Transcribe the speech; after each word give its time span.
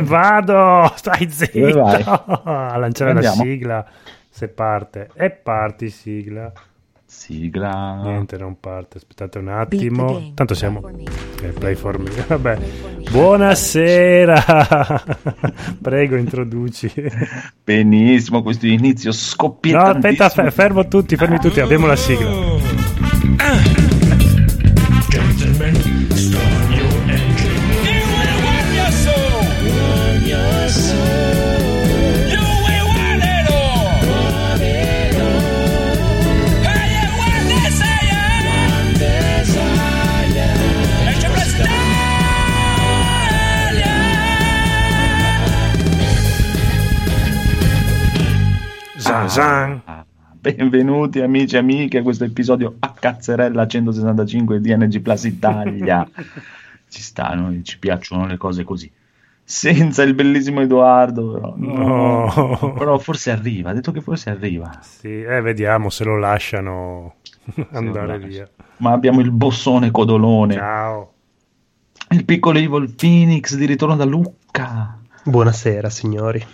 Vado, 0.00 0.90
stai 0.96 1.28
zitto 1.30 1.84
a 1.84 2.76
lanciare 2.78 3.10
Andiamo. 3.10 3.36
la 3.36 3.42
sigla 3.42 3.86
se 4.30 4.48
parte. 4.48 5.10
E 5.12 5.30
parti 5.30 5.90
sigla. 5.90 6.50
Sigla. 7.04 8.00
Niente, 8.02 8.38
non 8.38 8.58
parte. 8.58 8.96
Aspettate 8.96 9.36
un 9.36 9.48
attimo. 9.48 10.32
Tanto 10.32 10.54
siamo. 10.54 10.80
Me. 10.80 11.02
Eh, 11.42 11.48
play 11.48 11.74
for 11.74 11.98
me. 11.98 12.08
Vabbè. 12.26 12.58
Buonasera. 13.10 14.42
Prego, 15.82 16.16
introduci. 16.16 16.90
Benissimo, 17.62 18.42
questo 18.42 18.66
inizio 18.66 19.10
No, 19.10 19.14
scoppiettantissimo. 19.16 20.24
aspetta, 20.24 20.30
fe- 20.30 20.50
fermo 20.50 20.88
tutti, 20.88 21.16
fermi 21.16 21.38
tutti. 21.38 21.60
Abbiamo 21.60 21.86
la 21.86 21.96
sigla. 21.96 22.30
Ah, 49.24 50.04
Benvenuti 50.32 51.20
amici 51.20 51.54
e 51.54 51.58
amiche 51.58 51.98
a 51.98 52.02
questo 52.02 52.24
episodio 52.24 52.74
a 52.80 52.90
cazzerella 52.90 53.68
165 53.68 54.60
di 54.60 54.74
NG 54.74 55.00
Plus 55.00 55.22
Italia. 55.24 56.04
ci 56.90 57.00
stanno, 57.00 57.62
ci 57.62 57.78
piacciono 57.78 58.26
le 58.26 58.36
cose 58.36 58.64
così. 58.64 58.90
Senza 59.44 60.02
il 60.02 60.14
bellissimo 60.14 60.60
Edoardo, 60.60 61.32
però, 61.34 61.54
no. 61.56 62.32
No. 62.34 62.72
però 62.76 62.98
forse 62.98 63.30
arriva. 63.30 63.70
Ha 63.70 63.74
detto 63.74 63.92
che 63.92 64.00
forse 64.00 64.30
arriva. 64.30 64.76
Sì, 64.80 65.22
eh, 65.22 65.40
vediamo 65.40 65.88
se 65.88 66.02
lo 66.02 66.18
lasciano 66.18 67.14
andare 67.70 68.18
lo 68.18 68.26
via. 68.26 68.48
Ma 68.78 68.90
abbiamo 68.90 69.20
il 69.20 69.30
bossone 69.30 69.92
codolone, 69.92 70.54
Ciao. 70.54 71.12
il 72.10 72.24
piccolo 72.24 72.58
Evil 72.58 72.92
Phoenix 72.92 73.54
di 73.54 73.66
ritorno 73.66 73.94
da 73.94 74.04
Lucca, 74.04 74.98
Buonasera 75.24 75.88
signori. 75.88 76.44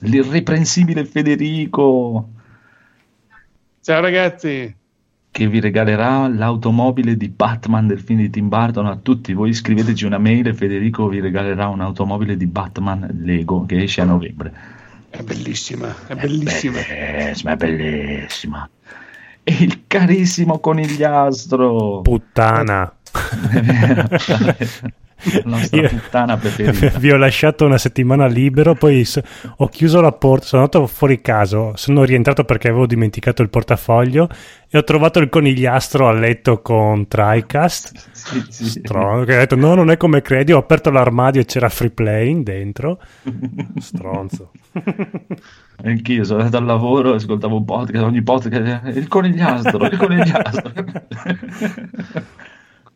L'irreprensibile 0.00 1.04
Federico. 1.04 2.28
Ciao 3.80 4.00
ragazzi, 4.00 4.74
che 5.34 5.48
vi 5.48 5.58
regalerà 5.58 6.28
l'automobile 6.28 7.16
di 7.16 7.28
Batman 7.28 7.88
del 7.88 7.98
film 7.98 8.20
di 8.20 8.30
Tim 8.30 8.48
Burton 8.48 8.86
a 8.86 8.94
tutti 8.96 9.32
voi 9.32 9.52
scriveteci 9.52 10.04
una 10.04 10.18
mail 10.18 10.46
e 10.46 10.54
Federico 10.54 11.08
vi 11.08 11.18
regalerà 11.18 11.66
un'automobile 11.66 12.36
di 12.36 12.46
Batman 12.46 13.08
Lego 13.20 13.66
che 13.66 13.82
esce 13.82 14.00
a 14.00 14.04
novembre 14.04 14.52
è 15.10 15.22
bellissima, 15.22 15.92
è 16.06 16.14
bellissima. 16.14 16.78
bellissima 16.86 17.52
è 17.52 17.56
bellissima 17.56 18.70
e 19.42 19.56
il 19.58 19.82
carissimo 19.88 20.60
conigliastro 20.60 22.02
Puttana. 22.02 22.92
La 25.32 25.42
nostra 25.44 25.80
Io- 25.80 25.88
puttana 25.88 26.36
preferita 26.36 26.98
Vi 26.98 27.10
ho 27.10 27.16
lasciato 27.16 27.64
una 27.64 27.78
settimana 27.78 28.26
libero, 28.26 28.74
poi 28.74 29.06
ho 29.56 29.68
chiuso 29.68 30.00
la 30.00 30.12
porta, 30.12 30.46
sono 30.46 30.62
andato 30.62 30.86
fuori 30.86 31.20
caso, 31.20 31.72
sono 31.76 32.04
rientrato 32.04 32.44
perché 32.44 32.68
avevo 32.68 32.86
dimenticato 32.86 33.42
il 33.42 33.50
portafoglio 33.50 34.28
e 34.68 34.78
ho 34.78 34.84
trovato 34.84 35.18
il 35.20 35.28
conigliastro 35.28 36.08
a 36.08 36.12
letto 36.12 36.60
con 36.60 37.06
TriCast. 37.06 38.08
Sì, 38.10 38.44
sì. 38.48 38.64
Stronzo, 38.66 39.24
che 39.24 39.34
ha 39.34 39.38
detto 39.38 39.56
no, 39.56 39.74
non 39.74 39.90
è 39.90 39.96
come 39.96 40.22
credi, 40.22 40.52
ho 40.52 40.58
aperto 40.58 40.90
l'armadio 40.90 41.40
e 41.40 41.44
c'era 41.44 41.68
free 41.68 41.90
playing 41.90 42.42
dentro. 42.42 43.00
Stronzo. 43.78 44.50
anch'io 45.82 46.24
sono 46.24 46.40
andato 46.40 46.58
al 46.58 46.66
lavoro 46.66 47.12
e 47.12 47.16
ascoltavo 47.16 47.56
un 47.56 47.64
podcast 47.64 48.04
ogni 48.04 48.22
podcast 48.22 48.96
il 48.96 49.08
conigliastro 49.08 49.84
il 49.86 49.96
conigliastro 49.96 50.72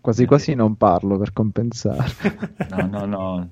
Quasi 0.09 0.25
quasi 0.25 0.55
non 0.55 0.77
parlo 0.77 1.19
per 1.19 1.35
compensare. 1.35 2.11
No, 2.71 2.87
no, 2.87 3.05
no. 3.05 3.49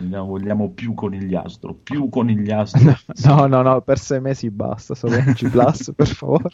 No, 0.00 0.26
vogliamo 0.26 0.68
più 0.68 0.92
conigliastro, 0.92 1.72
più 1.82 2.10
conigliastro. 2.10 2.94
No, 3.24 3.46
no, 3.46 3.62
no, 3.62 3.80
per 3.80 3.98
sei 3.98 4.20
mesi 4.20 4.50
basta, 4.50 4.94
solo 4.94 5.16
NG 5.16 5.48
Plus, 5.48 5.92
per 5.96 6.06
favore. 6.08 6.50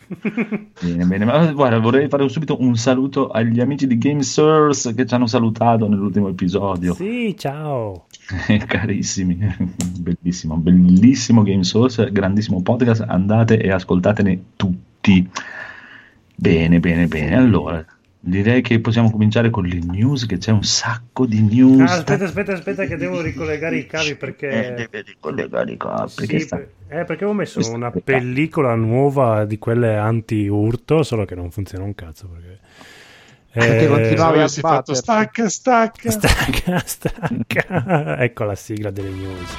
Bene, 0.81 1.05
bene. 1.05 1.25
Ma 1.25 1.53
guarda, 1.53 1.81
vorrei 1.81 2.09
fare 2.09 2.29
subito 2.29 2.61
un 2.61 2.77
saluto 2.77 3.29
agli 3.31 3.59
amici 3.59 3.89
di 3.89 3.99
Game 3.99 4.23
Source 4.23 4.95
che 4.95 5.05
ci 5.05 5.15
hanno 5.15 5.27
salutato 5.27 5.89
nell'ultimo 5.89 6.29
episodio. 6.29 6.95
Sì, 6.95 7.35
ciao. 7.37 8.07
Eh, 8.47 8.59
Carissimi, 8.59 9.37
bellissimo, 9.99 10.57
bellissimo 10.59 11.43
Game 11.43 11.65
Source, 11.65 12.09
grandissimo 12.13 12.63
podcast. 12.63 13.05
Andate 13.09 13.61
e 13.61 13.73
ascoltatene 13.73 14.43
tutti. 14.55 15.29
Bene, 16.37 16.79
bene, 16.79 17.09
bene. 17.09 17.37
Allora, 17.37 17.85
direi 18.25 18.63
che 18.63 18.81
possiamo 18.81 19.11
cominciare 19.11 19.51
con 19.51 19.65
le 19.65 19.79
news, 19.79 20.25
che 20.27 20.39
c'è 20.39 20.51
un 20.51 20.65
sacco 20.65 21.27
di 21.27 21.43
news. 21.43 21.91
Ah, 21.91 21.95
aspetta, 21.95 22.25
aspetta, 22.25 22.53
aspetta 22.55 22.85
che 22.87 22.97
devo 22.97 23.21
ricollegare 23.21 23.77
i 23.77 23.87
cavi 23.87 24.11
Eh, 24.11 24.17
perché... 24.17 24.75
deve 24.77 25.03
ricollegare 25.03 25.73
i 25.73 25.77
cavi, 25.77 26.09
Sì, 26.09 26.15
perché 26.17 26.39
sta- 26.41 26.59
eh, 26.59 27.05
perché 27.05 27.25
avevo 27.25 27.35
messo 27.35 27.61
una 27.73 27.91
pellicola 27.91 28.75
nuova 28.75 29.45
di 29.45 29.59
quelle 29.59 29.97
anti-urto, 29.97 31.03
solo 31.03 31.25
che 31.25 31.35
non 31.35 31.51
funziona 31.51 31.85
un 31.85 31.95
cazzo 31.95 32.29
perché... 32.29 32.59
Perché 33.55 33.85
Eh, 33.85 33.87
continuavi 33.87 34.41
a 34.41 34.49
fatto 34.49 34.95
stacca, 34.95 35.49
stacca. 35.49 36.11
Stacca, 36.11 36.83
stacca. 36.85 38.19
ecco 38.19 38.43
la 38.43 38.57
sigla 38.57 38.91
delle 38.91 39.11
news. 39.11 39.57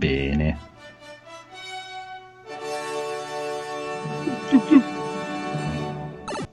Bene. 0.00 0.56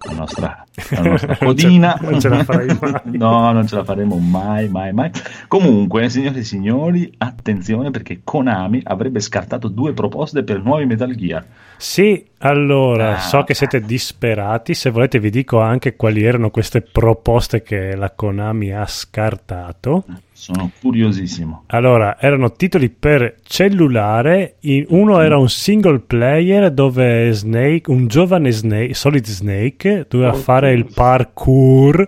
La 0.04 0.14
nostra, 0.14 0.66
la 0.90 1.02
nostra 1.02 1.38
codina. 1.40 1.98
Non 2.02 2.20
ce 2.20 2.28
la 2.28 2.44
farai 2.44 2.78
mai. 2.78 3.02
no, 3.18 3.54
non 3.54 3.66
ce 3.66 3.76
la 3.76 3.86
faremo 3.86 4.18
mai, 4.18 4.68
mai, 4.68 4.92
mai. 4.92 5.12
Comunque, 5.48 6.10
signore 6.10 6.40
e 6.40 6.44
signori, 6.44 7.10
attenzione 7.20 7.90
perché 7.90 8.20
Konami 8.22 8.82
avrebbe 8.84 9.22
scartato 9.22 9.70
due 9.70 9.94
proposte 9.94 10.44
per 10.44 10.62
nuovi 10.62 10.86
Metal 10.86 11.16
Gear. 11.16 11.46
Sì, 11.78 12.26
allora, 12.40 13.16
Ah. 13.16 13.20
so 13.20 13.44
che 13.44 13.54
siete 13.54 13.82
disperati, 13.82 14.74
se 14.74 14.90
volete 14.90 15.20
vi 15.20 15.30
dico 15.30 15.60
anche 15.60 15.96
quali 15.96 16.24
erano 16.24 16.50
queste 16.50 16.82
proposte 16.82 17.62
che 17.62 17.96
la 17.96 18.12
Konami 18.12 18.74
ha 18.74 18.86
scartato. 18.86 20.06
Sono 20.32 20.72
curiosissimo. 20.82 21.64
Allora, 21.68 22.20
erano 22.20 22.52
titoli 22.52 22.90
per 22.90 23.38
cellulare, 23.44 24.56
uno 24.88 25.20
era 25.22 25.38
un 25.38 25.50
single 25.50 26.00
player 26.00 26.72
dove 26.72 27.32
Snake, 27.32 27.90
un 27.92 28.08
giovane 28.08 28.52
Snake, 28.52 28.94
Solid 28.94 29.26
Snake, 29.26 30.06
doveva 30.10 30.34
fare 30.34 30.74
il 30.74 30.88
parkour. 30.94 32.08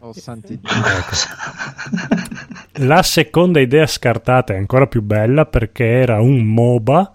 Oh, 0.00 0.12
santi 0.12 0.58
La 2.78 3.02
seconda 3.02 3.60
idea 3.60 3.86
scartata 3.86 4.52
è 4.52 4.56
ancora 4.56 4.86
più 4.86 5.02
bella 5.02 5.46
perché 5.46 5.84
era 5.86 6.20
un 6.20 6.44
MOBA 6.44 7.12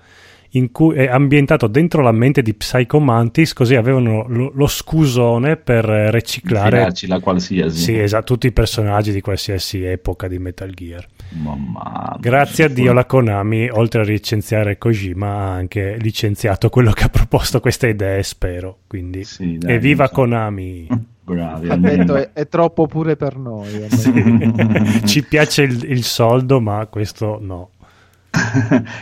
cui 0.71 0.95
è 0.95 1.07
ambientato 1.07 1.67
dentro 1.67 2.01
la 2.01 2.11
mente 2.11 2.41
di 2.41 2.53
Psycho 2.53 2.99
Mantis, 2.99 3.53
così 3.53 3.75
avevano 3.75 4.25
lo, 4.27 4.51
lo 4.53 4.67
scusone 4.67 5.57
per 5.57 5.85
riciclare 5.85 6.91
la 7.07 7.19
qualsiasi. 7.19 7.79
sì, 7.79 7.99
esatto, 7.99 8.33
tutti 8.33 8.47
i 8.47 8.51
personaggi 8.51 9.11
di 9.11 9.21
qualsiasi 9.21 9.83
epoca 9.83 10.27
di 10.27 10.39
Metal 10.39 10.71
Gear. 10.71 11.05
Mamma 11.31 12.17
Grazie 12.19 12.65
a 12.65 12.67
Dio 12.67 12.93
la 12.93 13.05
Konami, 13.05 13.69
oltre 13.69 14.01
a 14.01 14.03
licenziare 14.03 14.77
Kojima, 14.77 15.27
ha 15.27 15.53
anche 15.53 15.97
licenziato 15.99 16.69
quello 16.69 16.91
che 16.91 17.03
ha 17.03 17.09
proposto 17.09 17.59
queste 17.59 17.89
idee, 17.89 18.23
spero. 18.23 18.79
Quindi, 18.87 19.23
Sì, 19.23 19.57
dai, 19.57 19.73
evviva 19.73 20.07
so. 20.07 20.13
Konami! 20.13 20.87
Bravi. 21.29 21.79
Detto 21.79 22.15
è, 22.15 22.31
è 22.33 22.47
troppo 22.47 22.87
pure 22.87 23.15
per 23.15 23.37
noi. 23.37 23.69
Ci 25.05 25.23
piace 25.23 25.61
il, 25.61 25.83
il 25.91 26.03
soldo, 26.03 26.59
ma 26.59 26.87
questo 26.87 27.37
no. 27.39 27.69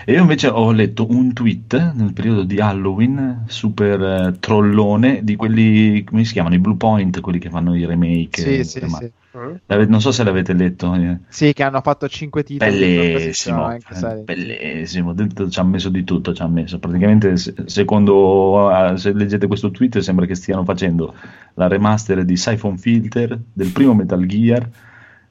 E 0.05 0.13
io 0.13 0.21
invece 0.21 0.47
ho 0.47 0.71
letto 0.71 1.09
un 1.09 1.33
tweet 1.33 1.93
nel 1.95 2.13
periodo 2.13 2.43
di 2.43 2.59
Halloween, 2.59 3.43
super 3.47 4.01
eh, 4.01 4.39
trollone, 4.39 5.23
di 5.23 5.35
quelli, 5.35 6.03
come 6.05 6.23
si 6.23 6.33
chiamano, 6.33 6.55
i 6.55 6.59
Blue 6.59 6.77
Point, 6.77 7.19
quelli 7.19 7.37
che 7.37 7.49
fanno 7.49 7.75
i 7.75 7.85
remake. 7.85 8.41
Sì, 8.41 8.57
eh, 8.59 8.63
sì, 8.63 8.79
ma- 8.85 8.97
sì. 8.97 9.11
Non 9.87 10.01
so 10.01 10.11
se 10.11 10.23
l'avete 10.23 10.53
letto. 10.53 10.95
eh. 10.95 11.19
Sì, 11.27 11.53
che 11.53 11.61
hanno 11.61 11.81
fatto 11.81 12.07
5 12.07 12.43
titoli. 12.43 12.71
Bellissimo, 12.71 13.65
anche, 13.65 13.93
eh, 13.93 14.15
bellissimo, 14.23 15.13
dentro 15.13 15.47
ci 15.49 15.59
ha 15.59 15.63
messo 15.63 15.89
di 15.89 16.03
tutto, 16.03 16.33
ci 16.33 16.41
ha 16.41 16.47
messo. 16.47 16.79
Praticamente, 16.79 17.37
se- 17.37 17.53
secondo, 17.65 18.71
se 18.95 19.13
leggete 19.13 19.45
questo 19.45 19.69
tweet, 19.69 19.99
sembra 19.99 20.25
che 20.25 20.33
stiano 20.35 20.63
facendo 20.63 21.13
la 21.55 21.67
remaster 21.67 22.23
di 22.23 22.35
Siphon 22.35 22.77
Filter 22.77 23.37
del 23.53 23.71
primo 23.71 23.93
Metal 23.93 24.25
Gear, 24.25 24.67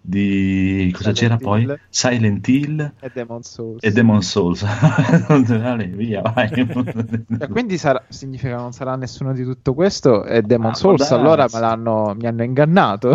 di 0.09 0.91
cosa 0.95 1.13
Silent 1.15 1.19
c'era 1.19 1.37
poi? 1.39 1.63
Hill. 1.63 1.81
Silent 1.89 2.49
Hill 2.49 2.93
E 3.01 3.11
Demon 3.13 3.43
Souls. 3.43 3.83
e 3.83 3.91
Demon 3.93 4.23
Souls. 4.23 4.65
Dai, 5.47 5.87
via, 5.89 6.21
vai. 6.23 6.49
Cioè, 6.49 7.49
quindi 7.51 7.77
sarà- 7.79 8.05
significa 8.09 8.57
che 8.57 8.63
non 8.63 8.73
sarà 8.73 8.95
nessuno 8.97 9.33
di 9.33 9.43
tutto 9.45 9.75
questo 9.75 10.25
e 10.25 10.43
Demon 10.43 10.71
Ah, 10.71 10.75
Souls 10.75 11.11
allora 11.11 11.47
darsi. 11.47 11.57
me 11.57 11.61
l'hanno, 11.61 12.15
mi 12.19 12.27
hanno 12.27 12.43
ingannato. 12.45 13.11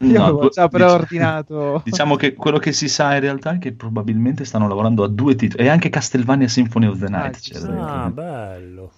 Io 0.00 0.18
No, 0.18 0.24
avevo 0.24 0.48
già 0.48 0.62
dic- 0.66 0.72
preordinato. 0.72 1.80
Diciamo 1.84 2.16
che 2.16 2.34
quello 2.34 2.58
che 2.58 2.72
si 2.72 2.88
sa 2.88 3.14
in 3.14 3.20
realtà 3.20 3.52
è 3.54 3.58
che 3.58 3.72
probabilmente 3.72 4.44
stanno 4.44 4.66
lavorando 4.68 5.04
a 5.04 5.08
due 5.08 5.34
titoli, 5.36 5.64
e 5.64 5.68
anche 5.68 5.88
Castlevania 5.90 6.48
Symphony 6.48 6.86
of 6.86 6.98
the 6.98 7.08
Night, 7.08 7.36
Ah, 7.36 7.38
ci 7.38 7.50
c'è 7.52 7.58
sta. 7.58 7.70
da 7.70 8.02
Ah, 8.04 8.10
bello. 8.10 8.92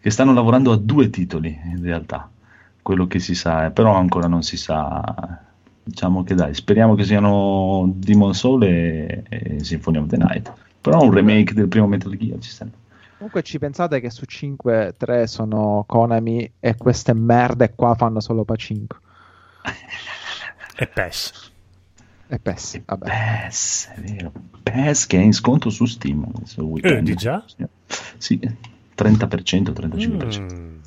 che 0.00 0.10
stanno 0.10 0.32
lavorando 0.32 0.72
a 0.72 0.76
due 0.76 1.10
titoli 1.10 1.58
in 1.64 1.82
realtà, 1.82 2.30
quello 2.82 3.06
che 3.06 3.18
si 3.18 3.34
sa, 3.34 3.66
è, 3.66 3.70
però 3.70 3.94
ancora 3.96 4.26
non 4.28 4.42
si 4.42 4.56
sa. 4.56 5.43
Diciamo 5.84 6.24
che 6.24 6.34
dai, 6.34 6.54
speriamo 6.54 6.94
che 6.94 7.04
siano 7.04 7.92
Demon 7.94 8.34
Soul 8.34 8.62
e, 8.64 9.22
e 9.28 9.62
Symphony 9.62 9.98
of 9.98 10.06
the 10.08 10.16
Night. 10.16 10.52
Però 10.80 11.02
un 11.02 11.12
remake 11.12 11.52
del 11.52 11.68
primo 11.68 11.86
Metal 11.86 12.16
Gear 12.16 12.38
ci 12.38 12.50
sta. 12.50 12.66
Comunque 13.16 13.42
ci 13.42 13.58
pensate 13.58 14.00
che 14.00 14.10
su 14.10 14.24
5 14.24 14.94
3 14.96 15.26
sono 15.26 15.84
Konami 15.86 16.52
e 16.58 16.74
queste 16.76 17.14
merde 17.14 17.72
qua 17.74 17.94
fanno 17.94 18.20
solo 18.20 18.44
Pacinco. 18.44 18.98
E 20.76 20.86
PES. 20.92 21.52
E 22.26 22.38
PES, 22.38 22.82
vabbè. 22.84 23.06
PES, 23.06 23.92
è 23.94 24.00
vero. 24.00 24.32
PES 24.62 25.06
che 25.06 25.18
è 25.18 25.22
in 25.22 25.32
sconto 25.32 25.70
su 25.70 25.84
Steam 25.84 26.30
questo 26.32 26.64
weekend. 26.64 26.98
Eh, 26.98 27.02
di 27.02 27.14
già? 27.14 27.44
Sì, 28.18 28.38
30%, 28.38 28.48
35%. 28.96 30.40
Mm. 30.40 30.78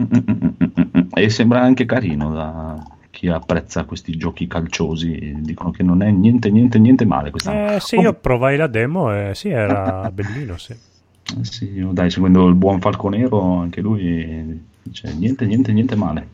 Mm, 0.00 0.04
mm, 0.04 0.18
mm, 0.28 0.48
mm, 0.62 0.98
mm. 0.98 1.08
E 1.12 1.30
sembra 1.30 1.60
anche 1.60 1.86
carino 1.86 2.32
da 2.32 2.84
chi 3.14 3.28
apprezza 3.28 3.84
questi 3.84 4.16
giochi 4.16 4.48
calciosi. 4.48 5.36
Dicono 5.38 5.70
che 5.70 5.84
non 5.84 6.02
è 6.02 6.10
niente, 6.10 6.50
niente, 6.50 6.78
niente 6.80 7.06
male 7.06 7.30
Eh, 7.46 7.78
sì, 7.80 7.96
io 7.96 8.12
provai 8.12 8.56
la 8.56 8.66
demo 8.66 9.14
e 9.14 9.30
sì, 9.34 9.48
era 9.48 10.10
bellino, 10.12 10.58
sì. 10.58 10.72
Eh 10.72 11.44
sì, 11.44 11.70
io, 11.72 11.92
dai, 11.92 12.10
seguendo 12.10 12.46
il 12.48 12.54
buon 12.54 12.80
Falconero, 12.80 13.60
anche 13.60 13.80
lui 13.80 14.62
dice 14.82 15.14
niente, 15.14 15.46
niente, 15.46 15.72
niente 15.72 15.94
male. 15.94 16.28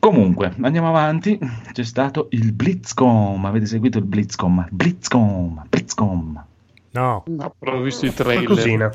Comunque, 0.00 0.52
andiamo 0.60 0.88
avanti. 0.88 1.38
C'è 1.72 1.84
stato 1.84 2.28
il 2.30 2.52
Blitzcom. 2.52 3.44
Avete 3.44 3.66
seguito 3.66 3.98
il 3.98 4.04
Blitzcom? 4.04 4.66
Blitzcom, 4.70 5.62
Blitzcom. 5.68 6.44
No, 6.92 7.22
No, 7.26 7.54
però 7.56 7.76
ho 7.76 7.82
visto 7.82 8.06
i 8.06 8.12
trailer. 8.12 8.44
Qualcosina. 8.44 8.90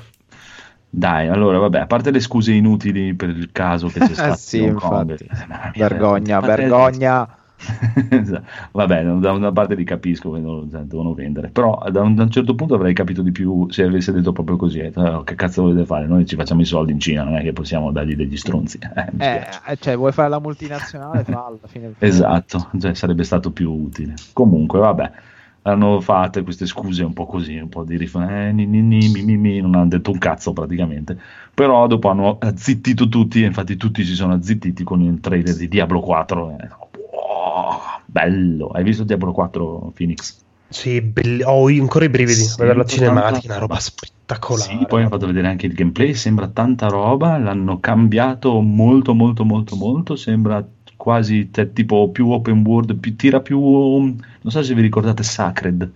Dai, 0.97 1.27
allora, 1.27 1.57
vabbè, 1.59 1.79
a 1.79 1.85
parte 1.87 2.09
le 2.09 2.21
scuse 2.21 2.53
inutili 2.53 3.13
per 3.15 3.29
il 3.29 3.51
caso 3.51 3.87
che 3.87 3.99
c'è 4.05 4.13
stato 4.13 4.35
sì, 4.37 4.59
Hong 4.61 4.75
Kong, 4.79 5.11
eh, 5.19 5.27
mia, 5.47 5.71
Vergogna, 5.75 6.39
vergogna. 6.39 7.27
Esatto. 8.09 8.43
Vabbè, 8.73 9.03
da 9.03 9.31
una 9.31 9.51
parte 9.51 9.75
li 9.75 9.83
capisco 9.85 10.31
che 10.31 10.39
non- 10.39 10.67
devono 10.69 11.13
vendere, 11.13 11.49
però 11.49 11.81
da 11.89 12.01
un, 12.01 12.13
da 12.15 12.23
un 12.23 12.29
certo 12.29 12.53
punto 12.53 12.75
avrei 12.75 12.93
capito 12.93 13.21
di 13.21 13.31
più 13.31 13.69
se 13.71 13.83
avesse 13.83 14.11
detto 14.11 14.31
proprio 14.33 14.55
così. 14.57 14.79
eh, 14.79 14.91
"Oh, 14.95 15.23
che 15.23 15.35
cazzo 15.35 15.63
volete 15.63 15.85
fare? 15.85 16.05
Noi 16.05 16.25
ci 16.25 16.35
facciamo 16.35 16.61
i 16.61 16.65
soldi 16.65 16.91
in 16.91 16.99
Cina, 16.99 17.23
non 17.23 17.35
è 17.37 17.41
che 17.41 17.53
possiamo 17.53 17.91
dargli 17.91 18.15
degli 18.15 18.37
stronzi. 18.37 18.77
Eh, 18.95 19.25
Eh, 19.25 19.47
eh, 19.67 19.77
cioè, 19.79 19.95
vuoi 19.97 20.11
fare 20.11 20.29
la 20.29 20.39
multinazionale? 20.39 21.23
Fa 21.23 21.45
alla 21.45 21.57
fine. 21.67 21.93
Esatto, 21.99 22.69
cioè, 22.79 22.93
sarebbe 22.93 23.23
stato 23.23 23.51
più 23.51 23.71
utile. 23.71 24.13
Comunque, 24.33 24.79
vabbè, 24.79 25.11
hanno 25.65 25.99
fatte 26.01 26.43
queste 26.43 26.65
scuse 26.65 27.03
un 27.03 27.13
po' 27.13 27.25
così, 27.25 27.57
un 27.57 27.69
po' 27.69 27.83
di 27.83 27.97
rif- 27.97 28.15
eh, 28.15 28.51
ni, 28.51 28.65
ni, 28.65 28.81
ni, 28.81 29.09
mi, 29.09 29.21
mi, 29.23 29.37
mi, 29.37 29.59
non 29.61 29.75
hanno 29.75 29.87
detto 29.87 30.11
un 30.11 30.17
cazzo 30.17 30.53
praticamente. 30.53 31.17
Però 31.53 31.87
dopo 31.87 32.09
hanno 32.09 32.37
azzittito 32.39 33.07
tutti, 33.07 33.41
e 33.43 33.45
infatti 33.47 33.75
tutti 33.75 34.03
si 34.03 34.13
sono 34.13 34.33
azzittiti 34.33 34.83
con 34.83 35.01
il 35.01 35.19
trailer 35.19 35.55
di 35.55 35.67
Diablo 35.67 35.99
4. 36.01 36.51
eh. 36.51 36.67
Wow, 37.11 37.79
bello, 38.05 38.67
hai 38.67 38.83
visto 38.83 39.03
Diablo 39.03 39.31
4 39.31 39.91
Phoenix? 39.93 40.43
Sì, 40.67 41.01
belli- 41.01 41.43
ho 41.43 41.67
ancora 41.67 42.05
i 42.05 42.09
brividi 42.09 42.41
Sì, 42.41 42.55
vedere 42.57 42.77
la 42.77 42.85
cinematica, 42.85 43.47
una 43.47 43.57
roba. 43.59 43.79
spettacolare. 43.79 44.77
Sì, 44.77 44.85
poi 44.85 45.01
hanno 45.01 45.09
fatto 45.09 45.25
vedere 45.27 45.47
anche 45.47 45.65
il 45.65 45.73
gameplay, 45.73 46.13
sembra 46.13 46.47
tanta 46.49 46.87
roba, 46.87 47.37
l'hanno 47.37 47.79
cambiato 47.79 48.59
molto 48.61 49.13
molto 49.13 49.45
molto 49.45 49.75
molto, 49.75 50.15
sembra 50.15 50.65
quasi 51.05 51.51
te- 51.51 51.71
tipo 51.71 52.09
più 52.09 52.31
open 52.31 52.63
world, 52.65 52.95
più- 52.95 53.15
tira 53.15 53.39
più, 53.39 53.59
non 53.59 54.17
so 54.47 54.63
se 54.63 54.73
vi 54.73 54.81
ricordate 54.81 55.21
Sacred, 55.21 55.87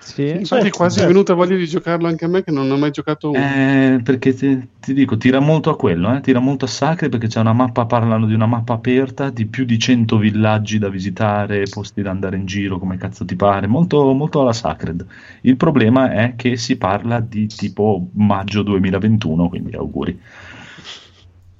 Sì. 0.00 0.40
Sai 0.42 0.62
che 0.62 0.70
quasi 0.70 0.98
è 0.98 1.06
venuta 1.06 1.34
voglia 1.34 1.54
di 1.54 1.68
giocarlo 1.68 2.08
anche 2.08 2.24
a 2.24 2.28
me 2.28 2.42
che 2.42 2.50
non 2.50 2.68
ho 2.68 2.76
mai 2.76 2.90
giocato 2.90 3.30
uno. 3.30 3.38
Eh, 3.38 4.00
perché 4.02 4.34
ti, 4.34 4.66
ti 4.80 4.92
dico, 4.92 5.16
tira 5.18 5.38
molto 5.38 5.70
a 5.70 5.76
quello, 5.76 6.12
eh, 6.16 6.20
tira 6.20 6.40
molto 6.40 6.64
a 6.64 6.68
Sacred 6.68 7.12
perché 7.12 7.28
c'è 7.28 7.38
una 7.38 7.52
mappa, 7.52 7.84
parlano 7.86 8.26
di 8.26 8.34
una 8.34 8.46
mappa 8.46 8.72
aperta 8.72 9.30
di 9.30 9.46
più 9.46 9.64
di 9.64 9.78
100 9.78 10.18
villaggi 10.18 10.78
da 10.78 10.88
visitare, 10.88 11.62
posti 11.70 12.02
da 12.02 12.10
andare 12.10 12.36
in 12.36 12.46
giro 12.46 12.80
come 12.80 12.96
cazzo 12.96 13.24
ti 13.24 13.36
pare, 13.36 13.68
molto, 13.68 14.12
molto 14.14 14.40
alla 14.40 14.52
Sacred. 14.52 15.06
Il 15.42 15.56
problema 15.56 16.10
è 16.10 16.32
che 16.34 16.56
si 16.56 16.76
parla 16.76 17.20
di 17.20 17.46
tipo 17.46 18.08
maggio 18.14 18.62
2021, 18.62 19.48
quindi 19.48 19.76
auguri. 19.76 20.18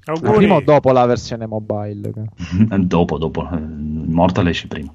Auguri. 0.04 0.36
Prima 0.36 0.54
o 0.54 0.60
dopo 0.60 0.92
la 0.92 1.06
versione 1.06 1.46
mobile? 1.46 2.12
dopo, 2.78 3.18
dopo, 3.18 3.48
Immortal 3.50 4.48
esce 4.48 4.66
prima. 4.66 4.92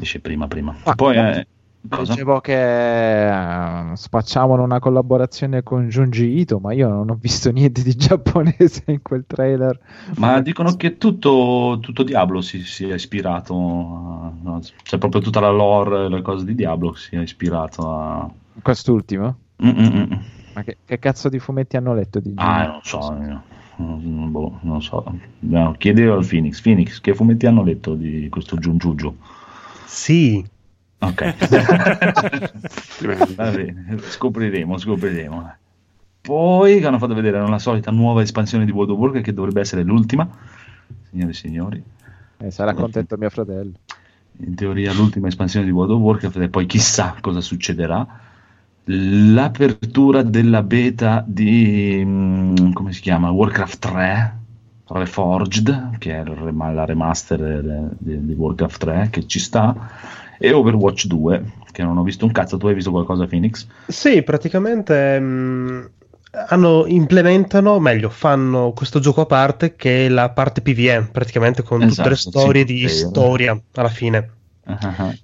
Esce 0.00 0.20
prima, 0.20 0.46
prima. 0.46 0.74
Ah, 0.84 0.94
Poi, 0.94 1.16
eh, 1.16 1.46
cosa? 1.88 2.12
Dicevo 2.12 2.40
che 2.40 3.28
eh, 3.28 3.96
spacciavano 3.96 4.62
una 4.62 4.78
collaborazione 4.78 5.62
con 5.62 5.88
Junji 5.88 6.38
Ito, 6.38 6.58
ma 6.58 6.72
io 6.72 6.88
non 6.88 7.10
ho 7.10 7.18
visto 7.20 7.50
niente 7.50 7.82
di 7.82 7.94
giapponese 7.96 8.84
in 8.86 9.02
quel 9.02 9.24
trailer. 9.26 9.78
Ma 10.16 10.40
dicono 10.40 10.76
che 10.76 10.98
tutto, 10.98 11.78
tutto 11.80 12.02
Diablo 12.02 12.40
si, 12.40 12.62
si 12.62 12.88
è 12.88 12.94
ispirato, 12.94 13.54
a- 13.54 14.32
no, 14.40 14.60
cioè 14.82 14.98
proprio 14.98 15.20
tutta 15.20 15.40
la 15.40 15.50
lore, 15.50 16.08
le 16.08 16.22
cose 16.22 16.44
di 16.44 16.54
Diablo 16.54 16.94
si 16.94 17.16
è 17.16 17.20
ispirato 17.20 17.90
a... 17.90 18.30
Quest'ultimo? 18.62 19.38
Mm, 19.64 19.68
mm, 19.68 19.96
mm. 19.96 20.12
Ma 20.54 20.62
che, 20.62 20.78
che 20.84 20.98
cazzo 20.98 21.28
di 21.28 21.38
fumetti 21.38 21.76
hanno 21.76 21.94
letto 21.94 22.20
di 22.20 22.32
Ah, 22.36 22.66
non 22.66 22.80
so, 22.82 23.16
io. 23.20 23.42
Mm, 23.80 24.30
boh, 24.30 24.58
non 24.62 24.82
so. 24.82 25.04
No, 25.40 25.74
chiedevo 25.78 26.14
al 26.16 26.26
Phoenix. 26.26 26.60
Phoenix, 26.60 27.00
che 27.00 27.14
fumetti 27.14 27.46
hanno 27.46 27.62
letto 27.62 27.94
di 27.94 28.28
questo 28.28 28.56
Giungiugio? 28.58 29.16
Sì, 29.86 30.44
Ok. 31.00 31.34
Va 33.36 33.50
bene, 33.52 33.98
scopriremo, 34.00 34.76
scopriremo. 34.78 35.52
Poi 36.20 36.82
hanno 36.84 36.98
fatto 36.98 37.14
vedere 37.14 37.38
una 37.38 37.60
solita 37.60 37.92
nuova 37.92 38.22
espansione 38.22 38.64
di 38.64 38.72
World 38.72 38.90
of 38.90 38.98
Warcraft 38.98 39.24
che 39.24 39.32
dovrebbe 39.32 39.60
essere 39.60 39.82
l'ultima. 39.84 40.28
Signore 41.08 41.30
e 41.30 41.34
signori, 41.34 41.82
Eh, 42.38 42.50
sarà 42.50 42.74
contento 42.74 43.16
mio 43.16 43.30
fratello. 43.30 43.72
in 44.40 44.54
teoria 44.56 44.92
l'ultima 44.92 45.28
espansione 45.28 45.64
di 45.66 45.70
World 45.72 45.92
of 45.92 46.00
Warcraft 46.00 46.36
e 46.38 46.48
poi 46.48 46.66
chissà 46.66 47.14
cosa 47.20 47.40
succederà. 47.40 48.04
L'apertura 48.90 50.22
della 50.22 50.62
beta 50.62 51.22
di 51.26 52.02
mm, 52.04 52.72
come 52.72 52.92
si 52.92 53.00
chiama? 53.02 53.30
Warcraft 53.30 53.78
3 53.78 54.36
Reforged, 54.86 55.98
che 55.98 56.14
è 56.18 56.24
la 56.24 56.84
remaster 56.86 57.90
di, 57.98 58.24
di 58.24 58.32
Warcraft 58.32 58.78
3 58.78 59.08
che 59.10 59.26
ci 59.26 59.38
sta, 59.40 59.76
e 60.38 60.52
Overwatch 60.52 61.04
2, 61.06 61.44
che 61.70 61.82
non 61.82 61.98
ho 61.98 62.02
visto 62.02 62.24
un 62.24 62.32
cazzo. 62.32 62.56
Tu 62.56 62.66
hai 62.68 62.74
visto 62.74 62.90
qualcosa, 62.90 63.26
Phoenix? 63.26 63.66
Sì, 63.86 64.22
praticamente 64.22 65.18
mh, 65.18 65.90
hanno, 66.48 66.86
implementano, 66.86 67.78
meglio, 67.80 68.08
fanno 68.10 68.72
questo 68.72 69.00
gioco 69.00 69.22
a 69.22 69.26
parte 69.26 69.76
che 69.76 70.06
è 70.06 70.08
la 70.08 70.30
parte 70.30 70.60
PvE, 70.62 71.08
praticamente 71.10 71.62
con 71.62 71.84
tutte 71.86 71.86
Esatto, 71.86 72.08
le 72.08 72.16
storie 72.16 72.64
di 72.64 72.88
single 72.88 73.10
player. 73.10 73.28
storia 73.28 73.62
alla 73.72 73.88
fine. 73.88 74.37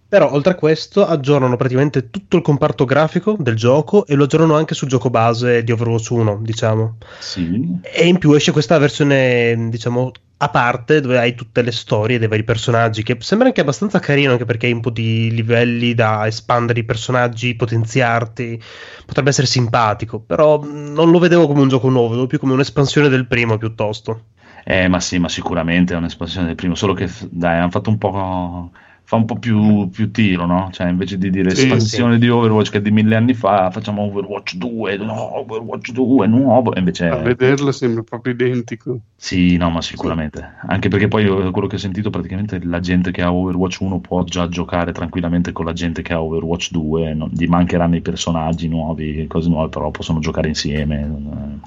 Però 0.09 0.33
oltre 0.33 0.53
a 0.53 0.55
questo 0.57 1.07
aggiornano 1.07 1.57
praticamente 1.57 2.09
tutto 2.11 2.37
il 2.37 2.43
comparto 2.43 2.85
grafico 2.85 3.37
del 3.39 3.57
gioco 3.57 4.07
e 4.07 4.15
lo 4.15 4.25
aggiornano 4.25 4.57
anche 4.57 4.75
sul 4.75 4.89
gioco 4.89 5.11
base 5.11 5.63
di 5.65 5.73
Overwatch 5.73 6.11
1, 6.11 6.39
diciamo. 6.43 6.99
Sì, 7.19 7.81
E 7.81 8.07
in 8.07 8.19
più 8.19 8.33
esce 8.33 8.53
questa 8.53 8.79
versione, 8.79 9.69
diciamo, 9.71 10.11
a 10.39 10.49
parte 10.51 11.01
dove 11.01 11.19
hai 11.19 11.35
tutte 11.35 11.63
le 11.63 11.73
storie 11.73 12.19
dei 12.19 12.29
vari 12.29 12.45
personaggi, 12.45 13.03
che 13.03 13.17
sembra 13.21 13.49
anche 13.49 13.61
abbastanza 13.61 13.99
carino, 13.99 14.33
anche 14.33 14.45
perché 14.45 14.67
hai 14.67 14.73
un 14.73 14.81
po' 14.81 14.91
di 14.91 15.31
livelli 15.31 15.95
da 15.95 16.27
espandere 16.27 16.81
i 16.81 16.85
personaggi, 16.85 17.55
potenziarti. 17.57 18.61
Potrebbe 19.05 19.31
essere 19.31 19.47
simpatico, 19.47 20.21
però 20.21 20.61
mh, 20.61 20.93
non 20.93 21.11
lo 21.11 21.19
vedevo 21.19 21.47
come 21.47 21.61
un 21.61 21.69
gioco 21.69 21.89
nuovo, 21.89 22.09
vedevo 22.09 22.27
più 22.27 22.39
come 22.39 22.53
un'espansione 22.55 23.09
del 23.09 23.27
primo 23.27 23.59
piuttosto. 23.59 24.27
eh, 24.65 24.89
ma 24.89 24.99
sì, 25.01 25.19
ma 25.19 25.29
sicuramente 25.29 25.95
è 25.95 25.97
un'espansione 25.97 26.47
del 26.47 26.55
primo, 26.55 26.75
solo 26.75 26.95
che 26.95 27.09
dai, 27.31 27.59
hanno 27.59 27.71
fatto 27.71 27.91
un 27.91 27.99
po'. 27.99 28.71
Fa 29.15 29.21
un 29.21 29.27
po' 29.27 29.39
più, 29.39 29.89
più 29.91 30.11
tiro, 30.11 30.45
no? 30.45 30.71
Cioè, 30.73 30.89
invece 30.89 31.19
di 31.19 31.31
dire 31.31 31.55
Sì, 31.55 31.63
espansione 31.63 32.19
di 32.19 32.29
Overwatch 32.29 32.71
che 32.71 32.79
è 32.79 32.81
di 32.81 32.91
mille 32.91 33.15
anni 33.15 33.33
fa, 33.33 33.71
facciamo 33.71 34.03
Overwatch 34.03 34.57
2, 34.57 34.97
no, 34.97 35.39
Overwatch 35.39 35.93
2, 35.93 36.27
nuovo. 36.27 36.75
Invece, 36.77 37.07
A 37.07 37.17
vederlo 37.23 37.71
sembra 37.71 38.03
proprio 38.03 38.33
identico. 38.33 38.99
sì, 39.17 39.57
no, 39.57 39.71
ma 39.71 39.81
sicuramente. 39.83 40.55
Anche 40.67 40.89
perché 40.89 41.07
poi 41.07 41.23
io, 41.23 41.51
quello 41.53 41.69
che 41.69 41.77
ho 41.77 41.79
sentito, 41.79 42.11
praticamente 42.11 42.61
la 42.65 42.81
gente 42.81 43.13
che 43.13 43.23
ha 43.23 43.33
Overwatch 43.33 43.81
1 43.83 44.01
può 44.01 44.25
già 44.25 44.49
giocare 44.49 44.91
tranquillamente 44.91 45.53
con 45.53 45.65
la 45.65 45.73
gente 45.73 46.03
che 46.03 46.13
ha 46.13 46.21
Overwatch 46.21 46.73
2, 46.73 47.15
non- 47.15 47.31
gli 47.33 47.47
mancheranno 47.47 47.95
i 47.95 48.01
personaggi 48.01 48.67
nuovi, 48.67 49.27
cose 49.29 49.49
nuove, 49.49 49.69
però 49.69 49.93
possono 49.93 50.19
giocare 50.19 50.49
insieme. 50.49 51.01
non- 51.07 51.61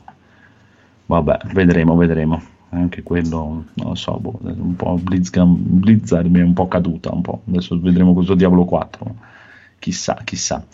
Vabbè, 1.05 1.37
vedremo, 1.53 1.95
vedremo. 1.95 2.41
Anche 2.69 3.03
quello, 3.03 3.65
non 3.73 3.87
lo 3.87 3.95
so, 3.95 4.17
boh, 4.19 4.39
un 4.41 4.75
po' 4.75 4.95
Blitzcrank, 4.95 5.57
Blizzard 5.57 6.29
mi 6.29 6.39
è 6.39 6.43
un 6.43 6.53
po' 6.53 6.67
caduta, 6.67 7.13
un 7.13 7.21
po'. 7.21 7.41
Adesso 7.47 7.79
vedremo 7.79 8.13
questo 8.13 8.35
Diablo 8.35 8.65
4, 8.65 9.15
chissà, 9.79 10.19
chissà. 10.23 10.65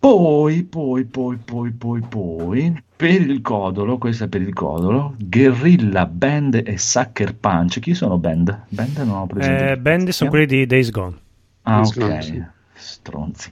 Poi, 0.00 0.62
poi, 0.62 1.04
poi, 1.04 1.36
poi, 1.36 1.72
poi, 1.72 2.00
poi, 2.00 2.82
per 2.96 3.20
il 3.20 3.40
codolo, 3.40 3.98
questo 3.98 4.24
è 4.24 4.28
per 4.28 4.42
il 4.42 4.52
codolo, 4.52 5.14
Guerrilla 5.18 6.06
Band 6.06 6.62
e 6.64 6.78
Sucker 6.78 7.34
Punch. 7.34 7.80
Chi 7.80 7.94
sono 7.94 8.18
Band? 8.18 8.66
Band 8.68 8.96
non 8.98 9.16
ho 9.16 9.26
presente. 9.26 9.70
Eh, 9.72 9.76
band 9.76 10.08
sono 10.10 10.30
quelli 10.30 10.46
di 10.46 10.66
Days 10.66 10.90
Gone. 10.90 11.16
Ah, 11.62 11.76
Days 11.76 11.98
Gone, 11.98 12.14
ok. 12.14 12.22
sì. 12.22 12.44
Stronzi. 12.78 13.50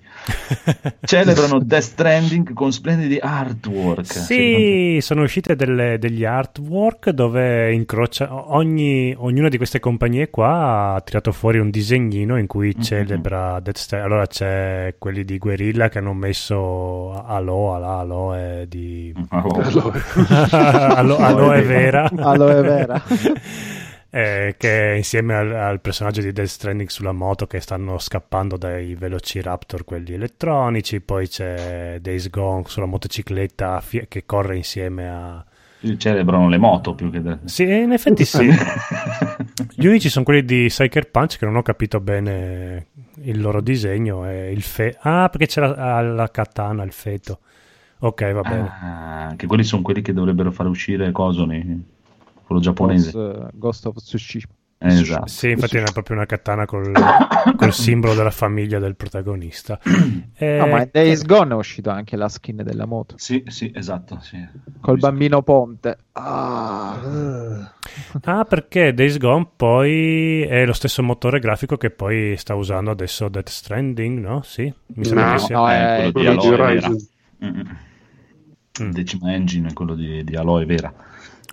Celebrano 1.03 1.59
Death 1.65 1.83
Stranding 1.83 2.53
con 2.53 2.73
splendidi 2.73 3.19
artwork. 3.21 4.07
Sì, 4.13 4.99
sono 5.01 5.23
uscite 5.23 5.57
delle- 5.57 5.99
degli 5.99 6.25
artwork 6.25 7.11
dove 7.11 7.73
incrocia 7.73 8.53
ogni, 8.55 9.15
ognuna 9.17 9.49
di 9.49 9.57
queste 9.57 9.81
compagnie 9.81 10.31
qua 10.31 10.95
ha 10.95 11.01
tirato 11.01 11.33
fuori 11.33 11.59
un 11.59 11.71
disegnino 11.71 12.39
in 12.39 12.47
cui 12.47 12.73
Mhm. 12.77 12.83
celebra 12.83 13.61
Death 13.61 13.77
Stranding. 13.79 14.13
Allora 14.13 14.27
c'è 14.27 14.95
quelli 14.99 15.25
di 15.25 15.39
Guerrilla 15.39 15.89
che 15.89 15.99
hanno 15.99 16.13
messo 16.15 17.25
Aloha, 17.27 17.79
la 17.79 17.99
Aloe 17.99 18.67
di 18.69 19.13
Allora, 19.31 19.69
Alo- 20.97 21.17
Aloe 21.19 21.63
Vera. 21.63 22.11
Aloe 22.17 22.61
vera. 22.63 23.03
Eh, 24.17 24.55
che 24.57 24.95
insieme 24.97 25.35
al, 25.35 25.53
al 25.55 25.81
personaggio 25.83 26.23
di 26.23 26.33
Death 26.33 26.49
Stranding 26.49 26.89
sulla 26.89 27.13
moto 27.13 27.47
che 27.47 27.61
stanno 27.61 27.99
scappando 27.99 28.57
dai 28.57 28.95
Velociraptor, 28.95 29.85
quelli 29.85 30.15
elettronici, 30.15 31.03
poi 31.03 31.29
c'è 31.29 31.99
Days 32.01 32.31
Gone 32.31 32.63
sulla 32.67 32.87
motocicletta 32.87 33.79
fi- 33.83 34.07
che 34.09 34.25
corre 34.25 34.57
insieme 34.57 35.11
a... 35.11 35.45
celebrano 35.99 36.49
le 36.49 36.57
moto 36.57 36.95
più 36.95 37.11
che... 37.11 37.21
de- 37.21 37.41
Sì, 37.45 37.65
in 37.65 37.93
effetti 37.93 38.25
sì. 38.25 38.49
Gli 39.75 39.87
unici 39.87 40.09
sono 40.09 40.25
quelli 40.25 40.47
di 40.47 40.65
Psyker 40.69 41.11
Punch 41.11 41.37
che 41.37 41.45
non 41.45 41.57
ho 41.57 41.63
capito 41.63 42.01
bene 42.01 42.87
il 43.17 43.39
loro 43.39 43.61
disegno 43.61 44.27
e 44.27 44.51
il 44.51 44.63
fe... 44.63 44.97
Ah, 45.01 45.29
perché 45.29 45.47
c'era 45.47 46.01
la 46.01 46.31
katana, 46.31 46.83
il 46.85 46.93
feto. 46.93 47.41
Ok, 47.99 48.33
va 48.33 48.41
bene. 48.41 48.69
Ah, 48.81 49.35
che 49.37 49.47
quelli 49.47 49.65
sono 49.65 49.83
quelli 49.83 50.01
che 50.01 50.15
dovrebbero 50.15 50.51
fare 50.53 50.71
uscire 50.71 51.13
Cosoni, 51.13 51.95
quello 52.47 52.61
giapponese. 52.61 53.11
Ghost, 53.13 53.51
Ghost 53.55 53.87
of 53.87 53.97
Tsushima. 53.97 54.53
Eh, 54.79 54.89
esatto. 54.89 55.27
Sì, 55.29 55.51
infatti 55.53 55.79
era 55.79 55.91
proprio 55.91 56.17
una 56.17 56.27
katana 56.27 56.67
col, 56.67 56.93
col 57.57 57.73
simbolo 57.73 58.15
della 58.15 58.31
famiglia 58.31 58.79
del 58.79 58.95
protagonista. 58.95 59.81
Eh, 60.39 60.59
No, 60.59 60.67
ma 60.67 60.83
in 60.83 60.91
Days 60.93 61.25
Gone 61.25 61.55
è 61.55 61.57
uscito 61.57 61.89
anche 61.89 62.15
la 62.15 62.29
skin 62.29 62.57
della 62.57 62.85
moto. 62.85 63.15
Sì, 63.17 63.43
sì, 63.47 63.73
esatto. 63.75 64.19
Sì. 64.21 64.37
Col 64.83 64.99
bambino 64.99 65.41
Ponte. 65.43 65.97
Ah. 66.13 67.73
Ah, 68.25 68.45
perché 68.45 68.93
Days 68.93 69.17
Gone 69.17 69.49
poi 69.57 70.43
è 70.43 70.67
lo 70.67 70.75
stesso 70.75 71.03
motore 71.03 71.39
grafico 71.39 71.79
che 71.79 71.91
poi 71.91 72.37
sta 72.37 72.55
usando 72.55 72.91
adesso 72.91 73.29
Death 73.29 73.49
Stranding, 73.49 74.19
no? 74.19 74.43
Sì, 74.43 74.71
mi 74.89 75.05
sembra 75.07 75.27
No, 75.29 75.33
che 75.33 75.39
sia. 75.39 75.57
no, 75.57 75.71
Eh, 75.71 75.97
è 76.09 76.13
quello 76.13 76.37
di 76.37 76.47
Aloe 76.49 76.57
Vera. 76.75 76.89
Mm, 76.91 76.97
mm. 77.47 77.61
Mm. 78.83 78.91
Decima 78.91 79.33
Engine 79.33 79.69
è 79.69 79.73
quello 79.73 79.95
di, 79.95 80.23
di 80.23 80.37
Aloe 80.37 80.67
Vera. 80.67 80.93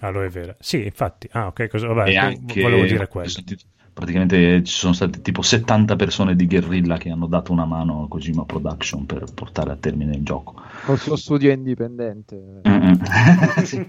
Aloe 0.01 0.29
vera. 0.29 0.55
Sì, 0.59 0.83
infatti. 0.83 1.27
Ah, 1.31 1.47
ok, 1.47 1.67
cosa... 1.67 1.87
Vabbè, 1.87 2.09
e 2.09 2.17
anche 2.17 2.61
volevo 2.61 2.85
dire 2.85 3.07
sentito- 3.27 3.65
praticamente 3.93 4.63
ci 4.63 4.73
sono 4.73 4.93
state 4.93 5.21
tipo 5.21 5.41
70 5.41 5.95
persone 5.95 6.35
di 6.35 6.47
Guerrilla 6.47 6.97
che 6.97 7.09
hanno 7.09 7.27
dato 7.27 7.51
una 7.51 7.65
mano 7.65 8.03
a 8.03 8.07
Kojima 8.07 8.43
Production 8.43 9.05
per 9.05 9.23
portare 9.33 9.71
a 9.71 9.75
termine 9.75 10.15
il 10.15 10.23
gioco. 10.23 10.55
Col 10.85 10.97
suo 10.97 11.15
studio 11.15 11.51
indipendente. 11.51 12.61
Sì. 13.63 13.85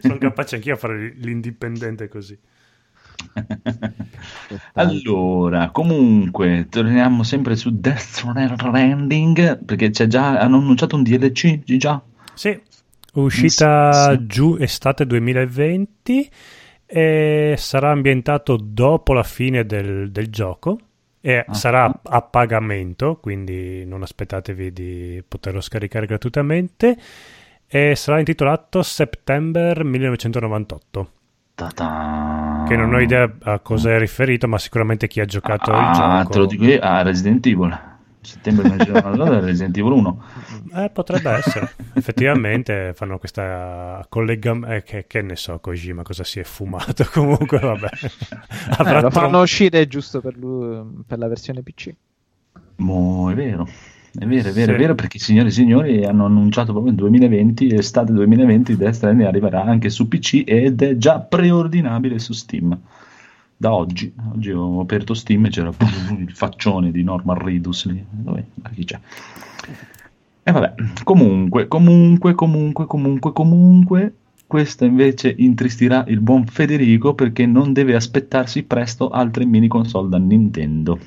Sono 0.00 0.16
capace 0.18 0.54
anch'io 0.56 0.74
a 0.74 0.76
fare 0.76 1.12
l'indipendente 1.16 2.08
così. 2.08 2.38
allora, 4.74 5.70
comunque, 5.70 6.66
torniamo 6.70 7.22
sempre 7.22 7.56
su 7.56 7.78
Death 7.78 7.98
Stranding 7.98 9.64
perché 9.64 9.90
c'è 9.90 10.06
già, 10.06 10.38
hanno 10.38 10.58
annunciato 10.58 10.96
un 10.96 11.02
DLC, 11.02 11.62
Gi 11.64 11.78
già? 11.78 12.02
Sì, 12.34 12.58
uscita 13.20 13.92
Sì, 13.92 14.16
sì. 14.18 14.26
giù 14.26 14.56
estate 14.58 15.06
2020 15.06 16.30
e 16.86 17.54
sarà 17.58 17.90
ambientato 17.90 18.56
dopo 18.60 19.12
la 19.12 19.22
fine 19.24 19.64
del, 19.66 20.10
del 20.10 20.28
gioco 20.30 20.78
e 21.20 21.44
Ah. 21.46 21.54
sarà 21.54 22.00
a 22.04 22.22
pagamento, 22.22 23.16
quindi 23.20 23.84
non 23.84 24.02
aspettatevi 24.02 24.72
di 24.72 25.24
poterlo 25.26 25.60
scaricare 25.60 26.06
gratuitamente 26.06 26.96
e 27.66 27.96
sarà 27.96 28.18
intitolato 28.20 28.82
September 28.84 29.82
1998, 29.82 31.10
Ta-ta. 31.54 32.64
che 32.68 32.76
non 32.76 32.94
ho 32.94 33.00
idea 33.00 33.28
a 33.42 33.58
cosa 33.58 33.92
è 33.94 33.98
riferito, 33.98 34.46
ma 34.46 34.58
sicuramente 34.58 35.08
chi 35.08 35.18
ha 35.20 35.24
giocato 35.24 35.72
il 35.72 35.76
Ah, 35.76 35.92
gioco 36.22 36.28
te 36.30 36.38
lo 36.38 36.46
dico 36.46 36.64
io, 36.64 36.78
a 36.80 37.02
Resident 37.02 37.44
Evil. 37.46 37.94
Settembre 38.26 38.64
1999 38.68 39.40
Resident 39.46 39.76
Evil 39.76 39.92
1. 39.92 40.22
Eh, 40.74 40.90
potrebbe 40.90 41.30
essere. 41.30 41.70
Effettivamente 41.94 42.92
fanno 42.94 43.18
questa 43.18 44.04
collegamento. 44.08 44.82
che, 44.84 45.04
che 45.06 45.22
ne 45.22 45.36
so, 45.36 45.58
Kojima 45.58 46.02
cosa 46.02 46.24
si 46.24 46.38
è 46.40 46.44
fumato. 46.44 47.06
Comunque, 47.12 47.58
vabbè. 47.58 47.88
Avrà 48.78 48.90
Eh, 48.98 49.02
lo 49.02 49.08
trom- 49.08 49.12
fanno 49.12 49.40
uscire 49.40 49.86
giusto 49.86 50.20
per, 50.20 50.36
lui- 50.36 50.84
per 51.06 51.18
la 51.18 51.28
versione 51.28 51.62
PC. 51.62 51.94
Mo, 52.76 53.30
è 53.30 53.34
vero. 53.34 53.66
È 54.18 54.24
vero, 54.24 54.48
è 54.48 54.52
vero, 54.52 54.70
Sì. 54.72 54.76
è 54.76 54.80
vero 54.80 54.94
perché 54.94 55.18
signori 55.18 55.48
e 55.48 55.50
signori 55.50 56.04
hanno 56.04 56.24
annunciato 56.24 56.72
proprio 56.72 56.90
nel 56.92 57.00
2020, 57.00 57.74
estate 57.74 58.12
2020, 58.12 58.76
Death 58.76 58.94
Stranding 58.94 59.28
arriverà 59.28 59.62
anche 59.62 59.90
su 59.90 60.08
PC 60.08 60.42
ed 60.46 60.80
è 60.80 60.96
già 60.96 61.20
preordinabile 61.20 62.18
su 62.18 62.32
Steam. 62.32 62.78
Da 63.58 63.72
oggi, 63.72 64.12
oggi 64.32 64.50
ho 64.50 64.80
aperto 64.80 65.14
Steam 65.14 65.46
e 65.46 65.48
c'era 65.48 65.72
il 66.18 66.30
faccione 66.32 66.90
di 66.90 67.02
Norman 67.02 67.38
Reedus 67.38 67.86
lì. 67.86 68.04
Dov'è? 68.08 68.44
Ah, 68.62 68.68
chi 68.68 68.84
c'è? 68.84 69.00
E 70.42 70.52
vabbè, 70.52 70.74
comunque, 71.04 71.66
comunque, 71.66 72.34
comunque, 72.34 72.86
comunque, 72.86 73.32
comunque, 73.32 74.14
questo 74.46 74.84
invece 74.84 75.34
intristirà 75.38 76.04
il 76.08 76.20
buon 76.20 76.44
Federico 76.44 77.14
perché 77.14 77.46
non 77.46 77.72
deve 77.72 77.94
aspettarsi 77.94 78.62
presto 78.62 79.08
altre 79.08 79.46
mini 79.46 79.68
console 79.68 80.10
da 80.10 80.18
Nintendo. 80.18 80.98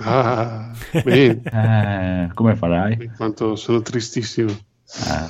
Ah, 0.00 0.72
bene. 1.04 1.42
Eh, 1.42 2.30
come 2.32 2.56
farai? 2.56 3.10
Quanto 3.16 3.54
sono 3.54 3.82
tristissimo. 3.82 4.50
Ah. 5.04 5.28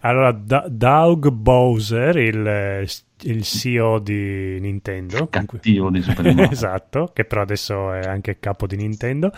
Allora, 0.00 0.32
Da- 0.32 0.66
Doug 0.68 1.28
Bowser, 1.30 2.16
il, 2.16 2.86
il 3.22 3.42
CEO 3.42 3.98
di 3.98 4.58
Nintendo, 4.60 5.26
cattivo 5.28 5.90
di 5.90 6.02
Super 6.02 6.24
Mario. 6.34 6.50
esatto, 6.50 7.10
che 7.12 7.24
però 7.24 7.42
adesso 7.42 7.92
è 7.92 8.00
anche 8.06 8.38
capo 8.38 8.66
di 8.66 8.76
Nintendo, 8.76 9.30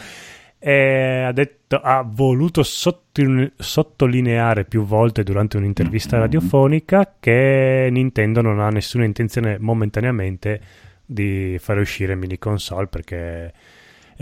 ha, 0.63 1.33
detto, 1.33 1.77
ha 1.81 2.03
voluto 2.07 2.63
sottil- 2.63 3.53
sottolineare 3.57 4.65
più 4.65 4.85
volte 4.85 5.23
durante 5.23 5.57
un'intervista 5.57 6.17
Mm-hmm. 6.17 6.25
radiofonica 6.25 7.15
che 7.19 7.89
Nintendo 7.91 8.43
non 8.43 8.61
ha 8.61 8.69
nessuna 8.69 9.05
intenzione 9.05 9.57
momentaneamente 9.59 10.61
di 11.07 11.57
fare 11.59 11.81
uscire 11.81 12.15
mini 12.15 12.39
console 12.39 12.87
perché 12.89 13.53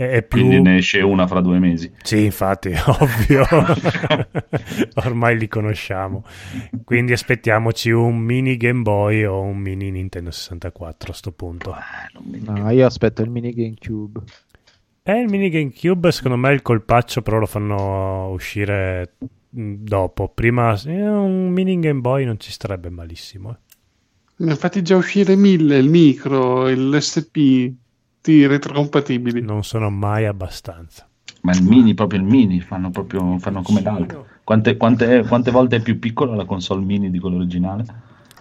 è, 0.07 0.23
più... 0.23 0.39
Quindi 0.39 0.61
ne 0.61 0.77
esce 0.77 1.01
una 1.01 1.27
fra 1.27 1.41
due 1.41 1.59
mesi. 1.59 1.91
Sì, 2.01 2.23
infatti, 2.25 2.69
ovvio. 2.99 3.45
Ormai 5.05 5.37
li 5.37 5.47
conosciamo. 5.47 6.23
Quindi 6.83 7.11
aspettiamoci 7.13 7.91
un 7.91 8.17
mini 8.17 8.57
Game 8.57 8.81
Boy 8.81 9.23
o 9.25 9.41
un 9.41 9.57
mini 9.57 9.91
Nintendo 9.91 10.31
64 10.31 11.11
a 11.11 11.15
sto 11.15 11.31
punto. 11.31 11.71
Ah, 11.71 12.09
No, 12.13 12.69
io 12.71 12.85
aspetto 12.85 13.21
il 13.21 13.29
mini 13.29 13.51
GameCube. 13.53 14.21
E 15.03 15.19
il 15.19 15.27
mini 15.29 15.49
GameCube, 15.49 16.11
secondo 16.11 16.37
me, 16.37 16.49
è 16.49 16.53
il 16.53 16.61
colpaccio, 16.61 17.21
però 17.21 17.37
lo 17.39 17.45
fanno 17.47 18.29
uscire 18.29 19.15
mh, 19.49 19.73
dopo. 19.79 20.29
Prima 20.29 20.79
eh, 20.85 21.07
un 21.09 21.49
mini 21.49 21.79
Game 21.79 21.99
Boy 22.01 22.25
non 22.25 22.39
ci 22.39 22.51
starebbe 22.51 22.89
malissimo. 22.89 23.51
eh. 23.51 23.57
Ne 24.37 24.51
ha 24.51 24.55
fatti 24.55 24.81
già 24.81 24.95
uscire 24.95 25.35
mille, 25.35 25.77
il 25.77 25.89
micro, 25.89 26.67
l'SP, 26.69 27.71
di 28.21 28.45
retrocompatibili. 28.45 29.41
Non 29.41 29.63
sono 29.63 29.89
mai 29.89 30.25
abbastanza. 30.25 31.07
Ma 31.41 31.53
il 31.53 31.63
mini, 31.63 31.93
proprio 31.93 32.19
il 32.19 32.25
mini, 32.25 32.59
fanno 32.59 32.89
proprio 32.89 33.37
fanno 33.39 33.61
come 33.61 33.81
l'altro. 33.81 34.25
Quante, 34.43 34.75
quante- 34.77 35.23
quante 35.27 35.51
volte 35.51 35.77
è 35.77 35.81
più 35.81 35.97
piccola 35.99 36.35
la 36.35 36.45
console 36.45 36.83
mini 36.83 37.09
di 37.09 37.19
quella 37.19 37.37
originale? 37.37 37.85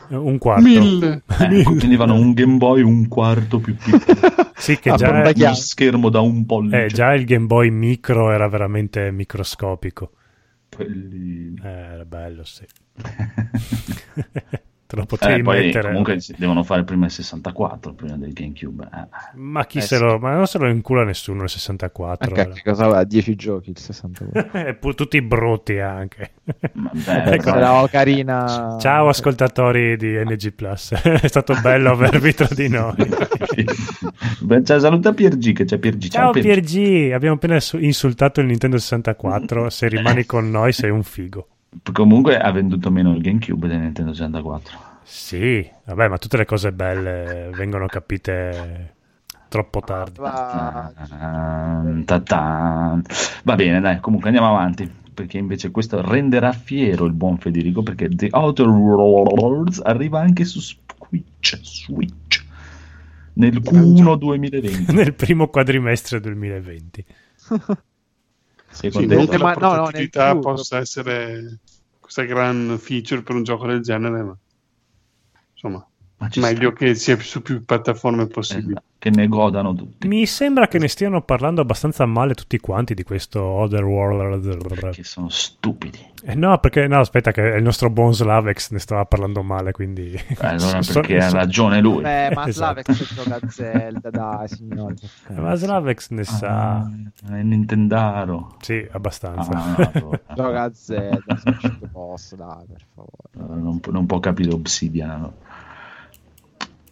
Un 0.08 0.38
quarto. 0.38 0.62
Mille. 0.66 1.22
Eh, 1.38 1.62
quindi 1.76 1.94
vanno 1.96 2.14
un 2.14 2.32
Game 2.32 2.56
Boy 2.56 2.80
un 2.82 3.06
quarto 3.08 3.58
più 3.60 3.76
piccolo. 3.76 4.46
Sì, 4.58 4.76
che 4.80 4.90
Ah, 4.90 4.96
già, 4.96 5.22
è. 5.22 5.34
Uno 5.44 5.54
schermo 5.54 6.08
da 6.08 6.18
un 6.20 6.44
pollice. 6.44 6.84
eh, 6.84 6.88
già 6.88 7.14
il 7.14 7.24
Game 7.24 7.46
Boy 7.46 7.70
micro 7.70 8.32
era 8.32 8.48
veramente 8.48 9.08
microscopico. 9.12 10.10
Quelli- 10.74 11.54
Eh, 11.62 11.68
era 11.68 12.04
bello, 12.04 12.42
sì. 12.44 12.64
te 14.88 14.96
lo 14.96 15.04
potevi 15.04 15.40
Eh, 15.40 15.42
poi 15.42 15.64
mettere. 15.66 15.88
comunque 15.88 16.18
devono 16.38 16.62
fare 16.62 16.82
prima 16.82 17.04
il 17.04 17.10
64, 17.10 17.92
prima 17.92 18.16
del 18.16 18.32
GameCube. 18.32 18.88
Eh. 18.90 19.06
Ma 19.34 19.66
chi 19.66 19.78
Eh, 19.78 19.82
se 19.82 19.96
sì. 19.96 20.02
lo... 20.02 20.18
Ma 20.18 20.34
non 20.34 20.46
se 20.46 20.56
lo 20.58 20.66
incula 20.66 21.04
nessuno 21.04 21.42
il 21.42 21.50
64. 21.50 22.34
Anche 22.34 22.52
che 22.54 22.62
cosa 22.70 22.84
aveva? 22.86 23.04
10 23.04 23.34
giochi 23.36 23.70
il 23.70 23.78
64. 23.78 24.58
e 24.66 24.74
pure 24.74 24.94
tutti 24.94 25.20
brutti 25.20 25.78
anche. 25.78 26.30
Vabbè, 26.72 27.32
Ecco. 27.34 27.52
però- 27.52 27.78
Era 27.80 27.88
carina. 27.88 28.76
Ciao 28.80 29.08
ascoltatori 29.08 29.96
di 29.98 30.12
NG 30.24 30.52
Plus, 30.52 30.92
è 31.20 31.28
stato 31.28 31.54
bello 31.60 31.90
avervi 31.90 32.32
tra 32.32 32.48
di 32.50 32.68
noi. 32.68 32.94
Beh, 34.40 34.64
ciao, 34.64 34.78
saluta 34.78 35.12
Piergi 35.12 35.52
che 35.52 35.64
c'è 35.66 35.76
Piergi. 35.78 36.08
Ciao 36.08 36.30
Piergi. 36.30 36.48
Piergi, 36.48 37.12
abbiamo 37.12 37.34
appena 37.34 37.60
su- 37.60 37.76
insultato 37.78 38.40
il 38.40 38.46
Nintendo 38.46 38.78
64, 38.78 39.68
se 39.68 39.86
rimani 39.88 40.24
con 40.24 40.50
noi 40.50 40.72
sei 40.72 40.88
un 40.90 41.02
figo. 41.02 41.46
Comunque 41.92 42.38
ha 42.38 42.50
venduto 42.50 42.90
meno 42.90 43.14
il 43.14 43.20
GameCube 43.20 43.68
del 43.68 43.78
Nintendo 43.80 44.12
64. 44.12 44.78
Sì, 45.02 45.68
vabbè, 45.84 46.08
ma 46.08 46.18
tutte 46.18 46.36
le 46.36 46.44
cose 46.44 46.72
belle 46.72 47.50
vengono 47.54 47.86
capite 47.86 48.94
troppo 49.48 49.80
tardi. 49.80 50.18
Va- 50.20 50.92
bene, 53.42 53.80
dai, 53.80 54.00
comunque 54.00 54.28
andiamo 54.28 54.50
avanti. 54.50 54.90
Perché 55.18 55.38
invece 55.38 55.70
questo 55.72 56.00
renderà 56.00 56.52
fiero 56.52 57.04
il 57.04 57.12
buon 57.12 57.38
Federico. 57.38 57.82
Perché 57.82 58.08
The 58.08 58.28
Outer 58.30 58.68
Worlds 58.68 59.80
arriva 59.84 60.20
anche 60.20 60.44
su 60.44 60.60
Switch. 60.60 61.58
Switch 61.60 62.46
nel 63.38 63.60
Q1 63.60 64.16
2020. 64.16 64.92
Nel 64.94 65.14
primo 65.14 65.48
quadrimestre 65.48 66.20
2020. 66.20 67.04
Sei 68.78 68.92
Sì, 68.92 68.98
contento? 68.98 69.14
non 69.16 69.26
che 69.28 69.38
Ma 69.38 69.48
la 69.54 69.54
no, 69.58 69.74
no, 69.74 69.74
nel 69.74 69.82
portatilità 69.82 70.30
più- 70.32 70.40
possa 70.40 70.78
essere 70.78 71.58
questa 71.98 72.22
gran 72.22 72.78
feature 72.78 73.22
per 73.22 73.34
un 73.34 73.42
gioco 73.42 73.66
del 73.66 73.80
genere, 73.82 74.22
ma 74.22 74.38
insomma, 75.52 75.84
meglio 76.36 76.70
sta. 76.70 76.78
che 76.84 76.94
sia 76.94 77.18
su 77.20 77.42
più 77.42 77.64
piattaforme 77.64 78.26
possibili. 78.26 78.70
Esatto, 78.72 78.86
che 78.98 79.10
ne 79.10 79.28
godano 79.28 79.74
tutti. 79.74 80.08
Mi 80.08 80.26
sembra 80.26 80.66
che 80.66 80.78
ne 80.78 80.88
stiano 80.88 81.22
parlando 81.22 81.60
abbastanza 81.60 82.04
male 82.06 82.34
tutti 82.34 82.58
quanti 82.58 82.94
di 82.94 83.04
questo 83.04 83.40
Other 83.40 83.84
World. 83.84 84.90
Che 84.90 85.04
sono 85.04 85.28
stupidi. 85.28 85.98
Eh 86.24 86.34
no, 86.34 86.58
perché 86.58 86.88
no, 86.88 86.98
aspetta, 86.98 87.30
che 87.30 87.42
il 87.42 87.62
nostro 87.62 87.90
buon 87.90 88.12
Slavex 88.12 88.70
ne 88.72 88.80
stava 88.80 89.04
parlando 89.04 89.44
male, 89.44 89.70
quindi. 89.70 90.10
Eh, 90.12 90.36
Allora 90.40 90.82
So- 90.82 90.94
perché 90.94 91.18
ha 91.18 91.28
so- 91.28 91.36
ragione 91.36 91.80
lui. 91.80 92.02
Beh, 92.02 92.34
ma 92.34 92.48
Esatto. 92.48 92.82
Slavex 92.92 93.14
gioca 93.14 93.36
a 93.40 93.48
Zelda, 93.48 94.10
dai, 94.10 94.48
signori. 94.48 94.96
Ma 95.36 95.54
Slavex 95.54 96.10
ne 96.10 96.24
sa. 96.24 96.78
Ah, 96.78 96.90
è 97.30 97.42
Nintendaro. 97.42 98.56
Sì, 98.60 98.84
abbastanza. 98.90 99.50
Ah, 99.52 99.90
allora. 99.94 100.20
Gioca 100.34 100.62
a 100.64 100.70
Zelda, 100.74 101.36
se 101.36 101.78
posso, 101.92 102.34
dai, 102.34 102.64
per 102.66 102.84
favore. 102.92 103.60
non, 103.62 103.78
può- 103.78 103.92
non 103.92 104.06
può 104.06 104.18
capire 104.18 104.52
Obsidian. 104.52 105.32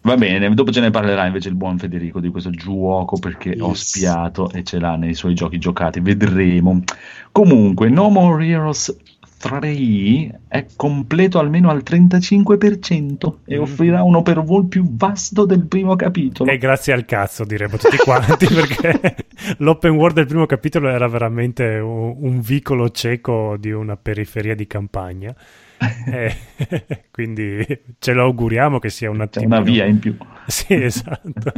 Va 0.07 0.15
bene, 0.15 0.53
dopo 0.53 0.71
ce 0.71 0.79
ne 0.79 0.89
parlerà 0.89 1.25
invece 1.25 1.49
il 1.49 1.55
buon 1.55 1.77
Federico 1.77 2.21
di 2.21 2.29
questo 2.29 2.49
gioco 2.49 3.17
perché 3.17 3.57
ho 3.59 3.69
Yes. 3.71 3.89
spiato 3.97 4.49
e 4.51 4.63
ce 4.63 4.79
l'ha 4.79 4.95
nei 4.95 5.13
suoi 5.13 5.33
giochi 5.33 5.57
giocati, 5.59 5.99
vedremo. 5.99 6.81
Comunque, 7.29 7.89
No 7.89 8.07
More 8.09 8.45
Heroes 8.47 8.95
3 9.39 10.39
è 10.47 10.65
completo 10.77 11.39
almeno 11.39 11.69
al 11.69 11.83
35% 11.83 13.39
e 13.45 13.57
Mm. 13.57 13.61
offrirà 13.61 14.01
un 14.03 14.15
overhaul 14.15 14.67
più 14.67 14.95
vasto 14.95 15.45
del 15.45 15.65
primo 15.67 15.97
capitolo. 15.97 16.49
E 16.49 16.57
grazie 16.57 16.93
al 16.93 17.03
cazzo, 17.03 17.43
diremmo 17.43 17.75
tutti 17.75 17.97
quanti, 17.97 18.45
perché 18.47 19.15
l'open 19.57 19.91
world 19.91 20.15
del 20.15 20.25
primo 20.25 20.45
capitolo 20.45 20.87
era 20.87 21.07
veramente 21.09 21.65
un, 21.79 22.15
un 22.17 22.39
vicolo 22.39 22.89
cieco 22.91 23.57
di 23.59 23.71
una 23.71 23.97
periferia 23.97 24.55
di 24.55 24.65
campagna. 24.67 25.35
E 25.79 26.35
quindi 27.11 27.65
ce 27.99 28.13
lo 28.13 28.23
auguriamo 28.23 28.79
che 28.79 28.89
sia 28.89 29.09
un 29.09 29.17
C'è 29.17 29.23
attimo. 29.23 29.45
una 29.45 29.61
via 29.61 29.85
in 29.85 29.99
più. 29.99 30.15
Sì, 30.47 30.81
esatto. 30.81 31.51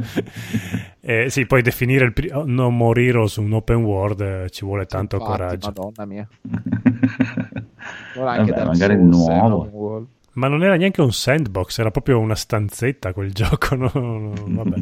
Eh, 1.02 1.30
sì, 1.30 1.46
poi 1.46 1.62
definire 1.62 2.06
il 2.06 2.12
pri- 2.14 2.32
non 2.46 2.76
morire 2.76 3.28
su 3.28 3.44
un 3.44 3.54
open 3.54 3.84
world 3.84 4.20
eh, 4.22 4.50
ci 4.50 4.66
vuole 4.66 4.88
tanto 4.88 5.18
Infatti, 5.18 5.32
coraggio. 5.38 5.68
Madonna 5.68 6.06
mia. 6.06 6.28
Ora 8.18 8.32
anche 8.32 8.52
Vabbè, 8.52 8.64
Dark 8.64 8.68
magari 8.68 8.96
Souls 8.96 9.28
era 9.28 9.48
nuovo. 9.48 10.08
Ma 10.34 10.48
non 10.48 10.64
era 10.64 10.76
neanche 10.76 11.02
un 11.02 11.12
sandbox, 11.12 11.78
era 11.80 11.92
proprio 11.92 12.18
una 12.20 12.34
stanzetta 12.34 13.14
quel 13.14 13.32
gioco. 13.32 13.76
no? 13.76 13.92
No, 13.94 14.34
vabbè. 14.64 14.82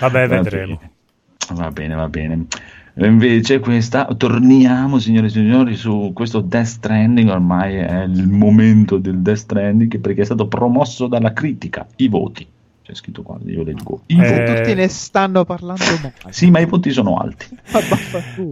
Vabbè, 0.00 0.28
vedremo. 0.28 0.80
Va 1.52 1.70
bene, 1.70 1.94
va 1.94 2.08
bene. 2.08 2.46
Invece 2.94 3.58
questa, 3.58 4.04
torniamo 4.14 4.98
signore 4.98 5.28
e 5.28 5.30
signori 5.30 5.76
su 5.76 6.10
questo 6.14 6.40
Death 6.40 6.66
Stranding, 6.66 7.30
ormai 7.30 7.76
è 7.76 8.02
il 8.02 8.28
momento 8.28 8.98
del 8.98 9.20
Death 9.20 9.38
Stranding 9.38 9.98
perché 9.98 10.20
è 10.22 10.24
stato 10.26 10.46
promosso 10.46 11.06
dalla 11.06 11.32
critica, 11.32 11.86
i 11.96 12.08
voti. 12.08 12.46
C'è 12.82 12.94
scritto 12.94 13.22
qua, 13.22 13.38
io 13.46 13.62
leggo. 13.62 14.02
I 14.06 14.18
Eh, 14.20 14.44
voti. 14.44 14.54
Tutti 14.56 14.74
ne 14.74 14.88
stanno 14.88 15.44
parlando 15.44 15.84
male. 16.02 16.14
Sì, 16.30 16.50
ma 16.50 16.58
i 16.58 16.66
voti 16.66 16.90
sono 16.90 17.16
alti. 17.16 17.46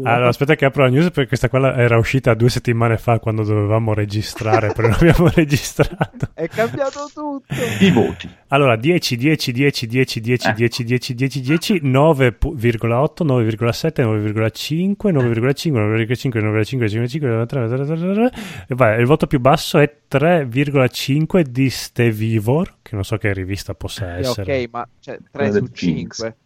Allora, 0.05 0.29
aspetta 0.29 0.55
che 0.55 0.65
apro 0.67 0.85
la 0.85 0.89
news 0.89 1.11
perché 1.11 1.27
questa 1.27 1.49
qua 1.49 1.75
era 1.75 1.99
uscita 1.99 2.33
due 2.35 2.49
settimane 2.49 2.97
fa 2.97 3.19
quando 3.19 3.43
dovevamo 3.43 3.93
registrare, 3.93 4.73
però 4.73 4.89
non 4.89 4.99
abbiamo 5.01 5.29
registrato. 5.35 6.29
È 6.33 6.47
cambiato 6.47 7.11
tutto. 7.13 7.45
I 7.81 7.91
voti. 7.91 8.29
Allora, 8.49 8.77
10, 8.77 9.17
10, 9.17 9.53
10, 9.53 9.87
10, 9.87 10.21
10, 10.21 10.47
Ecco. 10.49 10.57
10, 10.57 10.85
10, 10.85 11.15
10, 11.15 11.41
10, 11.41 11.81
9,8, 11.83 13.25
9,7, 13.25 14.03
9,5, 14.05 15.11
9,5, 15.11 15.11
9,5, 15.11 15.71
9,5, 15.71 16.39
9,5, 16.39 17.21
9,5, 17.21 18.31
e 18.69 18.75
vai, 18.75 19.01
il 19.01 19.07
voto 19.07 19.27
più 19.27 19.41
basso 19.41 19.79
è 19.79 19.93
3,5 20.11 21.41
di 21.43 21.69
Stevivor, 21.71 22.75
che 22.91 22.95
non 22.97 23.05
so 23.05 23.17
che 23.17 23.33
rivista 23.33 23.75
possa 23.75 24.17
Eh, 24.17 24.21
essere. 24.21 24.63
ok, 24.65 24.69
ma 24.73 24.89
cioè, 25.01 25.17
3 25.17 25.27
Quella 25.31 25.53
su 25.53 25.59
del 25.61 25.69
Jinx. 25.71 26.17
5. 26.17 26.37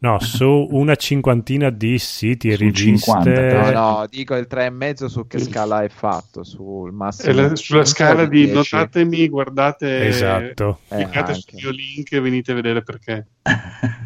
No, 0.00 0.18
su 0.18 0.66
una 0.72 0.96
cinquantina 0.96 1.70
di 1.70 1.96
siti 1.98 2.48
e 2.48 2.56
Su 2.56 2.62
riviste. 2.62 2.96
50, 3.12 3.70
No, 3.70 3.98
no, 3.98 4.06
dico 4.10 4.34
il 4.34 4.46
3,5 4.50 5.06
su 5.06 5.26
che 5.28 5.38
scala 5.38 5.84
è 5.84 5.88
fatto, 5.88 6.42
sul 6.42 6.92
massimo. 6.92 7.30
E 7.30 7.34
la- 7.48 7.54
sulla 7.56 7.84
scala 7.84 8.24
di 8.24 8.46
10. 8.46 8.54
notatemi, 8.74 9.28
guardate, 9.28 10.06
Esatto. 10.08 10.80
Eh, 10.88 10.96
cliccate 10.96 11.30
anche. 11.32 11.40
sul 11.40 11.54
mio 11.54 11.70
link 11.70 12.12
e 12.12 12.20
venite 12.20 12.50
a 12.50 12.54
vedere 12.56 12.82
perché. 12.82 13.26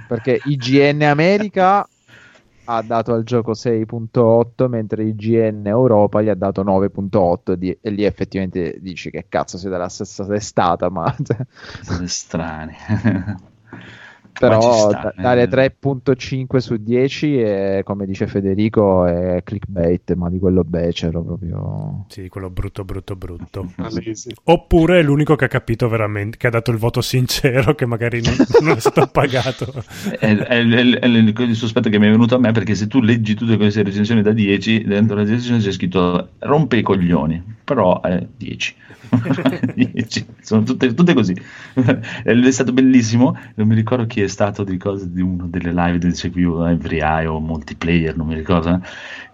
Perché 0.07 0.41
IGN 0.45 1.03
America 1.05 1.89
ha 2.69 2.83
dato 2.83 3.13
al 3.13 3.23
gioco 3.23 3.55
6.8 3.55 4.69
mentre 4.69 5.05
IGN 5.05 5.67
Europa 5.67 6.23
gli 6.23 6.29
ha 6.29 6.35
dato 6.35 6.63
9.8 6.63 7.55
di- 7.55 7.77
e 7.81 7.91
lì 7.91 8.05
effettivamente 8.05 8.79
dici 8.81 9.11
che 9.11 9.27
cazzo 9.29 9.57
siete 9.59 9.77
la 9.77 9.89
stessa 9.89 10.27
testata 10.27 10.91
ma 10.91 11.15
Siete 11.83 12.07
strani. 12.09 12.75
però 14.38 14.88
sta, 14.90 15.01
da- 15.01 15.14
eh. 15.16 15.22
dare 15.22 15.49
3.5 15.49 16.57
su 16.59 16.77
10 16.77 17.38
è, 17.38 17.81
come 17.85 18.07
dice 18.07 18.27
Federico 18.27 19.05
è 19.07 19.42
clickbait 19.44 20.14
ma 20.14 20.29
di 20.31 20.38
quello 20.38 20.62
becero 20.64 21.22
proprio 21.22 22.05
Sì, 22.09 22.29
quello 22.29 22.51
brutto, 22.51 22.85
brutto, 22.85 23.16
brutto. 23.16 23.72
Palese. 23.77 24.33
Oppure 24.44 25.01
è 25.01 25.03
l'unico 25.03 25.37
che 25.37 25.44
ha 25.46 25.49
capito 25.49 25.88
veramente, 25.88 26.37
che 26.37 26.46
ha 26.46 26.51
dato 26.51 26.70
il 26.70 26.79
voto 26.79 27.01
sincero, 27.01 27.75
che 27.75 27.87
magari 27.87 28.20
non, 28.22 28.35
non 28.62 28.77
è 28.77 28.81
stato 28.81 29.07
pagato. 29.09 29.72
è, 30.18 30.37
è- 30.37 30.37
è- 30.37 30.99
è 30.99 31.07
il, 31.07 31.35
il 31.37 31.57
sospetto 31.57 31.88
che 31.88 31.99
mi 31.99 32.07
è 32.07 32.11
venuto 32.11 32.35
a 32.35 32.38
me 32.38 32.53
perché 32.53 32.75
se 32.75 32.87
tu 32.87 33.01
leggi 33.01 33.35
tutte 33.35 33.57
queste 33.57 33.83
recensioni 33.83 34.22
da 34.22 34.33
10 34.33 34.85
dentro 34.85 35.16
la 35.16 35.22
recensione 35.22 35.61
c'è 35.61 35.72
scritto 35.72 36.31
rompe 36.40 36.77
i 36.77 36.83
coglioni 36.83 37.42
però 37.64 38.01
è 38.01 38.27
10 38.37 38.75
10 39.75 40.27
sono 40.40 40.62
tutte, 40.62 40.92
tutte 40.94 41.14
così 41.14 41.35
è 42.25 42.51
stato 42.51 42.72
bellissimo 42.72 43.37
non 43.55 43.66
mi 43.68 43.75
ricordo 43.75 44.07
chi 44.07 44.22
è 44.22 44.26
stato 44.29 44.65
di 44.65 44.77
cosa 44.77 45.05
di 45.07 45.21
una 45.21 45.47
delle 45.49 45.73
live 45.73 45.99
del 45.99 46.15
seguivo 46.15 46.67
Every 46.67 47.01
Eye 47.01 47.27
o 47.27 47.41
multiplayer 47.41 48.17
non 48.17 48.27
mi 48.27 48.35
ricordo 48.35 48.71
eh, 48.75 48.81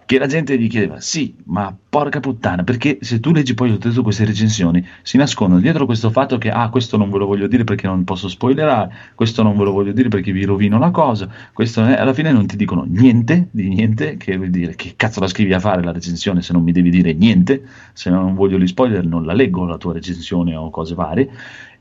che 0.05 0.17
la 0.19 0.27
gente 0.27 0.57
gli 0.57 0.67
chiedeva 0.67 0.99
sì 0.99 1.33
ma 1.45 1.75
porca 1.89 2.19
puttana 2.19 2.63
perché 2.63 2.97
se 3.01 3.19
tu 3.19 3.31
leggi 3.31 3.53
poi 3.53 3.77
tutte 3.77 4.01
queste 4.01 4.25
recensioni 4.25 4.85
si 5.01 5.17
nascondono 5.17 5.61
dietro 5.61 5.85
questo 5.85 6.09
fatto 6.11 6.37
che 6.37 6.49
ah 6.49 6.69
questo 6.69 6.97
non 6.97 7.09
ve 7.09 7.17
lo 7.19 7.25
voglio 7.25 7.47
dire 7.47 7.63
perché 7.63 7.87
non 7.87 8.03
posso 8.03 8.27
spoilerare 8.27 8.91
questo 9.15 9.43
non 9.43 9.55
ve 9.57 9.63
lo 9.63 9.71
voglio 9.71 9.93
dire 9.93 10.09
perché 10.09 10.31
vi 10.31 10.43
rovino 10.43 10.77
la 10.77 10.91
cosa 10.91 11.29
questo 11.53 11.83
è- 11.85 11.93
alla 11.93 12.13
fine 12.13 12.31
non 12.31 12.45
ti 12.45 12.55
dicono 12.57 12.83
niente 12.87 13.47
di 13.51 13.69
niente 13.69 14.17
che 14.17 14.35
vuol 14.35 14.49
dire 14.49 14.75
che 14.75 14.93
cazzo 14.95 15.19
la 15.19 15.27
scrivi 15.27 15.53
a 15.53 15.59
fare 15.59 15.81
la 15.83 15.91
recensione 15.91 16.41
se 16.41 16.53
non 16.53 16.63
mi 16.63 16.71
devi 16.71 16.89
dire 16.89 17.13
niente 17.13 17.63
se 17.93 18.09
non 18.09 18.33
voglio 18.35 18.57
gli 18.57 18.67
spoiler 18.67 19.05
non 19.05 19.25
la 19.25 19.33
leggo 19.33 19.65
la 19.65 19.77
tua 19.77 19.93
recensione 19.93 20.55
o 20.55 20.69
cose 20.69 20.95
varie 20.95 21.29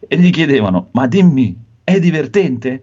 e 0.07 0.17
gli 0.17 0.31
chiedevano 0.31 0.89
ma 0.93 1.07
dimmi 1.07 1.57
è 1.85 1.99
divertente? 1.99 2.83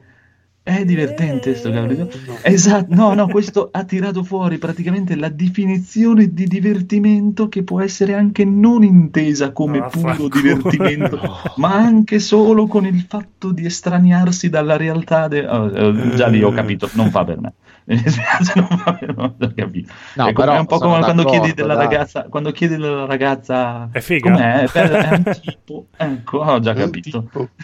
È 0.70 0.86
divertente 0.86 1.56
sto 1.56 1.72
cavolo 1.72 1.94
di 1.94 1.96
gioco? 1.96 2.38
Esatto, 2.44 2.94
no, 2.94 3.14
no, 3.16 3.28
questo 3.28 3.70
ha 3.72 3.84
tirato 3.86 4.24
fuori 4.24 4.60
praticamente 4.60 5.16
la 5.16 5.30
definizione 5.30 6.32
di 6.32 6.46
divertimento 6.46 7.50
che 7.50 7.64
può 7.64 7.82
essere 7.82 8.14
anche 8.14 8.46
non 8.46 8.84
intesa 8.84 9.52
come 9.52 9.80
No, 9.80 9.88
puro 9.90 10.08
vaffanculo. 10.10 10.30
divertimento, 10.42 11.20
ma 11.58 11.74
anche 11.74 12.20
solo 12.20 12.68
con 12.68 12.86
il 12.86 13.04
fatto 13.08 13.52
di 13.52 13.66
estraniarsi 13.66 14.50
dalla 14.50 14.78
realtà. 14.78 15.28
de- 15.28 15.48
oh, 15.48 15.70
eh, 15.76 16.16
già 16.16 16.28
lì 16.28 16.44
ho 16.44 16.52
capito, 16.52 16.88
non 16.94 17.10
fa 17.10 17.24
per 17.24 17.40
me. 17.42 17.54
Mi 17.89 17.95
dispiace, 18.04 18.54
non 18.60 18.67
va 18.86 18.91
bene, 18.99 19.13
non 19.13 19.36
ho 19.39 19.52
capito. 19.56 19.93
No, 20.15 20.28
è, 20.28 20.34
come- 20.34 20.45
però 20.45 20.54
è 20.56 20.60
un 20.60 20.65
po' 20.67 20.78
come 20.78 20.99
quando 20.99 21.23
chiedi, 21.23 21.54
della 21.54 21.73
dai. 21.73 21.86
ragazza, 21.86 22.28
quando 22.30 22.52
chiedi 22.52 22.75
della 22.78 23.06
ragazza 23.06 23.89
È 23.91 23.99
figa? 23.99 24.30
com'è, 24.32 24.62
è, 24.62 24.69
bello, 24.71 24.95
è 24.95 25.10
un 25.15 25.23
tipo, 25.41 25.88
ecco, 25.97 26.38
ho 26.38 26.60
già 26.60 26.73
capito. 26.73 27.28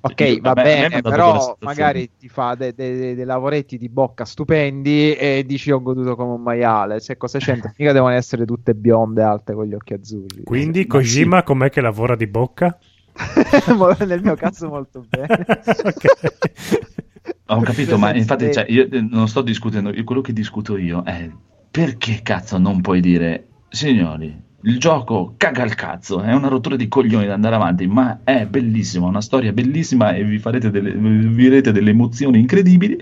Ok, 0.00 0.20
Io- 0.20 0.38
va 0.40 0.52
bene, 0.52 1.00
però 1.02 1.56
magari 1.60 2.10
ti 2.18 2.28
fa 2.28 2.54
de- 2.54 2.72
de- 2.74 2.96
de- 2.96 3.14
dei 3.14 3.24
lavoretti 3.24 3.76
di 3.78 3.88
bocca 3.88 4.24
stupendi 4.24 5.14
e 5.14 5.44
dici 5.46 5.70
ho 5.70 5.80
goduto 5.82 6.14
come 6.14 6.32
un 6.34 6.42
maiale. 6.42 7.00
Cioè, 7.00 7.16
cosa 7.16 7.38
c'entra? 7.38 7.72
Mica 7.76 7.92
devono 7.92 8.12
essere 8.14 8.44
tutte 8.44 8.74
bionde, 8.74 9.22
alte 9.22 9.54
con 9.54 9.64
gli 9.64 9.74
occhi 9.74 9.94
azzurri. 9.94 10.42
Quindi 10.44 10.80
Ma 10.80 10.86
Kojima 10.86 11.42
com'è 11.42 11.70
che 11.70 11.80
lavora 11.80 12.14
di 12.16 12.26
bocca? 12.26 12.78
Nel 14.06 14.22
mio 14.22 14.34
caso 14.36 14.68
molto 14.68 15.04
bene. 15.08 15.44
Ok. 15.84 16.06
Ho 17.50 17.60
capito, 17.62 17.96
ma 17.98 18.14
infatti 18.14 18.50
cioè, 18.52 18.66
io 18.68 18.88
eh, 18.90 19.00
non 19.00 19.26
sto 19.28 19.40
discutendo, 19.42 19.90
io- 19.90 20.04
quello 20.04 20.20
che 20.20 20.32
discuto 20.32 20.76
io 20.76 21.02
è 21.02 21.30
perché 21.70 22.20
cazzo 22.22 22.58
non 22.58 22.80
puoi 22.80 23.00
dire, 23.00 23.46
signori, 23.68 24.38
il 24.62 24.78
gioco 24.78 25.34
caga 25.36 25.64
il 25.64 25.74
cazzo, 25.74 26.20
è 26.20 26.32
una 26.34 26.48
rottura 26.48 26.76
di 26.76 26.88
coglioni 26.88 27.26
da 27.26 27.34
andare 27.34 27.54
avanti, 27.54 27.86
ma 27.86 28.20
è 28.24 28.46
bellissimo, 28.46 29.06
è 29.06 29.08
una 29.08 29.20
storia 29.22 29.52
bellissima 29.52 30.12
e 30.14 30.24
vi 30.24 30.38
farete 30.38 30.70
delle, 30.70 30.92
vivrete 30.92 31.72
delle 31.72 31.90
emozioni 31.90 32.38
incredibili. 32.38 32.96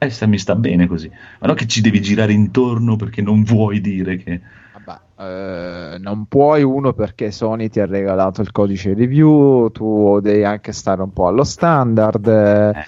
E 0.00 0.10
se 0.10 0.26
mi 0.28 0.38
sta 0.38 0.54
bene 0.54 0.86
così, 0.86 1.08
ma 1.40 1.46
non 1.48 1.56
che 1.56 1.66
ci 1.66 1.80
devi 1.80 2.00
girare 2.00 2.32
intorno 2.32 2.94
perché 2.96 3.20
non 3.20 3.42
vuoi 3.42 3.80
dire 3.80 4.16
che 4.16 4.40
Vabbè, 4.72 5.00
eh, 5.16 5.98
non 5.98 6.26
puoi 6.26 6.62
uno 6.62 6.92
perché 6.92 7.30
Sony 7.32 7.68
ti 7.68 7.80
ha 7.80 7.86
regalato 7.86 8.40
il 8.40 8.52
codice 8.52 8.94
review, 8.94 9.70
tu 9.70 10.20
devi 10.20 10.44
anche 10.44 10.72
stare 10.72 11.02
un 11.02 11.12
po' 11.12 11.26
allo 11.26 11.42
standard. 11.42 12.26
eh, 12.28 12.68
Eh. 12.78 12.84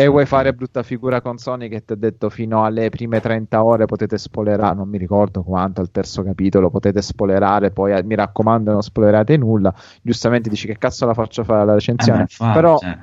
E 0.00 0.06
vuoi 0.06 0.24
fare 0.24 0.54
brutta 0.54 0.82
figura 0.82 1.20
con 1.20 1.36
Sony 1.36 1.68
che 1.68 1.84
ti 1.84 1.92
ha 1.92 1.96
detto 1.96 2.30
fino 2.30 2.64
alle 2.64 2.88
prime 2.88 3.20
30 3.20 3.62
ore 3.62 3.84
potete 3.84 4.16
spoilerare, 4.16 4.74
non 4.74 4.88
mi 4.88 4.96
ricordo 4.96 5.42
quanto 5.42 5.82
al 5.82 5.90
terzo 5.90 6.22
capitolo 6.22 6.70
potete 6.70 7.02
spoilerare, 7.02 7.70
poi 7.70 7.92
eh, 7.92 8.02
mi 8.02 8.14
raccomando 8.14 8.72
non 8.72 8.80
spoilerate 8.82 9.36
nulla. 9.36 9.74
Giustamente 10.00 10.48
dici 10.48 10.66
che 10.66 10.78
cazzo 10.78 11.04
la 11.04 11.12
faccio 11.12 11.44
fare 11.44 11.66
la 11.66 11.72
Eh, 11.72 11.74
recensione, 11.74 12.20
infatti, 12.22 12.52
però 12.52 12.78
cioè, 12.78 12.98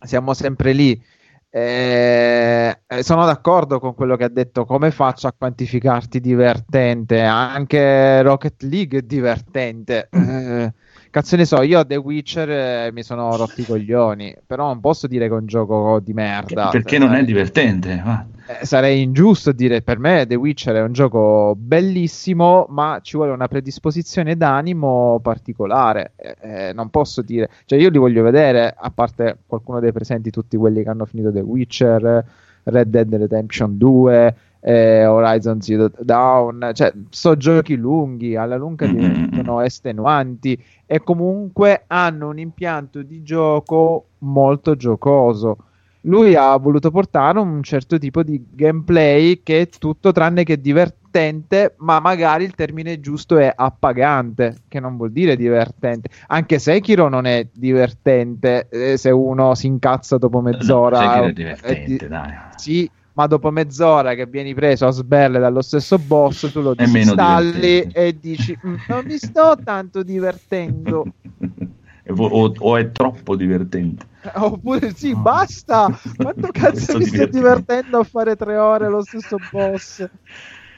siamo 0.00 0.34
sempre 0.34 0.72
lì. 0.72 1.00
Eh, 1.48 2.80
eh, 2.86 3.02
sono 3.04 3.24
d'accordo 3.24 3.78
con 3.78 3.94
quello 3.94 4.16
che 4.16 4.24
ha 4.24 4.28
detto. 4.28 4.64
Come 4.64 4.90
faccio 4.90 5.28
a 5.28 5.34
quantificarti 5.36 6.20
divertente? 6.20 7.20
Anche 7.22 8.20
Rocket 8.22 8.62
League 8.62 8.98
è 8.98 9.02
divertente. 9.02 10.08
Eh, 10.12 10.72
cazzo 11.16 11.36
ne 11.36 11.46
so, 11.46 11.62
io 11.62 11.78
a 11.78 11.84
The 11.86 11.96
Witcher 11.96 12.50
eh, 12.50 12.90
mi 12.92 13.02
sono 13.02 13.34
rotti 13.36 13.62
i 13.62 13.64
coglioni, 13.64 14.36
però 14.46 14.66
non 14.66 14.80
posso 14.80 15.06
dire 15.06 15.28
che 15.28 15.34
è 15.34 15.38
un 15.38 15.46
gioco 15.46 15.98
di 15.98 16.12
merda. 16.12 16.68
perché 16.68 16.98
Cioè, 16.98 17.06
non 17.06 17.14
è 17.14 17.24
divertente? 17.24 18.02
ma- 18.04 18.26
eh, 18.48 18.66
sarei 18.66 19.00
ingiusto 19.00 19.52
dire 19.52 19.80
per 19.80 19.98
me 19.98 20.26
The 20.26 20.34
Witcher 20.34 20.74
è 20.74 20.82
un 20.82 20.92
gioco 20.92 21.54
bellissimo, 21.56 22.66
ma 22.68 22.98
ci 23.00 23.16
vuole 23.16 23.32
una 23.32 23.48
predisposizione 23.48 24.36
d'animo 24.36 25.18
particolare. 25.22 26.12
Eh, 26.16 26.36
eh, 26.40 26.72
non 26.74 26.90
posso 26.90 27.22
dire, 27.22 27.48
cioè 27.64 27.78
io 27.78 27.88
li 27.88 27.96
voglio 27.96 28.22
vedere, 28.22 28.74
a 28.76 28.90
parte 28.90 29.38
qualcuno 29.46 29.80
dei 29.80 29.92
presenti, 29.92 30.28
tutti 30.28 30.58
quelli 30.58 30.82
che 30.82 30.90
hanno 30.90 31.06
finito 31.06 31.32
The 31.32 31.40
Witcher, 31.40 32.24
Red 32.64 32.88
Dead 32.88 33.14
Redemption 33.14 33.78
2, 33.78 34.36
eh, 34.68 35.06
Horizon 35.06 35.60
Zero 35.60 35.92
Dawn, 35.96 36.72
cioè 36.74 36.92
sono 37.10 37.36
giochi 37.36 37.76
lunghi, 37.76 38.34
alla 38.34 38.56
lunga 38.56 38.88
diventano 38.88 39.60
estenuanti 39.60 40.60
e 40.84 41.04
comunque 41.04 41.84
hanno 41.86 42.28
un 42.28 42.38
impianto 42.40 43.02
di 43.02 43.22
gioco 43.22 44.06
molto 44.18 44.74
giocoso 44.74 45.58
lui 46.06 46.36
ha 46.36 46.56
voluto 46.56 46.90
portare 46.90 47.38
un 47.40 47.62
certo 47.64 47.98
tipo 47.98 48.22
di 48.22 48.44
gameplay 48.52 49.42
che 49.42 49.62
è 49.62 49.68
tutto 49.68 50.12
tranne 50.12 50.44
che 50.44 50.60
divertente, 50.60 51.74
ma 51.78 51.98
magari 51.98 52.44
il 52.44 52.54
termine 52.54 53.00
giusto 53.00 53.38
è 53.38 53.52
appagante, 53.52 54.58
che 54.68 54.78
non 54.78 54.96
vuol 54.96 55.10
dire 55.10 55.34
divertente. 55.34 56.08
Anche 56.28 56.60
Sekiro 56.60 57.08
non 57.08 57.26
è 57.26 57.48
divertente 57.52 58.68
eh, 58.70 58.96
se 58.96 59.10
uno 59.10 59.56
si 59.56 59.66
incazza 59.66 60.16
dopo 60.16 60.40
mezz'ora. 60.40 60.96
Sai 60.96 61.08
che 61.08 61.24
è 61.24 61.28
eh, 61.28 61.32
divertente, 61.32 61.86
di- 61.86 62.08
dai. 62.08 62.32
sì, 62.54 62.90
ma 63.16 63.26
dopo 63.26 63.50
mezz'ora 63.50 64.14
che 64.14 64.26
vieni 64.26 64.52
preso 64.52 64.86
a 64.86 64.90
sberle 64.90 65.38
dallo 65.38 65.62
stesso 65.62 65.98
boss, 65.98 66.52
tu 66.52 66.60
lo 66.60 66.74
disinstalli 66.74 67.80
e 67.92 68.14
dici 68.20 68.56
"Mm, 68.66 68.74
non 68.88 69.04
mi 69.06 69.16
sto 69.16 69.58
tanto 69.64 70.02
divertendo. 70.02 71.06
O, 72.08 72.52
o 72.56 72.76
è 72.76 72.92
troppo 72.92 73.34
divertente. 73.34 74.06
Oppure 74.34 74.94
sì, 74.94 75.12
basta. 75.12 75.88
Quanto 76.16 76.48
cazzo 76.52 76.98
mi 76.98 77.04
sto 77.04 77.26
divertendo 77.26 77.98
a 77.98 78.04
fare 78.04 78.36
tre 78.36 78.56
ore 78.56 78.88
lo 78.88 79.02
stesso 79.02 79.38
boss? 79.50 79.98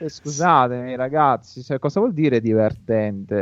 Eh, 0.01 0.09
scusatemi, 0.09 0.96
ragazzi, 0.96 1.62
cioè, 1.62 1.79
cosa 1.79 2.01
vuol 2.01 2.14
dire 2.14 2.40
divertente? 2.40 3.37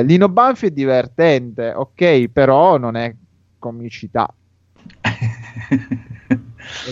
Eh, 0.00 0.02
Lino 0.02 0.28
Banfi 0.28 0.66
è 0.66 0.70
divertente, 0.70 1.72
ok, 1.74 2.28
però 2.28 2.76
non 2.76 2.94
è 2.96 3.14
comicità. 3.58 4.28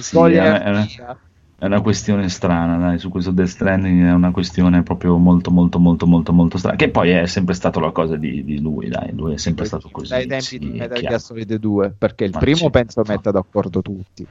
Sì, 0.01 0.17
è, 0.17 0.21
una, 0.41 0.63
è 0.63 0.69
una-. 0.71 1.19
È 1.63 1.67
una 1.67 1.81
questione 1.81 2.29
strana, 2.29 2.77
dai, 2.77 2.99
su 2.99 3.09
questo 3.09 3.31
Death 3.31 3.47
Stranding 3.47 4.09
è 4.09 4.13
una 4.13 4.33
questione 4.33 4.83
proprio 4.83 5.17
molto 5.17 5.53
molto 5.53 5.79
molto 5.79 6.09
molto 6.09 6.33
molto 6.33 6.59
strana, 6.59 6.75
che 6.75 6.89
poi 6.89 7.11
è 7.11 7.27
sempre 7.27 7.55
stato 7.55 7.79
la 7.79 7.93
cosa 7.93 8.17
di, 8.17 8.43
di 8.43 8.61
lui, 8.61 8.89
dai, 8.89 9.13
lui 9.15 9.35
è 9.35 9.37
sempre 9.37 9.65
stato 9.67 9.89
così. 9.93 10.09
Dai 10.09 10.27
tempi 10.27 10.43
sì, 10.43 10.59
di 10.59 10.71
Metal. 10.71 10.99
Gear 10.99 11.21
Solid 11.21 11.55
2, 11.55 11.95
perché 11.97 12.25
il 12.25 12.33
Ma 12.33 12.41
primo 12.41 12.69
penso 12.69 13.03
no. 13.07 13.13
metta 13.13 13.31
d'accordo 13.31 13.81
tutti. 13.81 14.27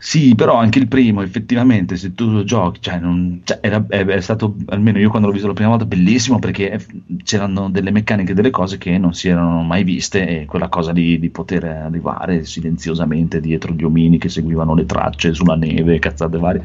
Sì, 0.00 0.34
però 0.36 0.54
anche 0.54 0.78
il 0.78 0.86
primo, 0.86 1.22
effettivamente, 1.22 1.96
se 1.96 2.14
tu 2.14 2.30
lo 2.30 2.44
giochi, 2.44 2.80
cioè, 2.80 3.00
non- 3.00 3.40
cioè, 3.42 3.58
era- 3.60 3.84
è, 3.88 4.04
è 4.04 4.20
stato, 4.20 4.54
almeno 4.66 4.98
io 5.00 5.10
quando 5.10 5.26
l'ho 5.26 5.32
visto 5.34 5.48
la 5.48 5.54
prima 5.54 5.70
volta, 5.70 5.86
bellissimo 5.86 6.38
perché 6.38 6.70
eh, 6.70 6.86
c'erano 7.24 7.68
delle 7.68 7.90
meccaniche, 7.90 8.32
delle 8.32 8.50
cose 8.50 8.78
che 8.78 8.96
non 8.96 9.12
si 9.12 9.28
erano 9.28 9.62
mai 9.64 9.82
viste 9.82 10.42
e 10.42 10.44
quella 10.46 10.68
cosa 10.68 10.92
lì 10.92 11.18
di 11.18 11.30
poter 11.30 11.64
arrivare 11.64 12.44
silenziosamente 12.44 13.40
dietro 13.40 13.72
gli 13.72 13.82
omini 13.82 14.18
che 14.18 14.28
seguivano 14.28 14.74
le 14.74 14.86
tracce 14.86 15.34
sulla 15.34 15.56
neve, 15.56 15.98
cazzate 15.98 16.38
varie, 16.38 16.62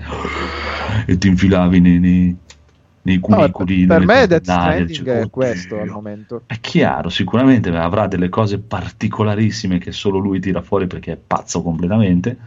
e 1.07 1.17
ti 1.17 1.27
infilavi 1.27 1.79
nei, 1.79 1.99
nei, 1.99 2.37
nei 3.01 3.19
No, 3.27 3.37
cunicoli. 3.37 3.85
per 3.85 3.99
nelle 3.99 4.05
me 4.05 4.27
Death 4.27 4.45
tondaie, 4.45 4.87
Stranding 4.87 5.07
è 5.09 5.29
questo 5.29 5.79
al 5.81 5.89
momento. 5.89 6.43
È 6.45 6.59
chiaro, 6.59 7.09
sicuramente 7.09 7.69
avrà 7.69 8.07
delle 8.07 8.29
cose 8.29 8.59
particolarissime 8.59 9.79
che 9.79 9.91
solo 9.91 10.19
lui 10.19 10.39
tira 10.39 10.61
fuori 10.61 10.87
perché 10.87 11.13
è 11.13 11.17
pazzo 11.17 11.61
completamente, 11.63 12.37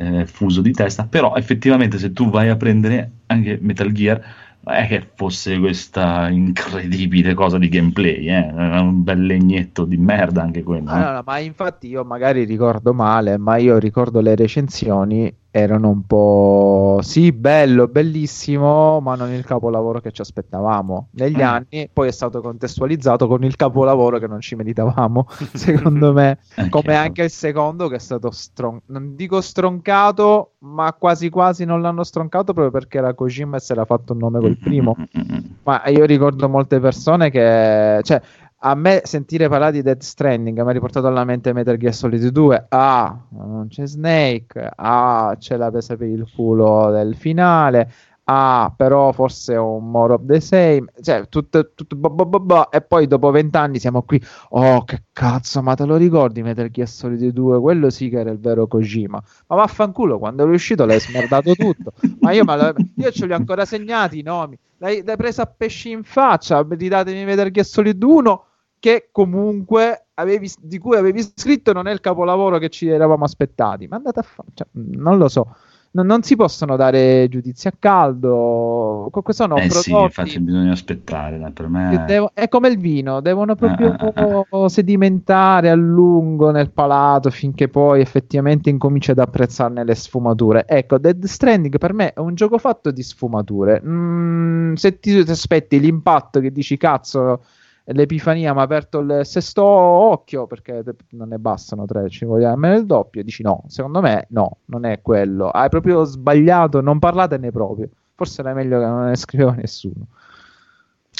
è 0.00 0.24
fuso 0.24 0.62
di 0.62 0.72
testa, 0.72 1.04
però 1.04 1.34
effettivamente 1.36 1.98
se 1.98 2.12
tu 2.12 2.30
vai 2.30 2.48
a 2.48 2.56
prendere 2.56 3.10
anche 3.26 3.58
Metal 3.60 3.92
Gear, 3.92 4.20
non 4.62 4.74
è 4.74 4.86
che 4.86 5.06
fosse 5.14 5.58
questa 5.58 6.28
incredibile 6.28 7.34
cosa 7.34 7.58
di 7.58 7.68
gameplay, 7.68 8.26
eh? 8.26 8.50
Un 8.50 9.02
bel 9.02 9.24
legnetto 9.24 9.84
di 9.84 9.96
merda 9.96 10.42
anche 10.42 10.62
quello. 10.62 10.90
Eh. 10.90 10.98
no, 10.98 11.22
ma 11.24 11.38
infatti 11.38 11.88
io 11.88 12.04
magari 12.04 12.44
ricordo 12.44 12.94
male, 12.94 13.36
ma 13.36 13.56
io 13.56 13.78
ricordo 13.78 14.20
le 14.20 14.34
recensioni 14.34 15.34
erano 15.50 15.88
un 15.88 16.06
po' 16.06 16.98
sì, 17.02 17.32
bello, 17.32 17.88
bellissimo, 17.88 19.00
ma 19.00 19.14
non 19.16 19.32
il 19.32 19.44
capolavoro 19.44 20.00
che 20.00 20.12
ci 20.12 20.20
aspettavamo. 20.20 21.08
Negli 21.12 21.40
Eh. 21.40 21.42
anni 21.42 21.90
poi 21.92 22.08
è 22.08 22.12
stato 22.12 22.40
contestualizzato 22.40 23.26
con 23.26 23.42
il 23.44 23.56
capolavoro 23.56 24.18
che 24.18 24.26
non 24.26 24.40
ci 24.40 24.54
meritavamo, 24.54 25.26
secondo 25.54 26.12
me, 26.12 26.38
È 26.54 26.68
come 26.68 26.94
anche 26.94 27.24
il 27.24 27.30
secondo 27.30 27.88
che 27.88 27.96
è 27.96 27.98
stato 27.98 28.30
stron- 28.30 28.80
non 28.86 29.14
dico 29.16 29.40
stroncato, 29.40 30.52
ma 30.60 30.92
quasi 30.92 31.28
quasi 31.30 31.64
non 31.64 31.80
l'hanno 31.80 32.04
stroncato 32.04 32.52
proprio 32.52 32.70
perché 32.70 32.98
era 32.98 33.14
Kojima 33.14 33.56
e 33.56 33.60
si 33.60 33.72
era 33.72 33.84
fatto 33.84 34.12
un 34.12 34.18
nome 34.18 34.40
col 34.40 34.56
primo. 34.56 34.94
Mm, 34.98 35.02
mm, 35.02 35.20
mm, 35.20 35.34
mm. 35.34 35.50
Ma 35.64 35.82
io 35.88 36.04
ricordo 36.04 36.48
molte 36.48 36.80
persone 36.80 37.30
che, 37.30 38.00
cioè, 38.02 38.20
a 38.62 38.74
me 38.74 39.00
sentire 39.04 39.48
parlare 39.48 39.72
di 39.72 39.82
Death 39.82 40.02
Stranding 40.02 40.60
mi 40.60 40.68
ha 40.68 40.72
riportato 40.72 41.06
alla 41.06 41.24
mente 41.24 41.52
Metal 41.52 41.76
Gear 41.78 41.94
Solid 41.94 42.26
2. 42.28 42.66
Ah, 42.68 43.18
non 43.30 43.68
c'è 43.68 43.86
Snake. 43.86 44.70
Ah, 44.76 45.34
c'è 45.38 45.56
la 45.56 45.70
presa 45.70 45.96
per 45.96 46.08
il 46.08 46.30
culo 46.34 46.90
del 46.90 47.16
finale. 47.16 47.90
Ah, 48.24 48.72
però 48.76 49.10
forse 49.12 49.54
è 49.54 49.58
un 49.58 49.90
more 49.90 50.12
of 50.12 50.24
the 50.26 50.40
same. 50.40 50.84
Cioè, 51.00 51.26
tutto, 51.28 51.72
tutto 51.74 51.96
bo- 51.96 52.10
bo- 52.10 52.38
bo-. 52.38 52.70
E 52.70 52.80
poi 52.82 53.06
dopo 53.06 53.30
vent'anni 53.30 53.78
siamo 53.80 54.02
qui. 54.02 54.22
Oh, 54.50 54.84
che 54.84 55.04
cazzo, 55.12 55.62
ma 55.62 55.74
te 55.74 55.84
lo 55.84 55.96
ricordi 55.96 56.42
Metal 56.42 56.70
Gear 56.70 56.86
Solid 56.86 57.32
2? 57.32 57.60
Quello 57.60 57.90
sì 57.90 58.08
che 58.08 58.20
era 58.20 58.30
il 58.30 58.38
vero 58.38 58.66
Kojima. 58.68 59.20
Ma 59.48 59.56
vaffanculo, 59.56 60.18
quando 60.18 60.44
è 60.44 60.46
uscito 60.46 60.84
l'hai 60.84 61.00
smerdato 61.00 61.54
tutto. 61.54 61.92
Ma 62.20 62.32
io, 62.32 62.44
ma 62.44 62.72
io 62.94 63.10
ce 63.10 63.26
li 63.26 63.32
ho 63.32 63.36
ancora 63.36 63.64
segnati 63.64 64.18
i 64.18 64.22
nomi. 64.22 64.56
L'hai, 64.76 65.02
l'hai 65.04 65.16
presa 65.16 65.42
a 65.42 65.46
pesci 65.46 65.90
in 65.90 66.04
faccia. 66.04 66.64
Ridatemi 66.68 67.24
Metal 67.24 67.50
Gear 67.50 67.66
Solid 67.66 68.00
1, 68.02 68.44
che 68.80 69.10
comunque 69.12 70.08
avevi, 70.14 70.50
di 70.60 70.78
cui 70.78 70.96
avevi 70.96 71.22
scritto 71.22 71.72
non 71.72 71.86
è 71.86 71.92
il 71.92 72.00
capolavoro 72.00 72.58
che 72.58 72.70
ci 72.70 72.88
eravamo 72.88 73.24
aspettati. 73.24 73.86
Ma 73.86 73.96
andate 73.96 74.20
a 74.20 74.22
fare, 74.22 74.48
cioè, 74.54 74.66
non 74.72 75.18
lo 75.18 75.28
so. 75.28 75.54
non, 75.92 76.06
non 76.06 76.22
si 76.22 76.36
possono 76.36 76.76
dare 76.76 77.28
giudizi 77.28 77.68
a 77.68 77.72
caldo. 77.78 79.08
Comunque 79.10 79.34
sono 79.34 79.60
eh 79.60 79.70
sì, 79.70 79.90
prodotti 79.90 80.02
infatti 80.02 80.40
bisogna 80.40 80.72
aspettare, 80.72 81.50
per 81.52 81.68
me... 81.68 82.04
devo- 82.04 82.30
è 82.34 82.48
come 82.48 82.68
il 82.68 82.78
vino, 82.78 83.20
devono 83.20 83.54
proprio 83.54 83.94
Ah, 84.02 84.68
sedimentare 84.68 85.70
a 85.70 85.74
lungo 85.74 86.50
nel 86.50 86.70
palato 86.72 87.30
finché 87.30 87.68
poi 87.68 88.00
effettivamente 88.00 88.70
incominci 88.70 89.10
ad 89.10 89.18
apprezzarne 89.18 89.84
le 89.84 89.94
sfumature. 89.94 90.66
Ecco, 90.66 90.98
Dead 90.98 91.24
Stranding 91.24 91.78
per 91.78 91.92
me 91.92 92.12
è 92.12 92.20
un 92.20 92.34
gioco 92.34 92.58
fatto 92.58 92.90
di 92.90 93.02
sfumature. 93.02 93.80
Mm, 93.84 94.74
se 94.74 94.98
ti, 94.98 95.24
ti 95.24 95.30
aspetti 95.30 95.80
l'impatto 95.80 96.40
che 96.40 96.50
dici 96.52 96.76
cazzo, 96.76 97.44
l'epifania 97.92 98.52
mi 98.52 98.60
ha 98.60 98.62
aperto 98.62 99.00
il 99.00 99.20
sesto 99.24 99.64
occhio 99.64 100.46
perché 100.46 100.82
non 101.10 101.28
ne 101.28 101.38
bastano 101.38 101.84
tre, 101.86 102.08
ci 102.08 102.24
vogliamo 102.24 102.54
almeno 102.54 102.76
il 102.76 102.86
doppio. 102.86 103.22
Dici 103.22 103.42
no, 103.42 103.64
secondo 103.66 104.00
me 104.00 104.26
no, 104.30 104.58
non 104.66 104.84
è 104.84 105.00
quello. 105.02 105.48
Hai 105.48 105.68
proprio 105.68 106.04
sbagliato, 106.04 106.80
non 106.80 106.98
parlatene 106.98 107.50
proprio. 107.50 107.88
Forse 108.14 108.40
era 108.40 108.52
meglio 108.52 108.78
che 108.78 108.86
non 108.86 109.04
ne 109.06 109.16
scriveva 109.16 109.52
nessuno. 109.52 110.06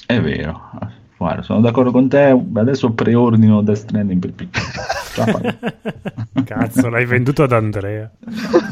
È 0.06 0.20
vero. 0.20 0.70
Guarda, 1.20 1.42
sono 1.42 1.60
d'accordo 1.60 1.90
con 1.90 2.08
te. 2.08 2.34
Adesso 2.54 2.92
preordino 2.92 3.60
Death 3.60 3.76
Stranding 3.76 4.18
per 4.20 4.32
PC. 4.32 5.12
Cazzo, 6.44 6.88
l'hai 6.88 7.04
venduto 7.04 7.42
ad 7.42 7.52
Andrea. 7.52 8.10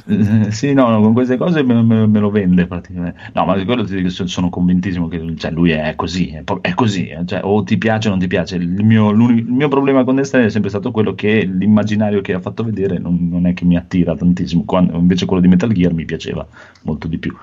Eh, 0.06 0.50
sì, 0.50 0.72
no, 0.72 0.88
no, 0.88 1.02
con 1.02 1.12
queste 1.12 1.36
cose 1.36 1.62
me, 1.62 1.82
me- 1.82 2.06
me 2.06 2.18
lo 2.18 2.30
vende 2.30 2.66
praticamente. 2.66 3.18
No, 3.34 3.44
ma 3.44 3.62
quello 3.66 3.84
ti 3.84 4.08
sono- 4.08 4.48
convintissimo 4.48 5.08
che 5.08 5.34
cioè, 5.36 5.50
lui 5.50 5.72
è 5.72 5.94
così, 5.94 6.28
è, 6.28 6.42
è 6.62 6.72
così, 6.72 7.08
eh, 7.08 7.26
cioè, 7.26 7.40
o 7.44 7.62
ti 7.64 7.76
piace 7.76 8.08
o 8.08 8.12
non 8.12 8.18
ti 8.18 8.28
piace. 8.28 8.56
Il 8.56 8.82
mio, 8.82 9.10
il 9.10 9.44
mio 9.46 9.68
problema 9.68 10.02
con 10.04 10.14
Destra 10.16 10.42
è 10.42 10.48
sempre 10.48 10.70
stato 10.70 10.90
quello 10.90 11.14
che 11.14 11.44
l'immaginario 11.44 12.22
che 12.22 12.32
ha 12.32 12.40
fatto 12.40 12.64
vedere 12.64 12.98
non, 12.98 13.28
non 13.30 13.44
è 13.46 13.52
che 13.52 13.66
mi 13.66 13.76
attira 13.76 14.16
tantissimo, 14.16 14.64
quando 14.64 14.96
invece 14.96 15.26
quello 15.26 15.42
di 15.42 15.48
Metal 15.48 15.70
Gear 15.70 15.92
mi 15.92 16.06
piaceva 16.06 16.46
molto 16.84 17.08
di 17.08 17.18
più. 17.18 17.36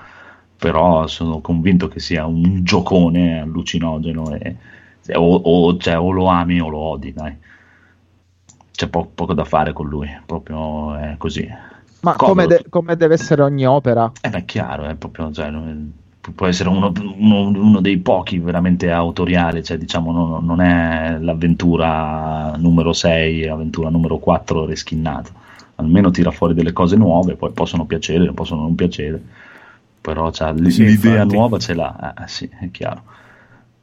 Però 0.58 1.06
sono 1.06 1.40
convinto 1.40 1.86
che 1.86 2.00
sia 2.00 2.26
un 2.26 2.64
giocone 2.64 3.38
allucinogeno 3.38 4.34
e, 4.34 4.56
o, 5.14 5.34
o- 5.34 5.76
cioè, 5.78 5.98
o 5.98 6.10
lo 6.10 6.26
ami 6.26 6.60
o 6.60 6.68
lo 6.68 6.78
odi, 6.78 7.12
dai. 7.12 7.36
C'è 8.72 8.88
po- 8.88 9.10
poco 9.14 9.32
da 9.32 9.44
fare 9.44 9.72
con 9.72 9.88
lui, 9.88 10.08
proprio 10.26 10.94
è 10.96 11.14
così. 11.16 11.48
Ma 12.00 12.14
come, 12.14 12.46
de- 12.46 12.64
come 12.68 12.94
deve 12.96 13.14
essere 13.14 13.42
ogni 13.42 13.66
opera? 13.66 14.10
Eh 14.20 14.28
beh, 14.28 14.38
è 14.38 14.44
chiaro, 14.44 14.84
è 14.84 14.94
proprio, 14.94 15.32
cioè, 15.32 15.50
può 16.34 16.46
essere 16.46 16.68
uno, 16.68 16.92
uno- 17.16 17.48
uno 17.48 17.80
dei 17.80 17.98
pochi 17.98 18.38
veramente 18.38 18.90
autoriali, 18.90 19.64
cioè, 19.64 19.78
diciamo, 19.78 20.12
non, 20.12 20.44
non 20.44 20.60
è 20.60 21.16
l'avventura 21.18 22.54
numero 22.56 22.92
6, 22.92 23.46
avventura 23.48 23.88
numero 23.88 24.18
4 24.18 24.66
reschinnata. 24.66 25.30
Almeno 25.76 26.10
tira 26.10 26.30
fuori 26.30 26.54
delle 26.54 26.72
cose 26.72 26.96
nuove, 26.96 27.34
poi 27.34 27.52
possono 27.52 27.84
piacere, 27.86 28.30
possono 28.32 28.62
non 28.62 28.74
piacere, 28.74 29.22
però 30.00 30.30
c'ha 30.30 30.50
l- 30.52 30.70
Sì, 30.70 30.84
l'idea 30.84 31.22
infatti. 31.22 31.34
nuova 31.34 31.58
ce 31.58 31.74
l'ha, 31.74 32.14
eh, 32.14 32.28
sì, 32.28 32.48
è 32.60 32.70
chiaro. 32.70 33.02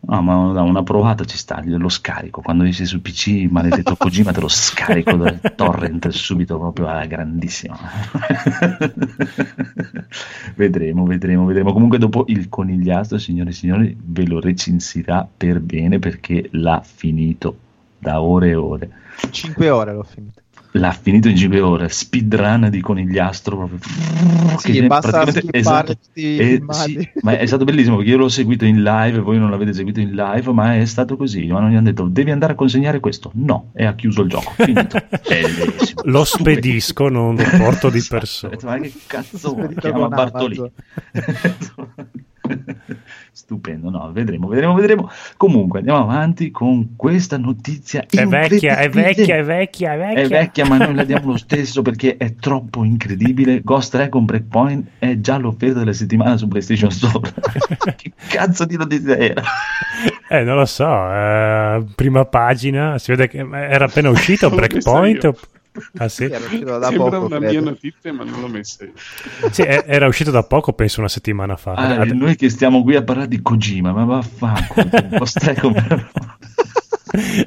No, 0.06 0.22
ma 0.22 0.36
una- 0.36 0.62
una 0.64 0.84
provata 0.84 1.24
ci 1.24 1.38
sta, 1.38 1.62
lo 1.66 1.88
scarico. 1.88 2.42
Quando 2.42 2.66
esci 2.66 2.86
su 2.86 3.02
PC, 3.02 3.48
maledetto 3.50 3.96
Kojima, 3.96 4.34
te 4.34 4.42
lo 4.42 4.50
scarico 4.50 5.16
dal 5.16 5.40
torrent 5.56 6.10
subito 6.10 6.60
proprio 6.60 6.88
alla 6.88 7.06
grandissima. 7.06 7.78
vedremo, 10.56 11.06
vedremo, 11.06 11.46
vedremo. 11.46 11.74
Comunque 11.74 11.98
dopo 11.98 12.26
il 12.28 12.50
conigliastro, 12.50 13.18
signore 13.18 13.52
e 13.52 13.54
signori, 13.54 13.98
ve 14.00 14.28
lo 14.28 14.40
recensirà 14.40 15.28
per 15.36 15.60
bene 15.62 16.00
perché 16.00 16.48
l'ha 16.52 16.82
finito 16.84 17.58
da 17.98 18.22
ore 18.22 18.50
e 18.50 18.56
ore. 18.56 18.90
5 19.32 19.70
ore 19.70 19.94
l'ho 19.94 20.04
finito. 20.04 20.42
L'ha 20.76 20.92
finito 20.92 21.28
in 21.28 21.36
5 21.36 21.60
ore, 21.62 21.90
speedrun 21.90 22.68
di 22.72 22.82
conigliastro 22.82 23.56
proprio. 23.58 23.78
Sì, 24.58 24.72
Che 24.72 24.88
basta 24.88 25.24
esatto. 25.52 25.96
Eh, 26.14 26.64
sì, 26.70 27.10
ma 27.22 27.38
è 27.38 27.46
stato 27.46 27.64
bellissimo 27.64 27.98
perché 27.98 28.12
io 28.12 28.18
l'ho 28.18 28.28
seguito 28.28 28.66
in 28.66 28.82
live, 28.82 29.20
voi 29.20 29.38
non 29.38 29.52
l'avete 29.52 29.72
seguito 29.74 30.00
in 30.00 30.14
live, 30.14 30.52
ma 30.52 30.76
è 30.76 30.86
stato 30.86 31.16
così. 31.16 31.46
Ma 31.46 31.60
non 31.60 31.70
gli 31.70 31.76
hanno 31.76 31.90
detto 31.90 32.08
devi 32.08 32.32
andare 32.32 32.54
a 32.54 32.56
consegnare 32.56 33.00
questo. 33.00 33.30
No, 33.36 33.70
e 33.76 33.86
ha 33.86 33.94
chiuso 33.94 34.24
il 34.24 34.30
gioco. 34.30 34.52
Finito. 34.56 34.98
Bellissimo. 35.30 36.02
Lo 36.06 36.24
spedisco, 36.24 37.08
non 37.08 37.36
lo 37.36 37.44
porto 37.58 37.90
di 37.92 38.00
Ho 38.04 38.06
persona. 38.10 38.58
ma 38.64 38.80
che 38.80 38.92
cazzo 39.06 39.56
chiama 39.80 40.08
Bartolini? 40.08 40.72
Stupendo, 43.54 43.92
no, 43.92 44.12
vedremo, 44.12 44.48
vedremo, 44.48 44.74
vedremo. 44.74 45.12
Comunque 45.38 45.80
andiamo 45.80 46.00
avanti 46.00 46.50
con 46.50 46.96
questa 46.96 47.38
notizia. 47.38 48.04
È 48.10 48.26
vecchia, 48.26 48.78
è 48.78 48.90
vecchia, 48.90 49.36
è 49.38 49.44
vecchia, 49.44 49.94
è 49.94 49.98
vecchia. 49.98 50.22
È 50.22 50.28
vecchia, 50.28 50.66
ma 50.66 50.78
noi 50.78 50.96
la 50.96 51.04
diamo 51.04 51.32
lo 51.32 51.38
stesso 51.38 51.84
perché 51.84 52.18
è 52.18 52.34
troppo 52.34 52.84
incredibile. 52.84 53.62
Ghost 53.62 53.94
Recon 53.94 54.26
Breakpoint 54.26 54.88
è 54.98 55.20
già 55.20 55.38
l'offerta 55.38 55.80
della 55.80 55.94
settimana 55.94 56.36
su 56.36 56.48
PlayStation 56.48 56.90
Store. 56.90 57.32
che 57.96 58.12
cazzo 58.28 58.66
di 58.66 58.76
notizia 58.76 59.18
era? 59.18 59.44
Eh, 60.30 60.44
non 60.44 60.56
lo 60.56 60.66
so, 60.66 60.88
eh, 60.88 61.84
prima 61.94 62.26
pagina, 62.26 62.98
si 62.98 63.12
vede 63.12 63.28
che 63.28 63.48
era 63.52 63.86
appena 63.86 64.10
uscito 64.10 64.50
Breakpoint. 64.56 65.32
Ah 65.98 66.08
sì? 66.08 66.26
Era 66.26 66.38
uscito 66.38 66.78
da 66.78 66.88
Sembra 66.88 67.10
poco, 67.10 67.26
una 67.26 67.38
credo. 67.38 67.52
mia 67.52 67.62
notizia, 67.62 68.14
ma 68.14 68.24
non 68.24 68.42
l'ho 68.42 68.48
messa 68.48 68.84
io. 68.84 68.92
Sì, 69.52 69.62
è- 69.64 69.84
era 69.88 70.08
uscito 70.08 70.30
da 70.32 70.44
poco, 70.44 70.74
penso 70.74 71.00
una 71.00 71.10
settimana 71.10 71.56
fa. 71.56 71.74
Ah, 71.74 72.02
Ad- 72.02 72.10
noi 72.12 72.36
che 72.36 72.50
stiamo 72.50 72.84
qui 72.84 72.96
a 72.96 73.04
parlare 73.04 73.28
di 73.28 73.42
Kojima, 73.42 73.92
ma 73.92 74.04
vaffanculo. 74.04 74.90
Recon 75.44 76.08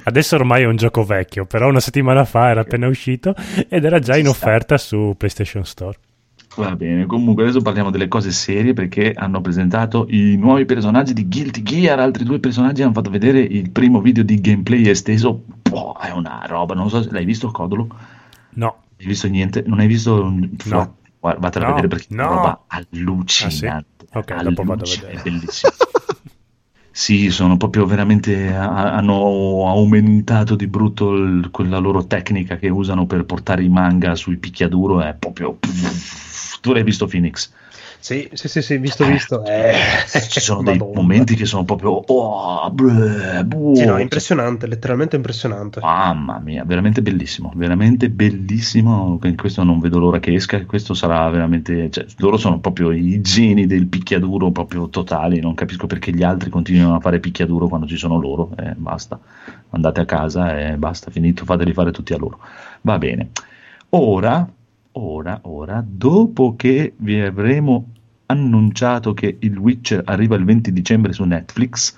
Adesso 0.05 0.37
ormai 0.37 0.63
è 0.63 0.67
un 0.67 0.77
gioco 0.77 1.05
vecchio, 1.05 1.45
però 1.45 1.69
una 1.69 1.81
settimana 1.81 2.25
fa 2.25 2.49
era 2.51 2.61
appena 2.61 2.87
uscito 2.87 3.35
ed 3.69 3.85
era 3.85 3.99
già 3.99 4.17
in 4.17 4.27
sta. 4.27 4.31
offerta 4.31 4.79
su 4.79 5.15
PlayStation 5.17 5.65
Store. 5.65 5.99
Va 6.57 6.75
bene, 6.75 7.05
comunque 7.05 7.43
adesso 7.43 7.61
parliamo 7.61 7.91
delle 7.91 8.09
cose 8.09 8.31
serie 8.31 8.73
perché 8.73 9.13
hanno 9.15 9.41
presentato 9.43 10.07
i 10.09 10.37
nuovi 10.37 10.65
personaggi 10.65 11.13
di 11.13 11.29
Guilty 11.29 11.63
Gear, 11.63 11.99
altri 11.99 12.25
due 12.25 12.39
personaggi 12.39 12.83
hanno 12.83 12.93
fatto 12.95 13.11
vedere 13.11 13.41
il 13.41 13.71
primo 13.71 14.01
video 14.01 14.23
di 14.23 14.41
gameplay 14.41 14.89
esteso, 14.89 15.43
Boh, 15.69 15.97
è 16.01 16.11
una 16.13 16.45
roba, 16.47 16.73
non 16.75 16.89
so 16.89 17.03
se 17.03 17.11
l'hai 17.11 17.27
visto 17.27 17.51
Codolo, 17.51 17.89
No, 18.57 18.85
hai 18.99 19.07
visto 19.07 19.29
niente, 19.29 19.63
non 19.67 19.79
hai 19.81 19.87
visto 19.87 20.23
un 20.23 20.51
No. 20.65 20.97
Guarda, 21.19 21.41
Vatela 21.41 21.65
a 21.65 21.69
No, 21.69 21.75
vedere 21.75 21.89
perché 21.89 22.07
è 22.11 22.15
una 22.15 22.27
roba 22.27 22.65
allucinante. 22.69 23.67
Ah, 23.69 23.81
sì? 24.11 24.19
Ok, 24.19 24.43
dopo 24.43 24.65
vado 24.65 24.85
a 24.85 24.89
Allucinante, 24.89 25.07
vedere. 25.07 25.13
È 25.21 25.23
bellissimo. 25.23 25.73
Sì, 26.91 27.31
sono 27.31 27.59
proprio 27.59 27.85
veramente. 27.85 28.55
ha- 28.55 28.95
hanno 28.95 29.69
aumentato 29.69 30.57
di 30.57 30.67
brutto 30.67 31.13
il- 31.15 31.51
quella 31.51 31.77
loro 31.79 32.07
tecnica 32.07 32.57
che 32.57 32.71
usano 32.71 33.05
per 33.07 33.25
portare 33.27 33.63
i 33.63 33.69
manga 33.69 34.15
sui 34.15 34.39
picchiaduro. 34.39 35.03
È 35.03 35.15
proprio. 35.15 35.59
Tu 36.63 36.73
l'hai 36.73 36.83
visto 36.83 37.07
Phoenix? 37.07 37.53
Sì, 38.07 38.29
sì, 38.35 38.47
sì, 38.47 38.63
sì, 38.63 38.79
visto, 38.79 39.05
visto. 39.05 39.45
Eh, 39.45 39.75
Ci 40.29 40.39
sono 40.39 40.63
dei 40.63 40.79
Madonna. 40.79 41.01
momenti 41.01 41.35
che 41.35 41.45
sono 41.45 41.65
proprio. 41.65 41.91
Oh, 41.91 42.71
bleh, 42.71 43.45
buh. 43.45 43.75
Sì, 43.75 43.85
no, 43.85 43.99
impressionante, 43.99 44.69
letteralmente 44.69 45.17
impressionante. 45.17 45.81
Mamma 45.81 46.39
mia, 46.39 46.63
veramente 46.65 47.03
bellissimo, 47.03 47.51
veramente 47.57 48.09
bellissimo. 48.09 49.19
Questo 49.35 49.65
non 49.65 49.81
vedo 49.81 49.99
l'ora 49.99 50.21
che 50.21 50.33
esca. 50.35 50.65
Questo 50.67 50.95
sarà 50.95 51.29
veramente. 51.31 51.91
Cioè, 51.91 52.07
loro 52.19 52.37
sono 52.37 52.61
proprio 52.61 52.93
i 52.93 53.21
geni 53.23 53.67
del 53.67 53.89
picchiaduro 53.89 54.53
proprio 54.53 54.89
totali. 54.89 55.41
Non 55.41 55.55
capisco 55.55 55.89
perché 55.89 56.13
gli 56.13 56.23
altri 56.23 56.49
continuano 56.49 56.95
a 56.95 57.01
fare 57.01 57.19
picchiaduro 57.19 57.67
quando 57.67 57.89
ci 57.89 57.97
sono 57.97 58.21
loro. 58.21 58.53
Eh, 58.57 58.75
basta, 58.77 59.19
andate 59.71 60.01
a 60.01 60.05
casa 60.05 60.57
e 60.57 60.77
basta, 60.77 61.11
finito. 61.11 61.45
Fateli 61.45 61.73
fare 61.73 61.91
tutti 61.91 62.13
a 62.13 62.19
loro. 62.19 62.39
Va 62.83 62.99
bene. 62.99 63.31
Ora, 63.89 64.49
ora, 64.93 65.41
ora, 65.43 65.83
dopo 65.85 66.55
che 66.55 66.95
vi 66.99 67.21
avremo 67.21 67.87
annunciato 68.27 69.15
che 69.15 69.37
il 69.41 69.57
Witcher 69.57 70.03
arriva 70.05 70.37
il 70.37 70.45
20 70.45 70.73
dicembre 70.73 71.13
su 71.13 71.25
Netflix 71.25 71.97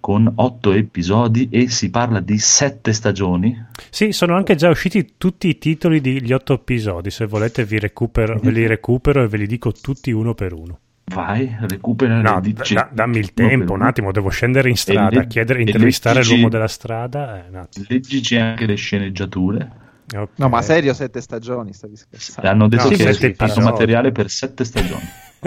con 0.00 0.30
otto 0.36 0.72
episodi 0.72 1.48
e 1.50 1.68
si 1.68 1.90
parla 1.90 2.20
di 2.20 2.38
sette 2.38 2.92
stagioni. 2.92 3.60
Sì, 3.90 4.12
sono 4.12 4.36
anche 4.36 4.54
già 4.54 4.68
usciti 4.68 5.14
tutti 5.18 5.48
i 5.48 5.58
titoli 5.58 6.00
degli 6.00 6.32
otto 6.32 6.52
episodi. 6.54 7.10
Se 7.10 7.26
volete, 7.26 7.64
vi 7.64 7.78
recupero, 7.80 8.38
ve 8.40 8.50
li 8.52 8.66
recupero 8.66 9.22
e 9.24 9.28
ve 9.28 9.38
li 9.38 9.46
dico 9.46 9.72
tutti 9.72 10.12
uno 10.12 10.34
per 10.34 10.52
uno. 10.52 10.78
Vai, 11.12 11.56
recupera 11.60 12.20
No, 12.20 12.40
d- 12.40 12.52
dici- 12.52 12.74
da- 12.74 12.88
dammi 12.92 13.18
il 13.18 13.32
tempo, 13.32 13.72
un 13.72 13.82
attimo. 13.82 14.12
Devo 14.12 14.28
scendere 14.28 14.68
in 14.68 14.76
strada, 14.76 15.20
le- 15.20 15.26
chiedere, 15.26 15.60
intervistare 15.62 16.16
leggici- 16.16 16.34
l'uomo 16.34 16.48
della 16.50 16.68
strada. 16.68 17.44
eh. 17.44 17.66
Leggici 17.88 18.36
anche 18.36 18.66
le 18.66 18.74
sceneggiature. 18.76 19.70
Ok. 20.16 20.28
No, 20.36 20.48
ma 20.48 20.62
serio, 20.62 20.94
sette 20.94 21.20
stagioni, 21.20 21.72
stavi 21.72 21.96
scherzando. 21.96 22.48
Hanno 22.48 22.68
detto 22.68 22.84
No, 22.84 22.90
che 22.90 23.04
è 23.08 23.24
episodi. 23.24 23.60
materiale 23.64 24.12
per 24.12 24.30
sette 24.30 24.64
stagioni. 24.64 25.02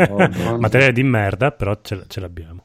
Materiale 0.60 0.94
di 0.94 1.04
merda, 1.04 1.52
però 1.52 1.78
ce, 1.82 2.04
ce 2.08 2.20
l'abbiamo. 2.20 2.64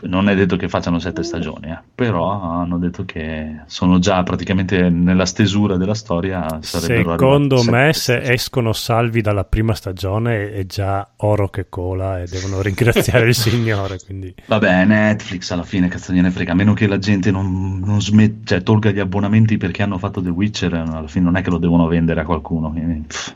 Non 0.00 0.28
è 0.28 0.36
detto 0.36 0.56
che 0.56 0.68
facciano 0.68 0.98
sette 1.00 1.22
stagioni, 1.24 1.70
eh, 1.70 1.78
però 1.92 2.40
hanno 2.40 2.78
detto 2.78 3.04
che 3.04 3.62
sono 3.66 3.98
già 3.98 4.22
praticamente 4.22 4.88
nella 4.90 5.26
stesura 5.26 5.76
della 5.76 5.94
storia. 5.94 6.58
Secondo 6.60 7.64
me, 7.64 7.92
se 7.92 8.12
stagioni. 8.12 8.34
escono 8.34 8.72
salvi 8.72 9.20
dalla 9.22 9.44
prima 9.44 9.74
stagione, 9.74 10.52
è 10.52 10.66
già 10.66 11.14
oro 11.16 11.48
che 11.48 11.68
cola 11.68 12.20
e 12.20 12.26
devono 12.26 12.62
ringraziare 12.62 13.26
il 13.26 13.34
Signore. 13.34 13.98
Quindi, 14.04 14.32
Vabbè, 14.46 14.84
Netflix 14.84 15.50
alla 15.50 15.64
fine, 15.64 15.88
cazzo 15.88 16.12
gliene 16.12 16.30
frega, 16.30 16.52
a 16.52 16.54
meno 16.54 16.74
che 16.74 16.86
la 16.86 16.98
gente 16.98 17.32
non, 17.32 17.80
non 17.84 18.00
smet- 18.00 18.46
cioè, 18.46 18.62
tolga 18.62 18.90
gli 18.90 19.00
abbonamenti 19.00 19.56
perché 19.56 19.82
hanno 19.82 19.98
fatto 19.98 20.22
The 20.22 20.30
Witcher, 20.30 20.74
alla 20.74 21.08
fine 21.08 21.24
non 21.24 21.36
è 21.36 21.42
che 21.42 21.50
lo 21.50 21.58
devono 21.58 21.88
vendere 21.88 22.20
a 22.20 22.24
qualcuno. 22.24 22.70
quindi, 22.70 23.04
pff, 23.06 23.34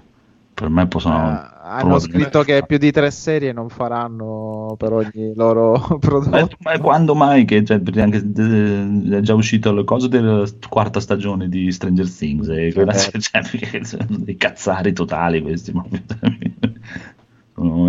per 0.55 0.69
me 0.69 0.87
possono... 0.87 1.17
Ah, 1.17 1.52
Hanno 1.81 1.99
scritto 1.99 2.43
che 2.43 2.65
più 2.67 2.79
di 2.79 2.91
tre 2.91 3.11
serie 3.11 3.53
non 3.53 3.69
faranno 3.69 4.75
per 4.77 4.93
ogni 4.93 5.33
loro 5.35 5.79
prodotto. 6.01 6.57
ma 6.61 6.79
quando 6.79 7.15
mai 7.15 7.45
che 7.45 7.65
cioè, 7.65 7.81
eh, 7.85 9.09
è 9.11 9.21
già 9.21 9.35
uscito 9.35 9.73
le 9.73 9.85
cose 9.85 10.09
della 10.09 10.45
quarta 10.69 11.01
stagione 11.01 11.49
di 11.49 11.71
Stranger 11.73 12.11
Things 12.11 12.49
e 12.49 12.73
quella, 12.73 12.93
Certo. 12.93 13.19
cioè, 13.21 13.85
sono 13.85 14.07
dei 14.09 14.37
cazzari 14.37 14.93
totali 14.93 15.41
questi 15.43 15.73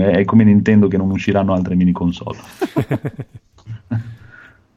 è 0.01 0.25
come 0.25 0.43
Nintendo 0.43 0.87
che 0.87 0.97
non 0.97 1.09
usciranno 1.09 1.53
altre 1.53 1.75
mini 1.75 1.91
console 1.91 2.37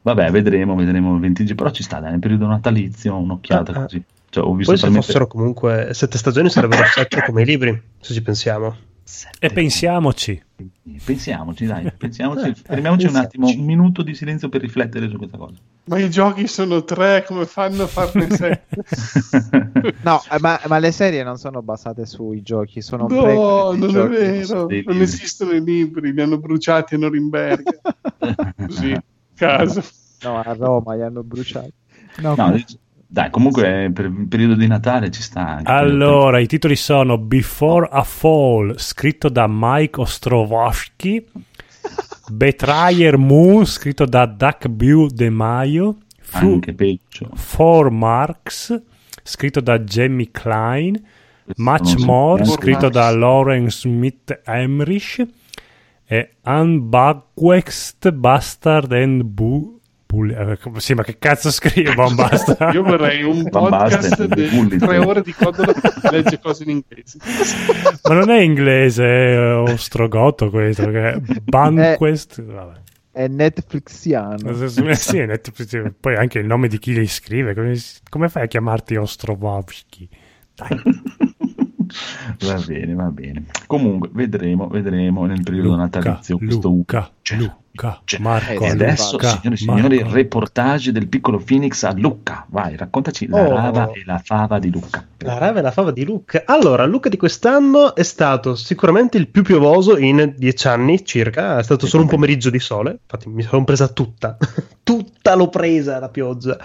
vabbè 0.02 0.30
vedremo 0.30 0.74
vedremo 0.74 1.14
il 1.14 1.20
20 1.20 1.54
però 1.54 1.70
ci 1.70 1.82
sta 1.82 1.98
dai, 2.00 2.10
nel 2.12 2.20
periodo 2.20 2.46
natalizio 2.46 3.16
un'occhiata 3.16 3.72
Ah, 3.72 3.78
ah. 3.78 3.82
così 3.82 4.02
cioè, 4.28 4.44
ho 4.44 4.54
visto 4.54 4.72
Poi 4.72 4.80
se 4.80 4.84
talmente- 4.86 5.06
fossero 5.06 5.26
comunque 5.26 5.88
sette 5.92 6.18
stagioni 6.18 6.50
sarebbero 6.50 6.84
sette 6.84 7.22
come 7.24 7.42
i 7.42 7.44
libri, 7.46 7.80
se 8.00 8.12
ci 8.12 8.20
pensiamo. 8.22 8.76
E 9.38 9.50
pensiamoci. 9.50 10.42
pensiamoci 11.04 11.64
dai 11.64 11.92
pensiamoci 11.96 12.54
fermiamoci 12.54 13.06
un 13.06 13.14
attimo 13.16 13.46
un 13.46 13.64
minuto 13.64 14.02
di 14.02 14.14
silenzio 14.14 14.48
per 14.48 14.62
riflettere 14.62 15.08
su 15.08 15.16
questa 15.16 15.36
cosa 15.36 15.54
Ma 15.84 15.98
i 15.98 16.10
giochi 16.10 16.48
sono 16.48 16.82
tre, 16.82 17.24
come 17.24 17.46
fanno 17.46 17.84
a 17.84 17.86
farne 17.86 18.28
sette? 18.34 18.82
No, 20.02 20.20
eh, 20.28 20.40
ma, 20.40 20.60
ma 20.66 20.78
le 20.78 20.90
serie 20.90 21.22
non 21.22 21.36
sono 21.36 21.62
basate 21.62 22.04
sui 22.04 22.42
giochi, 22.42 22.82
sono 22.82 23.06
No, 23.06 23.72
non 23.72 23.96
è 23.96 24.08
vero, 24.08 24.66
non 24.84 25.00
esistono 25.00 25.52
i 25.52 25.62
libri, 25.62 26.12
li 26.12 26.20
hanno 26.20 26.38
bruciati 26.38 26.96
a 26.96 26.98
Norimberga. 26.98 27.70
Così, 28.66 28.96
caso. 29.34 29.84
No, 30.22 30.40
a 30.40 30.52
Roma 30.54 30.94
li 30.94 31.02
hanno 31.02 31.22
bruciati. 31.22 31.72
No, 32.16 32.34
No, 32.34 32.56
dai, 33.08 33.30
comunque 33.30 33.90
per 33.94 34.06
il 34.06 34.26
periodo 34.28 34.54
di 34.54 34.66
Natale 34.66 35.10
ci 35.10 35.22
sta 35.22 35.46
anche. 35.46 35.70
Allora, 35.70 36.40
i 36.40 36.46
titoli 36.46 36.74
sono 36.74 37.18
Before 37.18 37.88
a 37.90 38.02
Fall, 38.02 38.74
scritto 38.76 39.28
da 39.28 39.46
Mike 39.48 40.00
Ostrovsky, 40.00 41.24
Betrayer 42.32 43.16
Moon, 43.16 43.64
scritto 43.64 44.06
da 44.06 44.26
Duck 44.26 44.66
Bew 44.68 45.06
De 45.06 45.30
Maio, 45.30 45.98
Fu- 46.20 46.46
anche 46.46 46.74
peggio. 46.74 47.30
Four 47.34 47.90
Marks, 47.90 48.82
scritto 49.22 49.60
da 49.60 49.78
Jamie 49.78 50.30
Klein, 50.32 51.00
Much 51.56 51.80
Non 51.80 51.98
so 51.98 52.04
More, 52.04 52.44
scritto 52.44 52.88
da 52.88 53.08
Lauren 53.10 53.70
Smith 53.70 54.40
Emrich, 54.44 55.24
e 56.04 56.30
Unbugged 56.42 58.10
Bastard 58.12 58.92
and 58.92 59.22
Bu... 59.22 59.75
Bull- 60.06 60.30
eh, 60.30 60.58
sì, 60.76 60.94
ma 60.94 61.02
che 61.02 61.18
cazzo 61.18 61.50
scrive? 61.50 61.94
Boh, 61.94 62.14
basta. 62.14 62.70
Io 62.72 62.82
vorrei 62.84 63.24
un 63.24 63.48
podcast 63.48 64.24
di 64.24 64.78
tre 64.78 64.98
ore 64.98 65.20
di 65.22 65.32
Codolo 65.32 65.72
che 65.72 66.10
legge 66.10 66.38
cose 66.38 66.62
in 66.62 66.70
inglese. 66.70 67.18
Ma 68.04 68.14
non 68.14 68.30
è 68.30 68.40
inglese, 68.40 69.04
è 69.04 69.54
ostrogoto 69.56 70.48
questo. 70.50 70.88
Che 70.90 71.10
è 71.10 71.20
Banquest. 71.42 72.40
Vabbè. 72.40 72.80
è 73.10 73.26
Netflixiano. 73.26 74.68
Sì, 74.94 75.18
è 75.18 75.26
Netflix, 75.26 75.92
poi 75.98 76.14
anche 76.14 76.38
il 76.38 76.46
nome 76.46 76.68
di 76.68 76.78
chi 76.78 76.92
li 76.92 77.06
scrive. 77.08 77.54
Come, 77.54 77.76
come 78.08 78.28
fai 78.28 78.44
a 78.44 78.46
chiamarti 78.46 78.94
Ostrovsky? 78.94 80.08
Dai. 80.54 81.24
Va 82.44 82.62
bene, 82.66 82.94
va 82.94 83.10
bene. 83.10 83.44
Comunque, 83.66 84.08
vedremo, 84.12 84.68
vedremo 84.68 85.24
nel 85.26 85.42
periodo 85.42 85.70
Luca, 85.70 85.80
natalizio 85.82 86.38
questo 86.38 86.68
Luca, 86.68 87.10
Cioè, 87.22 87.38
Luca, 87.38 88.00
cioè, 88.04 88.20
Marco. 88.20 88.64
Eh, 88.64 88.66
E 88.66 88.70
adesso, 88.70 89.12
Luca, 89.12 89.28
signore 89.28 89.54
e 89.54 89.56
signori, 89.56 89.96
Marco. 90.00 90.12
reportage 90.14 90.92
del 90.92 91.08
piccolo 91.08 91.38
Phoenix 91.38 91.82
a 91.84 91.92
Lucca. 91.92 92.46
Vai, 92.48 92.76
raccontaci 92.76 93.26
la 93.28 93.42
Oh. 93.42 93.54
rava 93.54 93.90
e 93.92 94.02
la 94.04 94.20
fava 94.22 94.58
di 94.58 94.70
Lucca. 94.70 95.06
La 95.18 95.38
rava 95.38 95.58
e 95.58 95.62
la 95.62 95.70
fava 95.70 95.90
di 95.90 96.04
Luca. 96.04 96.42
Allora, 96.46 96.84
Luca 96.86 97.08
di 97.08 97.16
quest'anno 97.16 97.94
è 97.94 98.02
stato 98.02 98.54
sicuramente 98.54 99.16
il 99.18 99.28
più 99.28 99.42
piovoso 99.42 99.96
in 99.98 100.34
dieci 100.36 100.68
anni 100.68 101.04
circa. 101.04 101.58
È 101.58 101.62
stato 101.62 101.86
solo 101.86 102.02
un 102.02 102.08
pomeriggio 102.08 102.50
di 102.50 102.58
sole. 102.58 102.98
Infatti, 103.02 103.28
mi 103.28 103.42
sono 103.42 103.64
presa 103.64 103.88
tutta. 103.88 104.36
tutta 104.82 105.34
l'ho 105.34 105.48
presa 105.48 105.98
la 105.98 106.08
pioggia. 106.08 106.56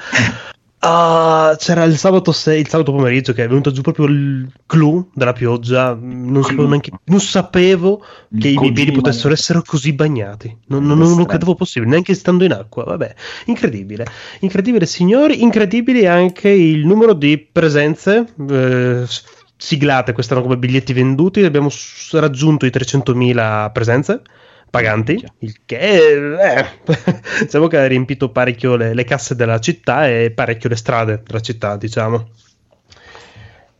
Ah, 0.84 1.56
c'era 1.60 1.84
il 1.84 1.96
sabato, 1.96 2.32
se- 2.32 2.58
il 2.58 2.68
sabato 2.68 2.92
pomeriggio 2.92 3.34
che 3.34 3.44
è 3.44 3.48
venuto 3.48 3.70
giù 3.72 3.82
proprio 3.82 4.06
il 4.08 4.52
clou 4.66 5.12
della 5.14 5.32
pioggia. 5.34 5.94
Non 5.94 6.42
sapevo, 6.42 6.68
neanche, 6.68 6.90
non 7.04 7.20
sapevo 7.20 8.04
che 8.36 8.48
i 8.48 8.58
miei 8.58 8.72
piedi 8.72 8.92
potessero 8.92 9.32
essere 9.32 9.62
così 9.64 9.94
bagnati. 9.94 10.58
Non, 10.68 10.84
non- 10.84 10.98
non 10.98 11.16
lo 11.16 11.26
credevo 11.26 11.54
possibile, 11.54 11.92
neanche 11.92 12.16
stando 12.16 12.46
in 12.46 12.54
acqua. 12.54 12.84
Vabbè, 12.84 13.14
incredibile. 13.46 14.08
Incredibile, 14.40 14.88
signori. 14.88 15.44
Incredibile 15.44 16.08
anche 16.08 16.50
il 16.50 16.84
numero 16.84 17.14
di 17.14 17.38
presenze 17.38 18.26
eh, 18.50 19.04
siglate 19.56 20.14
quest'anno 20.14 20.42
come 20.42 20.58
biglietti 20.58 20.94
venduti. 20.94 21.44
Abbiamo 21.44 21.70
raggiunto 22.14 22.66
i 22.66 22.72
300.000 22.72 23.70
presenze 23.72 24.22
paganti, 24.72 25.24
il 25.40 25.58
che 25.66 25.78
eh, 25.78 26.66
diciamo 27.44 27.68
che 27.68 27.78
ha 27.78 27.86
riempito 27.86 28.32
parecchio 28.32 28.76
le, 28.78 28.96
le 28.96 29.04
casse 29.04 29.36
della 29.36 29.60
città 29.60 30.08
e 30.08 30.32
parecchio 30.32 30.70
le 30.70 30.76
strade 30.78 31.22
della 31.24 31.42
città, 31.42 31.76
diciamo. 31.76 32.30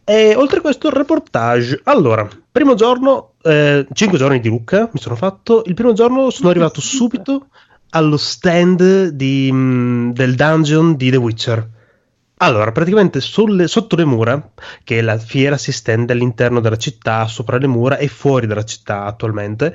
E 0.04 0.36
oltre 0.36 0.58
a 0.58 0.62
questo 0.62 0.90
il 0.90 0.94
reportage, 0.94 1.80
allora, 1.86 2.28
primo 2.52 2.76
giorno, 2.76 3.34
eh, 3.42 3.88
5 3.92 4.18
giorni 4.18 4.40
di 4.42 4.50
Lucca 4.50 4.90
mi 4.92 5.00
sono 5.00 5.16
fatto, 5.16 5.64
il 5.66 5.74
primo 5.74 5.94
giorno 5.94 6.30
sono 6.30 6.50
arrivato 6.50 6.82
subito 6.82 7.48
allo 7.92 8.18
stand 8.18 9.08
di, 9.08 9.52
mh, 9.52 10.12
del 10.14 10.36
dungeon 10.36 10.96
di 10.98 11.10
The 11.10 11.18
Witcher. 11.18 11.70
Allora, 12.42 12.72
praticamente 12.72 13.20
sulle- 13.22 13.68
sotto 13.68 13.96
le 13.96 14.04
mura, 14.06 14.52
che 14.84 15.02
la 15.02 15.18
fiera 15.20 15.58
si 15.58 15.72
stende 15.72 16.14
all'interno 16.14 16.60
della 16.60 16.76
città, 16.76 17.28
sopra 17.28 17.58
le 17.58 17.68
mura 17.68 17.98
e 17.98 18.08
fuori 18.08 18.48
dalla 18.48 18.64
città 18.64 19.06
attualmente, 19.06 19.74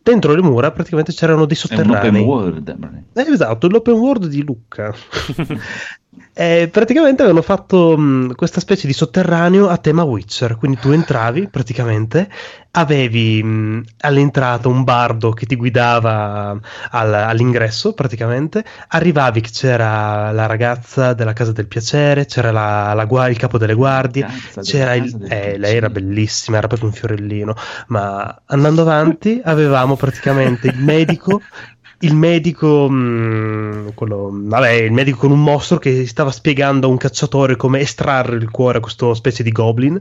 dentro 0.00 0.32
le 0.32 0.42
mura 0.42 0.70
praticamente 0.70 1.12
c'erano 1.12 1.44
dei 1.44 1.56
È 1.56 1.74
un 1.74 1.90
open 1.90 2.14
sotterranei. 2.14 2.22
world. 2.22 2.76
Eh, 3.14 3.32
esatto, 3.32 3.66
l'open 3.68 3.94
world 3.94 4.26
di 4.26 4.44
Lucca. 4.44 4.94
Eh, 6.36 6.68
praticamente 6.72 7.22
avevano 7.22 7.42
fatto 7.44 7.96
mh, 7.96 8.34
questa 8.34 8.58
specie 8.58 8.88
di 8.88 8.92
sotterraneo 8.92 9.68
a 9.68 9.76
tema 9.78 10.02
Witcher. 10.02 10.56
Quindi 10.56 10.78
tu 10.78 10.90
entravi 10.90 11.48
praticamente, 11.48 12.28
avevi 12.72 13.40
mh, 13.40 13.84
all'entrata 14.00 14.66
un 14.66 14.82
bardo 14.82 15.30
che 15.30 15.46
ti 15.46 15.54
guidava 15.54 16.58
al- 16.90 17.14
all'ingresso 17.14 17.92
praticamente. 17.92 18.64
Arrivavi 18.88 19.40
che 19.42 19.50
c'era 19.50 20.32
la 20.32 20.46
ragazza 20.46 21.12
della 21.12 21.32
casa 21.34 21.52
del 21.52 21.68
piacere, 21.68 22.26
c'era 22.26 22.50
la- 22.50 22.92
la 22.94 23.04
gua- 23.04 23.28
il 23.28 23.36
capo 23.38 23.56
delle 23.56 23.74
guardie. 23.74 24.26
C'era 24.62 24.94
il, 24.94 25.04
eh, 25.28 25.56
lei 25.58 25.76
era 25.76 25.88
bellissima, 25.88 26.56
era 26.56 26.66
proprio 26.66 26.88
un 26.88 26.94
fiorellino. 26.96 27.54
Ma 27.88 28.42
andando 28.46 28.82
avanti, 28.82 29.40
avevamo 29.44 29.94
praticamente 29.94 30.66
il 30.66 30.78
medico 30.78 31.40
il 32.04 32.14
medico, 32.14 32.88
mh, 32.88 33.94
quello, 33.94 34.30
vabbè, 34.32 34.70
il 34.70 34.92
medico 34.92 35.18
con 35.18 35.30
un 35.30 35.42
mostro 35.42 35.78
che 35.78 36.06
stava 36.06 36.30
spiegando 36.30 36.86
a 36.86 36.90
un 36.90 36.98
cacciatore 36.98 37.56
come 37.56 37.80
estrarre 37.80 38.36
il 38.36 38.50
cuore 38.50 38.78
a 38.78 38.80
questo 38.80 39.14
specie 39.14 39.42
di 39.42 39.50
goblin, 39.50 39.98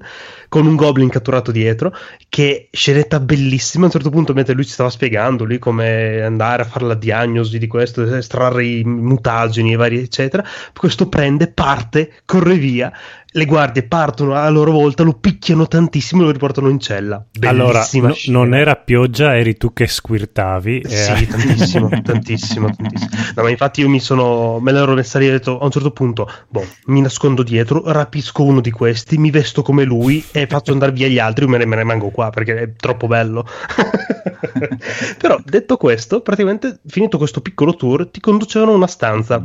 con 0.50 0.66
un 0.66 0.76
goblin 0.76 1.10
catturato 1.10 1.52
dietro, 1.52 1.94
che 2.28 2.68
scenetta 2.72 3.20
bellissima. 3.20 3.84
A 3.84 3.86
un 3.88 3.92
certo 3.94 4.10
punto, 4.10 4.34
mentre 4.34 4.54
lui 4.54 4.66
ci 4.66 4.72
stava 4.72 4.90
spiegando 4.90 5.46
lui 5.46 5.60
come 5.60 6.22
andare 6.22 6.64
a 6.64 6.66
fare 6.66 6.86
la 6.86 6.94
diagnosi 6.94 7.58
di 7.58 7.68
questo, 7.68 8.04
estrarre 8.16 8.66
i 8.66 8.84
mutageni 8.84 9.74
e 9.74 9.76
vari, 9.78 10.00
eccetera, 10.00 10.44
questo 10.78 11.08
prende, 11.08 11.48
parte, 11.48 12.12
corre 12.26 12.56
via. 12.56 12.92
Le 13.36 13.46
guardie 13.46 13.82
partono 13.84 14.36
a 14.36 14.48
loro 14.50 14.72
volta, 14.72 15.02
lo 15.04 15.14
picchiano 15.14 15.68
tantissimo 15.68 16.22
e 16.22 16.26
lo 16.26 16.32
riportano 16.32 16.70
in 16.70 16.80
cella. 16.80 17.26
Allora, 17.42 17.72
Bellissima 17.80 18.10
no- 18.10 18.14
scena. 18.14 18.38
non 18.38 18.54
era 18.54 18.76
pioggia, 18.76 19.36
eri 19.36 19.58
tu 19.58 19.74
che 19.74 19.88
squirtavi. 19.88 20.80
eh. 20.82 20.88
Sì, 20.90 21.26
tantissimo, 21.28 21.90
tantissimo, 22.04 22.70
tantissimo. 22.76 23.10
No, 23.36 23.42
ma 23.44 23.50
infatti 23.50 23.82
io 23.82 23.90
mi 23.90 24.00
sono, 24.00 24.60
me 24.60 24.72
l'ero 24.72 24.94
messa 24.94 25.18
lì 25.18 25.26
e 25.26 25.30
ho 25.30 25.32
detto 25.32 25.60
a 25.60 25.66
un 25.66 25.72
certo 25.72 25.90
punto, 25.92 26.30
boh, 26.48 26.64
mi 26.86 27.02
nascondo 27.02 27.42
dietro, 27.42 27.82
rapisco 27.92 28.44
uno 28.44 28.62
di 28.62 28.70
questi, 28.70 29.18
mi 29.18 29.32
vesto 29.32 29.64
come 29.64 29.84
lui 29.84 30.24
e 30.32 30.46
faccio 30.46 30.72
andare 30.72 30.92
via 30.92 31.08
gli 31.08 31.18
altri, 31.20 31.48
me 31.48 31.58
ne, 31.58 31.66
me 31.66 31.76
ne 31.76 31.82
rimango 31.82 32.10
qua 32.10 32.30
perché 32.30 32.56
è 32.60 32.74
troppo 32.74 33.08
bello. 33.08 33.46
Però, 35.18 35.40
detto 35.44 35.78
questo, 35.78 36.22
praticamente 36.22 36.80
finito 36.86 37.18
questo 37.18 37.42
piccolo 37.42 37.76
tour, 37.76 38.08
ti 38.10 38.20
conducevano 38.20 38.74
a 38.74 38.76
una 38.76 38.88
stanza. 38.88 39.42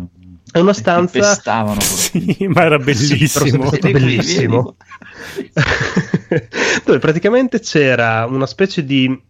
È 0.50 0.58
una 0.58 0.72
stanza... 0.72 1.18
pestavano. 1.18 1.80
Sì, 1.80 2.46
ma 2.48 2.64
era 2.64 2.78
bellissimo. 2.78 3.70
Sì, 3.70 3.92
bellissimo. 3.92 4.76
dove 6.84 6.98
praticamente 6.98 7.60
c'era 7.60 8.26
una 8.26 8.46
specie 8.46 8.84
di 8.84 9.26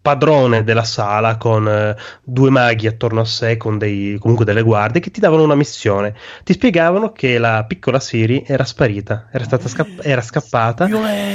padrone 0.00 0.64
della 0.64 0.84
sala 0.84 1.36
con 1.36 1.68
eh, 1.68 1.94
due 2.22 2.48
maghi 2.48 2.86
attorno 2.86 3.20
a 3.20 3.24
sé 3.26 3.58
con 3.58 3.76
dei, 3.76 4.16
comunque 4.18 4.46
delle 4.46 4.62
guardie 4.62 5.02
che 5.02 5.10
ti 5.10 5.20
davano 5.20 5.42
una 5.42 5.54
missione 5.54 6.14
ti 6.44 6.54
spiegavano 6.54 7.12
che 7.12 7.36
la 7.36 7.64
piccola 7.68 8.00
Siri 8.00 8.42
era 8.46 8.64
sparita 8.64 9.28
era, 9.30 9.44
stata 9.44 9.68
scapp- 9.68 10.00
era 10.02 10.22
scappata 10.22 10.88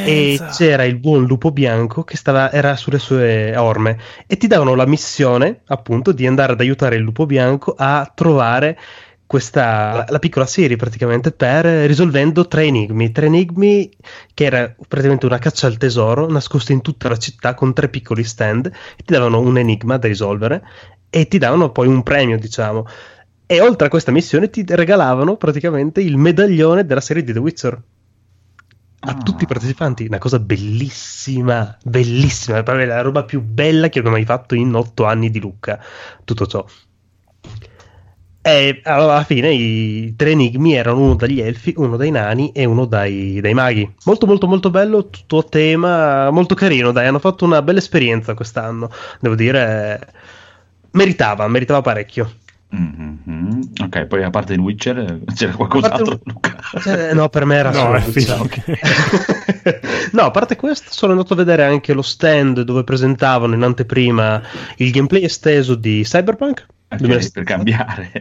e 0.06 0.40
c'era 0.52 0.86
il 0.86 0.98
buon 0.98 1.26
lupo 1.26 1.52
bianco 1.52 2.04
che 2.04 2.18
stava, 2.18 2.52
era 2.52 2.76
sulle 2.76 3.00
sue 3.00 3.56
orme 3.56 3.98
e 4.26 4.38
ti 4.38 4.48
davano 4.48 4.74
la 4.74 4.88
missione 4.88 5.62
appunto 5.68 6.12
di 6.12 6.26
andare 6.26 6.54
ad 6.54 6.60
aiutare 6.60 6.96
il 6.96 7.04
lupo 7.04 7.28
bianco 7.28 7.76
a 7.78 8.12
trovare 8.14 8.78
questa 9.34 9.94
la, 9.94 10.06
la 10.10 10.20
piccola 10.20 10.46
serie 10.46 10.76
praticamente 10.76 11.32
per 11.32 11.66
risolvendo 11.66 12.48
tre 12.48 12.66
enigmi, 12.66 13.12
tre 13.12 13.26
enigmi 13.26 13.90
che 14.32 14.46
era 14.46 14.76
praticamente 14.88 15.26
una 15.26 15.40
caccia 15.40 15.66
al 15.66 15.78
tesoro 15.78 16.30
nascosta 16.30 16.72
in 16.72 16.82
tutta 16.82 17.10
la 17.10 17.18
città 17.18 17.56
con 17.56 17.74
tre 17.74 17.90
piccoli 17.90 18.24
stand 18.24 18.68
e 18.68 19.04
ti 19.04 19.12
davano 19.12 19.40
un 19.40 19.58
enigma 19.58 19.98
da 19.98 20.08
risolvere 20.08 20.64
e 21.10 21.28
ti 21.28 21.40
davano 21.40 21.72
poi 21.72 21.88
un 21.88 22.04
premio, 22.04 22.38
diciamo. 22.38 22.86
E 23.48 23.60
oltre 23.60 23.88
a 23.88 23.90
questa 23.90 24.12
missione 24.12 24.52
ti 24.52 24.64
regalavano 24.68 25.36
praticamente 25.36 26.00
il 26.00 26.16
medaglione 26.18 26.86
della 26.86 27.02
serie 27.02 27.24
di 27.24 27.34
The 27.34 27.40
Witcher 27.40 27.82
a 29.06 29.10
Ah. 29.10 29.16
tutti 29.16 29.46
i 29.46 29.48
partecipanti, 29.48 30.06
una 30.06 30.20
cosa 30.20 30.38
bellissima, 30.38 31.76
bellissima, 31.84 32.64
è 32.64 32.86
la 32.86 33.02
roba 33.02 33.24
più 33.24 33.42
bella 33.42 33.90
che 33.90 33.98
abbia 34.00 34.12
mai 34.12 34.26
fatto 34.26 34.54
in 34.54 34.76
otto 34.76 35.06
anni 35.06 35.32
di 35.32 35.40
Lucca, 35.40 35.84
tutto 36.24 36.46
ciò. 36.46 36.64
E 38.46 38.82
allora, 38.84 39.14
alla 39.14 39.24
fine 39.24 39.54
i 39.54 40.16
tre 40.18 40.32
enigmi 40.32 40.74
erano 40.74 41.00
uno 41.00 41.16
dagli 41.16 41.40
elfi, 41.40 41.74
uno 41.78 41.96
dai 41.96 42.12
nani 42.12 42.52
e 42.52 42.66
uno 42.66 42.84
dai, 42.84 43.40
dai 43.40 43.54
maghi. 43.54 43.90
Molto 44.04 44.26
molto 44.26 44.48
molto 44.48 44.70
bello, 44.70 45.08
tutto 45.08 45.38
a 45.38 45.44
tema, 45.44 46.30
molto 46.30 46.54
carino, 46.54 46.92
dai, 46.92 47.08
hanno 47.08 47.20
fatto 47.20 47.46
una 47.46 47.62
bella 47.62 47.80
esperienza 47.80 48.34
quest'anno, 48.34 48.90
devo 49.22 49.36
dire, 49.36 50.12
meritava, 50.92 51.48
meritava 51.48 51.80
parecchio. 51.80 52.34
Mhm. 52.72 53.70
Ok, 53.82 54.08
poi 54.08 54.24
a 54.24 54.30
parte 54.30 54.54
il 54.54 54.60
Witcher 54.60 54.98
eh, 54.98 55.34
c'era 55.34 55.54
qualcos'altro, 55.54 56.20
Luca. 56.24 56.58
Eh, 56.86 57.14
no, 57.14 57.30
per 57.30 57.46
me 57.46 57.56
era 57.56 57.72
No, 57.72 57.80
solo 57.80 57.96
il 57.96 58.04
finito, 58.04 58.42
Witcher. 58.42 60.10
no, 60.12 60.22
a 60.24 60.32
parte 60.32 60.58
questo, 60.58 60.92
sono 60.92 61.14
andato 61.14 61.32
a 61.32 61.38
vedere 61.38 61.64
anche 61.64 61.94
lo 61.94 62.02
stand 62.02 62.60
dove 62.64 62.84
presentavano 62.84 63.54
in 63.54 63.64
anteprima 63.64 64.42
il 64.78 64.92
gameplay 64.92 65.24
esteso 65.24 65.76
di 65.76 66.02
Cyberpunk. 66.04 66.66
2000 66.98 67.30
per 67.32 67.44
cambiare. 67.44 68.12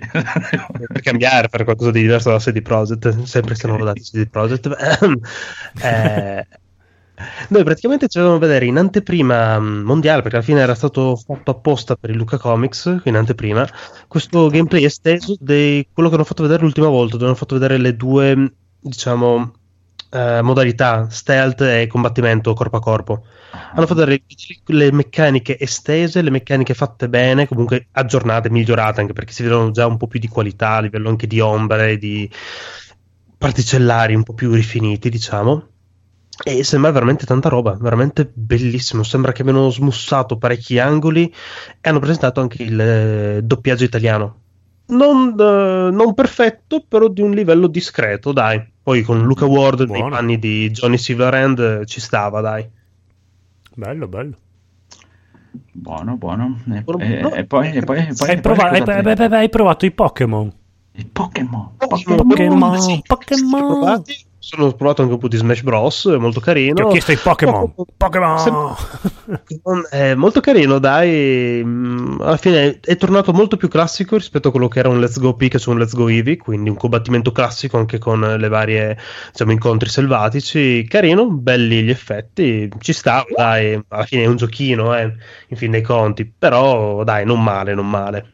per 0.86 1.00
cambiare, 1.00 1.48
fare 1.48 1.64
qualcosa 1.64 1.90
di 1.90 2.00
diverso 2.00 2.28
dalla 2.28 2.40
CD 2.40 2.62
Projekt, 2.62 3.22
sempre 3.22 3.54
se 3.54 3.66
non 3.66 3.78
lo 3.78 3.84
date 3.84 4.00
CD 4.00 4.28
Projekt. 4.28 4.66
eh, 5.82 6.46
noi 7.48 7.64
praticamente 7.64 8.08
ci 8.08 8.18
dovevamo 8.18 8.40
vedere 8.40 8.64
in 8.66 8.76
anteprima 8.76 9.58
mh, 9.58 9.82
mondiale, 9.82 10.22
perché 10.22 10.36
alla 10.36 10.44
fine 10.44 10.60
era 10.60 10.74
stato 10.74 11.16
fatto 11.16 11.50
apposta 11.50 11.96
per 11.96 12.10
il 12.10 12.16
Luca 12.16 12.38
Comics, 12.38 13.00
in 13.04 13.16
anteprima, 13.16 13.68
questo 14.08 14.48
gameplay 14.48 14.84
esteso 14.84 15.36
di 15.38 15.86
quello 15.92 16.08
che 16.08 16.14
hanno 16.14 16.24
fatto 16.24 16.42
vedere 16.42 16.62
l'ultima 16.62 16.88
volta, 16.88 17.16
dove 17.16 17.26
hanno 17.26 17.36
fatto 17.36 17.54
vedere 17.54 17.78
le 17.78 17.96
due, 17.96 18.52
diciamo, 18.80 19.52
eh, 20.12 20.42
modalità, 20.42 21.08
stealth 21.08 21.62
e 21.62 21.86
combattimento 21.86 22.52
corpo 22.52 22.76
a 22.76 22.80
corpo. 22.80 23.24
Hanno 23.74 23.86
fatto 23.86 24.04
vedere 24.04 24.22
le 24.66 24.92
meccaniche 24.92 25.58
estese, 25.58 26.22
le 26.22 26.30
meccaniche 26.30 26.74
fatte 26.74 27.08
bene, 27.08 27.48
comunque 27.48 27.88
aggiornate, 27.92 28.50
migliorate, 28.50 29.00
anche 29.00 29.14
perché 29.14 29.32
si 29.32 29.42
vedono 29.42 29.70
già 29.70 29.86
un 29.86 29.96
po' 29.96 30.06
più 30.06 30.20
di 30.20 30.28
qualità 30.28 30.76
a 30.76 30.80
livello 30.80 31.08
anche 31.08 31.26
di 31.26 31.40
ombre, 31.40 31.96
di 31.96 32.30
particellari 33.38 34.14
un 34.14 34.22
po' 34.22 34.34
più 34.34 34.52
rifiniti, 34.52 35.08
diciamo. 35.08 35.68
E 36.44 36.64
sembra 36.64 36.90
veramente 36.90 37.24
tanta 37.24 37.48
roba, 37.48 37.76
veramente 37.80 38.30
bellissimo. 38.32 39.02
Sembra 39.02 39.32
che 39.32 39.42
abbiano 39.42 39.70
smussato 39.70 40.38
parecchi 40.38 40.78
angoli 40.78 41.32
e 41.80 41.88
hanno 41.88 42.00
presentato 42.00 42.40
anche 42.40 42.62
il 42.62 42.80
eh, 42.80 43.40
doppiaggio 43.42 43.84
italiano. 43.84 44.40
Non, 44.86 45.34
eh, 45.38 45.90
non 45.90 46.14
perfetto, 46.14 46.84
però 46.86 47.08
di 47.08 47.22
un 47.22 47.30
livello 47.32 47.66
discreto, 47.66 48.32
dai. 48.32 48.62
Poi 48.82 49.02
con 49.02 49.22
Luca 49.22 49.46
Ward 49.46 49.80
nei 49.80 50.00
Buono. 50.00 50.16
panni 50.16 50.38
di 50.38 50.70
Johnny 50.70 50.98
Silverhand 50.98 51.58
eh, 51.58 51.86
ci 51.86 52.00
stava, 52.00 52.40
dai. 52.40 52.68
Bello, 53.74 54.08
bello. 54.08 54.36
Buono, 55.72 56.16
buono. 56.16 56.58
E, 56.70 56.80
Buono, 56.82 57.02
e- 57.02 57.20
buono. 57.20 57.34
e 57.36 57.44
poi, 57.44 57.72
e 57.72 57.82
poi, 57.82 57.98
e 57.98 58.14
poi, 58.14 58.28
hai, 58.28 58.36
e 58.36 58.40
poi 58.40 58.56
provato, 58.56 58.90
hai, 58.90 59.32
hai- 59.32 59.48
provato 59.48 59.86
i 59.86 59.90
Pokémon? 59.92 60.52
I 60.94 61.04
Pokémon. 61.06 61.70
Pokémon, 61.78 63.02
Pokémon. 63.06 64.02
Sono 64.45 64.72
provato 64.72 65.03
anche 65.03 65.14
un 65.14 65.20
po' 65.20 65.28
di 65.28 65.36
Smash 65.36 65.62
Bros, 65.62 66.09
è 66.12 66.16
molto 66.16 66.40
carino. 66.40 66.74
Ti 66.74 66.82
ho 66.82 66.88
chiesto 66.88 67.12
i 67.12 67.16
Pokémon. 67.16 67.72
Pokémon! 67.97 68.38
Sem- 68.38 69.86
È 69.88 70.14
molto 70.14 70.40
carino, 70.40 70.80
dai. 70.80 71.62
Mm, 71.64 72.20
Alla 72.20 72.36
fine 72.36 72.80
è 72.80 72.97
tornato 72.97 73.32
molto 73.32 73.57
più 73.57 73.68
classico 73.68 74.16
rispetto 74.16 74.49
a 74.49 74.51
quello 74.51 74.66
che 74.66 74.80
era 74.80 74.88
un 74.88 74.99
Let's 74.99 75.20
Go 75.20 75.34
Pikachu 75.36 75.70
e 75.70 75.72
un 75.74 75.78
Let's 75.78 75.95
Go 75.95 76.09
Eevee, 76.09 76.38
quindi 76.38 76.70
un 76.70 76.76
combattimento 76.76 77.30
classico 77.30 77.78
anche 77.78 77.99
con 77.99 78.18
le 78.20 78.49
varie 78.49 78.99
diciamo, 79.30 79.53
incontri 79.53 79.88
selvatici. 79.88 80.84
Carino, 80.88 81.30
belli 81.30 81.84
gli 81.84 81.90
effetti, 81.90 82.68
ci 82.80 82.93
sta, 82.93 83.24
dai. 83.32 83.80
Alla 83.88 84.05
fine 84.05 84.24
è 84.24 84.26
un 84.26 84.36
giochino, 84.36 84.93
eh, 84.97 85.14
in 85.49 85.57
fin 85.57 85.70
dei 85.70 85.82
conti, 85.82 86.24
però 86.26 87.05
dai, 87.05 87.24
non 87.24 87.40
male, 87.40 87.74
non 87.74 87.88
male. 87.88 88.32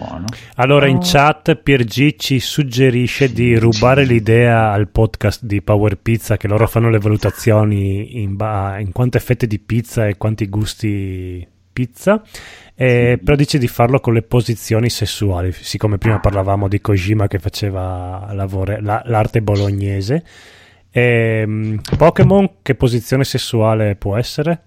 Buono. 0.00 0.24
Allora 0.54 0.86
in 0.86 1.00
chat 1.02 1.54
Piergi 1.56 2.18
ci 2.18 2.40
suggerisce 2.40 3.30
di 3.30 3.54
rubare 3.58 4.04
l'idea 4.04 4.72
al 4.72 4.88
podcast 4.88 5.44
di 5.44 5.60
Power 5.60 5.98
Pizza 5.98 6.38
che 6.38 6.48
loro 6.48 6.66
fanno 6.66 6.88
le 6.88 6.98
valutazioni 6.98 8.22
in, 8.22 8.34
ba- 8.34 8.78
in 8.78 8.92
quante 8.92 9.20
fette 9.20 9.46
di 9.46 9.58
pizza 9.58 10.06
e 10.06 10.16
quanti 10.16 10.48
gusti 10.48 11.46
pizza 11.70 12.22
e 12.74 13.20
però 13.22 13.36
dice 13.36 13.58
di 13.58 13.68
farlo 13.68 14.00
con 14.00 14.14
le 14.14 14.22
posizioni 14.22 14.88
sessuali 14.88 15.52
siccome 15.52 15.98
prima 15.98 16.18
parlavamo 16.18 16.66
di 16.66 16.80
Kojima 16.80 17.28
che 17.28 17.38
faceva 17.38 18.30
lavore- 18.32 18.80
la- 18.80 19.02
l'arte 19.04 19.42
bolognese. 19.42 20.24
Ehm, 20.92 21.78
Pokémon 21.98 22.50
che 22.62 22.74
posizione 22.74 23.24
sessuale 23.24 23.96
può 23.96 24.16
essere? 24.16 24.62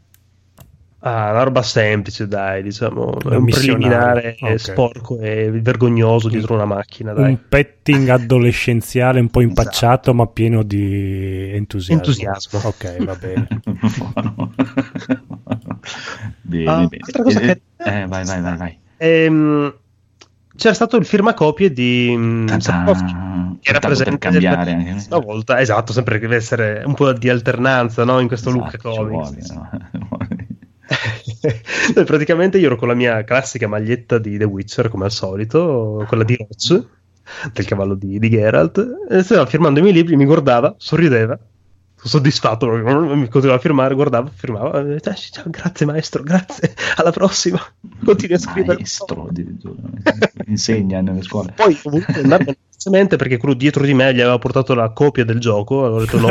Ah, 1.05 1.31
una 1.31 1.43
roba 1.43 1.61
semplice, 1.63 2.29
dai, 2.29 2.63
diciamo, 2.63 3.19
è 3.19 3.35
Un 3.35 3.43
preliminare 3.45 4.35
eh, 4.37 4.53
ok. 4.53 4.59
sporco 4.59 5.19
e 5.19 5.51
vergognoso 5.51 6.29
dietro 6.29 6.53
una 6.55 6.63
macchina, 6.63 7.11
dai. 7.11 7.31
un 7.31 7.39
petting 7.49 8.07
adolescenziale 8.23 9.19
un 9.19 9.29
po' 9.29 9.41
impacciato 9.41 10.13
ma 10.13 10.27
pieno 10.27 10.63
di 10.63 11.51
entusiasmo 11.51 11.97
Entusiasmo. 11.97 12.59
ok 12.69 13.03
va 13.03 13.15
bene 13.15 13.47
bene, 16.41 16.69
Ah, 16.69 16.87
bene. 16.87 16.97
altra 17.05 17.23
cosa 17.23 17.39
Eh, 17.41 17.45
che- 17.45 17.61
eh, 17.83 18.05
vai, 18.07 18.25
vai, 18.25 18.41
vai, 18.41 18.57
vai. 18.57 18.79
Ehm, 18.97 19.73
c'era 20.55 20.73
stato 20.73 20.97
il 20.97 21.05
firmacopie 21.05 21.73
di 21.73 22.13
mm, 22.15 22.47
Sapkowski, 22.59 23.13
che 23.59 23.69
era 23.71 23.79
presente 23.79 24.17
cambiare 24.19 24.73
per 24.73 24.85
anche. 24.85 25.05
una 25.09 25.19
volta, 25.19 25.59
esatto, 25.59 25.91
sempre 25.91 26.15
che 26.15 26.21
deve 26.27 26.35
essere 26.37 26.83
un 26.85 26.93
po' 26.93 27.11
di 27.11 27.27
alternanza 27.27 28.03
no? 28.05 28.19
in 28.19 28.27
questo 28.27 28.51
look 28.51 28.67
Esatto, 28.75 28.91
ci 28.91 28.97
comics. 28.99 29.53
vuole, 29.53 29.53
no? 29.53 29.69
Noi 31.95 32.05
praticamente 32.05 32.57
io 32.57 32.67
ero 32.67 32.75
con 32.75 32.87
la 32.87 32.93
mia 32.93 33.23
classica 33.23 33.67
maglietta 33.67 34.17
di 34.17 34.37
The 34.37 34.43
Witcher, 34.43 34.89
come 34.89 35.05
al 35.05 35.11
solito, 35.11 36.03
quella 36.07 36.23
di 36.23 36.35
Roach, 36.35 36.85
del 37.53 37.65
cavallo 37.65 37.95
di, 37.95 38.19
di 38.19 38.29
Geralt, 38.29 39.05
e 39.09 39.23
stava 39.23 39.45
firmando 39.45 39.79
i 39.79 39.81
miei 39.81 39.95
libri, 39.95 40.15
mi 40.15 40.25
guardava, 40.25 40.75
sorrideva, 40.77 41.39
soddisfatto, 42.07 42.67
mi 42.67 43.27
continuava 43.29 43.55
a 43.55 43.59
firmare, 43.59 43.93
guardava, 43.95 44.29
firmava, 44.33 44.79
e 44.81 44.95
diceva, 44.95 45.15
ciao, 45.15 45.43
grazie 45.47 45.85
maestro, 45.85 46.23
grazie, 46.23 46.73
alla 46.97 47.11
prossima, 47.11 47.59
continui 48.03 48.35
a 48.35 48.39
scrivere. 48.39 48.75
Maestro, 48.75 49.29
insegna 50.47 51.01
nelle 51.01 51.21
scuole. 51.21 51.53
Poi 51.55 51.79
comunque 51.81 52.13
andava 52.21 52.43
velocemente 52.43 53.15
perché 53.15 53.37
quello 53.37 53.53
dietro 53.55 53.83
di 53.85 53.93
me 53.93 54.13
gli 54.13 54.19
aveva 54.19 54.37
portato 54.39 54.73
la 54.73 54.89
copia 54.91 55.23
del 55.23 55.39
gioco, 55.39 55.85
allora 55.85 56.01
ho 56.01 56.05
detto 56.05 56.19
no. 56.19 56.27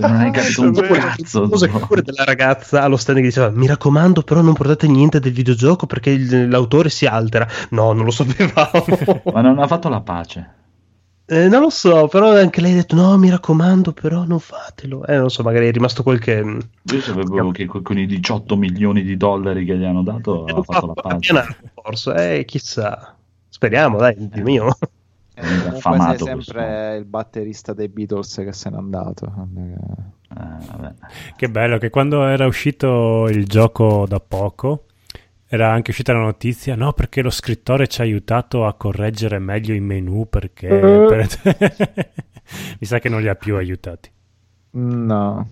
non 0.00 0.16
hai 0.16 0.30
capito 0.32 0.62
un 0.62 0.72
cazzo. 0.74 1.48
cosa 1.48 1.66
che 1.68 1.78
pure 1.78 2.02
della 2.02 2.24
ragazza 2.24 2.82
allo 2.82 2.96
stand 2.96 3.18
che 3.18 3.24
diceva 3.24 3.50
mi 3.50 3.66
raccomando 3.66 4.22
però 4.22 4.40
non 4.40 4.54
portate 4.54 4.88
niente 4.88 5.20
del 5.20 5.32
videogioco 5.32 5.86
perché 5.86 6.10
il- 6.10 6.48
l'autore 6.48 6.88
si 6.90 7.06
altera 7.06 7.46
no 7.70 7.92
non 7.92 8.04
lo 8.04 8.10
sapevamo 8.10 9.22
Ma 9.32 9.40
non 9.40 9.58
ha 9.58 9.66
fatto 9.66 9.88
la 9.88 10.00
pace. 10.00 10.58
Eh, 11.30 11.46
non 11.48 11.60
lo 11.60 11.70
so 11.70 12.08
però 12.08 12.34
anche 12.36 12.60
lei 12.60 12.72
ha 12.72 12.74
detto 12.74 12.96
no 12.96 13.16
mi 13.16 13.30
raccomando 13.30 13.92
però 13.92 14.24
non 14.24 14.40
fatelo 14.40 15.06
eh 15.06 15.16
non 15.16 15.30
so 15.30 15.44
magari 15.44 15.68
è 15.68 15.70
rimasto 15.70 16.02
quel 16.02 16.16
mm, 16.18 16.58
che 16.82 16.94
Io 16.94 17.00
sapevo 17.00 17.50
che 17.52 17.66
con 17.66 17.98
i 17.98 18.06
18 18.06 18.56
milioni 18.56 19.02
di 19.04 19.16
dollari 19.16 19.64
che 19.64 19.76
gli 19.78 19.84
hanno 19.84 20.02
dato 20.02 20.44
ha 20.44 20.62
fatto 20.64 20.86
la 20.86 20.94
pace. 21.00 21.46
Forse 21.74 22.38
eh, 22.40 22.44
chissà 22.44 23.16
speriamo 23.48 23.98
dai 23.98 24.14
Dio 24.28 24.42
mio 24.42 24.76
Eh, 25.34 25.42
È 25.42 25.68
comunque 25.68 25.68
affamato 25.68 26.24
sei 26.24 26.34
questo. 26.34 26.52
sempre 26.52 26.96
il 26.96 27.04
batterista 27.04 27.72
dei 27.74 27.88
Beatles 27.88 28.34
che 28.34 28.52
se 28.52 28.68
n'è 28.70 28.76
andato. 28.76 29.26
Eh, 29.56 30.66
vabbè. 30.66 30.94
che 31.36 31.48
bello 31.50 31.78
che 31.78 31.90
quando 31.90 32.24
era 32.26 32.46
uscito 32.46 33.26
il 33.28 33.46
gioco 33.46 34.06
da 34.08 34.20
poco 34.20 34.84
era 35.52 35.72
anche 35.72 35.90
uscita 35.90 36.12
la 36.12 36.20
notizia 36.20 36.76
no 36.76 36.92
perché 36.92 37.22
lo 37.22 37.30
scrittore 37.30 37.88
ci 37.88 38.00
ha 38.00 38.04
aiutato 38.04 38.66
a 38.66 38.74
correggere 38.74 39.40
meglio 39.40 39.74
i 39.74 39.80
menu 39.80 40.28
perché 40.28 40.68
per- 40.68 41.28
mi 42.78 42.86
sa 42.86 43.00
che 43.00 43.08
non 43.08 43.20
li 43.20 43.28
ha 43.28 43.34
più 43.34 43.56
aiutati 43.56 44.10
No. 44.72 45.48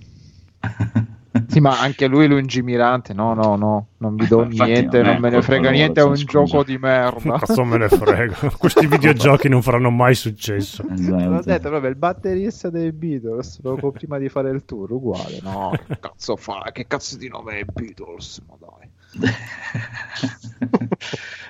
Sì, 1.46 1.60
ma 1.60 1.78
anche 1.80 2.06
lui 2.08 2.26
lungimirante. 2.26 3.12
No, 3.12 3.32
no, 3.34 3.54
no, 3.54 3.88
non 3.98 4.16
vi 4.16 4.26
do 4.26 4.42
infatti 4.42 4.70
niente, 4.70 4.96
non 5.02 5.06
è 5.08 5.12
non 5.12 5.20
me 5.20 5.30
ne 5.30 5.42
frega 5.42 5.70
niente, 5.70 6.00
è 6.00 6.04
un 6.04 6.16
scusa. 6.16 6.30
gioco 6.44 6.64
di 6.64 6.78
merda. 6.78 7.38
cazzo 7.38 7.64
me 7.64 7.76
ne 7.78 7.88
frega 7.88 8.34
questi 8.58 8.86
videogiochi 8.86 9.48
non 9.48 9.62
faranno 9.62 9.90
mai 9.90 10.14
successo 10.16 10.82
L'ho 10.88 10.94
Esatto. 10.94 11.42
detto 11.44 11.68
proprio 11.68 11.90
il 11.90 11.96
batterista 11.96 12.70
dei 12.70 12.90
Beatles 12.92 13.60
poco 13.60 13.92
prima 13.92 14.18
di 14.18 14.28
fare 14.28 14.50
il 14.50 14.64
tour, 14.64 14.90
uguale. 14.90 15.38
No, 15.42 15.70
che 15.86 15.98
cazzo 16.00 16.34
fa? 16.36 16.70
Che 16.72 16.86
cazzo 16.88 17.16
di 17.16 17.28
nome 17.28 17.58
è 17.60 17.64
Beatles? 17.64 18.42
Ma 18.48 18.56
dai. 18.58 18.88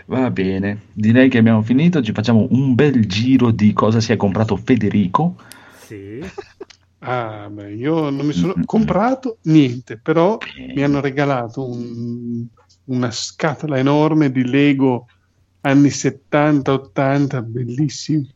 Va 0.07 0.31
bene, 0.31 0.83
direi 0.93 1.29
che 1.29 1.39
abbiamo 1.39 1.63
finito. 1.63 2.03
Ci 2.03 2.13
facciamo 2.13 2.47
un 2.51 2.75
bel 2.75 3.07
giro 3.07 3.51
di 3.51 3.73
cosa 3.73 4.01
si 4.01 4.13
è 4.13 4.17
comprato 4.17 4.57
Federico. 4.57 5.37
Sì. 5.71 6.31
Ah, 7.01 7.49
beh, 7.51 7.75
io 7.75 8.11
non 8.11 8.27
mi 8.27 8.33
sono 8.33 8.61
comprato 8.65 9.39
niente, 9.43 10.01
però 10.01 10.39
Bene. 10.57 10.73
mi 10.75 10.83
hanno 10.83 11.01
regalato 11.01 11.69
un- 11.69 12.47
una 12.85 13.11
scatola 13.11 13.79
enorme 13.79 14.31
di 14.33 14.45
Lego 14.45 15.07
anni 15.61 15.91
70-80, 15.91 17.43
bellissimi. 17.43 18.29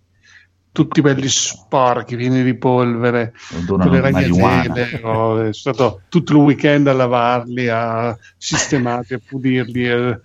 Tutti 0.72 1.00
belli 1.02 1.28
sporchi, 1.28 2.16
pieni 2.16 2.42
di 2.42 2.54
polvere, 2.56 3.34
con 3.66 3.78
le 3.80 4.00
di 4.00 4.10
marijuana. 4.10 4.62
ragnatele. 4.62 5.02
oh, 5.04 5.40
è 5.42 5.52
stato 5.52 6.00
tutto 6.08 6.32
il 6.32 6.38
weekend 6.38 6.86
a 6.88 6.94
lavarli, 6.94 7.68
a 7.68 8.16
sistemarli, 8.38 9.14
a 9.14 9.20
pulirli. 9.24 9.86
eh. 9.86 10.20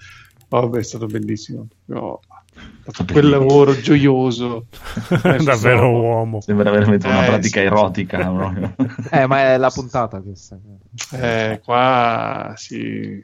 Oh, 0.49 0.69
beh, 0.69 0.79
è 0.79 0.83
stato 0.83 1.05
bellissimo. 1.07 1.67
Ho 1.91 2.21
fatto 2.89 3.11
quel 3.11 3.27
lavoro 3.27 3.77
gioioso. 3.81 4.67
Davvero 5.43 5.55
sono- 5.55 5.99
uomo. 5.99 6.39
Sembra 6.39 6.71
veramente 6.71 7.05
una 7.07 7.23
Eh, 7.23 7.27
pratica 7.27 7.59
sì. 7.59 7.65
erotica. 7.65 8.75
Eh, 9.11 9.27
ma 9.27 9.39
è 9.53 9.57
la 9.57 9.69
puntata 9.69 10.21
questa. 10.21 10.57
Eh, 11.11 11.59
qua 11.63 12.53
sì, 12.55 13.21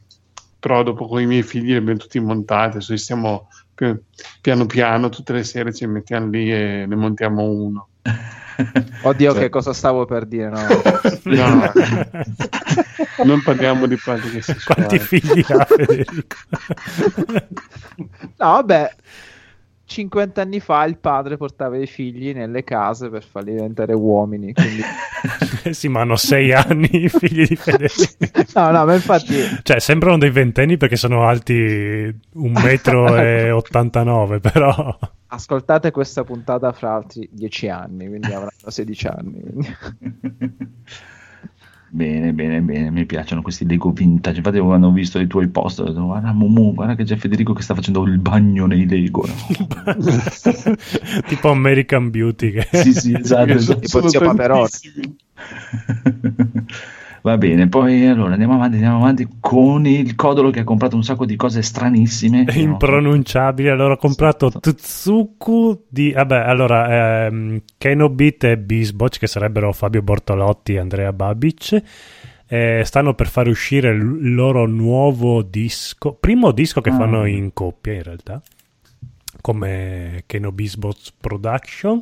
però 0.60 0.84
dopo 0.84 1.08
con 1.08 1.22
i 1.22 1.26
miei 1.26 1.44
figli 1.44 1.68
li 1.68 1.76
abbiamo 1.76 2.00
tutti 2.00 2.20
montati, 2.20 2.76
adesso 2.76 2.92
li 2.92 2.98
stiamo 2.98 3.48
piano 4.42 4.66
piano 4.66 5.10
tutte 5.10 5.34
le 5.34 5.44
sere 5.44 5.74
ci 5.74 5.86
mettiamo 5.88 6.30
lì 6.30 6.52
e 6.52 6.86
ne 6.88 6.96
montiamo 6.96 7.44
uno. 7.44 7.88
Oddio, 9.04 9.32
Cioè- 9.32 9.42
che 9.42 9.50
cosa 9.50 9.74
stavo 9.74 10.06
per 10.06 10.26
dire? 10.26 10.50
No. 10.50 10.62
No, 13.16 13.26
non 13.26 13.42
parliamo 13.42 13.86
di 13.86 13.96
pratiche 13.96 14.42
sessuali. 14.42 14.86
Quanti 14.86 15.00
figli 15.00 15.44
ha 15.48 15.66
Federico? 15.66 16.36
No, 17.96 18.36
vabbè, 18.38 18.96
50 19.94 20.42
anni 20.42 20.60
fa 20.60 20.84
il 20.86 20.98
padre 20.98 21.38
portava 21.38 21.78
i 21.78 21.86
figli 21.86 22.34
nelle 22.34 22.64
case 22.64 23.10
per 23.10 23.24
farli 23.24 23.52
diventare 23.52 23.94
uomini. 23.94 24.52
Quindi... 24.52 24.82
sì, 25.72 25.88
ma 25.88 26.02
hanno 26.02 26.16
sei 26.16 26.52
anni 26.52 26.90
i 27.04 27.10
figli 27.10 27.46
di 27.46 27.56
Federico. 27.56 28.52
No, 28.56 28.72
no, 28.72 28.86
ma 28.86 28.94
infatti... 28.94 29.36
Cioè, 29.64 29.80
sembrano 29.80 30.18
dei 30.18 30.30
ventenni 30.30 30.78
perché 30.78 30.96
sono 30.96 31.28
alti 31.28 31.54
un 31.54 32.52
metro 32.52 33.16
e 33.18 33.52
89, 33.52 34.40
però... 34.40 34.98
Ascoltate 35.28 35.92
questa 35.92 36.24
puntata 36.24 36.72
fra 36.72 36.94
altri 36.94 37.28
10 37.32 37.70
anni, 37.70 38.08
quindi 38.08 38.28
avranno 38.28 38.52
16 38.68 39.08
anni. 39.08 39.42
quindi- 39.42 39.76
Bene, 41.96 42.34
bene, 42.34 42.60
bene, 42.62 42.90
mi 42.90 43.06
piacciono 43.06 43.44
questi 43.44 43.68
Lego 43.68 43.92
vintage. 43.92 44.38
Infatti, 44.38 44.58
quando 44.58 44.88
ho 44.88 44.92
visto 44.92 45.20
i 45.20 45.28
tuoi 45.28 45.48
post, 45.48 45.80
ho 45.80 45.84
detto: 45.84 46.04
Guarda, 46.04 46.34
Mumu, 46.34 46.74
guarda 46.74 46.96
che 46.96 47.04
c'è 47.04 47.16
Federico 47.18 47.54
che 47.54 47.62
sta 47.62 47.76
facendo 47.76 48.04
il 48.06 48.18
bagno 48.18 48.66
nei 48.66 48.88
Lego. 48.88 49.24
no?" 49.28 49.94
tipo 51.28 51.52
American 51.52 52.10
Beauty. 52.10 52.52
Che... 52.52 52.68
sì, 52.72 52.94
sì, 52.94 53.14
esatto. 53.14 53.52
Esatto. 53.52 53.82
Tipo 53.82 54.10
zio 54.10 54.22
Paperone. 54.22 54.70
Va 57.24 57.38
bene, 57.38 57.70
poi 57.70 58.06
allora 58.06 58.32
andiamo 58.34 58.56
avanti, 58.56 58.76
andiamo 58.76 58.98
avanti 58.98 59.26
con 59.40 59.86
il 59.86 60.14
Codolo 60.16 60.50
che 60.50 60.60
ha 60.60 60.64
comprato 60.66 60.98
un 60.98 61.04
sacco 61.04 61.26
di 61.26 61.38
cose 61.38 61.62
stranissime. 61.62 62.44
È 62.44 62.58
impronunciabile. 62.58 63.70
Allora 63.70 63.94
ho 63.94 63.98
comprato 63.98 64.48
Esatto. 64.48 64.74
Tsuku 64.74 65.86
di. 65.88 66.12
Vabbè, 66.12 66.36
allora 66.36 67.26
ehm, 67.28 67.62
Kenobit 67.78 68.44
e 68.44 68.58
Bisboch, 68.58 69.20
che 69.20 69.28
sarebbero 69.28 69.72
Fabio 69.72 70.02
Bortolotti 70.02 70.74
e 70.74 70.80
Andrea 70.80 71.14
Babic. 71.14 71.82
eh, 72.46 72.82
stanno 72.84 73.14
per 73.16 73.28
fare 73.30 73.50
uscire 73.50 73.92
il 73.92 74.34
loro 74.36 74.68
nuovo 74.68 75.42
disco, 75.44 76.14
primo 76.20 76.52
disco 76.52 76.82
che 76.82 76.90
Ah. 76.90 76.96
fanno 76.98 77.26
in 77.26 77.52
coppia 77.54 77.94
in 77.94 78.04
realtà, 78.04 78.42
come 79.42 80.24
Keno 80.26 80.52
Bisboch 80.52 81.14
Production. 81.20 82.02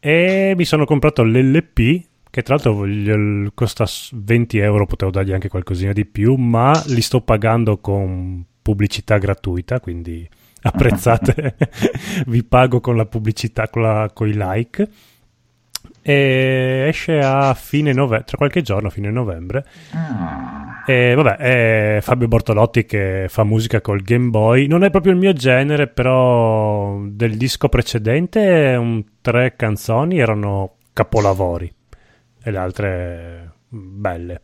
E 0.00 0.54
mi 0.56 0.64
sono 0.64 0.84
comprato 0.84 1.22
l'LP 1.22 2.02
che 2.30 2.42
tra 2.42 2.54
l'altro 2.56 3.50
costa 3.54 3.86
s- 3.86 4.10
20 4.14 4.58
euro, 4.58 4.86
potevo 4.86 5.10
dargli 5.10 5.32
anche 5.32 5.48
qualcosina 5.48 5.92
di 5.92 6.04
più, 6.04 6.34
ma 6.34 6.72
li 6.86 7.00
sto 7.00 7.20
pagando 7.20 7.78
con 7.78 8.44
pubblicità 8.62 9.18
gratuita, 9.18 9.80
quindi 9.80 10.28
apprezzate, 10.62 11.56
vi 12.26 12.44
pago 12.44 12.80
con 12.80 12.96
la 12.96 13.06
pubblicità, 13.06 13.68
con, 13.68 13.82
la- 13.82 14.10
con 14.12 14.28
i 14.28 14.34
like. 14.34 14.88
E 16.00 16.86
esce 16.88 17.18
a 17.18 17.52
fine 17.52 17.92
novembre, 17.92 18.24
tra 18.24 18.36
qualche 18.38 18.62
giorno, 18.62 18.88
fine 18.88 19.10
novembre. 19.10 19.64
E 20.86 21.12
vabbè, 21.14 21.36
è 21.36 21.98
Fabio 22.00 22.28
Bortolotti 22.28 22.86
che 22.86 23.26
fa 23.28 23.44
musica 23.44 23.82
col 23.82 24.00
Game 24.00 24.28
Boy. 24.30 24.66
Non 24.68 24.84
è 24.84 24.90
proprio 24.90 25.12
il 25.12 25.18
mio 25.18 25.34
genere, 25.34 25.86
però 25.86 26.98
del 27.04 27.36
disco 27.36 27.68
precedente 27.68 28.74
un- 28.78 29.04
tre 29.20 29.54
canzoni 29.54 30.18
erano 30.18 30.76
capolavori 30.94 31.70
e 32.48 32.50
le 32.50 32.58
altre 32.58 33.52
mm, 33.74 34.00
belle. 34.00 34.40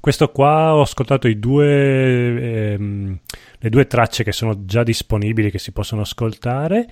Questo 0.00 0.30
qua 0.30 0.74
ho 0.74 0.80
ascoltato 0.80 1.32
due, 1.34 2.72
ehm, 2.72 3.18
le 3.58 3.68
due 3.70 3.86
tracce 3.86 4.24
che 4.24 4.32
sono 4.32 4.64
già 4.64 4.82
disponibili, 4.82 5.50
che 5.50 5.58
si 5.58 5.72
possono 5.72 6.02
ascoltare. 6.02 6.86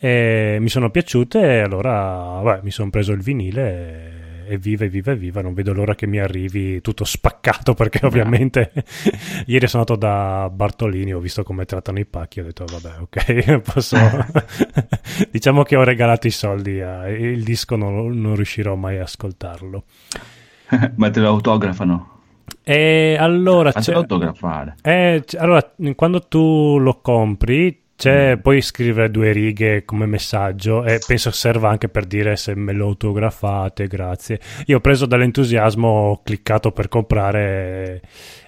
E 0.00 0.58
mi 0.60 0.68
sono 0.68 0.90
piaciute 0.90 1.40
e 1.40 1.58
allora 1.60 2.40
vabbè, 2.40 2.60
mi 2.62 2.70
sono 2.70 2.88
preso 2.90 3.12
il 3.12 3.20
vinile 3.20 3.70
e, 3.70 4.27
e 4.48 4.58
viva, 4.58 4.84
e 4.84 4.88
viva, 4.88 5.12
e 5.12 5.16
viva. 5.16 5.42
Non 5.42 5.54
vedo 5.54 5.72
l'ora 5.72 5.94
che 5.94 6.06
mi 6.06 6.18
arrivi 6.18 6.80
tutto 6.80 7.04
spaccato 7.04 7.74
perché 7.74 8.04
ovviamente 8.06 8.72
ieri 9.46 9.66
sono 9.68 9.84
andato 9.86 9.98
da 9.98 10.50
Bartolini, 10.52 11.12
ho 11.12 11.20
visto 11.20 11.42
come 11.42 11.64
trattano 11.64 11.98
i 11.98 12.06
pacchi, 12.06 12.40
ho 12.40 12.44
detto 12.44 12.64
vabbè 12.64 13.00
ok, 13.00 13.60
posso... 13.72 13.96
diciamo 15.30 15.62
che 15.62 15.76
ho 15.76 15.84
regalato 15.84 16.26
i 16.26 16.30
soldi, 16.30 16.80
a- 16.80 17.08
il 17.08 17.42
disco 17.44 17.76
non, 17.76 18.18
non 18.20 18.34
riuscirò 18.34 18.74
mai 18.74 18.98
a 18.98 19.02
ascoltarlo. 19.02 19.84
ma 20.96 21.10
te 21.10 21.20
lo 21.20 21.28
autografano? 21.28 22.16
E 22.62 23.16
allora... 23.18 23.72
Fatelo 23.72 23.98
autografare. 23.98 24.76
eh, 24.82 25.24
allora, 25.36 25.72
quando 25.94 26.20
tu 26.28 26.78
lo 26.78 27.00
compri, 27.00 27.82
c'è, 27.98 28.36
puoi 28.36 28.62
scrivere 28.62 29.10
due 29.10 29.32
righe 29.32 29.84
come 29.84 30.06
messaggio 30.06 30.84
e 30.84 31.00
penso 31.04 31.32
serva 31.32 31.68
anche 31.68 31.88
per 31.88 32.04
dire 32.04 32.36
se 32.36 32.54
me 32.54 32.72
lo 32.72 32.86
autografate, 32.86 33.88
grazie. 33.88 34.38
Io 34.66 34.76
ho 34.76 34.80
preso 34.80 35.04
dall'entusiasmo, 35.04 35.88
ho 35.88 36.22
cliccato 36.22 36.70
per 36.70 36.86
comprare 36.86 38.00
e, 38.00 38.00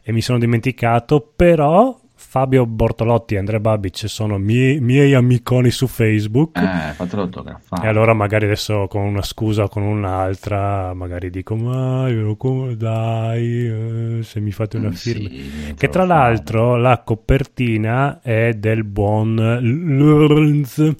e 0.04 0.12
mi 0.12 0.20
sono 0.20 0.38
dimenticato, 0.38 1.32
però 1.34 1.98
Fabio 2.22 2.66
Bortolotti 2.66 3.34
e 3.34 3.38
Andrea 3.38 3.58
Babic 3.58 4.06
sono 4.08 4.36
miei, 4.38 4.78
miei 4.78 5.14
amiconi 5.14 5.70
su 5.70 5.86
Facebook. 5.88 6.56
Eh, 6.58 6.92
fatelo 6.92 7.22
autografare. 7.22 7.84
E 7.86 7.88
allora 7.88 8.12
magari 8.12 8.44
adesso 8.44 8.86
con 8.88 9.02
una 9.02 9.22
scusa 9.22 9.64
o 9.64 9.68
con 9.68 9.82
un'altra, 9.82 10.92
magari 10.94 11.30
dico, 11.30 11.56
ma 11.56 12.08
io 12.08 12.36
dai, 12.76 13.66
eh, 13.66 14.18
se 14.22 14.38
mi 14.38 14.52
fate 14.52 14.76
una 14.76 14.90
Mm, 14.90 14.92
firma. 14.92 15.28
sì, 15.28 15.74
Che 15.76 15.88
tra 15.88 16.02
lo 16.04 16.08
fare. 16.10 16.20
l'altro 16.30 16.76
la 16.76 16.98
copertina 17.02 18.20
è 18.22 18.52
del 18.52 18.84
buon 18.84 19.34
Lorenz. 19.62 20.94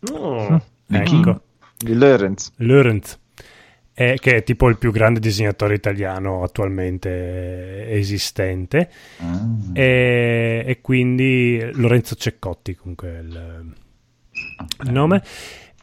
Chi? 0.00 0.96
Ecco, 0.96 1.40
Di 1.76 1.94
Lorenz. 1.94 2.52
Lorenz. 2.56 3.18
È, 3.98 4.14
che 4.14 4.36
è 4.36 4.42
tipo 4.44 4.68
il 4.68 4.78
più 4.78 4.92
grande 4.92 5.18
disegnatore 5.18 5.74
italiano 5.74 6.44
attualmente 6.44 7.90
esistente. 7.90 8.88
Ah. 9.18 9.44
E, 9.72 10.62
e 10.64 10.80
quindi 10.80 11.68
Lorenzo 11.72 12.14
Ceccotti, 12.14 12.76
comunque 12.76 13.08
è 13.08 13.18
il, 13.18 13.74
il 14.84 14.92
nome. 14.92 15.20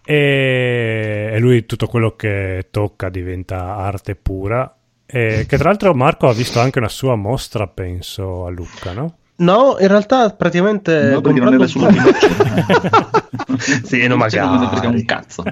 E, 0.05 1.29
e 1.33 1.39
lui 1.39 1.65
tutto 1.65 1.87
quello 1.87 2.15
che 2.15 2.67
tocca 2.71 3.09
diventa 3.09 3.75
arte 3.75 4.15
pura. 4.15 4.73
E 5.05 5.45
che 5.45 5.57
tra 5.57 5.67
l'altro 5.67 5.93
Marco 5.93 6.29
ha 6.29 6.33
visto 6.33 6.61
anche 6.61 6.79
una 6.79 6.87
sua 6.87 7.15
mostra, 7.15 7.67
penso, 7.67 8.45
a 8.45 8.49
Lucca, 8.49 8.93
no? 8.93 9.17
No, 9.37 9.75
in 9.79 9.87
realtà 9.89 10.29
praticamente 10.29 11.09
No, 11.11 11.19
perché 11.21 11.39
non 11.41 11.53
era 11.53 11.63
un 11.63 11.67
sulla 11.67 11.87
po'- 11.91 13.57
sì, 13.83 14.01
no, 14.03 14.07
Non 14.09 14.17
magari. 14.19 14.47
cosa 14.47 14.69
frega 14.69 14.87
un 14.87 15.05
cazzo. 15.05 15.43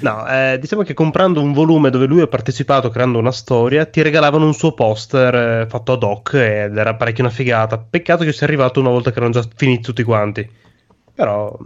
No, 0.00 0.26
eh, 0.28 0.58
diciamo 0.58 0.82
che 0.82 0.94
comprando 0.94 1.42
un 1.42 1.52
volume 1.52 1.90
dove 1.90 2.06
lui 2.06 2.22
ha 2.22 2.26
partecipato 2.26 2.88
creando 2.88 3.18
una 3.18 3.32
storia, 3.32 3.84
ti 3.84 4.00
regalavano 4.02 4.46
un 4.46 4.54
suo 4.54 4.72
poster 4.72 5.34
eh, 5.34 5.66
fatto 5.68 5.92
ad 5.92 6.02
hoc 6.02 6.32
ed 6.34 6.76
era 6.76 6.94
parecchio 6.94 7.24
una 7.24 7.32
figata. 7.32 7.76
Peccato 7.78 8.24
che 8.24 8.32
sia 8.32 8.46
arrivato 8.46 8.80
una 8.80 8.88
volta 8.90 9.10
che 9.10 9.18
erano 9.18 9.32
già 9.32 9.44
finiti 9.54 9.82
tutti 9.82 10.02
quanti. 10.02 10.48
Però, 11.14 11.56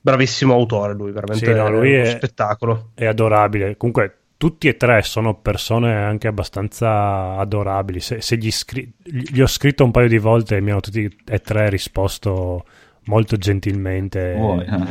bravissimo 0.00 0.52
autore 0.52 0.92
lui, 0.92 1.12
veramente 1.12 1.46
Sì, 1.46 1.52
no, 1.54 1.70
lui 1.70 1.94
uno 1.94 2.02
è- 2.02 2.06
spettacolo. 2.10 2.90
È 2.94 3.06
adorabile. 3.06 3.76
Comunque, 3.78 4.18
tutti 4.42 4.66
e 4.66 4.76
tre 4.76 5.02
sono 5.02 5.34
persone 5.36 5.94
anche 5.94 6.26
abbastanza 6.26 7.36
adorabili. 7.36 8.00
Se, 8.00 8.20
se 8.20 8.36
gli, 8.36 8.50
scri- 8.50 8.92
gli 9.00 9.40
ho 9.40 9.46
scritto 9.46 9.84
un 9.84 9.92
paio 9.92 10.08
di 10.08 10.18
volte 10.18 10.56
e 10.56 10.60
mi 10.60 10.72
hanno 10.72 10.80
tutti 10.80 11.08
e 11.28 11.38
tre 11.38 11.70
risposto 11.70 12.64
molto 13.04 13.36
gentilmente. 13.36 14.34
Vuoi? 14.34 14.66
Ah. 14.66 14.84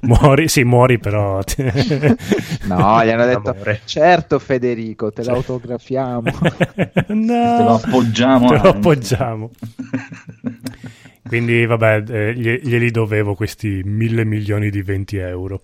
Muori, 0.00 0.48
sì, 0.48 0.62
muori 0.62 0.98
però. 0.98 1.40
No, 2.68 3.02
gli 3.02 3.08
hanno 3.08 3.24
detto, 3.24 3.48
Amore. 3.52 3.80
certo 3.86 4.38
Federico, 4.38 5.10
te 5.10 5.24
l'autografiamo. 5.24 6.30
no, 7.08 7.56
Te 7.56 7.62
lo 7.62 7.80
appoggiamo 7.82 8.48
Te 8.48 8.54
lo 8.56 8.60
anche. 8.60 8.68
appoggiamo. 8.76 9.50
Quindi 11.26 11.64
vabbè, 11.66 12.04
eh, 12.08 12.34
glie- 12.34 12.60
glieli 12.62 12.90
dovevo 12.90 13.34
questi 13.34 13.80
mille 13.84 14.24
milioni 14.26 14.68
di 14.70 14.82
20 14.82 15.16
euro. 15.16 15.62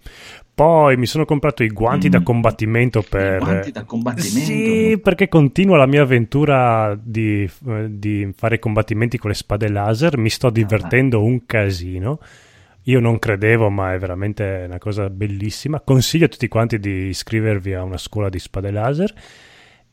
Poi 0.55 0.97
mi 0.97 1.07
sono 1.07 1.25
comprato 1.25 1.65
i 1.65 1.69
guanti 1.69 2.07
Mm. 2.07 2.11
da 2.11 2.23
combattimento 2.23 3.03
per... 3.03 3.39
guanti 3.41 3.73
da 3.73 3.83
combattimento? 3.83 4.39
Sì, 4.39 5.01
perché 5.03 5.29
continua 5.29 5.77
la 5.77 5.87
mia 5.87 6.03
avventura 6.03 6.97
di, 7.01 7.51
eh, 7.67 7.87
di 7.91 8.31
fare 8.37 8.61
combattimenti 8.61 9.19
con 9.19 9.31
le 9.31 9.37
spade 9.37 9.69
laser. 9.69 10.17
Mi 10.17 10.31
sto 10.31 10.51
divertendo 10.51 11.25
un 11.25 11.45
casino. 11.45 12.21
Io 12.85 13.01
non 13.01 13.19
credevo, 13.19 13.69
ma 13.71 13.95
è 13.95 13.99
veramente 13.99 14.65
una 14.67 14.79
cosa 14.79 15.11
bellissima. 15.11 15.81
Consiglio 15.81 16.27
a 16.27 16.29
tutti 16.29 16.47
quanti 16.49 16.79
di 16.79 17.07
iscrivervi 17.09 17.75
a 17.75 17.83
una 17.83 17.99
scuola 17.99 18.29
di 18.29 18.39
spade 18.39 18.71
laser. 18.71 19.13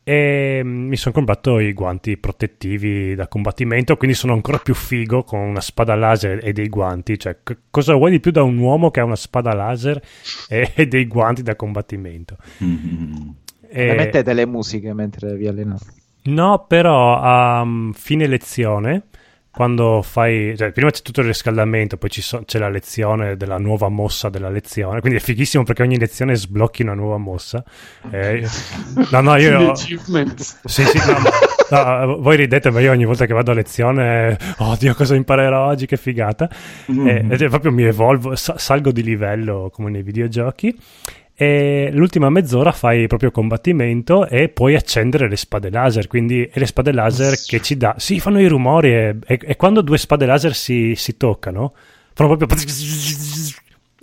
E 0.04 0.62
mm, 0.64 0.88
mi 0.88 0.96
sono 0.96 1.14
comprato 1.14 1.60
i 1.60 1.74
guanti 1.74 2.18
protettivi 2.18 3.14
da 3.16 3.28
combattimento, 3.28 3.98
quindi 3.98 4.16
sono 4.16 4.34
ancora 4.34 4.58
più 4.58 4.74
figo 4.74 5.24
con 5.24 5.40
una 5.40 5.62
spada 5.62 5.96
laser 5.96 6.40
e 6.44 6.54
dei 6.54 6.70
guanti. 6.70 7.20
Cioè, 7.20 7.38
c- 7.44 7.58
cosa 7.70 7.94
vuoi 7.96 8.12
di 8.12 8.20
più 8.20 8.32
da 8.32 8.44
un 8.44 8.58
uomo 8.58 8.90
che 8.90 9.00
ha 9.00 9.04
una 9.06 9.16
spada 9.16 9.54
laser 9.54 10.02
e, 10.50 10.72
e 10.76 10.88
dei 10.88 11.06
guanti 11.08 11.44
da 11.44 11.56
combattimento? 11.56 12.38
Mm. 12.64 13.30
E- 13.70 13.86
Le 13.88 13.96
mettete 13.96 14.34
le 14.34 14.46
musiche 14.46 14.94
mentre 14.94 15.36
vi 15.36 15.48
allenate. 15.48 15.86
No, 16.24 16.66
però 16.68 17.20
a 17.20 17.64
mm, 17.66 17.92
fine 17.92 18.28
lezione, 18.28 19.04
quando 19.52 20.02
fai, 20.02 20.56
cioè, 20.58 20.72
prima 20.72 20.90
c'è 20.90 21.02
tutto 21.02 21.20
il 21.22 21.28
riscaldamento, 21.28 21.98
poi 21.98 22.10
ci 22.10 22.22
so- 22.22 22.44
c'è 22.46 22.58
la 22.58 22.70
lezione 22.70 23.36
della 23.36 23.58
nuova 23.58 23.90
mossa 23.90 24.30
della 24.30 24.50
lezione, 24.50 25.02
quindi 25.02 25.20
è 25.20 25.22
fighissimo 25.22 25.64
perché 25.64 25.82
ogni 25.82 25.98
lezione 26.00 26.36
sblocchi 26.36 26.84
una 26.84 26.94
nuova 26.94 27.18
mossa. 27.18 27.64
Eh, 28.10 28.48
no, 29.12 29.22
no, 29.22 29.36
io... 29.36 29.74
Sì, 30.64 30.84
sì, 30.86 30.98
no, 31.00 31.18
ma- 31.20 32.06
no, 32.06 32.18
voi 32.20 32.38
ridete, 32.38 32.72
ma 32.72 32.80
io 32.80 32.92
ogni 32.92 33.06
volta 33.06 33.26
che 33.26 33.34
vado 33.34 33.52
a 33.52 33.54
lezione, 33.54 34.38
oddio, 34.58 34.94
cosa 34.96 35.16
imparerò 35.16 35.68
oggi, 35.68 35.86
che 35.86 35.98
figata. 35.98 36.50
Mm. 36.92 37.08
Eh, 37.08 37.26
ed 37.30 37.42
è 37.42 37.50
proprio 37.50 37.72
mi 37.72 37.84
evolvo, 37.84 38.36
sa- 38.36 38.58
salgo 38.58 38.92
di 38.92 39.04
livello 39.04 39.70
come 39.72 39.90
nei 39.90 40.02
videogiochi. 40.04 40.78
E 41.42 41.90
l'ultima 41.92 42.30
mezz'ora 42.30 42.72
fai 42.72 43.08
proprio 43.08 43.32
combattimento 43.32 44.28
e 44.28 44.50
puoi 44.50 44.76
accendere 44.76 45.28
le 45.28 45.36
spade 45.36 45.72
laser. 45.72 46.06
Quindi 46.06 46.44
è 46.44 46.60
le 46.60 46.68
spade 46.68 46.92
laser 46.92 47.36
che 47.36 47.60
ci 47.64 47.78
dà. 47.78 47.96
Sì, 47.98 48.20
fanno 48.20 48.40
i 48.40 48.46
rumori. 48.46 48.94
E, 48.94 49.16
e- 49.26 49.40
e 49.42 49.56
quando 49.56 49.82
due 49.82 49.98
spade 49.98 50.28
laser 50.28 50.54
si, 50.54 50.94
si 50.96 51.18
toccano, 51.18 51.74
fanno 52.14 52.36
proprio. 52.38 52.60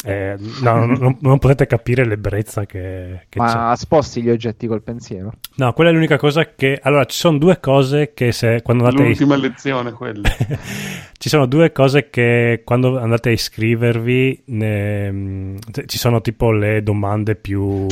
Eh, 0.04 0.36
no, 0.62 0.86
non, 0.86 1.16
non 1.20 1.38
potete 1.40 1.66
capire 1.66 2.06
l'ebbrezza 2.06 2.66
che, 2.66 3.26
che 3.28 3.40
c'è. 3.40 3.44
Ma 3.56 3.74
sposti 3.74 4.22
gli 4.22 4.30
oggetti 4.30 4.68
col 4.68 4.80
pensiero? 4.82 5.32
No, 5.56 5.72
quella 5.72 5.90
è 5.90 5.92
l'unica 5.92 6.16
cosa 6.16 6.54
che. 6.54 6.78
Allora, 6.80 7.04
ci 7.04 7.18
sono 7.18 7.36
due 7.36 7.58
cose 7.58 8.12
che 8.14 8.30
se 8.30 8.62
quando 8.62 8.84
andate. 8.84 9.02
L'ultima 9.04 9.34
lezione 9.36 9.90
quella. 9.90 10.28
ci 11.18 11.28
sono 11.28 11.46
due 11.46 11.72
cose 11.72 12.10
che 12.10 12.62
quando 12.64 12.96
andate 12.98 13.30
a 13.30 13.32
iscrivervi 13.32 14.42
ne- 14.46 15.10
mm, 15.10 15.56
ci 15.86 15.98
sono 15.98 16.20
tipo 16.20 16.52
le 16.52 16.82
domande 16.84 17.34
più, 17.34 17.84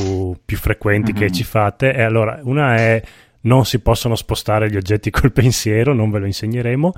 più 0.44 0.56
frequenti 0.56 1.12
che 1.12 1.24
Mhm. 1.24 1.32
ci 1.32 1.42
fate. 1.42 1.92
E 1.92 2.02
allora, 2.02 2.38
una 2.42 2.76
è 2.76 3.02
non 3.40 3.64
si 3.64 3.80
possono 3.80 4.14
spostare 4.16 4.70
gli 4.70 4.76
oggetti 4.76 5.10
col 5.10 5.32
pensiero, 5.32 5.92
non 5.92 6.10
ve 6.10 6.20
lo 6.20 6.26
insegneremo. 6.26 6.92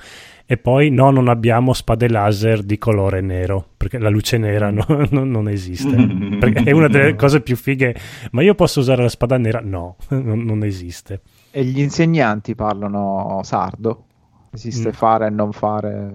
E 0.50 0.56
poi 0.56 0.88
no, 0.88 1.10
non 1.10 1.28
abbiamo 1.28 1.74
spade 1.74 2.08
laser 2.08 2.62
di 2.62 2.78
colore 2.78 3.20
nero, 3.20 3.62
perché 3.76 3.98
la 3.98 4.08
luce 4.08 4.38
nera 4.38 4.70
no- 4.70 4.86
non- 5.10 5.30
non 5.30 5.46
esiste. 5.46 5.94
Perché 6.40 6.62
è 6.62 6.70
una 6.72 6.88
delle 6.88 7.14
cose 7.16 7.42
più 7.42 7.54
fighe. 7.54 7.94
Ma 8.30 8.40
io 8.40 8.54
posso 8.54 8.80
usare 8.80 9.02
la 9.02 9.10
spada 9.10 9.36
nera? 9.36 9.60
No, 9.62 9.96
non, 10.08 10.38
non 10.44 10.64
esiste. 10.64 11.20
E 11.50 11.64
gli 11.64 11.80
insegnanti 11.80 12.54
parlano 12.54 13.40
sardo? 13.44 14.04
Esiste 14.50 14.88
Mm. 14.88 14.92
fare 14.92 15.26
e 15.26 15.30
non 15.30 15.52
fare? 15.52 16.14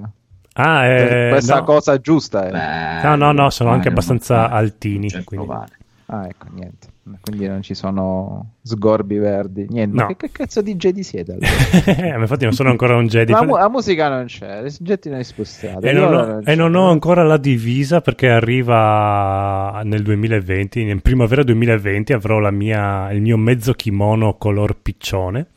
Ah, 0.53 0.85
eh, 0.87 1.29
Questa 1.29 1.57
no. 1.59 1.63
cosa 1.63 1.99
giusta 1.99 2.47
è... 2.47 2.51
Beh, 2.51 3.07
No, 3.07 3.15
no, 3.15 3.31
no, 3.33 3.49
sono 3.51 3.69
vale, 3.69 3.81
anche 3.81 3.91
abbastanza 3.91 4.35
vale. 4.47 4.53
altini. 4.55 5.09
C'è 5.09 5.23
quindi- 5.23 5.45
provare. 5.45 5.71
Ah, 6.07 6.27
ecco, 6.27 6.47
niente. 6.51 6.87
Quindi 7.21 7.47
non 7.47 7.61
ci 7.61 7.73
sono 7.73 8.55
sgorbi 8.61 9.17
verdi. 9.17 9.65
Niente. 9.69 9.95
No. 9.95 10.07
Che, 10.07 10.15
che 10.15 10.31
cazzo 10.31 10.61
di 10.61 10.75
Jedi 10.75 11.03
siete? 11.03 11.33
allora? 11.33 12.15
Ma 12.17 12.21
infatti 12.21 12.43
non 12.43 12.53
sono 12.53 12.69
ancora 12.69 12.95
un 12.95 13.07
Jedi. 13.07 13.31
Ma 13.31 13.39
la, 13.39 13.45
mu- 13.45 13.57
la 13.57 13.69
musica 13.69 14.09
non 14.09 14.25
c'è, 14.25 14.63
gli 14.63 14.75
oggetti 14.79 15.09
non 15.09 15.17
li 15.17 15.23
spostate. 15.23 15.89
E 15.89 15.93
non, 15.93 16.13
ho, 16.13 16.25
non 16.25 16.41
e 16.45 16.55
non 16.55 16.75
ho 16.75 16.89
ancora 16.89 17.23
la 17.23 17.37
divisa 17.37 18.01
perché 18.01 18.29
arriva 18.29 19.81
nel 19.83 20.01
2020, 20.03 20.81
in 20.81 21.01
primavera 21.01 21.43
2020 21.43 22.13
avrò 22.13 22.39
la 22.39 22.51
mia, 22.51 23.11
il 23.11 23.21
mio 23.21 23.37
mezzo 23.37 23.73
kimono 23.73 24.35
color 24.35 24.77
piccione, 24.81 25.47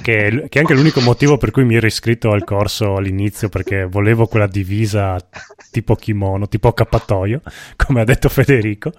che 0.00 0.26
è, 0.26 0.48
che 0.48 0.58
è 0.58 0.60
anche 0.60 0.74
l'unico 0.74 1.00
motivo 1.00 1.36
per 1.36 1.50
cui 1.50 1.64
mi 1.64 1.76
ero 1.76 1.86
iscritto 1.86 2.30
al 2.32 2.44
corso 2.44 2.96
all'inizio 2.96 3.48
perché 3.48 3.84
volevo 3.84 4.26
quella 4.26 4.46
divisa 4.46 5.18
tipo 5.70 5.94
kimono, 5.94 6.48
tipo 6.48 6.68
accappatoio, 6.68 7.40
come 7.76 8.00
ha 8.00 8.04
detto 8.04 8.28
Federico. 8.28 8.92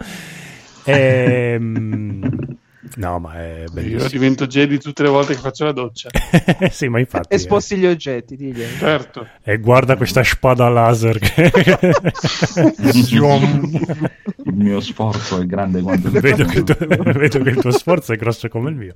Ehm, 0.86 2.58
no, 2.96 3.20
ma 3.20 3.34
è 3.36 3.62
Io 3.62 3.72
bellissimo. 3.72 4.10
divento 4.10 4.48
Jedi 4.48 4.80
tutte 4.80 5.04
le 5.04 5.10
volte 5.10 5.34
che 5.34 5.40
faccio 5.40 5.66
la 5.66 5.72
doccia. 5.72 6.10
sì, 6.72 6.88
ma 6.88 7.00
infatti... 7.00 7.34
E 7.34 7.36
eh. 7.36 7.40
sposti 7.40 7.78
gli 7.78 7.86
oggetti, 7.86 8.36
digli. 8.36 8.64
Certo. 8.78 9.28
E 9.44 9.58
guarda 9.58 9.96
questa 9.96 10.24
spada 10.24 10.70
laser 10.70 11.20
che... 11.20 11.52
Il 14.46 14.54
mio 14.56 14.80
sforzo 14.82 15.40
è 15.40 15.46
grande 15.46 15.82
quanto 15.82 16.08
il 16.10 16.20
vedo, 16.20 16.44
tuo. 16.46 16.52
che 16.52 16.64
tu- 16.64 16.86
vedo 17.14 17.40
che 17.42 17.50
il 17.50 17.60
tuo 17.60 17.72
sforzo 17.72 18.14
è 18.14 18.18
grosso 18.18 18.48
come 18.50 18.70
il 18.70 18.76
mio. 18.76 18.94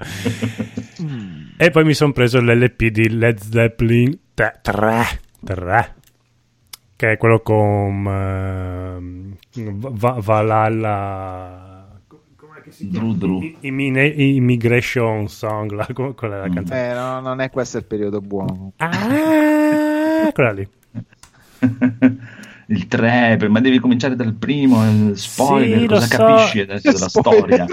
E 1.57 1.69
poi 1.71 1.83
mi 1.85 1.93
sono 1.93 2.11
preso 2.11 2.39
l'LP 2.39 2.85
di 2.87 3.09
Led 3.09 3.39
Zeppelin 3.39 4.17
3, 4.33 4.61
3 5.43 5.95
che 6.97 7.11
è 7.11 7.17
quello 7.17 7.41
con 7.41 8.05
ehm, 8.07 9.35
Va- 9.91 10.17
Valhalla... 10.19 11.66
Che 12.67 12.73
si 12.73 12.89
chiama? 12.89 13.13
Dru 13.13 13.39
Dru. 13.39 13.51
Immigration 13.61 15.27
Song, 15.29 15.71
la, 15.71 15.87
quella 16.13 16.35
è 16.35 16.39
la 16.39 16.47
Mm. 16.49 16.53
canzone. 16.53 16.89
Eh, 16.89 16.93
no, 16.93 17.19
non 17.21 17.39
è 17.41 17.49
questo 17.49 17.77
il 17.77 17.85
periodo 17.85 18.19
buono. 18.19 18.73
Ah, 18.77 20.29
quella 20.33 20.51
lì. 20.51 20.67
il 22.69 22.87
3, 22.87 23.47
ma 23.47 23.61
devi 23.61 23.79
cominciare 23.79 24.15
dal 24.17 24.33
primo, 24.33 24.83
il 24.89 25.17
spoiler, 25.17 25.79
Sì, 25.79 25.85
cosa 25.87 26.05
so. 26.07 26.17
capisci 26.17 26.59
adesso 26.59 26.91
della 26.91 27.07
storia? 27.09 27.65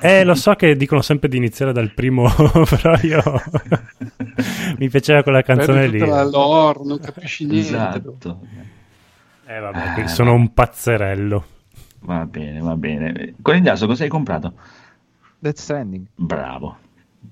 Eh, 0.00 0.24
lo 0.24 0.34
so 0.34 0.54
che 0.54 0.74
dicono 0.76 1.00
sempre 1.02 1.28
di 1.28 1.36
iniziare 1.36 1.72
dal 1.72 1.92
primo, 1.94 2.28
però 2.68 2.96
io 3.02 3.22
mi 4.78 4.88
piaceva 4.88 5.22
quella 5.22 5.42
canzone 5.42 5.86
lì. 5.86 5.98
la 6.00 6.24
lore, 6.24 6.80
non 6.84 6.98
capisci 6.98 7.44
niente. 7.46 7.68
esatto. 7.68 8.40
Eh, 9.46 9.60
vabbè, 9.60 10.00
Eh, 10.02 10.08
sono 10.08 10.34
un 10.34 10.52
pazzerello. 10.52 11.46
Va 12.06 12.24
bene, 12.24 12.60
va 12.60 12.76
bene. 12.76 13.34
Conigliaso, 13.42 13.86
cosa 13.86 14.04
hai 14.04 14.08
comprato? 14.08 14.52
Death 15.38 15.58
Stranding. 15.58 16.06
Bravo. 16.14 16.76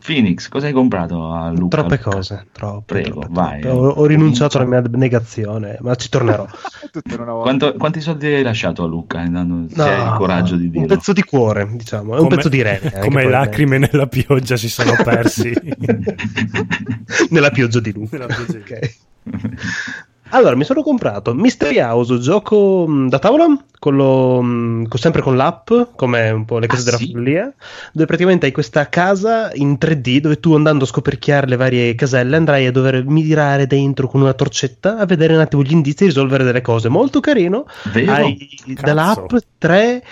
Phoenix, 0.04 0.48
cosa 0.48 0.66
hai 0.66 0.72
comprato 0.72 1.30
a 1.32 1.50
Luca? 1.50 1.76
Troppe 1.78 1.96
Luca? 2.02 2.10
cose, 2.10 2.46
troppe. 2.50 3.00
Prego, 3.00 3.20
troppe, 3.20 3.34
vai. 3.34 3.60
troppe. 3.60 3.76
Ho, 3.78 3.88
ho 3.90 4.06
rinunciato 4.06 4.58
alla 4.58 4.66
mia 4.66 4.78
abnegazione, 4.78 5.78
ma 5.82 5.94
ci 5.94 6.08
tornerò. 6.08 6.44
Tutto 6.90 7.14
in 7.14 7.20
una 7.20 7.30
volta. 7.32 7.42
Quanto- 7.48 7.74
quanti 7.78 8.00
soldi 8.00 8.26
hai 8.26 8.42
lasciato 8.42 8.82
a 8.82 8.86
Luca? 8.88 9.22
Intanto, 9.22 9.72
se 9.74 9.80
hai 9.82 10.02
il 10.04 10.14
coraggio 10.16 10.56
di 10.56 10.64
un 10.64 10.70
dirlo. 10.72 10.86
pezzo 10.88 11.12
di 11.12 11.22
cuore, 11.22 11.68
diciamo, 11.76 12.16
è 12.16 12.18
un 12.18 12.24
Come- 12.24 12.34
pezzo 12.36 12.48
di 12.48 12.62
rene. 12.62 12.80
anche, 12.86 12.98
Come 13.06 13.24
lacrime 13.28 13.78
nella 13.78 14.08
pioggia 14.08 14.56
si 14.56 14.68
sono 14.68 14.92
persi. 15.04 15.52
Nella 17.30 17.50
pioggia 17.50 17.78
di 17.80 17.92
Luca. 17.92 18.18
Nella 18.18 18.34
pioggia 18.34 18.58
Ok. 18.58 18.96
Allora, 20.34 20.56
mi 20.56 20.64
sono 20.64 20.82
comprato 20.82 21.32
Mystery 21.32 21.78
House, 21.78 22.18
gioco 22.18 22.86
mh, 22.88 23.08
da 23.08 23.20
tavola, 23.20 23.46
quello, 23.78 24.42
mh, 24.42 24.88
co- 24.88 24.96
sempre 24.98 25.22
con 25.22 25.36
l'app, 25.36 25.70
come 25.94 26.28
un 26.30 26.44
po' 26.44 26.58
le 26.58 26.66
cose 26.66 26.82
Ah, 26.82 26.84
della 26.84 26.96
sì? 26.96 27.12
follia, 27.12 27.54
dove 27.92 28.06
praticamente 28.06 28.46
hai 28.46 28.50
questa 28.52 28.88
casa 28.88 29.52
in 29.54 29.78
3D 29.78 30.18
dove 30.18 30.40
tu 30.40 30.52
andando 30.54 30.82
a 30.84 30.86
scoperchiare 30.88 31.46
le 31.46 31.54
varie 31.54 31.94
caselle 31.94 32.34
andrai 32.34 32.66
a 32.66 32.72
dover 32.72 33.04
mirare 33.06 33.68
dentro 33.68 34.08
con 34.08 34.22
una 34.22 34.32
torcetta 34.34 34.96
a 34.98 35.06
vedere 35.06 35.34
un 35.34 35.40
attimo 35.40 35.62
gli 35.62 35.70
indizi 35.70 36.02
e 36.02 36.06
risolvere 36.06 36.42
delle 36.42 36.62
cose. 36.62 36.88
Molto 36.88 37.20
carino. 37.20 37.66
Vero? 37.82 38.24
Hai 38.24 38.36
Cazzo. 38.74 38.82
dall'app 38.82 39.36
tre 39.58 40.02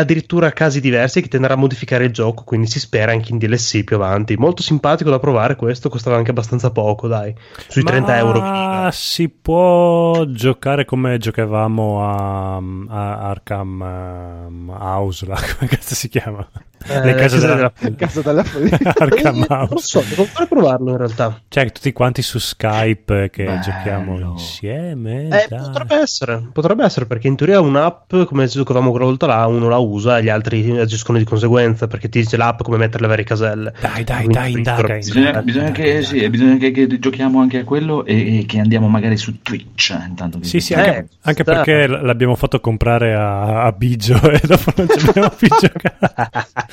addirittura 0.00 0.50
casi 0.50 0.80
diversi 0.80 1.20
che 1.20 1.28
tenderà 1.28 1.54
a 1.54 1.56
modificare 1.56 2.04
il 2.04 2.12
gioco, 2.12 2.42
quindi 2.44 2.66
si 2.66 2.80
spera 2.80 3.12
anche 3.12 3.32
in 3.32 3.38
DLC 3.38 3.84
più 3.84 3.96
avanti. 3.96 4.36
Molto 4.36 4.62
simpatico 4.62 5.10
da 5.10 5.18
provare 5.18 5.56
questo, 5.56 5.88
costava 5.88 6.16
anche 6.16 6.30
abbastanza 6.30 6.70
poco, 6.70 7.06
dai, 7.06 7.34
sui 7.68 7.82
30 7.82 8.16
euro. 8.18 8.40
Ma 8.40 8.90
si 8.92 9.28
può 9.28 10.24
giocare 10.26 10.84
come 10.84 11.18
giocavamo 11.18 12.04
a, 12.04 12.56
a 12.56 13.28
Arkham 13.28 13.82
ehm, 13.82 14.76
House, 14.76 15.26
là, 15.26 15.38
come 15.56 15.70
cazzo 15.70 15.94
si 15.94 16.08
chiama? 16.08 16.46
Eh, 16.86 17.04
Le 17.04 17.14
case 17.14 17.36
casa 17.38 17.46
della... 17.54 17.54
della- 17.54 17.72
Il 17.90 17.96
caso 17.96 18.20
della 18.22 18.44
follia. 18.44 18.78
Arkham 18.82 19.46
Non 19.48 19.78
so, 19.78 20.02
devo 20.08 20.22
ancora 20.22 20.46
provarlo 20.46 20.90
in 20.90 20.96
realtà. 20.98 21.40
Cioè, 21.48 21.70
tutti 21.72 21.92
quanti 21.92 22.22
su 22.22 22.38
Skype 22.38 23.30
che 23.30 23.44
Bello. 23.44 23.60
giochiamo 23.60 24.18
insieme. 24.18 25.28
Eh, 25.28 25.46
dai. 25.48 25.58
potrebbe 25.60 25.96
essere, 26.00 26.42
potrebbe 26.52 26.84
essere 26.84 27.06
perché 27.06 27.28
in 27.28 27.36
teoria 27.36 27.60
un'app 27.60 28.14
come 28.26 28.46
giocavamo 28.46 28.90
quella 28.90 29.04
volta 29.06 29.26
là, 29.26 29.46
uno 29.46 29.68
la 29.68 29.78
usa 29.78 30.18
e 30.18 30.22
gli 30.24 30.28
altri 30.28 30.78
agiscono 30.78 31.18
di 31.18 31.24
conseguenza 31.24 31.86
perché 31.86 32.08
ti 32.08 32.20
dice 32.20 32.36
l'app 32.36 32.62
come 32.62 32.76
mettere 32.76 33.02
le 33.02 33.08
varie 33.08 33.24
caselle. 33.24 33.72
Dai, 33.80 34.04
dai, 34.04 34.16
Quindi 34.24 34.32
dai, 34.34 34.52
indaga, 34.52 34.94
Bisogna, 34.96 35.42
bisogna 35.42 35.70
che, 35.70 36.02
sì, 36.02 36.28
bisogna 36.28 36.56
che, 36.56 36.70
che 36.70 36.98
giochiamo 36.98 37.40
anche 37.40 37.58
a 37.58 37.64
quello 37.64 38.04
e, 38.04 38.40
e 38.40 38.46
che 38.46 38.58
andiamo 38.60 38.88
magari 38.88 39.16
su 39.16 39.40
Twitch. 39.42 39.90
eh, 39.90 40.06
Intanto 40.08 40.38
che 40.38 40.44
Sì, 40.46 40.60
sì, 40.60 40.72
Eh, 40.74 40.76
anche, 40.78 41.08
anche 41.22 41.42
sta. 41.42 41.54
perché 41.54 41.86
l'abbiamo 41.86 42.34
fatto 42.34 42.60
comprare 42.60 43.14
a, 43.14 43.62
a 43.64 43.72
Biggio 43.72 44.20
e 44.30 44.40
dopo 44.44 44.72
non 44.76 44.86
ci 44.96 45.06
abbiamo 45.08 45.30
più 45.36 45.48
giocato. 45.60 46.12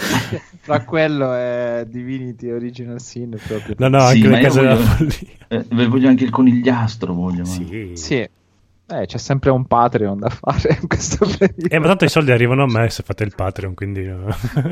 Fra 0.62 0.84
quello 0.84 1.34
è 1.34 1.86
Divinity 1.88 2.50
Original 2.50 3.00
Sin 3.02 3.38
proprio. 3.48 3.76
No, 3.78 3.88
no, 3.88 4.00
Sì, 4.08 4.16
anche 4.18 4.28
ma 4.30 4.36
le 4.38 4.42
case 4.44 4.60
della 4.62 4.76
voglio- 4.76 4.86
follia. 4.88 5.18
Eh, 5.48 5.88
voglio 5.88 6.08
anche 6.10 6.24
il 6.24 6.30
conigliastro. 6.30 7.14
Voglio, 7.14 7.46
Sì. 7.46 7.92
Sì. 7.96 8.16
Eh, 8.18 9.06
c'è 9.06 9.18
sempre 9.18 9.52
un 9.52 9.66
Patreon 9.66 10.20
da 10.20 10.30
fare 10.30 10.78
in 10.82 10.88
questo 10.88 11.26
periodo. 11.26 11.68
Eh, 11.74 11.80
ma 11.80 11.88
tanto 11.88 12.06
i 12.06 12.10
soldi 12.10 12.32
arrivano 12.32 12.64
a 12.64 12.68
me 12.68 12.90
se 12.90 13.04
fate 13.04 13.24
il 13.24 13.34
Patreon, 13.36 13.74
quindi... 13.74 14.06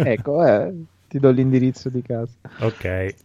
Ecco, 0.04 0.46
eh, 0.46 0.74
ti 1.08 1.20
do 1.20 1.30
l'indirizzo 1.32 1.90
di 1.90 2.02
casa. 2.02 2.34
ok. 2.60 3.16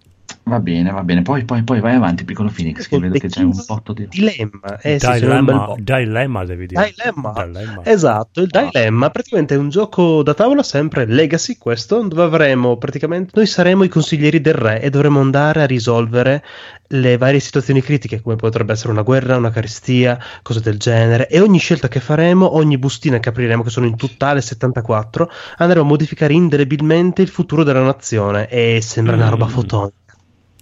Va 0.46 0.60
bene, 0.60 0.90
va 0.90 1.02
bene. 1.02 1.22
Poi, 1.22 1.42
poi, 1.44 1.62
poi 1.62 1.80
vai 1.80 1.94
avanti, 1.94 2.24
piccolo 2.24 2.50
Phoenix, 2.54 2.86
che 2.86 2.98
vedo 2.98 3.18
che 3.18 3.28
c'è 3.28 3.42
un 3.42 3.58
botto 3.66 3.94
di... 3.94 4.06
Dilemma. 4.08 4.78
Eh, 4.82 4.98
sì, 5.00 5.10
dilemma, 5.12 5.64
po'. 5.64 5.76
dilemma 5.80 6.44
devi 6.44 6.66
dire. 6.66 6.92
Dilemma. 6.94 7.32
Dilemma. 7.46 7.80
Esatto, 7.84 8.42
il 8.42 8.48
Dilemma 8.48 9.08
praticamente 9.08 9.54
è 9.54 9.56
un 9.58 9.70
gioco 9.70 10.22
da 10.22 10.34
tavola 10.34 10.62
sempre 10.62 11.06
Legacy 11.06 11.56
questo, 11.56 12.02
dove 12.06 12.22
avremo 12.22 12.76
praticamente 12.76 13.30
noi 13.34 13.46
saremo 13.46 13.84
i 13.84 13.88
consiglieri 13.88 14.42
del 14.42 14.52
re 14.52 14.82
e 14.82 14.90
dovremo 14.90 15.18
andare 15.20 15.62
a 15.62 15.66
risolvere 15.66 16.44
le 16.88 17.16
varie 17.16 17.40
situazioni 17.40 17.80
critiche, 17.80 18.20
come 18.20 18.36
potrebbe 18.36 18.72
essere 18.72 18.92
una 18.92 19.00
guerra, 19.02 19.38
una 19.38 19.50
carestia, 19.50 20.18
cose 20.42 20.60
del 20.60 20.76
genere 20.78 21.26
e 21.26 21.40
ogni 21.40 21.58
scelta 21.58 21.88
che 21.88 22.00
faremo, 22.00 22.54
ogni 22.54 22.76
bustina 22.76 23.18
che 23.18 23.30
apriremo, 23.30 23.62
che 23.62 23.70
sono 23.70 23.86
in 23.86 23.96
totale 23.96 24.42
74, 24.42 25.30
andremo 25.56 25.84
a 25.86 25.88
modificare 25.88 26.34
indelebilmente 26.34 27.22
il 27.22 27.28
futuro 27.28 27.64
della 27.64 27.82
nazione 27.82 28.46
e 28.48 28.80
sembra 28.82 29.16
una 29.16 29.30
roba 29.30 29.46
Mm. 29.46 29.48
fotonica. 29.48 29.96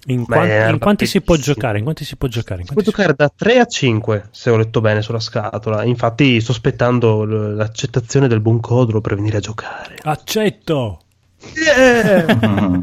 In, 0.07 0.25
Ma 0.27 0.37
quan- 0.37 0.49
è 0.49 0.69
in 0.71 0.79
quanti 0.81 1.07
si 1.07 1.21
può 1.21 1.37
giocare? 1.37 1.79
In 1.79 1.85
quanti 1.85 2.05
si 2.05 2.17
può 2.17 2.27
giocare? 2.29 2.63
In 2.63 2.67
Si 2.67 2.73
può 2.73 2.83
quanti 2.83 2.91
si- 3.01 3.13
giocare 3.13 3.15
da 3.17 3.33
3 3.35 3.59
a 3.61 3.67
5, 3.67 4.29
se 4.33 4.51
ho 4.51 4.57
letto 4.57 4.81
bene 4.81 5.01
sulla 5.01 5.21
scatola. 5.21 5.85
Infatti, 5.85 6.41
sto 6.41 6.51
aspettando 6.53 7.25
l- 7.25 7.55
l'accettazione 7.55 8.27
del 8.27 8.41
buon 8.41 8.59
Codro 8.61 9.01
per 9.01 9.15
venire 9.15 9.37
a 9.37 9.41
giocare. 9.41 9.97
Accetto! 10.03 11.01
Yeah! 11.55 12.83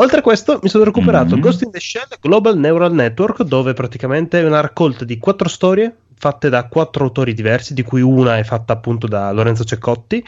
Oltre 0.00 0.18
a 0.18 0.22
questo, 0.22 0.60
mi 0.62 0.68
sono 0.68 0.84
recuperato 0.84 1.34
Mhm. 1.34 1.40
Ghost 1.40 1.62
in 1.62 1.70
the 1.72 1.80
Shell 1.80 2.06
Global 2.20 2.56
Neural 2.56 2.92
Network, 2.94 3.42
dove 3.42 3.72
praticamente 3.74 4.40
è 4.40 4.44
una 4.46 4.60
raccolta 4.60 5.04
di 5.04 5.18
quattro 5.18 5.48
storie 5.48 5.92
fatte 6.14 6.48
da 6.48 6.66
quattro 6.68 7.04
autori 7.04 7.34
diversi, 7.34 7.74
di 7.74 7.82
cui 7.82 8.00
una 8.00 8.38
è 8.38 8.44
fatta 8.44 8.72
appunto 8.72 9.08
da 9.08 9.32
Lorenzo 9.32 9.64
Ceccotti. 9.64 10.24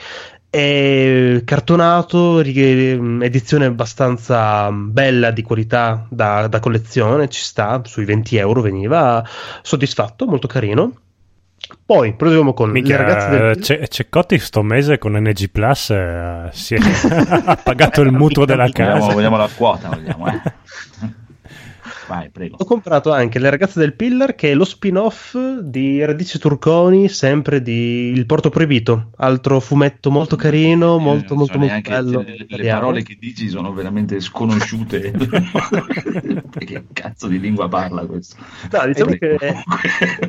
È 0.51 1.43
cartonato, 1.45 2.41
rig- 2.41 3.23
edizione 3.23 3.67
abbastanza 3.67 4.69
bella 4.73 5.31
di 5.31 5.43
qualità 5.43 6.07
da, 6.09 6.49
da 6.49 6.59
collezione, 6.59 7.29
ci 7.29 7.41
sta, 7.41 7.81
sui 7.85 8.05
20 8.05 8.37
euro 8.37 8.61
veniva, 8.61 9.25
soddisfatto, 9.63 10.27
molto 10.27 10.49
carino. 10.49 10.93
Poi 11.87 12.15
proseguiamo 12.15 12.53
con 12.53 12.71
Minchia, 12.71 12.97
le 12.99 13.05
ragazze 13.05 13.29
del... 13.31 13.63
Ce- 13.63 13.87
Ceccotti 13.87 14.39
sto 14.41 14.63
mese 14.63 14.99
con 14.99 15.13
NG 15.13 15.51
Plus 15.51 15.91
eh, 15.91 16.49
si 16.53 16.75
è 16.75 16.79
ha 17.45 17.57
pagato 17.57 18.01
il 18.01 18.11
mutuo 18.11 18.45
della 18.45 18.65
Vogliamo, 18.65 18.99
casa. 19.01 19.13
vogliamo 19.13 19.37
la 19.37 19.49
quota, 19.55 19.89
vogliamo, 19.89 20.27
eh. 20.27 21.19
Vai, 22.11 22.29
prego. 22.29 22.57
Ho 22.59 22.65
comprato 22.65 23.13
anche 23.13 23.39
Le 23.39 23.51
ragazze 23.51 23.79
del 23.79 23.95
Pillar, 23.95 24.35
che 24.35 24.51
è 24.51 24.55
lo 24.55 24.65
spin-off 24.65 25.37
di 25.61 26.05
Radici 26.05 26.41
Turconi, 26.41 27.09
sempre 27.09 27.63
di 27.63 28.11
Il 28.11 28.27
Porto 28.27 28.51
Proibito, 28.51 29.13
altro 29.19 29.61
fumetto 29.61 30.11
molto 30.11 30.35
carino, 30.35 30.97
Eh, 30.97 31.01
molto 31.01 31.37
molto 31.37 31.53
so 31.53 31.59
molto 31.61 31.81
bello. 31.89 32.21
Le, 32.23 32.47
le 32.49 32.69
parole 32.69 33.03
che 33.05 33.17
dici 33.17 33.49
sono 33.49 33.73
veramente 33.73 34.19
sconosciute. 34.19 35.13
che 36.59 36.85
cazzo 36.93 37.29
di 37.29 37.39
lingua 37.39 37.69
parla 37.69 38.05
questo? 38.07 38.37
No, 38.73 38.87
diciamo 38.87 39.13
Eh, 39.13 39.19
che 39.19 39.39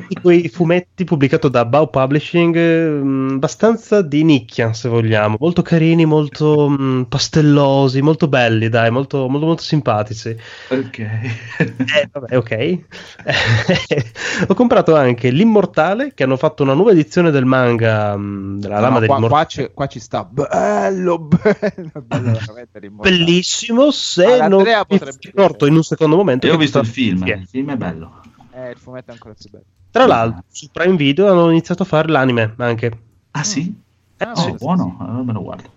di 0.06 0.14
quei 0.20 0.48
fumetti 0.48 1.02
pubblicato 1.02 1.48
da 1.48 1.64
Bao 1.64 1.88
Publishing, 1.88 2.56
mh, 2.56 3.32
abbastanza 3.34 4.02
di 4.02 4.22
nicchia, 4.22 4.72
se 4.72 4.88
vogliamo, 4.88 5.36
molto 5.40 5.62
carini, 5.62 6.04
molto 6.04 6.68
mh, 6.68 7.06
pastellosi, 7.08 8.00
molto 8.02 8.28
belli, 8.28 8.68
dai, 8.68 8.90
molto, 8.92 9.28
molto, 9.28 9.46
molto 9.46 9.62
simpatici. 9.62 10.36
Ok. 10.68 11.00
Eh, 11.78 12.08
vabbè, 12.12 12.36
ok. 12.36 12.78
Ho 14.48 14.54
comprato 14.54 14.96
anche 14.96 15.30
L'Immortale, 15.30 16.12
che 16.14 16.22
hanno 16.24 16.36
fatto 16.36 16.62
una 16.62 16.74
nuova 16.74 16.90
edizione 16.92 17.30
del 17.30 17.44
manga 17.44 18.16
mh, 18.16 18.58
della 18.60 18.74
No, 18.76 18.80
Lama 18.80 18.90
qua, 18.90 19.00
dell'Immortale. 19.00 19.28
qua 19.30 19.44
ci, 19.46 19.70
qua 19.72 19.86
ci 19.86 20.00
sta 20.00 20.24
bello, 20.24 21.18
bello, 21.22 22.02
bello. 22.02 22.38
Bellissimo, 23.02 23.90
se 23.90 24.24
All'Andrea 24.24 24.84
non 24.88 24.98
mi 25.00 25.30
accorto 25.30 25.66
in 25.66 25.74
un 25.76 25.82
secondo 25.82 26.16
momento. 26.16 26.46
Io 26.46 26.54
ho 26.54 26.58
visto 26.58 26.78
il 26.78 26.86
film, 26.86 27.24
Sì. 27.24 27.30
il 27.30 27.46
film 27.48 27.70
è 27.72 27.76
bello. 27.76 28.20
Eh, 28.52 28.70
il 28.70 28.76
fumetto 28.78 29.10
è 29.10 29.14
ancora 29.14 29.34
più 29.38 29.48
bello. 29.50 29.64
Tra 29.90 30.06
l'altro, 30.06 30.42
su 30.50 30.68
Prime 30.72 30.96
Video 30.96 31.30
hanno 31.30 31.50
iniziato 31.50 31.82
a 31.82 31.86
fare 31.86 32.08
l'anime 32.08 32.54
anche. 32.58 32.90
Ah 33.32 33.44
sì? 33.44 33.74
Eh, 34.16 34.24
Ah, 34.24 34.34
sì. 34.36 34.50
Oh, 34.50 34.54
buono, 34.54 34.96
allora 35.00 35.22
me 35.22 35.32
lo 35.32 35.42
guardo. 35.42 35.70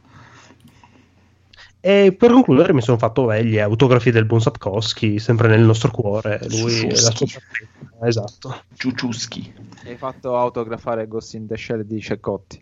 E 1.88 2.16
per 2.18 2.32
concludere 2.32 2.74
mi 2.74 2.82
sono 2.82 2.98
fatto 2.98 3.32
eh, 3.32 3.46
gli 3.46 3.60
autografi 3.60 4.10
del 4.10 4.26
buon 4.26 4.42
Sapkowski, 4.42 5.20
sempre 5.20 5.48
nel 5.48 5.62
nostro 5.62 5.92
cuore. 5.92 6.40
Lui 6.50 6.80
e 6.80 6.90
la 6.90 7.12
sua 7.12 7.28
partita. 7.32 8.08
Esatto. 8.08 8.62
Ciuciuschi. 8.74 9.54
Hai 9.86 9.96
fatto 9.96 10.36
autografare 10.36 11.08
Ghost 11.08 11.36
in 11.36 11.46
the 11.46 11.56
Shell 11.56 11.82
di 11.82 12.02
Ceccotti. 12.02 12.60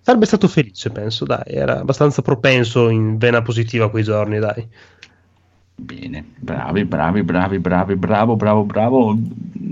Sarebbe 0.00 0.24
stato 0.24 0.48
felice, 0.48 0.88
penso, 0.88 1.26
dai. 1.26 1.42
Era 1.44 1.80
abbastanza 1.80 2.22
propenso 2.22 2.88
in 2.88 3.18
vena 3.18 3.42
positiva 3.42 3.90
quei 3.90 4.02
giorni, 4.02 4.38
dai. 4.38 4.66
Bene, 5.74 6.24
bravi, 6.38 6.86
bravi, 6.86 7.22
bravi, 7.22 7.58
bravi, 7.58 7.96
bravo, 7.96 8.34
bravo, 8.36 8.64
bravo. 8.64 9.18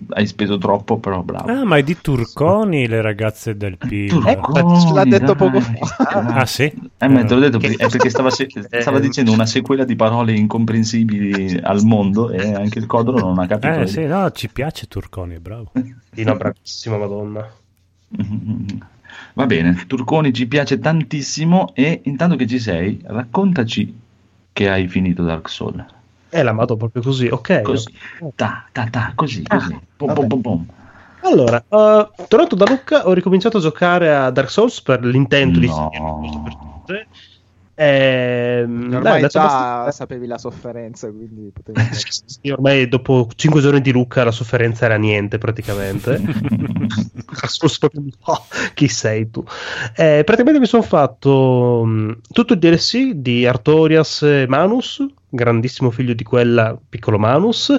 Hai 0.08 0.26
speso 0.26 0.56
troppo, 0.58 0.98
però 0.98 1.22
bravo. 1.22 1.50
Ah, 1.50 1.64
ma 1.64 1.76
è 1.78 1.82
di 1.82 1.96
Turconi 2.00 2.86
le 2.86 3.00
ragazze 3.00 3.56
del 3.56 3.76
PIL. 3.78 4.08
Turconi, 4.08 4.92
l'ha 4.92 5.04
detto 5.04 5.34
dai. 5.34 5.36
poco 5.36 5.60
fa. 5.60 6.04
Ah, 6.34 6.46
sì? 6.46 6.72
Eh, 6.98 7.08
ma 7.08 7.24
te 7.24 7.34
l'ho 7.34 7.40
detto, 7.40 7.58
Che- 7.58 7.74
è 7.76 7.88
perché 7.88 8.08
stava, 8.10 8.30
se- 8.30 8.48
stava 8.80 8.98
dicendo 9.00 9.32
una 9.32 9.46
sequela 9.46 9.84
di 9.84 9.96
parole 9.96 10.32
incomprensibili 10.32 11.58
al 11.62 11.82
mondo 11.84 12.30
e 12.30 12.54
anche 12.54 12.78
il 12.78 12.86
Codro 12.86 13.18
non 13.18 13.38
ha 13.38 13.46
capito. 13.46 13.80
Eh, 13.80 13.86
sì, 13.86 14.04
no, 14.04 14.30
ci 14.30 14.48
piace 14.48 14.86
Turconi, 14.86 15.34
è 15.34 15.38
bravo. 15.38 15.72
Sì, 16.12 16.22
no, 16.22 16.36
bravissima 16.36 16.96
Madonna. 16.96 17.48
Va 19.34 19.46
bene, 19.46 19.84
Turconi 19.86 20.32
ci 20.32 20.46
piace 20.46 20.78
tantissimo 20.78 21.72
e 21.74 22.00
intanto 22.04 22.36
che 22.36 22.46
ci 22.46 22.58
sei, 22.58 23.00
raccontaci 23.04 23.98
che 24.52 24.68
hai 24.70 24.88
finito 24.88 25.22
Dark 25.22 25.48
Souls. 25.48 25.84
Eh, 26.30 26.42
l'ha 26.42 26.50
amato 26.50 26.76
proprio 26.76 27.02
così, 27.02 27.26
ok. 27.26 27.62
Così, 27.62 27.92
ta, 28.34 28.66
ta, 28.72 28.88
ta, 28.90 29.12
così, 29.14 29.42
così. 29.46 29.78
Pom, 29.96 30.12
pom, 30.12 30.26
pom, 30.28 30.40
pom. 30.40 30.66
Allora, 31.22 31.58
eh, 31.58 32.10
tornato 32.28 32.54
da 32.56 32.66
Lucca, 32.68 33.06
ho 33.08 33.12
ricominciato 33.12 33.56
a 33.58 33.60
giocare 33.60 34.14
a 34.14 34.30
Dark 34.30 34.50
Souls 34.50 34.80
per 34.82 35.04
l'intento 35.04 35.58
di 35.58 35.66
No. 35.66 35.90
finire 35.92 36.40
per 36.42 36.56
tutte. 36.56 37.06
Dai, 37.78 38.62
Ormai 38.62 38.96
andato 39.16 39.26
già 39.28 39.40
abbastanza- 39.42 39.90
sapevi 39.92 40.26
la 40.26 40.38
sofferenza, 40.38 41.10
quindi 41.10 41.50
potevi... 41.52 41.78
Sì, 42.26 42.50
ormai 42.50 42.88
dopo 42.88 43.28
5 43.34 43.60
giorni 43.60 43.80
di 43.80 43.92
Lucca 43.92 44.24
la 44.24 44.30
sofferenza 44.30 44.84
era 44.86 44.96
niente 44.96 45.38
praticamente. 45.38 46.20
No, 48.26 48.46
chi 48.74 48.88
sei 48.88 49.30
tu? 49.30 49.44
Eh, 49.94 50.22
praticamente 50.24 50.58
mi 50.60 50.66
sono 50.66 50.82
fatto 50.82 51.82
mh, 51.84 52.20
tutto 52.32 52.52
il 52.54 52.58
DLC 52.58 53.12
di 53.12 53.46
Artorias 53.46 54.22
e 54.22 54.46
Manus, 54.48 55.04
grandissimo 55.36 55.92
figlio 55.92 56.14
di 56.14 56.24
quella, 56.24 56.76
piccolo 56.88 57.18
Manus, 57.18 57.72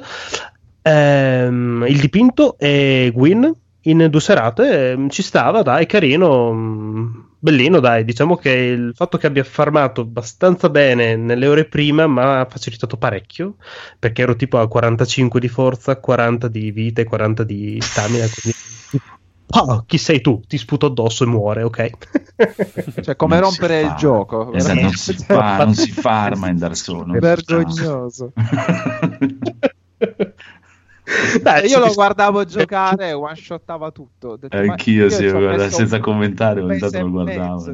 ehm, 0.81 1.85
il 1.89 1.99
dipinto 1.99 2.57
e 2.57 3.11
Gwyn 3.13 3.53
in 3.81 4.07
due 4.09 4.21
serate. 4.21 4.91
ehm, 4.91 5.09
ci 5.09 5.21
stava, 5.21 5.61
dai, 5.61 5.85
carino. 5.85 6.53
mh, 6.53 7.25
Bellino, 7.39 7.79
dai, 7.79 8.03
diciamo 8.03 8.35
che 8.35 8.49
il 8.49 8.93
fatto 8.95 9.17
che 9.17 9.27
abbia 9.27 9.43
farmato 9.43 10.01
abbastanza 10.01 10.69
bene 10.69 11.15
nelle 11.15 11.45
ore 11.47 11.65
prima 11.65 12.07
mi 12.07 12.19
ha 12.19 12.47
facilitato 12.49 12.97
parecchio 12.97 13.57
perché 13.99 14.23
ero 14.23 14.35
tipo 14.35 14.57
a 14.57 14.67
45 14.67 15.39
di 15.39 15.47
forza, 15.47 15.99
40 15.99 16.47
di 16.47 16.71
vita 16.71 17.01
e 17.01 17.05
40 17.05 17.43
di 17.43 17.77
stamina. 17.79 18.25
Quindi... 18.27 18.57
Ah, 19.49 19.83
chi 19.85 19.97
sei 19.97 20.19
tu? 20.19 20.41
Ti 20.45 20.57
sputo 20.57 20.87
addosso 20.87 21.23
e 21.23 21.27
muore, 21.27 21.63
ok? 21.63 21.89
Cioè, 23.01 23.15
come 23.15 23.39
Non 23.39 23.49
rompere 23.49 23.81
il 23.81 23.93
gioco. 23.97 24.53
Esatto, 24.53 24.81
non 24.81 24.91
si, 24.91 25.13
fa, 25.13 25.57
non 25.63 25.73
si 25.73 25.91
farma 25.91 26.49
in 26.49 26.57
Dark 26.57 26.75
Souls. 26.75 27.11
fa. 27.11 27.17
Vergognoso. 27.19 28.33
Dai, 31.41 31.69
io 31.69 31.79
lo 31.79 31.93
guardavo 31.93 32.43
giocare 32.43 33.07
e 33.09 33.13
one 33.13 33.35
shottava 33.35 33.91
tutto. 33.91 34.35
Detto, 34.35 34.57
ma 34.57 34.73
Anch'io, 34.73 35.05
io 35.05 35.09
sì, 35.09 35.31
guarda, 35.31 35.69
senza 35.69 35.99
commentare, 35.99 36.59
ogni 36.61 36.77
tanto 36.77 36.99
lo 36.99 37.09
guardavo. 37.09 37.73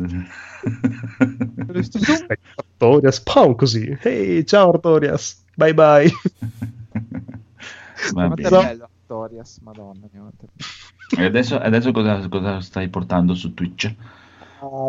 Artorias, 2.55 3.15
spawn 3.15 3.55
così. 3.55 3.97
Ehi, 4.01 4.45
ciao 4.45 4.69
Artorias, 4.69 5.43
bye 5.55 5.74
bye. 5.74 6.05
È 6.05 6.11
bene. 8.11 8.36
bello 8.36 8.84
Artorias, 8.84 9.57
madonna 9.63 10.07
mia. 10.11 10.30
E 11.18 11.24
adesso, 11.24 11.57
adesso 11.57 11.91
cosa, 11.91 12.28
cosa 12.28 12.59
stai 12.61 12.89
portando 12.89 13.34
su 13.36 13.53
Twitch? 13.53 13.93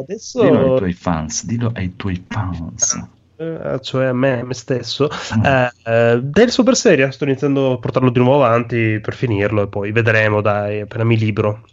Adesso 0.00 0.42
Dillo 0.42 0.72
ai 0.72 0.76
tuoi 0.76 0.92
fans, 0.92 1.44
dillo 1.44 1.72
ai 1.74 1.96
tuoi 1.96 2.24
fans. 2.28 3.08
eh, 3.36 3.78
cioè 3.82 4.06
a 4.06 4.12
me, 4.12 4.40
a 4.40 4.44
me 4.44 4.54
stesso. 4.54 5.08
Eh, 5.44 5.70
eh, 5.84 6.20
del 6.22 6.50
super 6.50 6.76
seria 6.76 7.10
sto 7.10 7.24
iniziando 7.24 7.72
a 7.72 7.78
portarlo 7.78 8.10
di 8.10 8.20
nuovo 8.20 8.44
avanti 8.44 9.00
per 9.00 9.14
finirlo 9.14 9.62
e 9.62 9.68
poi 9.68 9.90
vedremo, 9.92 10.40
dai, 10.40 10.80
appena 10.80 11.04
mi 11.04 11.18
libro. 11.18 11.64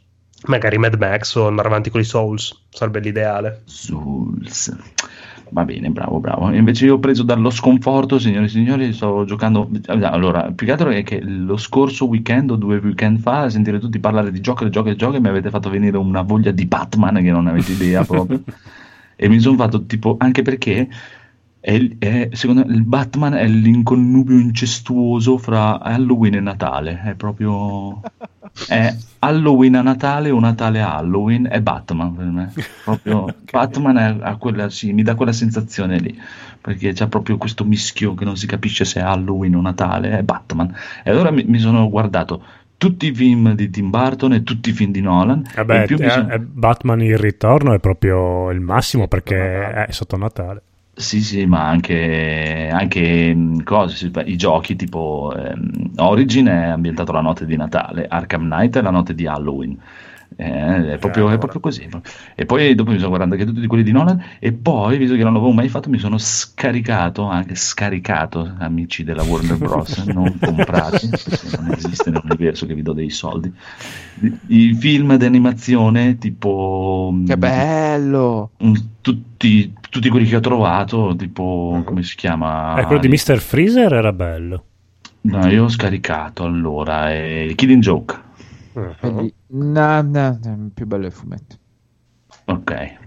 Magari 0.45 0.79
Mad 0.79 0.95
Max 0.95 1.35
o 1.35 1.45
andare 1.45 1.67
avanti 1.67 1.91
con 1.91 2.01
i 2.01 2.03
Souls, 2.03 2.65
sarebbe 2.71 2.99
l'ideale. 2.99 3.61
Souls. 3.65 4.75
Va 5.53 5.65
bene, 5.65 5.89
bravo, 5.89 6.19
bravo. 6.19 6.49
Invece 6.53 6.85
io 6.85 6.95
ho 6.95 6.99
preso 6.99 7.23
dallo 7.23 7.49
sconforto, 7.49 8.17
signori 8.19 8.45
e 8.45 8.49
signori, 8.49 8.93
sto 8.93 9.25
giocando... 9.25 9.69
Allora, 9.87 10.49
più 10.55 10.65
che 10.65 10.71
altro 10.71 10.89
è 10.89 11.03
che 11.03 11.19
lo 11.21 11.57
scorso 11.57 12.07
weekend 12.07 12.51
o 12.51 12.55
due 12.55 12.77
weekend 12.77 13.19
fa, 13.19 13.41
a 13.41 13.49
sentire 13.49 13.77
tutti 13.77 13.99
parlare 13.99 14.31
di 14.31 14.39
giochi, 14.39 14.69
giochi, 14.69 14.95
giochi, 14.95 15.19
mi 15.19 15.27
avete 15.27 15.49
fatto 15.49 15.69
venire 15.69 15.97
una 15.97 16.21
voglia 16.21 16.51
di 16.51 16.65
Batman 16.65 17.15
che 17.15 17.31
non 17.31 17.47
avete 17.47 17.73
idea 17.73 18.05
proprio. 18.05 18.41
e 19.17 19.27
mi 19.27 19.39
sono 19.39 19.57
fatto 19.57 19.85
tipo, 19.85 20.15
anche 20.19 20.41
perché 20.41 20.87
è, 21.61 21.79
è- 21.99 22.29
secondo 22.33 22.65
me 22.65 22.73
il 22.73 22.83
Batman 22.83 23.33
è 23.35 23.47
l'inconnubio 23.47 24.37
incestuoso 24.37 25.37
fra 25.37 25.79
Halloween 25.79 26.35
e 26.35 26.39
Natale. 26.41 27.01
È 27.05 27.13
proprio... 27.13 28.01
È 28.67 28.93
Halloween 29.19 29.75
a 29.75 29.81
Natale 29.81 30.29
o 30.31 30.39
Natale 30.39 30.81
a 30.81 30.97
Halloween 30.97 31.47
è 31.49 31.61
Batman 31.61 32.13
per 32.15 32.25
me. 32.25 32.53
Proprio 32.83 33.33
Batman 33.49 33.97
è, 33.97 34.17
ha 34.19 34.35
quella, 34.35 34.69
sì, 34.69 34.91
mi 34.91 35.03
dà 35.03 35.15
quella 35.15 35.31
sensazione 35.31 35.99
lì. 35.99 36.19
Perché 36.59 36.91
c'è 36.91 37.07
proprio 37.07 37.37
questo 37.37 37.63
mischio 37.63 38.13
che 38.15 38.25
non 38.25 38.35
si 38.35 38.47
capisce 38.47 38.83
se 38.83 38.99
è 38.99 39.03
Halloween 39.03 39.55
o 39.55 39.61
Natale, 39.61 40.17
è 40.17 40.23
Batman. 40.23 40.75
E 41.03 41.09
allora 41.11 41.31
mi, 41.31 41.43
mi 41.45 41.59
sono 41.59 41.89
guardato 41.89 42.43
tutti 42.77 43.07
i 43.07 43.13
film 43.13 43.53
di 43.53 43.69
Tim 43.69 43.89
Burton 43.91 44.33
e 44.33 44.43
tutti 44.43 44.71
i 44.71 44.73
film 44.73 44.91
di 44.91 45.01
Nolan. 45.01 45.45
e 45.45 45.63
Vabbè, 45.63 45.85
eh, 45.87 46.09
sono- 46.09 46.29
eh, 46.31 46.39
Batman 46.39 47.01
il 47.01 47.17
ritorno 47.17 47.73
è 47.73 47.79
proprio 47.79 48.49
il 48.49 48.59
massimo 48.59 49.07
perché 49.07 49.85
è 49.85 49.91
sotto 49.91 50.17
Natale. 50.17 50.63
Sì, 51.01 51.21
sì, 51.23 51.45
ma 51.47 51.67
anche, 51.67 52.69
anche 52.71 53.33
mh, 53.33 53.63
cose, 53.63 54.11
i 54.25 54.35
giochi 54.37 54.75
tipo 54.75 55.33
ehm, 55.35 55.93
Origin 55.97 56.45
è 56.45 56.67
ambientato 56.67 57.11
la 57.11 57.21
notte 57.21 57.45
di 57.47 57.55
Natale, 57.55 58.05
Arkham 58.07 58.43
Knight 58.43 58.77
è 58.77 58.81
la 58.81 58.91
notte 58.91 59.15
di 59.15 59.25
Halloween. 59.25 59.75
Eh, 60.41 60.93
è, 60.93 60.97
proprio, 60.97 61.29
è 61.29 61.37
proprio 61.37 61.59
così. 61.59 61.87
E 62.33 62.47
poi 62.47 62.73
dopo 62.73 62.89
mi 62.89 62.97
sono 62.97 63.09
guardato 63.09 63.33
anche 63.33 63.45
tutti 63.45 63.59
di 63.59 63.67
quelli 63.67 63.83
di 63.83 63.91
Nolan 63.91 64.23
e 64.39 64.51
poi, 64.51 64.97
visto 64.97 65.15
che 65.15 65.23
non 65.23 65.33
l'avevo 65.33 65.51
mai 65.51 65.69
fatto, 65.69 65.87
mi 65.87 65.99
sono 65.99 66.17
scaricato, 66.17 67.25
anche 67.25 67.53
scaricato, 67.53 68.55
amici 68.57 69.03
della 69.03 69.21
Warner 69.21 69.57
Bros., 69.57 69.97
non 70.09 70.35
comprati, 70.39 71.09
perché 71.09 71.57
non 71.57 71.71
esiste 71.73 72.09
nell'universo 72.09 72.65
che 72.65 72.73
vi 72.73 72.81
do 72.81 72.93
dei 72.93 73.11
soldi, 73.11 73.53
i, 74.47 74.73
film 74.73 75.15
d'animazione 75.15 76.17
tipo... 76.17 77.13
Che 77.23 77.35
mh, 77.35 77.39
bello! 77.39 78.49
Mm, 78.63 78.73
tutti, 79.01 79.73
tutti 79.91 80.09
quelli 80.09 80.25
che 80.25 80.37
ho 80.37 80.39
trovato, 80.41 81.15
tipo, 81.15 81.83
come 81.85 82.01
si 82.01 82.15
chiama? 82.15 82.79
Eh, 82.79 82.85
quello 82.85 83.01
di 83.01 83.09
Mr. 83.09 83.37
Freezer 83.37 83.93
era 83.93 84.11
bello. 84.11 84.63
No, 85.23 85.45
io 85.45 85.65
ho 85.65 85.69
scaricato 85.69 86.45
allora, 86.45 87.11
è 87.11 87.51
Killing 87.53 87.83
Joke. 87.83 88.29
Quindi, 88.99 89.33
no, 89.47 90.01
no, 90.01 90.39
no, 90.43 90.69
più 90.73 90.85
bello 90.85 91.05
il 91.05 91.11
fumetto. 91.11 91.55
Ok. 92.45 92.97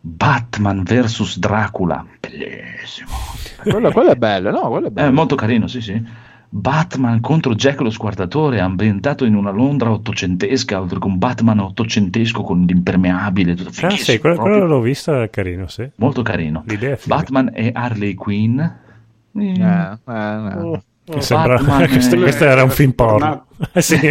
Batman 0.00 0.82
vs 0.82 1.38
Dracula. 1.38 2.04
Bellissimo. 2.20 3.10
Quello, 3.62 3.90
quello 3.92 4.10
è 4.10 4.16
bello, 4.16 4.50
no? 4.50 4.68
Quello 4.68 4.86
è 4.86 4.90
È 4.90 4.92
bello. 4.92 5.12
molto 5.12 5.34
carino, 5.36 5.66
sì, 5.68 5.80
sì. 5.80 6.02
Batman 6.54 7.20
contro 7.20 7.54
Jack 7.54 7.80
lo 7.80 7.88
squartatore, 7.88 8.60
ambientato 8.60 9.24
in 9.24 9.34
una 9.36 9.50
Londra 9.50 9.90
ottocentesca, 9.90 10.80
oltre 10.80 10.98
con 10.98 11.16
Batman 11.16 11.60
ottocentesco 11.60 12.42
con 12.42 12.64
l'impermeabile, 12.66 13.54
tutto 13.54 13.86
Ah, 13.86 13.90
sì, 13.90 14.18
quello, 14.18 14.34
proprio. 14.34 14.58
quello 14.58 14.66
l'ho 14.74 14.80
visto, 14.82 15.22
è 15.22 15.30
carino, 15.30 15.66
sì. 15.68 15.88
molto 15.96 16.20
carino. 16.22 16.62
L'idea 16.66 16.94
è. 16.94 16.98
Batman 17.06 17.50
e 17.54 17.70
Harley 17.72 18.12
Quinn. 18.14 18.58
Eh, 18.60 18.76
eh, 19.34 19.96
no. 20.04 20.82
Che 21.04 21.20
sembra... 21.20 21.58
Questo, 21.88 22.16
questo 22.16 22.44
era 22.44 22.62
un 22.62 22.70
film 22.70 22.92
porno. 22.92 23.46
Eh, 23.72 23.80
sì. 23.82 23.98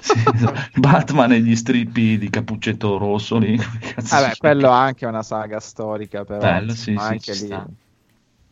Sì, 0.00 0.16
esatto. 0.34 0.60
Batman 0.76 1.32
e 1.32 1.40
gli 1.40 1.54
strippi 1.54 2.16
di 2.16 2.30
Cappuccetto 2.30 2.96
Rosso 2.96 3.36
lì. 3.36 3.54
Vabbè, 3.56 4.32
quello 4.38 4.70
anche 4.70 5.04
è 5.04 5.08
una 5.08 5.22
saga 5.22 5.60
storica, 5.60 6.24
però. 6.24 6.40
Bello, 6.40 6.72
sì, 6.72 6.94
anche 6.96 7.32
lì. 7.32 7.38
sta. 7.38 7.66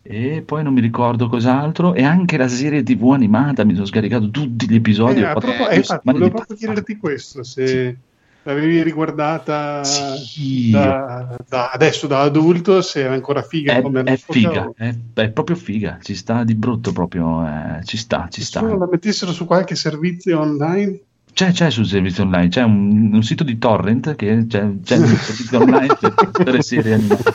E 0.03 0.43
poi 0.45 0.62
non 0.62 0.74
mi 0.74 0.81
ricordo 0.81 1.29
cos'altro. 1.29 1.95
E 1.95 2.05
anche 2.05 2.37
la 2.37 2.49
serie 2.49 2.83
TV 2.83 3.12
animata. 3.12 3.64
Mi 3.64 3.74
sono 3.74 3.87
scaricato 3.87 4.31
tutti 4.31 4.68
gli 4.68 4.74
episodi. 4.74 5.20
Eh, 5.20 5.24
ho 5.24 5.31
a 5.31 5.33
fatto 5.33 5.53
propos- 5.53 5.91
eh, 5.91 6.01
volevo 6.03 6.31
proprio 6.31 6.57
chiederti 6.57 6.97
questo, 6.99 7.43
se 7.43 7.97
l'avevi 8.43 8.82
riguardata 8.82 9.84
Sì. 9.84 10.70
da, 10.70 11.36
da- 11.49 11.70
adesso 11.70 12.07
da 12.07 12.20
adulto, 12.20 12.80
se 12.82 13.01
era 13.01 13.14
ancora 13.14 13.43
figa 13.43 13.74
È, 13.74 13.82
come 13.82 14.03
è 14.03 14.16
figa, 14.16 14.72
è, 14.76 14.95
è 15.14 15.30
proprio 15.30 15.57
figa. 15.57 15.99
Ci 16.03 16.14
sta 16.14 16.45
di 16.45 16.55
brutto 16.55 16.93
proprio. 16.93 17.45
eh, 17.47 17.84
ci 17.84 17.97
sta, 17.97 18.28
ci 18.30 18.43
sta. 18.43 18.61
Nessuno 18.61 18.78
la 18.78 18.89
mettessero 18.91 19.32
su 19.32 19.45
qualche 19.45 19.74
servizio 19.74 20.41
online? 20.41 21.01
C'è, 21.32 21.53
c'è 21.53 21.70
sul 21.70 21.86
servizio 21.86 22.24
online, 22.24 22.49
c'è 22.49 22.62
un, 22.64 23.12
un 23.12 23.22
sito 23.22 23.45
di 23.45 23.59
torrent 23.59 24.16
che 24.16 24.47
c'è, 24.49 24.68
c'è 24.82 24.97
il 24.97 25.07
servizio 25.07 25.61
online 25.61 25.95
per 26.01 26.14
tutte 26.14 26.51
le 26.51 26.62
serie 26.62 26.95
animate. 26.95 27.32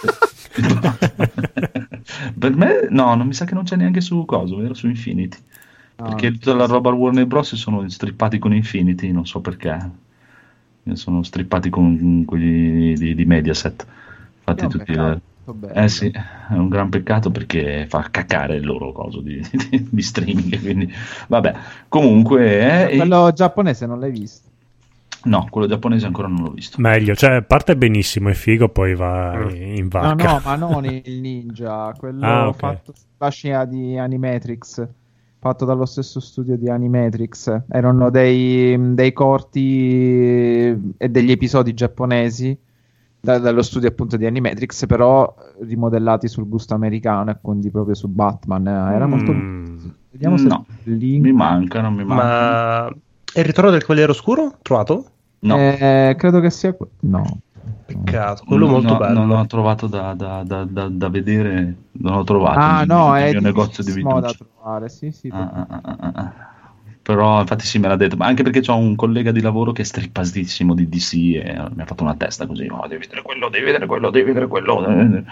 per 2.37 2.55
me, 2.55 2.87
no, 2.89 3.15
non 3.15 3.27
mi 3.27 3.33
sa 3.33 3.45
che 3.45 3.53
non 3.53 3.63
c'è 3.63 3.75
neanche 3.77 4.01
su 4.01 4.25
Coso, 4.25 4.57
vero? 4.57 4.73
Su 4.73 4.87
Infinity. 4.87 5.37
No, 5.95 6.05
perché 6.05 6.31
tutta 6.31 6.53
la 6.53 6.65
roba 6.65 6.91
Warner 6.91 7.25
Bros. 7.25 7.55
sono 7.55 7.87
strippati 7.87 8.39
con 8.39 8.53
Infinity, 8.53 9.11
non 9.11 9.25
so 9.25 9.39
perché. 9.39 10.01
Sono 10.93 11.23
strippati 11.23 11.69
con 11.69 12.23
quelli 12.25 12.93
di, 12.95 13.15
di 13.15 13.25
Mediaset. 13.25 13.85
Infatti, 14.39 14.61
È 14.61 14.63
un 14.65 14.69
tutti. 14.71 14.83
peccato. 14.85 15.21
Eh 15.73 15.87
sì, 15.89 16.09
è 16.09 16.53
un 16.53 16.69
gran 16.69 16.89
peccato 16.89 17.29
perché 17.31 17.85
fa 17.89 18.07
caccare 18.09 18.55
il 18.55 18.65
loro 18.65 18.91
coso 18.91 19.19
di, 19.21 19.39
di- 19.69 19.87
di 19.89 20.01
streaming. 20.01 20.59
Quindi, 20.61 20.91
vabbè, 21.27 21.53
comunque. 21.87 22.89
eh, 22.89 22.93
e- 22.93 22.95
Quello 22.97 23.31
giapponese 23.33 23.85
non 23.85 23.99
l'hai 23.99 24.11
visto. 24.11 24.49
No, 25.25 25.47
quello 25.49 25.67
giapponese 25.67 26.05
ancora 26.05 26.27
non 26.27 26.43
l'ho 26.43 26.51
visto. 26.51 26.81
Meglio, 26.81 27.15
cioè 27.15 27.41
parte 27.43 27.77
benissimo, 27.77 28.29
è 28.29 28.33
figo, 28.33 28.67
poi 28.69 28.93
va 28.93 29.47
in 29.53 29.83
No, 29.83 29.89
vacca. 29.89 30.13
no, 30.15 30.39
ma 30.43 30.55
non 30.55 30.85
il 30.85 31.21
ninja, 31.21 31.93
quello 31.97 32.25
Ah, 32.27 32.47
ok. 32.47 32.59
fatto 32.59 32.93
sulla 32.93 33.29
scia 33.29 33.65
di 33.65 33.97
Animatrix, 33.97 34.85
fatto 35.43 35.65
dallo 35.65 35.85
stesso 35.85 36.21
studio 36.21 36.55
di 36.55 36.69
Animatrix. 36.69 37.63
Erano 37.69 38.09
dei, 38.09 38.93
dei 38.95 39.11
corti 39.11 40.67
e 40.97 41.09
degli 41.09 41.31
episodi 41.31 41.73
giapponesi 41.73 42.57
da- 43.19 43.39
dallo 43.39 43.61
studio 43.61 43.89
appunto 43.89 44.15
di 44.15 44.25
Animatrix, 44.25 44.85
però 44.85 45.33
rimodellati 45.59 46.29
sul 46.29 46.47
gusto 46.47 46.73
americano 46.75 47.31
e 47.31 47.37
quindi 47.41 47.69
proprio 47.71 47.93
su 47.95 48.07
Batman. 48.07 48.65
Era 48.67 49.05
molto 49.05 49.31
Mm. 49.33 49.77
Vediamo 50.11 50.37
se 50.37 50.47
No, 50.47 50.65
link. 50.83 51.23
Mi 51.23 51.33
manca, 51.33 51.81
non 51.81 51.93
mi 51.93 52.05
manca. 52.05 52.23
Ma 52.23 52.87
è 53.33 53.39
il 53.39 53.45
ritorno 53.45 53.71
del 53.71 53.81
Cavaliere 53.81 54.11
Oscuro? 54.11 54.53
Trovato? 54.61 55.05
No, 55.39 55.57
Eh, 55.57 56.15
credo 56.17 56.39
che 56.39 56.49
sia 56.51 56.73
no. 57.01 57.39
Peccato, 57.85 58.43
quello 58.45 58.65
non, 58.65 58.73
molto 58.81 58.97
bello. 58.97 59.25
non 59.25 59.37
ho 59.37 59.45
trovato 59.45 59.87
da, 59.87 60.13
da- 60.13 60.43
da- 60.43 60.63
da- 60.63 60.87
da 60.89 61.09
vedere, 61.09 61.75
non 61.93 62.13
ho 62.13 62.23
trovato 62.23 62.59
Ah, 62.59 62.77
nel- 62.79 62.87
no, 62.87 63.15
è 63.15 63.29
mio 63.31 63.41
negozio 63.41 63.83
di 63.83 63.91
difficilissimo 63.91 64.19
da 64.19 64.33
trovare. 64.33 64.89
Sì, 64.89 65.11
sì. 65.11 65.29
Ah, 65.31 65.49
ah, 65.53 65.67
ah, 65.69 65.81
ah, 65.99 66.11
ah. 66.13 66.33
Però 67.01 67.41
infatti 67.41 67.65
sì 67.65 67.79
me 67.79 67.89
l'ha 67.89 67.97
detto, 67.97 68.15
ma 68.15 68.27
anche 68.27 68.43
perché 68.43 68.61
ho 68.71 68.77
un 68.77 68.95
collega 68.95 69.31
di 69.31 69.41
lavoro 69.41 69.73
che 69.73 69.81
è 69.81 69.85
strippatissimo 69.85 70.73
di 70.73 70.87
DC 70.87 71.13
e 71.35 71.53
mi 71.75 71.81
ha 71.81 71.85
fatto 71.85 72.03
una 72.03 72.15
testa 72.15 72.47
così, 72.47 72.65
oh, 72.69 72.87
devi 72.87 73.01
vedere 73.01 73.21
quello, 73.21 73.49
devi 73.49 73.65
vedere 73.65 73.85
quello, 73.85 74.09
devi 74.09 74.25
vedere 74.25 74.47
quello. 74.47 75.23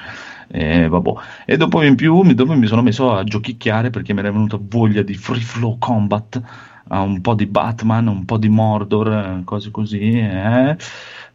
E, 0.50 0.88
vabbè. 0.90 1.12
e 1.46 1.56
dopo 1.58 1.82
in 1.84 1.96
più 1.96 2.20
mi, 2.22 2.34
dopo 2.34 2.54
mi 2.58 2.68
sono 2.68 2.82
messo 2.82 3.14
a 3.14 3.24
giochicchiare 3.24 3.90
perché 3.90 4.12
mi 4.14 4.20
era 4.20 4.32
venuta 4.32 4.58
voglia 4.60 5.02
di 5.02 5.14
free 5.14 5.40
flow 5.40 5.78
combat, 5.78 6.42
a 6.90 7.02
un 7.02 7.22
po' 7.22 7.36
di 7.36 7.46
Batman, 7.46 8.08
un 8.08 8.26
po' 8.26 8.38
di 8.38 8.50
Mordor, 8.50 9.08
eh, 9.40 9.42
cose 9.46 9.72
così. 9.72 10.20
eh. 10.20 10.76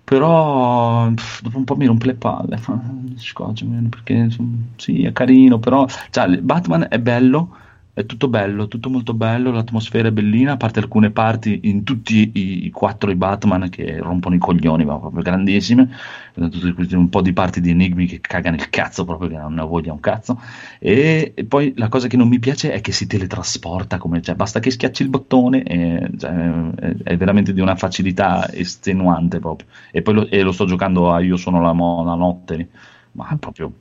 Però 0.07 1.11
pff, 1.13 1.43
dopo 1.43 1.59
un 1.59 1.65
po' 1.65 1.75
mi 1.77 1.87
rompe 1.87 2.07
le 2.07 2.15
palle, 2.15 2.59
scoccia, 3.17 3.65
perché 3.91 4.29
sì, 4.77 5.03
è 5.05 5.13
carino, 5.13 5.59
però 5.59 5.85
cioè, 6.11 6.39
Batman 6.41 6.87
è 6.89 6.99
bello, 7.01 7.57
è 7.97 8.05
tutto 8.05 8.29
bello, 8.29 8.69
tutto 8.69 8.91
molto 8.91 9.15
bello, 9.15 9.51
l'atmosfera 9.51 10.09
è 10.09 10.13
bellina, 10.13 10.53
a 10.53 10.57
parte 10.59 10.81
alcune 10.81 11.11
parti 11.13 11.61
in 11.63 11.83
tutti 11.83 12.31
i, 12.35 12.67
i 12.67 12.71
quattro 12.71 13.11
i 13.11 13.15
Batman 13.15 13.71
che 13.71 13.97
rompono 13.97 14.35
i 14.35 14.39
coglioni, 14.39 14.85
ma 14.85 14.99
proprio 14.99 15.23
grandissime, 15.23 15.89
un 16.35 17.09
po' 17.09 17.23
di 17.23 17.33
parti 17.33 17.63
di 17.63 17.71
enigmi 17.71 18.05
che 18.05 18.21
cagano 18.21 18.57
il 18.57 18.69
cazzo, 18.69 19.07
proprio 19.07 19.31
che 19.31 19.37
non 19.39 19.55
ne 19.55 19.63
voglia 19.63 19.95
un 19.95 20.01
cazzo, 20.01 20.39
e, 20.79 21.33
e 21.35 21.45
poi 21.47 21.73
la 21.77 21.89
cosa 21.89 22.07
che 22.07 22.19
non 22.19 22.29
mi 22.29 22.39
piace 22.39 22.71
è 22.71 22.83
che 22.83 22.93
si 22.93 23.07
teletrasporta, 23.07 23.97
come, 23.97 24.21
cioè, 24.21 24.35
basta 24.35 24.61
che 24.61 24.71
schiacci 24.71 25.03
il 25.03 25.09
bottone, 25.09 25.63
e, 25.63 26.11
cioè, 26.19 26.31
è, 26.75 26.97
è 27.03 27.17
veramente 27.17 27.55
di 27.55 27.63
una 27.63 27.77
facilità 27.77 28.53
estenuante 28.53 29.39
proprio, 29.39 29.69
e 29.91 30.03
poi 30.03 30.13
lo, 30.13 30.29
e 30.29 30.43
lo 30.43 30.53
sto 30.53 30.67
giocando 30.67 31.15
a 31.15 31.21
Io 31.21 31.39
sono 31.39 31.63
la, 31.63 31.73
mo- 31.73 32.05
la 32.05 32.15
notte, 32.15 32.69
ma 33.13 33.35
proprio, 33.41 33.73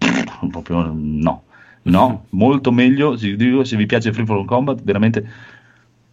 proprio 0.49 0.89
no. 0.95 1.43
No, 1.86 2.25
molto 2.29 2.71
meglio. 2.71 3.15
Se, 3.15 3.36
vi 3.36 3.86
piace 3.86 4.11
Free 4.11 4.25
From 4.25 4.45
Combat, 4.45 4.81
veramente 4.83 5.29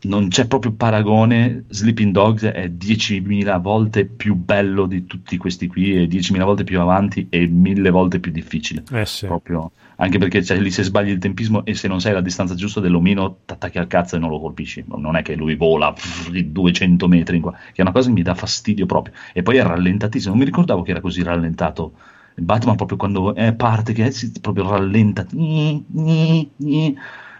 non 0.02 0.28
c'è 0.28 0.46
proprio 0.46 0.72
paragone. 0.72 1.64
Sleeping 1.68 2.12
Dogs 2.12 2.42
è 2.42 2.68
10.000 2.68 3.60
volte 3.60 4.04
più 4.04 4.34
bello 4.34 4.86
di 4.86 5.06
tutti 5.06 5.36
questi 5.36 5.66
qui, 5.68 5.96
e 5.96 6.06
10.000 6.06 6.42
volte 6.44 6.64
più 6.64 6.80
avanti 6.80 7.26
e 7.30 7.46
mille 7.46 7.90
volte 7.90 8.20
più 8.20 8.30
difficile. 8.32 8.82
Eh 8.92 9.06
sì. 9.06 9.26
Proprio, 9.26 9.72
anche 9.96 10.18
perché 10.18 10.42
cioè, 10.42 10.58
lì 10.58 10.70
se 10.70 10.82
sbagli 10.82 11.10
il 11.10 11.18
tempismo 11.18 11.64
e 11.64 11.74
se 11.74 11.88
non 11.88 12.00
sai 12.00 12.12
la 12.12 12.20
distanza 12.20 12.54
giusta 12.54 12.80
dell'omino, 12.80 13.38
ti 13.46 13.52
attacchi 13.52 13.78
al 13.78 13.86
cazzo 13.86 14.16
e 14.16 14.18
non 14.18 14.30
lo 14.30 14.40
colpisci. 14.40 14.84
Non 14.86 15.16
è 15.16 15.22
che 15.22 15.36
lui 15.36 15.54
vola 15.54 15.92
pff, 15.92 16.28
di 16.30 16.52
200 16.52 17.08
metri, 17.08 17.36
in 17.36 17.42
qua, 17.42 17.52
che 17.52 17.76
è 17.76 17.82
una 17.82 17.92
cosa 17.92 18.08
che 18.08 18.14
mi 18.14 18.22
dà 18.22 18.34
fastidio 18.34 18.84
proprio. 18.84 19.14
E 19.32 19.42
poi 19.42 19.56
è 19.56 19.62
rallentatissimo. 19.62 20.32
Non 20.32 20.40
mi 20.40 20.46
ricordavo 20.46 20.82
che 20.82 20.90
era 20.90 21.00
così 21.00 21.22
rallentato. 21.22 21.92
Batman 22.36 22.76
proprio 22.76 22.96
quando 22.96 23.34
è 23.34 23.52
parte 23.54 23.92
che 23.92 24.10
si- 24.10 24.32
proprio 24.40 24.68
rallenta. 24.68 25.26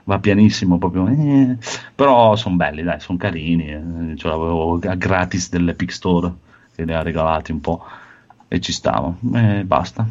Va 0.05 0.19
pianissimo 0.19 0.79
proprio. 0.79 1.07
eh. 1.09 1.57
Però 1.95 2.35
sono 2.37 2.57
belli, 2.57 2.83
dai, 2.83 2.99
sono 3.01 3.19
carini. 3.19 3.69
eh. 3.69 4.17
Ce 4.17 4.27
l'avevo 4.29 4.79
a 4.85 4.95
gratis 4.95 5.49
dell'Epic 5.49 5.93
Store 5.93 6.33
che 6.75 6.85
li 6.85 6.93
ha 6.93 7.03
regalati 7.03 7.53
un 7.53 7.61
po' 7.61 7.85
e 8.49 8.61
ci 8.61 8.73
stavo. 8.73 9.17
E 9.35 9.65
basta. 9.65 10.07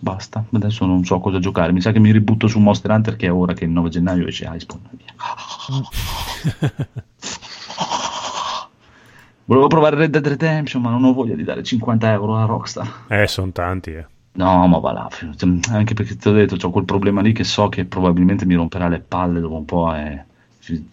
Basta, 0.00 0.42
adesso 0.52 0.86
non 0.86 1.04
so 1.04 1.18
cosa 1.20 1.38
giocare. 1.40 1.72
Mi 1.72 1.80
sa 1.82 1.92
che 1.92 1.98
mi 1.98 2.10
ributto 2.10 2.46
su 2.46 2.58
Monster 2.58 2.90
Hunter 2.90 3.16
che 3.16 3.26
è 3.26 3.32
ora 3.32 3.52
che 3.52 3.64
il 3.64 3.70
9 3.70 3.90
gennaio 3.90 4.26
esce 4.26 4.48
Iceborne. 4.50 4.88
Via. 4.92 5.12
Volevo 9.46 9.66
provare 9.66 9.96
Red 9.96 10.10
Dead 10.10 10.26
Redemption, 10.26 10.80
ma 10.80 10.88
non 10.90 11.04
ho 11.04 11.12
voglia 11.12 11.34
di 11.34 11.44
dare 11.44 11.62
50 11.62 12.10
euro 12.12 12.36
a 12.36 12.46
Rockstar. 12.46 13.04
Eh, 13.08 13.26
sono 13.26 13.52
tanti, 13.52 13.90
eh. 13.90 14.06
No, 14.36 14.66
ma 14.66 14.78
va 14.78 14.92
là. 14.92 15.08
cioè, 15.10 15.48
Anche 15.70 15.94
perché 15.94 16.16
ti 16.16 16.28
ho 16.28 16.32
detto, 16.32 16.56
ho 16.60 16.70
quel 16.70 16.84
problema 16.84 17.20
lì 17.20 17.32
che 17.32 17.44
so 17.44 17.68
che 17.68 17.84
probabilmente 17.84 18.44
mi 18.46 18.54
romperà 18.54 18.88
le 18.88 19.00
palle 19.00 19.40
dopo 19.40 19.54
un 19.56 19.64
po'. 19.64 19.94
E 19.94 20.24
ci- 20.60 20.88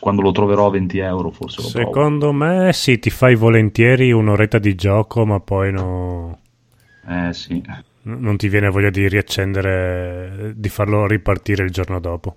quando 0.00 0.22
lo 0.22 0.30
troverò 0.30 0.66
a 0.66 0.70
20 0.70 0.98
euro, 0.98 1.30
forse 1.30 1.62
lo 1.62 1.70
provo. 1.70 1.86
Secondo 1.86 2.32
me 2.32 2.72
sì, 2.72 2.98
ti 2.98 3.10
fai 3.10 3.34
volentieri 3.34 4.12
un'oretta 4.12 4.58
di 4.58 4.74
gioco, 4.76 5.26
ma 5.26 5.40
poi 5.40 5.72
no- 5.72 6.38
Eh 7.06 7.32
sì. 7.32 7.62
non 8.02 8.36
ti 8.36 8.48
viene 8.48 8.68
voglia 8.70 8.90
di 8.90 9.08
riaccendere, 9.08 10.52
di 10.54 10.68
farlo 10.68 11.06
ripartire 11.06 11.64
il 11.64 11.70
giorno 11.70 11.98
dopo. 11.98 12.36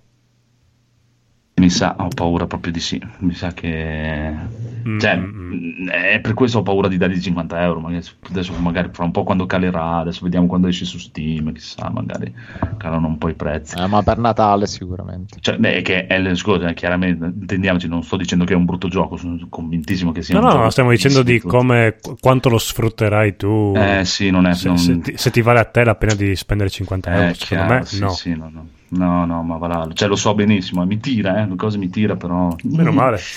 Mi 1.60 1.70
sa, 1.70 1.96
ho 2.00 2.08
paura 2.08 2.46
proprio 2.48 2.72
di 2.72 2.80
sì. 2.80 3.02
Mi 3.20 3.34
sa 3.34 3.52
che. 3.54 4.36
Mm, 4.88 5.00
Cioè, 5.00 5.18
mm, 5.18 5.54
mm. 5.54 5.90
è 5.90 6.20
per 6.22 6.34
questo 6.34 6.60
ho 6.60 6.64
paura 6.64 6.88
di 6.88 6.98
dargli 6.98 7.20
50 7.20 7.62
euro. 7.62 7.80
Magari, 7.82 8.06
adesso, 8.30 8.54
magari 8.60 8.90
fra 8.92 9.04
un 9.04 9.12
po' 9.12 9.24
quando 9.24 9.46
calerà. 9.46 9.98
Adesso 9.98 10.22
vediamo 10.24 10.48
quando 10.48 10.68
esce 10.68 10.86
su 10.86 10.98
Steam. 10.98 11.52
Chissà, 11.52 11.90
magari 11.90 12.34
calano 12.78 13.08
un 13.08 13.18
po' 13.18 13.30
i 13.30 13.34
prezzi. 13.34 13.78
Eh, 13.78 13.88
ma 13.88 14.02
per 14.04 14.18
Natale 14.18 14.66
sicuramente. 14.68 15.40
Cioè, 15.42 15.58
beh, 15.58 15.82
che 15.82 16.08
è, 16.08 16.36
scusa, 16.36 16.72
chiaramente, 16.74 17.26
intendiamoci, 17.26 17.88
non 17.88 18.04
sto 18.04 18.16
dicendo 18.18 18.46
che 18.46 18.54
è 18.54 18.56
un 18.56 18.66
brutto 18.66 18.88
gioco. 18.88 19.18
Sono 19.18 19.38
convintissimo 19.50 20.12
che 20.12 20.22
sia 20.22 20.36
No, 20.36 20.40
un 20.42 20.46
no, 20.46 20.52
gioco 20.52 20.64
no, 20.64 20.70
stiamo 20.70 20.90
dicendo 20.92 21.24
di 21.24 21.40
come, 21.40 21.98
qu- 22.02 22.20
quanto 22.20 22.50
lo 22.50 22.58
sfrutterai 22.58 23.36
tu. 23.36 23.74
Eh 23.76 24.04
sì, 24.06 24.30
non 24.30 24.46
è. 24.48 24.54
se, 24.54 24.68
non- 24.68 24.78
se 24.78 25.00
ti, 25.00 25.18
se 25.18 25.32
ti 25.32 25.42
vale 25.42 25.60
a 25.60 25.66
te 25.66 25.84
la 25.84 25.96
pena 25.96 26.14
di 26.14 26.36
spendere 26.36 26.70
50 26.70 27.14
euro, 27.14 27.28
Eh, 27.28 27.34
secondo 27.34 27.64
chiaro, 27.66 27.80
me 27.80 27.86
sì, 27.86 28.00
no. 28.00 28.10
sì, 28.10 28.36
no, 28.36 28.50
no. 28.52 28.68
No, 28.90 29.26
no, 29.26 29.44
ma 29.44 29.58
va 29.58 29.68
là. 29.68 29.88
Cioè, 29.94 30.08
lo 30.08 30.16
so 30.16 30.34
benissimo, 30.34 30.82
eh, 30.82 30.86
mi 30.86 30.98
tira, 31.00 31.42
eh, 31.44 31.56
cosa 31.56 31.78
mi 31.78 31.90
tira, 31.90 32.16
però... 32.16 32.56
Meno 32.64 32.92
male. 32.92 33.18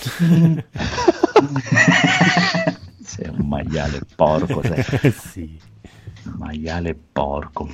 sei 3.03 3.29
un 3.37 3.47
maiale 3.49 4.01
porco, 4.15 4.63
sei. 4.63 5.11
sì. 5.13 5.59
Maiale 6.39 6.97
porco. 7.13 7.69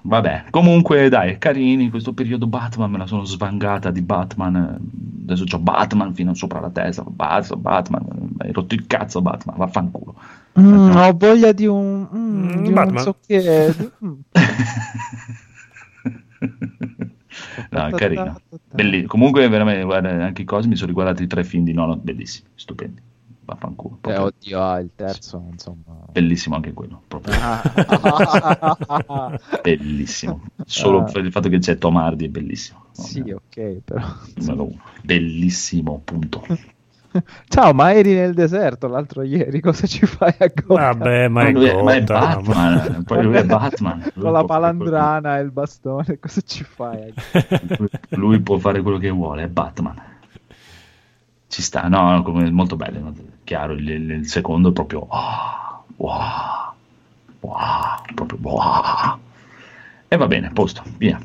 Vabbè, 0.00 0.44
comunque 0.50 1.08
dai, 1.10 1.36
carini, 1.38 1.84
in 1.84 1.90
questo 1.90 2.14
periodo 2.14 2.46
Batman 2.46 2.90
me 2.92 2.98
la 2.98 3.06
sono 3.06 3.24
svangata 3.24 3.90
di 3.90 4.00
Batman. 4.00 4.56
eh, 4.56 4.78
Adesso 5.24 5.44
c'ho 5.44 5.58
Batman 5.58 6.14
fino 6.14 6.32
sopra 6.32 6.60
la 6.60 6.70
testa. 6.70 7.02
Batman, 7.02 7.60
Batman, 7.60 8.02
hai 8.38 8.52
rotto 8.52 8.74
il 8.74 8.86
cazzo 8.86 9.20
Batman, 9.20 9.56
vaffanculo. 9.58 10.14
Mm, 10.58 10.96
ho 10.96 11.12
voglia 11.14 11.52
di 11.52 11.66
un, 11.66 12.08
mm, 12.10 12.48
Mm, 12.48 12.62
di 12.62 12.70
Batman. 12.72 13.02
so 13.02 13.16
che. 13.26 13.74
No, 17.84 17.90
carino. 17.96 18.40
Belli- 18.72 19.04
Comunque, 19.04 19.48
veramente, 19.48 19.84
guarda, 19.84 20.10
anche 20.24 20.42
i 20.42 20.44
cosi 20.44 20.68
mi 20.68 20.76
sono 20.76 20.88
riguardati 20.88 21.22
i 21.22 21.26
tre 21.26 21.44
film 21.44 21.64
di 21.64 21.72
Nolan, 21.72 22.00
bellissimi, 22.02 22.48
stupendi. 22.54 23.00
Vaffanculo. 23.44 23.94
Eh, 23.94 23.98
proprio 24.00 24.24
oddio, 24.24 24.62
ah, 24.62 24.78
il 24.78 24.90
terzo, 24.94 25.42
insomma. 25.50 26.04
Bellissimo 26.12 26.54
anche 26.56 26.72
quello, 26.74 27.00
proprio 27.08 27.34
Ah. 27.40 27.62
bellissimo. 29.62 30.42
Solo 30.66 31.00
Ah. 31.00 31.04
per 31.04 31.24
il 31.24 31.32
fatto 31.32 31.48
che 31.48 31.58
c'è 31.58 31.78
Tom 31.78 31.96
Hardy 31.96 32.26
è 32.26 32.28
bellissimo. 32.28 32.84
sì, 32.92 33.20
ok, 33.20 33.80
però. 33.84 34.06
Numero 34.36 34.62
uno. 34.64 34.80
Bellissimo, 35.02 36.00
punto. 36.04 36.44
Ciao, 37.48 37.72
ma 37.72 37.92
eri 37.94 38.14
nel 38.14 38.34
deserto 38.34 38.86
l'altro 38.88 39.22
ieri, 39.22 39.60
cosa 39.60 39.86
ci 39.86 40.04
fai 40.06 40.34
a 40.38 40.50
Gotham? 40.54 40.98
Vabbè, 40.98 41.28
ma 41.28 41.46
è, 41.46 41.52
lui 41.52 41.66
è, 41.66 41.74
ma 41.82 41.94
è 41.94 42.04
Gotham. 42.04 42.42
Batman, 42.44 43.04
poi 43.04 43.22
lui 43.22 43.36
è 43.36 43.44
Batman. 43.44 44.00
Lui 44.00 44.12
Con 44.18 44.32
la 44.32 44.44
palandrana 44.44 45.38
e 45.38 45.42
il 45.42 45.50
bastone, 45.50 46.18
cosa 46.20 46.40
ci 46.42 46.64
fai? 46.64 47.12
Lui, 47.76 47.88
lui 48.10 48.40
può 48.40 48.58
fare 48.58 48.82
quello 48.82 48.98
che 48.98 49.10
vuole, 49.10 49.44
è 49.44 49.48
Batman. 49.48 50.00
Ci 51.48 51.62
sta, 51.62 51.88
no, 51.88 52.10
no, 52.10 52.22
come- 52.22 52.50
molto 52.50 52.76
bello, 52.76 53.12
chiaro, 53.44 53.72
il, 53.72 53.88
il- 53.88 54.10
il 54.10 54.26
secondo 54.28 54.68
è 54.70 54.72
proprio... 54.72 55.06
ah, 55.10 55.82
wow, 55.96 56.72
wow, 57.40 58.02
proprio 58.14 58.38
wow. 58.42 59.18
E 60.08 60.16
va 60.16 60.26
bene, 60.26 60.50
posto, 60.52 60.82
via. 60.98 61.18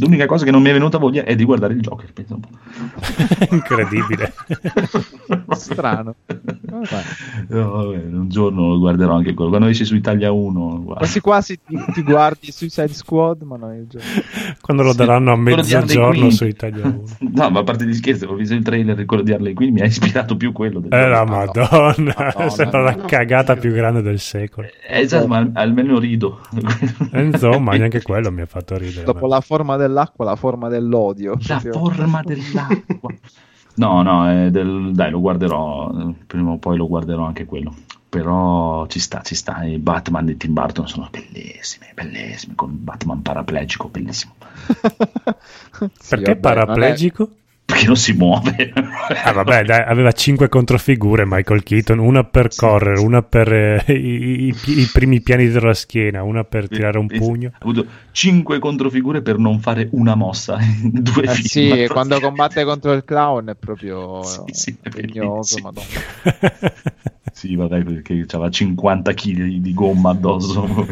L'unica 0.00 0.26
cosa 0.26 0.44
che 0.44 0.50
non 0.50 0.62
mi 0.62 0.70
è 0.70 0.72
venuta 0.72 0.98
voglia 0.98 1.24
è 1.24 1.34
di 1.34 1.44
guardare 1.44 1.74
il 1.74 1.80
Joker, 1.80 2.12
pensa 2.12 2.34
un 2.34 2.40
po'. 2.40 2.48
Incredibile. 3.54 4.32
Strano. 5.50 6.14
No, 7.48 7.70
vabbè, 7.70 7.96
un 8.12 8.28
giorno 8.28 8.68
lo 8.68 8.78
guarderò 8.78 9.14
anche 9.14 9.34
quello. 9.34 9.50
Quando 9.50 9.68
esce 9.68 9.84
su 9.84 9.94
Italia 9.94 10.30
1, 10.32 10.82
guarda. 10.82 10.94
Quasi 11.00 11.20
quasi 11.20 11.58
ti, 11.66 11.78
ti 11.92 12.02
guardi 12.02 12.50
Suicide 12.52 12.92
Squad, 12.92 13.42
ma 13.42 13.56
non 13.56 13.74
il 13.74 13.86
gioco. 13.88 14.04
Quando 14.60 14.82
lo 14.82 14.90
Sì, 14.92 14.96
daranno 14.98 15.32
a 15.32 15.36
mezzogiorno 15.36 16.10
Quinn. 16.18 16.28
su 16.30 16.44
Italia 16.46 16.84
1. 16.86 17.02
No, 17.40 17.48
ma 17.50 17.60
a 17.60 17.62
parte 17.62 17.84
di 17.86 17.94
scherzi, 17.94 18.24
ho 18.24 18.34
visto 18.34 18.54
il 18.54 18.62
trailer 18.62 18.94
di 18.96 19.04
quello 19.04 19.22
di 19.22 19.32
Harley 19.32 19.52
Quinn, 19.54 19.72
mi 19.72 19.80
ha 19.80 19.84
ispirato 19.86 20.36
più 20.36 20.52
quello. 20.52 20.80
Del 20.80 20.92
Eh 20.92 21.08
la 21.08 21.24
Joker. 21.24 21.68
madonna, 21.68 22.14
Madonna. 22.16 22.48
sembra 22.50 22.80
la 22.82 22.94
cagata 22.96 23.56
più 23.56 23.72
grande 23.72 24.02
del 24.02 24.18
secolo. 24.18 24.66
Eh, 24.86 25.00
esatto, 25.00 25.26
ma 25.26 25.38
al- 25.38 25.50
almeno 25.54 25.98
rido. 25.98 26.40
E 27.12 27.22
Insomma, 27.22 27.72
neanche 27.76 28.02
quello 28.02 28.30
mi 28.30 28.40
ha 28.42 28.46
fatto 28.46 28.76
ridere. 28.76 29.04
Dopo 29.04 29.26
la 29.26 29.40
forma 29.40 29.76
dell'acqua, 29.90 30.24
la 30.24 30.36
forma 30.36 30.68
dell'odio. 30.68 31.34
La 31.46 31.58
Proprio. 31.58 31.72
forma 31.72 32.22
dell'acqua. 32.22 33.12
No, 33.74 34.02
no, 34.02 34.28
è 34.28 34.50
del- 34.50 34.90
dai, 34.92 35.10
lo 35.10 35.20
guarderò. 35.20 35.90
Prima 36.26 36.50
o 36.52 36.58
poi 36.58 36.76
lo 36.76 36.86
guarderò 36.88 37.24
anche 37.24 37.44
quello. 37.44 37.74
Però 38.08 38.86
ci 38.88 38.98
sta, 38.98 39.22
ci 39.22 39.34
sta. 39.34 39.62
I 39.64 39.78
Batman 39.78 40.26
di 40.26 40.36
Tim 40.36 40.52
Burton 40.52 40.86
sono 40.88 41.08
bellissimi, 41.10 41.86
bellissimi. 41.94 42.54
Con 42.56 42.70
Batman 42.82 43.22
paraplegico, 43.22 43.88
bellissimo. 43.88 44.34
Sì, 45.98 46.08
Perché 46.08 46.34
vabbè, 46.34 46.40
paraplegico? 46.40 47.30
Perché 47.70 47.86
non 47.86 47.96
si 47.96 48.12
muove. 48.12 48.72
Ah 49.24 49.32
vabbè, 49.32 49.64
dai, 49.64 49.82
aveva 49.86 50.12
cinque 50.12 50.48
controfigure 50.48 51.24
Michael 51.26 51.62
Keaton, 51.62 51.98
una 51.98 52.24
per 52.24 52.48
correre, 52.54 53.00
una 53.00 53.22
per 53.22 53.52
eh, 53.52 53.84
i, 53.88 54.46
i- 54.48 54.54
i 54.80 54.88
primi 54.92 55.20
piani 55.20 55.44
dietro 55.44 55.68
la 55.68 55.74
schiena, 55.74 56.22
una 56.22 56.44
per 56.44 56.68
tirare 56.68 56.98
un 56.98 57.06
pugno. 57.06 57.50
Ha 57.52 57.58
avuto 57.60 57.86
5 58.12 58.58
controfigure 58.58 59.22
per 59.22 59.38
non 59.38 59.60
fare 59.60 59.88
una 59.92 60.14
mossa 60.14 60.58
in 60.60 60.90
due 61.02 61.24
Eh, 61.24 61.28
film. 61.34 61.76
sì, 61.82 61.86
quando 61.88 62.18
combatte 62.20 62.64
contro 62.64 62.92
il 62.92 63.04
clown 63.04 63.48
è 63.48 63.54
proprio 63.54 64.22
Sì, 64.22 64.42
sì, 64.52 64.76
è 64.82 64.88
bellissimo. 64.88 65.70
madonna. 65.72 66.72
Sì, 67.32 67.54
vabbè, 67.54 67.82
perché 67.82 68.24
aveva 68.32 68.50
50 68.50 69.14
kg 69.14 69.44
di 69.60 69.72
gomma 69.74 70.10
addosso. 70.10 70.66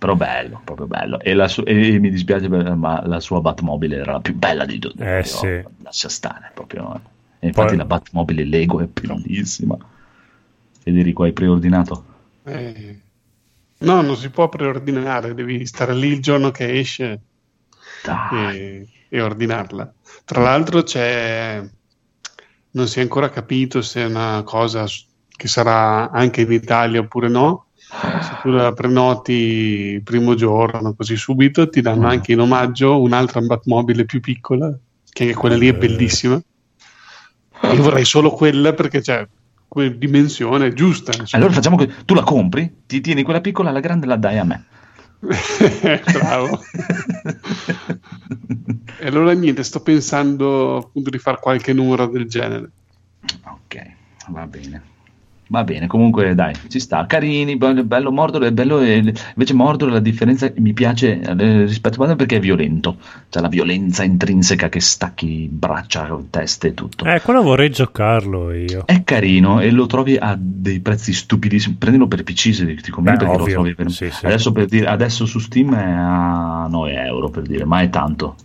Però 0.00 0.16
bello, 0.16 0.62
proprio 0.64 0.86
bello. 0.86 1.20
E, 1.20 1.34
la 1.34 1.46
su- 1.46 1.62
e 1.66 1.98
mi 1.98 2.08
dispiace, 2.08 2.48
ma 2.48 3.06
la 3.06 3.20
sua 3.20 3.42
Batmobile 3.42 3.96
era 3.96 4.12
la 4.12 4.20
più 4.20 4.34
bella 4.34 4.64
di 4.64 4.78
tutte. 4.78 5.18
Eh, 5.18 5.24
sì. 5.24 5.62
Lascia 5.82 6.08
stare, 6.08 6.52
proprio. 6.54 6.98
E 7.38 7.48
infatti 7.48 7.68
Poi- 7.68 7.76
la 7.76 7.84
Batmobile 7.84 8.44
Lego 8.44 8.80
è 8.80 8.86
bellissima. 8.86 9.76
Federico, 10.82 11.24
hai 11.24 11.32
preordinato? 11.32 12.04
Eh, 12.44 12.98
no, 13.80 14.00
non 14.00 14.16
si 14.16 14.30
può 14.30 14.48
preordinare, 14.48 15.34
devi 15.34 15.66
stare 15.66 15.94
lì 15.94 16.08
il 16.08 16.22
giorno 16.22 16.50
che 16.50 16.78
esce 16.78 17.20
e, 18.32 18.88
e 19.06 19.20
ordinarla. 19.20 19.92
Tra 20.24 20.40
l'altro 20.40 20.82
c'è, 20.82 21.62
non 22.70 22.88
si 22.88 22.98
è 23.00 23.02
ancora 23.02 23.28
capito 23.28 23.82
se 23.82 24.00
è 24.00 24.06
una 24.06 24.42
cosa 24.44 24.86
che 25.28 25.46
sarà 25.46 26.10
anche 26.10 26.40
in 26.40 26.52
Italia 26.52 27.00
oppure 27.00 27.28
no. 27.28 27.66
Se 27.90 28.36
tu 28.42 28.50
la 28.50 28.72
prenoti 28.72 29.32
il 29.32 30.02
primo 30.02 30.34
giorno, 30.34 30.94
così 30.94 31.16
subito, 31.16 31.68
ti 31.68 31.80
danno 31.80 32.06
Mm. 32.06 32.10
anche 32.10 32.32
in 32.32 32.40
omaggio 32.40 33.00
un'altra 33.00 33.40
Batmobile 33.40 34.04
più 34.04 34.20
piccola, 34.20 34.72
che 35.10 35.24
anche 35.24 35.34
quella 35.34 35.56
lì 35.56 35.68
è 35.68 35.74
bellissima. 35.74 36.40
Io 37.62 37.82
vorrei 37.82 38.04
solo 38.04 38.30
quella 38.30 38.72
perché 38.72 39.00
c'è 39.00 39.26
quella 39.68 39.90
dimensione 39.94 40.72
giusta. 40.72 41.10
insomma. 41.16 41.42
Allora 41.42 41.52
facciamo 41.52 41.76
che 41.76 41.90
tu 42.04 42.14
la 42.14 42.22
compri, 42.22 42.82
ti 42.86 43.00
tieni 43.00 43.22
quella 43.22 43.40
piccola, 43.40 43.70
la 43.70 43.80
grande 43.80 44.06
la 44.06 44.16
dai 44.16 44.38
a 44.38 44.44
me. 44.44 44.64
Bravo. 46.12 46.58
E 49.02 49.06
allora 49.06 49.32
niente, 49.32 49.62
sto 49.64 49.80
pensando 49.80 50.76
appunto 50.76 51.08
di 51.10 51.18
fare 51.18 51.38
qualche 51.40 51.72
numero 51.72 52.06
del 52.06 52.28
genere. 52.28 52.70
Ok, 53.44 53.90
va 54.28 54.46
bene. 54.46 54.82
Va 55.50 55.64
bene, 55.64 55.88
comunque 55.88 56.32
dai, 56.36 56.54
ci 56.68 56.78
sta. 56.78 57.06
Carini, 57.06 57.56
bello, 57.56 57.82
bello 57.82 58.12
Mordor 58.12 58.44
è 58.44 58.52
bello. 58.52 58.80
e- 58.82 58.98
invece 59.34 59.52
Mordor 59.52 59.90
la 59.90 59.98
differenza 59.98 60.48
mi 60.58 60.72
piace 60.72 61.20
eh, 61.20 61.64
rispetto 61.64 61.96
a 61.96 61.98
Batman 61.98 62.16
perché 62.16 62.36
è 62.36 62.40
violento. 62.40 62.98
C'è 63.28 63.40
la 63.40 63.48
violenza 63.48 64.04
intrinseca 64.04 64.68
che 64.68 64.78
stacchi 64.78 65.48
braccia, 65.50 66.16
teste 66.30 66.68
e 66.68 66.74
tutto. 66.74 67.04
Eh, 67.04 67.20
quello 67.20 67.42
vorrei 67.42 67.70
giocarlo 67.70 68.52
io. 68.52 68.84
È 68.86 69.02
carino 69.02 69.58
e 69.58 69.72
lo 69.72 69.86
trovi 69.86 70.16
a 70.16 70.36
dei 70.38 70.78
prezzi 70.78 71.12
stupidissimi. 71.12 71.74
Prendilo 71.76 72.06
per 72.06 72.22
PC 72.22 72.54
se 72.54 72.72
ti 72.76 72.92
conviene 72.92 73.18
Beh, 73.18 73.24
perché 73.24 73.40
ovvio, 73.40 73.56
lo 73.56 73.60
trovi 73.62 73.74
per... 73.74 73.90
sì, 73.90 74.08
sì. 74.08 74.26
Adesso, 74.26 74.52
per 74.52 74.66
dire, 74.66 74.86
adesso 74.86 75.26
su 75.26 75.40
Steam 75.40 75.74
è 75.74 75.82
a 75.84 76.68
9 76.70 76.92
euro 77.06 77.28
per 77.28 77.42
dire, 77.42 77.64
ma 77.64 77.80
è 77.80 77.90
tanto. 77.90 78.36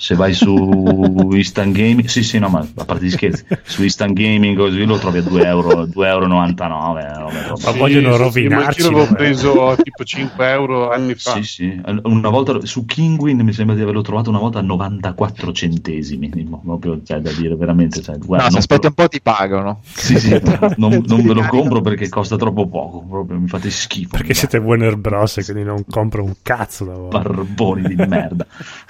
Se 0.00 0.14
vai 0.14 0.32
su 0.32 0.54
Instant 1.34 1.74
Gaming, 1.74 2.06
sì, 2.06 2.22
sì, 2.22 2.38
no, 2.38 2.48
ma 2.48 2.60
a 2.60 2.84
parte 2.84 3.02
di 3.02 3.10
scherzi, 3.10 3.44
su 3.64 3.82
Instant 3.82 4.12
Gaming 4.12 4.56
così 4.56 4.84
lo 4.84 4.96
trovi 4.96 5.18
a 5.18 5.22
2 5.22 5.44
euro, 5.44 5.86
2,99 5.86 7.16
euro. 7.16 7.56
Ma 7.64 7.70
vogliono 7.72 8.16
rovinarci, 8.16 8.82
Ma 8.82 8.86
io 8.86 8.92
l'avevo 8.92 9.04
vabbè. 9.06 9.16
preso 9.16 9.76
tipo 9.82 10.04
5 10.04 10.50
euro 10.50 10.90
anni 10.92 11.14
fa. 11.14 11.32
Sì, 11.34 11.42
sì. 11.42 11.80
Una 12.04 12.28
volta 12.28 12.64
su 12.64 12.84
Kinguin 12.84 13.40
mi 13.40 13.52
sembra 13.52 13.74
di 13.74 13.82
averlo 13.82 14.02
trovato 14.02 14.30
una 14.30 14.38
volta 14.38 14.60
a 14.60 14.62
94 14.62 15.52
centesimi. 15.52 16.28
Proprio, 16.62 17.00
cioè, 17.04 17.18
da 17.18 17.32
dire 17.32 17.56
veramente. 17.56 18.00
Cioè, 18.00 18.18
guarda, 18.18 18.44
no, 18.44 18.50
se 18.52 18.58
aspetti 18.58 18.86
un 18.86 18.94
po' 18.94 19.08
ti 19.08 19.20
pagano. 19.20 19.80
Sì, 19.82 20.16
sì, 20.20 20.30
non, 20.76 21.02
non 21.06 21.22
ve 21.22 21.34
lo 21.34 21.44
compro 21.48 21.80
perché 21.80 22.08
costa 22.08 22.36
troppo 22.36 22.68
poco. 22.68 23.00
Proprio 23.00 23.38
mi 23.40 23.48
fate 23.48 23.68
schifo. 23.68 24.10
Perché 24.10 24.32
siete 24.32 24.58
Warner 24.58 24.96
Bros. 24.96 25.38
e 25.38 25.44
quindi 25.44 25.64
non 25.64 25.84
compro 25.88 26.22
un 26.22 26.34
cazzo 26.40 26.84
da 26.84 26.92
voi. 26.92 27.08
barboni 27.08 27.82
di 27.82 27.96
merda. 27.96 28.46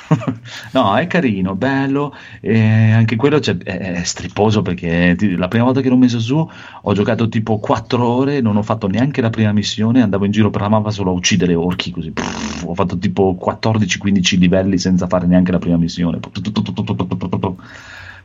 no, 0.72 0.97
è 1.01 1.07
carino, 1.07 1.55
bello. 1.55 2.14
E 2.40 2.92
anche 2.92 3.16
quello 3.16 3.40
cioè, 3.40 3.57
è, 3.59 3.94
è 3.94 4.05
striposo 4.05 4.62
perché 4.62 5.16
la 5.36 5.49
prima 5.49 5.64
volta 5.64 5.80
che 5.80 5.88
l'ho 5.88 5.96
messo 5.96 6.20
su 6.20 6.36
ho 6.82 6.92
giocato 6.92 7.28
tipo 7.28 7.59
4 7.59 8.05
ore, 8.07 8.40
non 8.40 8.57
ho 8.57 8.62
fatto 8.62 8.86
neanche 8.88 9.20
la 9.20 9.30
prima 9.30 9.53
missione, 9.53 10.03
andavo 10.03 10.24
in 10.24 10.30
giro 10.30 10.51
per 10.51 10.61
la 10.62 10.68
mappa 10.68 10.90
solo 10.90 11.11
a 11.11 11.14
uccidere 11.14 11.55
orchi 11.55 11.90
così. 11.90 12.11
Pff, 12.11 12.64
ho 12.66 12.74
fatto 12.74 12.99
tipo 12.99 13.36
14-15 13.40 14.38
livelli 14.38 14.78
senza 14.78 15.07
fare 15.07 15.26
neanche 15.26 15.53
la 15.53 15.59
prima 15.59 15.76
missione. 15.76 16.18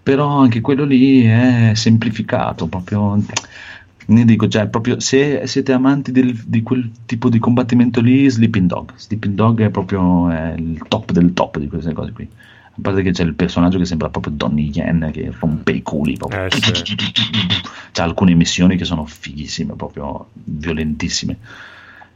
Però 0.03 0.27
anche 0.27 0.59
quello 0.61 0.83
lì 0.83 1.23
è 1.23 1.71
semplificato, 1.75 2.67
proprio 2.67 3.17
ne 4.05 4.25
dico, 4.25 4.47
cioè, 4.47 4.67
proprio 4.67 4.99
se 4.99 5.47
siete 5.47 5.71
amanti 5.71 6.11
del- 6.11 6.41
di 6.45 6.61
quel 6.61 6.91
tipo 7.05 7.29
di 7.29 7.39
combattimento 7.39 8.01
lì, 8.01 8.29
Sleeping 8.29 8.67
Dog. 8.67 8.91
Sleeping 8.95 9.33
Dog 9.35 9.61
è 9.61 9.69
proprio 9.69 10.29
eh, 10.31 10.55
il 10.57 10.81
top 10.87 11.11
del 11.11 11.33
top 11.33 11.57
di 11.57 11.67
queste 11.67 11.93
cose 11.93 12.11
qui. 12.11 12.27
A 12.75 12.79
parte 12.81 13.03
che 13.03 13.11
c'è 13.11 13.23
il 13.23 13.35
personaggio 13.35 13.77
che 13.77 13.85
sembra 13.85 14.09
proprio 14.09 14.33
Donnie 14.35 14.69
Yen 14.71 15.09
che 15.13 15.31
rompe 15.39 15.71
i 15.73 15.81
culi. 15.83 16.15
Proprio. 16.17 16.45
Eh, 16.45 16.49
sì. 16.51 16.95
C'ha 17.91 18.03
alcune 18.03 18.33
missioni 18.33 18.75
che 18.77 18.85
sono 18.85 19.05
fighissime, 19.05 19.73
proprio 19.75 20.29
violentissime. 20.33 21.37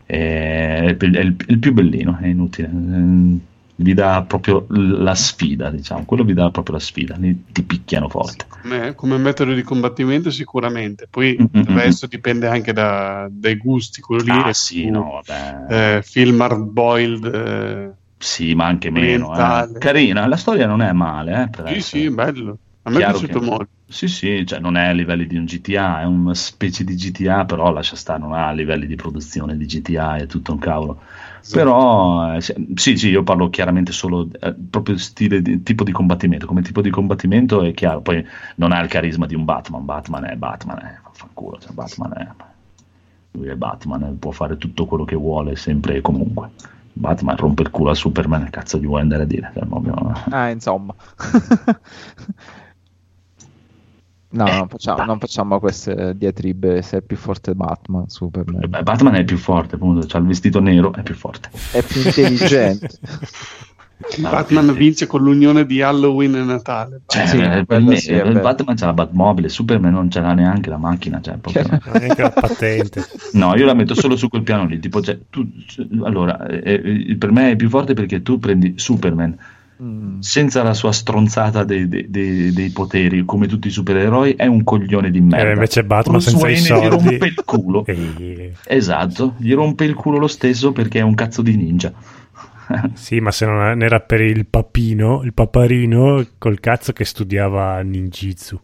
Eh, 0.06 0.96
È, 0.98 1.04
il, 1.06 1.16
è 1.16 1.20
il- 1.22 1.36
il 1.48 1.60
più 1.60 1.74
bellino, 1.74 2.18
è 2.20 2.28
inutile. 2.28 2.68
Eh, 2.70 3.38
Vi 3.80 3.94
dà 3.94 4.24
proprio 4.24 4.66
la 4.70 5.14
sfida, 5.14 5.70
diciamo. 5.70 6.04
Quello 6.06 6.24
vi 6.24 6.34
dà 6.34 6.50
proprio 6.50 6.78
la 6.78 6.82
sfida. 6.82 7.16
Li, 7.18 7.44
ti 7.52 7.62
picchiano 7.62 8.10
forte. 8.10 8.46
Come, 8.48 8.96
come 8.96 9.18
metodo 9.20 9.54
di 9.54 9.62
combattimento 9.62 10.32
sicuramente. 10.32 11.08
Poi 11.08 11.36
il 11.40 11.48
Mm-mm. 11.56 11.78
resto 11.78 12.08
dipende 12.08 12.48
anche 12.48 12.74
da- 12.74 13.28
dai 13.30 13.56
gusti. 13.58 14.02
Quello 14.02 14.24
lì 14.24 14.32
Ah, 14.32 14.48
è 14.50 14.54
sì, 14.54 14.82
più, 14.82 14.92
no, 14.94 15.22
vabbè. 15.24 15.98
eh, 15.98 16.02
film 16.02 16.42
hard 16.42 16.64
boiled. 16.64 17.26
eh, 17.26 17.92
Sì, 18.18 18.56
ma 18.56 18.66
anche 18.66 18.90
meno. 18.90 19.34
Eh. 19.34 19.78
Carina, 19.78 20.26
la 20.28 20.38
storia 20.38 20.66
non 20.68 20.82
è 20.82 20.92
male. 20.92 21.32
Eh, 21.44 21.50
sì, 21.56 21.62
essere- 21.78 21.82
sì, 21.82 22.10
bello. 22.10 22.58
A 22.84 22.90
me 22.90 22.96
è 22.96 23.00
Chiaro 23.00 23.18
piaciuto 23.20 23.40
che- 23.40 23.46
molto. 23.46 23.68
Sì, 23.90 24.08
sì, 24.10 24.46
cioè 24.46 24.60
non 24.60 24.76
è 24.76 24.88
a 24.88 24.92
livelli 24.92 25.28
di 25.28 25.38
un 25.38 25.46
GTA, 25.46 26.02
è 26.02 26.06
una 26.06 26.34
specie 26.34 26.84
di 26.84 26.96
GTA, 26.96 27.46
però 27.46 27.72
lascia 27.72 27.96
stare, 27.96 28.20
non 28.20 28.34
ha 28.34 28.52
livelli 28.52 28.86
di 28.86 28.96
produzione 28.96 29.56
di 29.56 29.66
GTA, 29.66 30.18
è 30.18 30.26
tutto 30.28 30.52
un 30.52 30.60
cavolo. 30.60 31.00
Però 31.52 32.34
eh, 32.36 32.42
sì, 32.42 32.98
sì, 32.98 33.08
io 33.10 33.24
parlo 33.24 33.50
chiaramente 33.50 33.94
solo 33.94 34.28
eh, 34.42 34.54
proprio 34.54 34.98
stile 34.98 35.42
di, 35.42 35.64
tipo 35.64 35.86
di 35.86 35.94
combattimento. 35.94 36.46
Come 36.46 36.62
tipo 36.62 36.82
di 36.82 36.90
combattimento 36.90 37.62
è 37.64 37.74
chiaro, 37.74 38.02
poi 38.02 38.26
non 38.56 38.74
ha 38.74 38.82
il 38.82 38.90
carisma 38.90 39.26
di 39.26 39.36
un 39.36 39.46
Batman. 39.46 39.86
Batman 39.86 40.26
è 40.26 40.36
Batman, 40.36 40.78
è 40.80 41.00
fanculo, 41.14 41.58
cioè 41.60 41.72
Batman 41.72 42.12
è 42.18 42.28
lui 43.32 43.48
è 43.50 43.56
Batman, 43.56 44.04
eh, 44.04 44.12
può 44.20 44.32
fare 44.32 44.58
tutto 44.58 44.86
quello 44.86 45.06
che 45.06 45.16
vuole, 45.16 45.56
sempre 45.56 45.96
e 45.98 46.02
comunque. 46.02 46.50
Batman 46.98 47.36
rompe 47.38 47.62
il 47.64 47.70
culo 47.70 47.92
a 47.92 47.96
Superman, 47.96 48.50
cazzo 48.50 48.78
gli 48.78 48.86
vuoi 48.86 49.02
andare 49.02 49.24
a 49.24 49.26
dire? 49.26 49.52
Cioè, 49.54 49.66
proprio- 49.66 50.14
Ah, 50.30 50.50
insomma. 50.50 50.94
no, 54.30 54.44
non 54.46 54.68
facciamo, 54.68 55.04
non 55.06 55.20
facciamo 55.20 55.60
queste 55.60 56.16
diatribe 56.18 56.82
se 56.82 56.98
è 56.98 57.02
più 57.02 57.16
forte 57.18 57.54
Batman, 57.56 58.08
Superman. 58.10 58.64
Eh 58.64 58.68
beh, 58.68 58.84
Batman 58.84 59.16
è 59.16 59.24
più 59.24 59.38
forte, 59.38 59.76
appunto, 59.76 60.06
c'ha 60.08 60.18
il 60.18 60.26
vestito 60.26 60.60
nero, 60.60 60.94
è 60.94 61.04
più 61.04 61.16
forte. 61.16 61.50
È 61.72 61.82
più 61.84 62.02
intelligente. 62.04 62.90
Batman 64.20 64.74
vince 64.74 65.08
con 65.08 65.22
l'unione 65.24 65.66
di 65.66 65.82
Halloween 65.82 66.36
e 66.36 66.44
Natale. 66.44 67.02
Cioè, 67.08 67.26
Sì, 67.26 67.38
eh, 67.40 67.66
per 67.66 67.82
me, 67.82 67.96
sì, 67.98 68.12
eh. 68.12 68.32
Batman 68.32 68.76
c'ha 68.76 68.86
la 68.86 68.94
Batmobile, 68.94 69.50
Superman 69.50 69.92
non 69.92 70.10
ce 70.12 70.20
l'ha 70.22 70.34
neanche 70.34 70.70
la 70.70 70.78
macchina. 70.78 71.20
Cioè, 71.20 71.38
proprio- 71.38 71.80
Neanche 71.94 72.22
la 72.22 72.30
patente. 72.32 73.06
No, 73.34 73.56
io 73.56 73.66
la 73.66 73.74
metto 73.74 73.96
solo 73.96 74.16
su 74.16 74.30
quel 74.30 74.44
piano 74.44 74.66
lì. 74.66 74.80
Tipo, 74.80 75.02
cioè, 75.02 75.18
tu- 75.30 75.48
allora, 76.04 76.46
eh, 76.48 77.06
eh, 77.10 77.16
per 77.18 77.32
me 77.32 77.52
è 77.52 77.56
più 77.56 77.70
forte 77.70 77.94
perché 77.94 78.22
tu 78.22 78.40
prendi 78.40 78.74
Superman 78.78 79.36
Mm. 79.80 80.22
senza 80.22 80.64
la 80.64 80.74
sua 80.74 80.92
stronzata 80.92 81.64
dei, 81.64 81.88
dei- 81.88 82.10
dei- 82.10 82.52
dei 82.52 82.70
poteri, 82.72 83.24
come 83.26 83.46
tutti 83.46 83.68
i 83.68 83.72
supereroi, 83.72 84.34
è 84.34 84.48
un 84.48 84.64
coglione 84.64 85.12
di 85.12 85.22
merda. 85.22 85.50
Eh, 85.50 85.54
invece 85.54 85.84
Batman 85.84 86.16
Bruce 86.18 86.32
senza 86.32 86.48
i 86.48 86.52
Wayne 86.52 86.66
soldi. 86.66 86.86
gli 86.86 86.90
rompe 86.90 87.26
il 87.28 87.42
culo. 87.46 87.86
E- 87.88 88.54
Esatto, 88.66 89.36
gli 89.38 89.54
rompe 89.54 89.84
il 89.86 89.94
culo 89.94 90.18
lo 90.18 90.26
stesso 90.26 90.72
perché 90.72 90.98
è 90.98 91.04
un 91.04 91.14
cazzo 91.14 91.44
di 91.44 91.56
ninja. 91.56 91.94
Sì, 92.94 93.20
ma 93.20 93.32
se 93.32 93.46
non 93.46 93.82
era 93.82 94.00
per 94.00 94.22
il 94.22 94.46
papino, 94.46 95.24
il 95.24 95.34
paparino 95.34 96.26
col 96.38 96.60
cazzo 96.60 96.94
che 96.94 97.06
studiava 97.06 97.80
ninjitsu. 97.82 98.60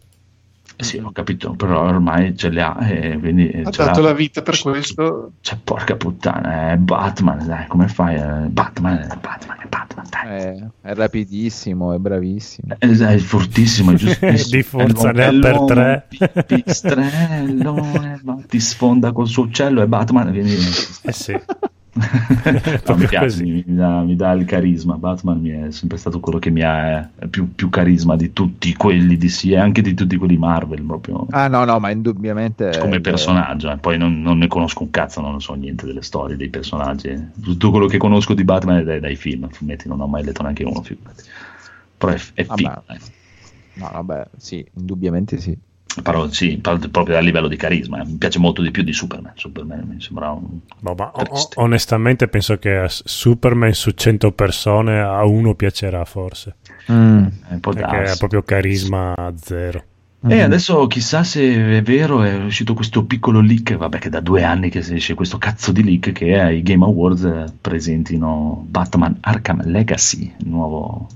Sì, 0.76 0.98
ho 0.98 1.12
capito, 1.12 1.52
però 1.52 1.84
ormai 1.84 2.36
ce 2.36 2.48
le 2.48 2.60
ha 2.60 2.76
e 2.88 3.16
quindi 3.18 3.48
Ha 3.64 3.70
ce 3.70 3.84
dato 3.84 4.00
l'ha. 4.00 4.08
la 4.08 4.12
vita 4.12 4.42
per 4.42 4.58
questo. 4.60 5.32
Cioè, 5.40 5.56
porca 5.62 5.94
puttana, 5.96 6.72
è 6.72 6.76
Batman, 6.76 7.46
dai, 7.46 7.66
come 7.68 7.86
fai? 7.86 8.16
Eh, 8.16 8.48
Batman, 8.48 8.98
è 8.98 9.16
Batman, 9.20 9.56
è 9.60 9.66
Batman, 9.68 10.04
dai. 10.10 10.28
È, 10.28 10.64
è 10.88 10.94
rapidissimo, 10.94 11.92
è 11.94 11.98
bravissimo. 11.98 12.74
È, 12.76 12.88
è 12.88 13.18
fortissimo, 13.18 13.92
è 13.92 13.94
giustissimo. 13.94 14.50
Di 14.56 14.62
forza 14.64 15.12
ne 15.12 15.24
ha 15.24 15.38
per 15.38 15.60
tre. 15.64 16.06
eh, 16.48 18.20
ma 18.24 18.36
ti 18.48 18.58
sfonda 18.58 19.12
col 19.12 19.28
suo 19.28 19.44
uccello, 19.44 19.80
è 19.80 19.86
Batman, 19.86 20.30
quindi... 20.32 20.54
Eh 21.02 21.12
sì. 21.12 21.38
No, 22.86 22.96
mi 22.96 23.06
piace, 23.06 23.26
così. 23.26 23.44
mi, 23.44 23.64
mi 23.66 23.76
dà, 23.76 24.00
mi 24.00 24.16
dà 24.16 24.32
il 24.32 24.44
carisma. 24.44 24.96
Batman 24.96 25.40
mi 25.40 25.50
è 25.50 25.70
sempre 25.70 25.96
stato 25.96 26.20
quello 26.20 26.38
che 26.38 26.50
mi 26.50 26.62
ha 26.62 27.08
eh, 27.18 27.28
più, 27.28 27.54
più 27.54 27.68
carisma 27.70 28.16
di 28.16 28.32
tutti 28.32 28.74
quelli 28.74 29.16
di 29.16 29.28
sì 29.28 29.52
e 29.52 29.58
anche 29.58 29.80
di 29.80 29.94
tutti 29.94 30.16
quelli 30.16 30.36
Marvel, 30.36 30.82
proprio 30.82 31.26
Ah 31.30 31.48
no, 31.48 31.64
no, 31.64 31.78
ma 31.78 31.90
indubbiamente... 31.90 32.76
come 32.80 32.96
eh, 32.96 33.00
personaggio. 33.00 33.70
eh. 33.70 33.76
Poi 33.78 33.96
non, 33.96 34.20
non 34.20 34.38
ne 34.38 34.48
conosco 34.48 34.82
un 34.82 34.90
cazzo, 34.90 35.20
non 35.20 35.40
so 35.40 35.54
niente 35.54 35.86
delle 35.86 36.02
storie 36.02 36.36
dei 36.36 36.48
personaggi. 36.48 37.30
Tutto 37.42 37.70
quello 37.70 37.86
che 37.86 37.98
conosco 37.98 38.34
di 38.34 38.44
Batman 38.44 38.78
è 38.78 38.84
dai, 38.84 39.00
dai 39.00 39.16
film. 39.16 39.48
Fumetti 39.48 39.88
non 39.88 40.00
ho 40.00 40.06
mai 40.06 40.24
letto 40.24 40.42
neanche 40.42 40.64
uno, 40.64 40.82
figurati. 40.82 41.22
Però 41.96 42.12
è, 42.12 42.20
è 42.34 42.44
figo, 42.44 42.82
dai. 42.86 42.98
No, 43.74 43.90
vabbè, 43.92 44.26
sì, 44.36 44.64
indubbiamente 44.76 45.38
sì. 45.38 45.56
Parlo, 46.02 46.32
sì, 46.32 46.58
parlo 46.58 46.88
proprio 46.90 47.16
a 47.16 47.20
livello 47.20 47.46
di 47.48 47.56
carisma. 47.56 48.00
eh. 48.02 48.04
Mi 48.06 48.16
piace 48.16 48.38
molto 48.38 48.62
di 48.62 48.70
più 48.70 48.82
di 48.82 48.92
Superman. 48.92 49.32
Superman 49.36 49.84
mi 49.86 50.00
sembra 50.00 50.30
un. 50.30 50.58
Ma 50.80 50.90
o- 50.90 51.22
Triste. 51.22 51.60
onestamente 51.60 52.26
penso 52.28 52.58
che 52.58 52.84
Superman 52.88 53.72
su 53.72 53.90
100 53.92 54.32
persone 54.32 55.00
a 55.00 55.24
uno 55.24 55.54
piacerà 55.54 56.04
forse. 56.04 56.56
Mm. 56.90 57.24
eh, 57.50 57.58
Perché 57.58 57.82
ha 57.84 58.16
proprio 58.16 58.42
carisma 58.42 59.14
zero. 59.36 59.84
E 60.26 60.40
adesso 60.40 60.86
chissà 60.86 61.22
se 61.22 61.76
è 61.76 61.82
vero, 61.82 62.22
è 62.22 62.34
uscito 62.44 62.72
questo 62.72 63.04
piccolo 63.04 63.40
leak, 63.42 63.76
vabbè 63.76 63.98
che 63.98 64.08
da 64.08 64.20
due 64.20 64.42
anni 64.42 64.70
che 64.70 64.80
si 64.82 64.94
esce 64.94 65.12
questo 65.12 65.36
cazzo 65.36 65.70
di 65.70 65.84
leak 65.84 66.12
che 66.12 66.40
ai 66.40 66.62
Game 66.62 66.82
Awards 66.82 67.24
eh, 67.24 67.44
presentino 67.60 68.64
Batman 68.66 69.18
Arkham 69.20 69.60
Legacy, 69.66 70.32
il 70.38 70.48
nuovo, 70.48 71.08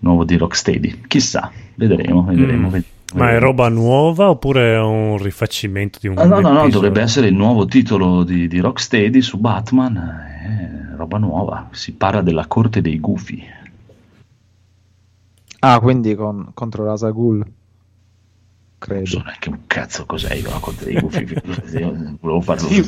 nuovo 0.00 0.24
di 0.24 0.36
Rocksteady. 0.36 1.00
Chissà, 1.08 1.50
vedremo, 1.74 2.22
vedremo. 2.22 2.68
Mm. 2.68 2.70
ved- 2.70 2.84
Ma 3.14 3.32
è 3.32 3.38
vedremo. 3.38 3.38
roba 3.38 3.68
nuova 3.68 4.30
oppure 4.30 4.74
è 4.74 4.80
un 4.80 5.18
rifacimento 5.18 5.98
di 6.00 6.08
un 6.08 6.18
Ah, 6.18 6.24
no, 6.26 6.40
no, 6.40 6.50
no, 6.52 6.68
dovrebbe 6.68 7.00
essere 7.00 7.28
il 7.28 7.34
nuovo 7.34 7.64
titolo 7.64 8.24
di, 8.24 8.46
di 8.48 8.58
Rocksteady 8.60 9.22
su 9.22 9.38
Batman, 9.38 9.96
è 9.96 10.96
roba 10.96 11.16
nuova, 11.18 11.68
si 11.72 11.94
parla 11.94 12.20
della 12.22 12.46
corte 12.46 12.80
dei 12.82 12.98
gufi. 13.00 13.42
Ah, 15.60 15.78
quindi 15.80 16.14
con, 16.16 16.50
contro 16.54 16.84
Rasa 16.84 17.10
Ghul. 17.10 17.36
Non 17.38 19.06
so 19.06 19.20
credo. 19.20 19.22
neanche 19.22 19.48
un 19.48 19.66
cazzo 19.66 20.06
cos'è 20.06 20.34
io 20.34 20.50
la 20.50 20.58
corte 20.58 20.84
dei 20.84 20.98
gufi. 20.98 21.24
volevo 22.20 22.40
farlo 22.40 22.68
Sì, 22.68 22.82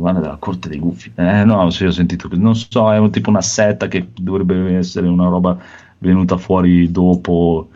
parla 0.00 0.20
della 0.20 0.36
corte 0.36 0.68
dei 0.68 0.78
gufi. 0.78 1.12
Eh, 1.14 1.44
no, 1.44 1.70
sì, 1.70 1.84
ho 1.84 1.90
sentito 1.90 2.28
che 2.28 2.36
non 2.36 2.54
so, 2.54 2.92
è 2.92 2.98
un- 2.98 3.10
tipo 3.10 3.30
una 3.30 3.42
setta 3.42 3.88
che 3.88 4.10
dovrebbe 4.14 4.76
essere 4.76 5.06
una 5.08 5.28
roba 5.28 5.58
venuta 5.98 6.36
fuori 6.36 6.90
dopo. 6.90 7.70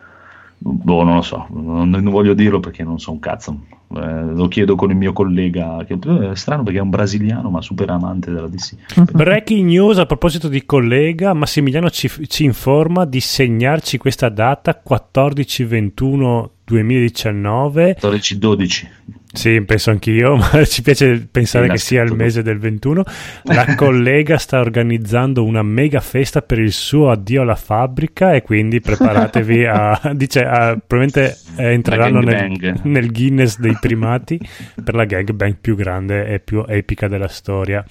Boh, 0.65 1.03
non 1.03 1.15
lo 1.15 1.21
so, 1.21 1.45
non, 1.49 1.89
non 1.89 2.09
voglio 2.09 2.33
dirlo 2.33 2.61
perché 2.61 2.83
non 2.83 2.97
so 2.97 3.11
un 3.11 3.19
cazzo. 3.19 3.65
Eh, 3.95 4.33
lo 4.33 4.47
chiedo 4.47 4.75
con 4.75 4.89
il 4.89 4.95
mio 4.95 5.13
collega, 5.13 5.83
che 5.85 5.97
è 6.31 6.35
strano 6.35 6.63
perché 6.63 6.79
è 6.79 6.81
un 6.81 6.89
brasiliano 6.89 7.49
ma 7.49 7.61
super 7.61 7.89
amante 7.89 8.31
della 8.31 8.47
DC. 8.47 9.11
Breaking 9.11 9.67
news 9.67 9.97
a 9.99 10.05
proposito 10.05 10.47
di 10.47 10.65
collega, 10.65 11.33
Massimiliano 11.33 11.89
ci, 11.89 12.09
ci 12.27 12.43
informa 12.43 13.05
di 13.05 13.19
segnarci 13.19 13.97
questa 13.97 14.29
data 14.29 14.81
14-21 14.87 16.49
2019. 16.65 17.97
14-12. 17.99 18.87
Sì, 19.33 19.61
penso 19.63 19.89
anch'io, 19.89 20.35
ma 20.37 20.63
ci 20.63 20.83
piace 20.83 21.27
pensare 21.29 21.67
che 21.67 21.79
sia 21.79 22.03
il 22.03 22.13
mese 22.13 22.43
del 22.43 22.59
21. 22.59 23.03
La 23.45 23.73
collega 23.75 24.37
sta 24.37 24.59
organizzando 24.59 25.43
una 25.43 25.63
mega 25.63 25.99
festa 25.99 26.43
per 26.43 26.59
il 26.59 26.71
suo 26.71 27.09
addio 27.09 27.41
alla 27.41 27.55
fabbrica 27.55 28.33
e 28.33 28.43
quindi 28.43 28.79
preparatevi 28.79 29.65
a... 29.65 29.99
dice, 30.13 30.45
a- 30.45 30.79
probabilmente 30.85 31.35
eh, 31.55 31.71
entreranno 31.73 32.19
nel, 32.19 32.79
nel 32.83 33.11
Guinness 33.11 33.57
dei 33.57 33.75
primati 33.87 34.39
per 34.81 34.95
la 34.95 35.03
gangbang 35.03 35.57
più 35.59 35.75
grande 35.75 36.25
e 36.27 36.39
più 36.39 36.63
epica 36.65 37.09
della 37.09 37.27
storia. 37.27 37.83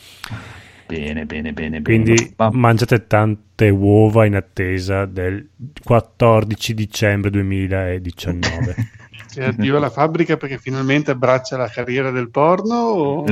Bene, 0.87 1.27
bene, 1.27 1.53
bene, 1.53 1.81
bene. 1.81 1.83
Quindi 1.83 2.35
Ma- 2.37 2.51
mangiate 2.51 3.07
tante 3.07 3.69
uova 3.69 4.25
in 4.25 4.35
attesa 4.35 5.05
del 5.05 5.49
14 5.83 6.75
dicembre 6.75 7.31
2019. 7.31 8.75
Cioè, 9.33 9.45
addio 9.45 9.77
alla 9.77 9.91
fabbrica 9.91 10.37
perché 10.37 10.59
finalmente 10.59 11.11
abbraccia 11.11 11.57
la 11.57 11.69
carriera 11.69 12.11
del 12.11 12.31
porno? 12.31 12.75
O... 12.75 13.25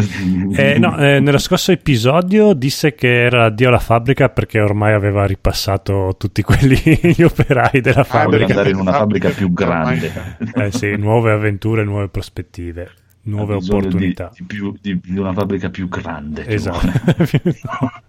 Eh, 0.57 0.79
no, 0.79 0.97
eh, 0.99 1.21
nello 1.21 1.39
scorso 1.39 1.73
episodio 1.73 2.53
disse 2.55 2.95
che 2.95 3.23
era 3.25 3.45
addio 3.47 3.69
alla 3.69 3.79
fabbrica 3.79 4.29
perché 4.29 4.61
ormai 4.61 4.93
aveva 4.95 5.25
ripassato 5.27 6.15
tutti 6.19 6.43
quelli 6.43 6.77
gli 7.17 7.23
operai 7.23 7.81
della 7.81 8.01
Ah, 8.01 8.05
fabbrica. 8.05 8.37
perché 8.47 8.53
andare 8.53 8.71
in 8.71 8.77
una 8.77 8.93
fabbrica 8.93 9.29
più 9.31 9.53
ormai- 9.57 9.99
grande. 9.99 10.37
Eh 10.55 10.71
sì, 10.73 10.97
nuove 10.97 11.33
avventure, 11.33 11.85
nuove 11.85 12.09
prospettive, 12.09 12.91
nuove 13.23 13.55
opportunità. 13.55 14.31
Di, 14.33 14.39
di 14.41 14.45
più- 14.47 14.77
di- 14.81 15.01
di 15.03 15.19
una 15.19 15.33
fabbrica 15.33 15.69
più 15.71 15.89
grande. 15.89 16.47
Esatto. 16.47 16.89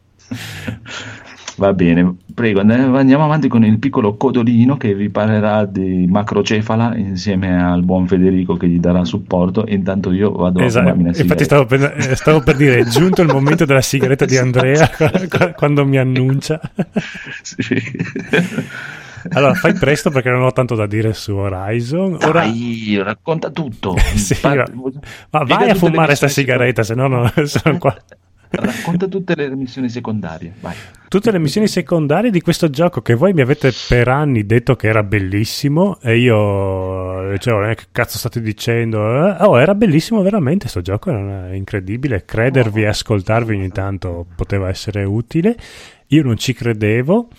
Va 1.57 1.73
bene, 1.73 2.15
prego, 2.33 2.61
andiamo 2.61 3.23
avanti 3.23 3.47
con 3.47 3.63
il 3.63 3.77
piccolo 3.77 4.15
Codolino 4.15 4.77
che 4.77 4.95
vi 4.95 5.09
parlerà 5.09 5.65
di 5.65 6.07
macrocefala 6.09 6.95
insieme 6.95 7.61
al 7.61 7.83
buon 7.83 8.07
Federico 8.07 8.55
che 8.55 8.67
gli 8.67 8.79
darà 8.79 9.03
supporto. 9.05 9.65
Intanto 9.67 10.11
io 10.11 10.31
vado 10.31 10.59
a 10.59 10.63
Esatto, 10.63 10.89
fumarmi 10.89 11.09
una 11.09 11.17
infatti 11.17 11.43
stavo 11.43 11.65
per, 11.65 11.95
eh, 11.97 12.15
stavo 12.15 12.41
per 12.41 12.55
dire, 12.55 12.79
è 12.79 12.85
giunto 12.85 13.21
il 13.21 13.27
momento 13.27 13.65
della 13.65 13.81
sigaretta 13.81 14.25
di 14.25 14.37
Andrea 14.37 14.89
quando 15.55 15.85
mi 15.85 15.97
annuncia. 15.97 16.59
Sì. 17.41 17.75
Allora, 19.33 19.53
fai 19.53 19.73
presto 19.73 20.09
perché 20.09 20.29
non 20.29 20.41
ho 20.43 20.51
tanto 20.51 20.73
da 20.73 20.87
dire 20.87 21.13
su 21.13 21.33
Horizon. 21.35 22.17
Ora, 22.23 22.41
Dai, 22.41 22.99
racconta 23.03 23.51
tutto. 23.51 23.95
Sì, 24.15 24.35
Pa- 24.39 24.65
ma- 25.29 25.43
vai 25.43 25.69
a 25.69 25.75
fumare 25.75 26.15
sta 26.15 26.25
missioni 26.25 26.47
sigaretta, 26.47 26.83
se 26.83 26.95
no 26.95 27.07
non 27.07 27.31
sono 27.45 27.77
qua. 27.77 27.95
Racconta 28.51 29.07
tutte 29.07 29.33
le 29.35 29.55
missioni 29.55 29.87
secondarie. 29.87 30.53
Vai. 30.59 30.75
Tutte 31.07 31.31
le 31.31 31.39
missioni 31.39 31.67
secondarie 31.67 32.31
di 32.31 32.41
questo 32.41 32.69
gioco 32.69 33.01
che 33.01 33.15
voi 33.15 33.33
mi 33.33 33.41
avete 33.41 33.71
per 33.87 34.07
anni 34.07 34.45
detto 34.45 34.75
che 34.75 34.87
era 34.87 35.03
bellissimo 35.03 35.99
e 36.01 36.17
io 36.17 37.31
eh, 37.31 37.37
che 37.37 37.85
cazzo 37.91 38.17
state 38.17 38.41
dicendo? 38.41 39.27
Eh, 39.27 39.35
Oh, 39.43 39.59
era 39.59 39.73
bellissimo 39.75 40.21
veramente 40.21 40.67
sto 40.67 40.81
gioco, 40.81 41.09
era 41.09 41.53
incredibile. 41.53 42.23
Credervi 42.25 42.83
e 42.83 42.87
ascoltarvi 42.87 43.55
ogni 43.55 43.69
tanto 43.69 44.25
poteva 44.35 44.69
essere 44.69 45.03
utile. 45.03 45.55
Io 46.07 46.23
non 46.23 46.37
ci 46.37 46.53
credevo. 46.53 47.29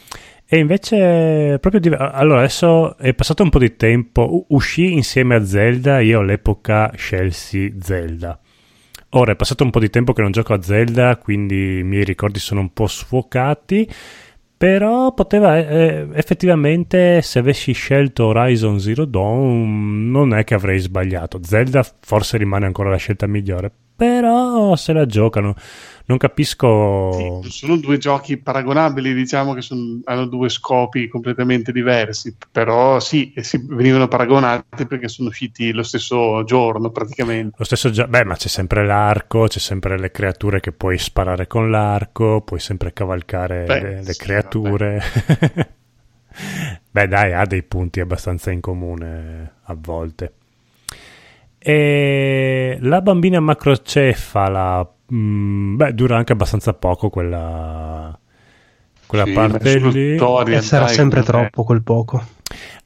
E 0.47 0.59
invece, 0.59 1.57
proprio 1.61 1.81
div- 1.81 1.97
allora 1.99 2.41
adesso 2.41 2.99
è 2.99 3.15
passato 3.15 3.43
un 3.43 3.49
po' 3.49 3.59
di 3.59 3.75
tempo. 3.77 4.45
Uscì 4.49 4.93
insieme 4.93 5.35
a 5.37 5.45
Zelda. 5.47 6.01
Io 6.01 6.21
all'epoca 6.21 6.93
scelsi 6.95 7.75
Zelda. 7.81 8.39
Ora 9.15 9.33
è 9.33 9.37
passato 9.37 9.63
un 9.63 9.71
po' 9.71 9.79
di 9.79 9.91
tempo 9.91 10.15
che 10.15 10.23
non 10.23 10.31
gioco 10.31 10.55
a 10.55 10.63
Zelda, 10.63 11.19
quindi 11.19 11.79
i 11.79 11.83
miei 11.83 12.03
ricordi 12.03 12.39
sono 12.39 12.61
un 12.61 12.73
po' 12.73 12.87
sfocati. 12.87 13.87
Però 14.57 15.13
poteva 15.13 15.59
eh, 15.59 16.09
effettivamente, 16.15 17.21
se 17.21 17.41
avessi 17.41 17.73
scelto 17.73 18.27
Horizon 18.27 18.79
Zero 18.79 19.05
Dawn, 19.05 20.09
non 20.11 20.33
è 20.33 20.45
che 20.45 20.55
avrei 20.55 20.79
sbagliato. 20.79 21.41
Zelda 21.43 21.85
forse 22.01 22.39
rimane 22.39 22.65
ancora 22.65 22.89
la 22.89 22.97
scelta 22.97 23.27
migliore. 23.27 23.71
Però 23.95 24.75
se 24.77 24.93
la 24.95 25.05
giocano, 25.05 25.57
non 26.07 26.19
capisco. 26.19 27.41
Sì, 27.43 27.51
sono 27.51 27.77
due 27.77 27.99
giochi 27.99 28.37
paragonabili, 28.37 29.15
diciamo 29.15 29.55
che 29.55 29.61
son- 29.63 30.01
hanno 30.05 30.27
due 30.27 30.49
scopi 30.49 31.09
completamente 31.09 31.73
diversi, 31.73 32.35
però 32.51 32.99
sì, 33.01 33.33
venivano 33.69 34.09
paragonati 34.09 34.87
perché 34.87 35.09
sono 35.09 35.29
usciti 35.29 35.73
lo 35.73 35.83
stesso 35.83 36.43
giorno 36.45 36.91
praticamente. 36.91 37.55
Lo 37.59 37.65
stesso 37.65 37.91
gio- 37.91 38.07
beh, 38.09 38.25
ma 38.25 38.35
c'è 38.35 38.49
sempre 38.49 38.85
l'arco, 38.85 39.47
c'è 39.47 39.59
sempre 39.59 39.99
le 39.99 40.11
creature 40.11 40.61
che 40.61 40.73
puoi 40.73 40.99
sparare 40.99 41.47
con 41.47 41.71
l'arco, 41.71 42.41
puoi 42.43 42.61
sempre 42.61 42.93
cavalcare 42.93 43.65
Beh, 43.65 43.81
le, 43.81 44.03
le 44.03 44.13
sì, 44.13 44.19
creature. 44.23 45.03
beh, 46.91 47.09
dai, 47.09 47.33
ha 47.33 47.45
dei 47.47 47.63
punti 47.63 48.01
abbastanza 48.01 48.51
in 48.51 48.61
comune 48.61 49.53
a 49.65 49.77
volte. 49.79 50.33
E 51.65 52.77
la 52.81 53.01
bambina 53.01 53.39
macrocefala, 53.41 54.89
mm, 55.15 55.77
beh, 55.77 55.95
dura 55.95 56.17
anche 56.17 56.33
abbastanza 56.33 56.73
poco 56.75 57.11
quella, 57.11 58.19
quella 59.07 59.25
Sì, 59.25 59.33
parte 59.33 59.79
lì. 59.79 60.17
E 60.17 60.61
sarà 60.61 60.87
sempre 60.89 61.23
troppo 61.23 61.65
quel 61.65 61.83
poco. 61.83 62.23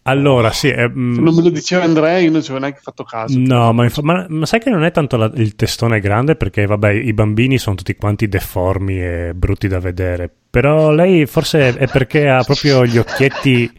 Allora, 0.02 0.52
sì, 0.52 0.68
eh, 0.68 0.88
mm, 0.88 1.14
Se 1.14 1.20
non 1.20 1.34
me 1.34 1.42
lo 1.42 1.50
diceva 1.50 1.82
Andrea, 1.82 2.18
io 2.18 2.30
non 2.30 2.40
ci 2.40 2.50
avevo 2.50 2.64
neanche 2.64 2.80
fatto 2.80 3.02
caso. 3.02 3.36
No, 3.38 3.72
ma, 3.72 3.82
infa- 3.84 4.02
ma- 4.02 4.24
ma 4.28 4.46
sai 4.46 4.60
che 4.60 4.70
non 4.70 4.84
è 4.84 4.92
tanto 4.92 5.16
la- 5.16 5.30
il 5.34 5.56
testone 5.56 5.98
grande 5.98 6.36
perché, 6.36 6.64
vabbè, 6.64 6.92
i 6.92 7.12
bambini 7.12 7.58
sono 7.58 7.74
tutti 7.74 7.96
quanti 7.96 8.28
deformi 8.28 9.02
e 9.02 9.32
brutti 9.34 9.66
da 9.66 9.80
vedere. 9.80 10.32
Però 10.56 10.90
lei 10.90 11.26
forse 11.26 11.76
è 11.76 11.86
perché 11.86 12.30
ha 12.30 12.42
proprio 12.42 12.86
gli 12.86 12.96
occhietti. 12.96 13.70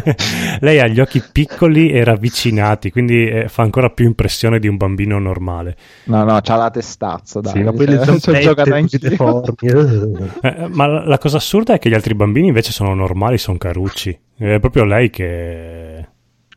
lei 0.60 0.80
ha 0.80 0.86
gli 0.86 0.98
occhi 0.98 1.22
piccoli 1.30 1.90
e 1.90 2.04
ravvicinati, 2.04 2.90
quindi 2.90 3.28
eh, 3.28 3.48
fa 3.48 3.60
ancora 3.60 3.90
più 3.90 4.06
impressione 4.06 4.58
di 4.58 4.66
un 4.66 4.78
bambino 4.78 5.18
normale. 5.18 5.76
No, 6.04 6.24
no, 6.24 6.40
c'ha 6.40 6.56
la 6.56 6.70
testazza, 6.70 7.42
dai. 7.42 7.52
Sì, 7.52 7.62
ma 7.62 7.72
poi 7.74 7.86
le 7.86 8.18
Cioè, 8.18 8.40
giocato 8.40 8.70
così 8.70 8.80
anch'io. 8.80 8.98
deformi. 9.10 10.30
eh. 10.40 10.68
Ma 10.70 10.86
la, 10.86 11.04
la 11.04 11.18
cosa 11.18 11.36
assurda 11.36 11.74
è 11.74 11.78
che 11.78 11.90
gli 11.90 11.94
altri 11.94 12.14
bambini 12.14 12.46
invece 12.46 12.72
sono 12.72 12.94
normali, 12.94 13.36
sono 13.36 13.58
carucci. 13.58 14.18
È 14.34 14.58
proprio 14.58 14.84
lei 14.84 15.10
che. 15.10 16.08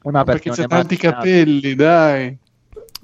Una 0.04 0.24
perché 0.24 0.52
persona 0.52 0.68
c'è 0.70 0.74
tanti 0.74 0.96
capelli, 0.96 1.76
dai. 1.76 2.38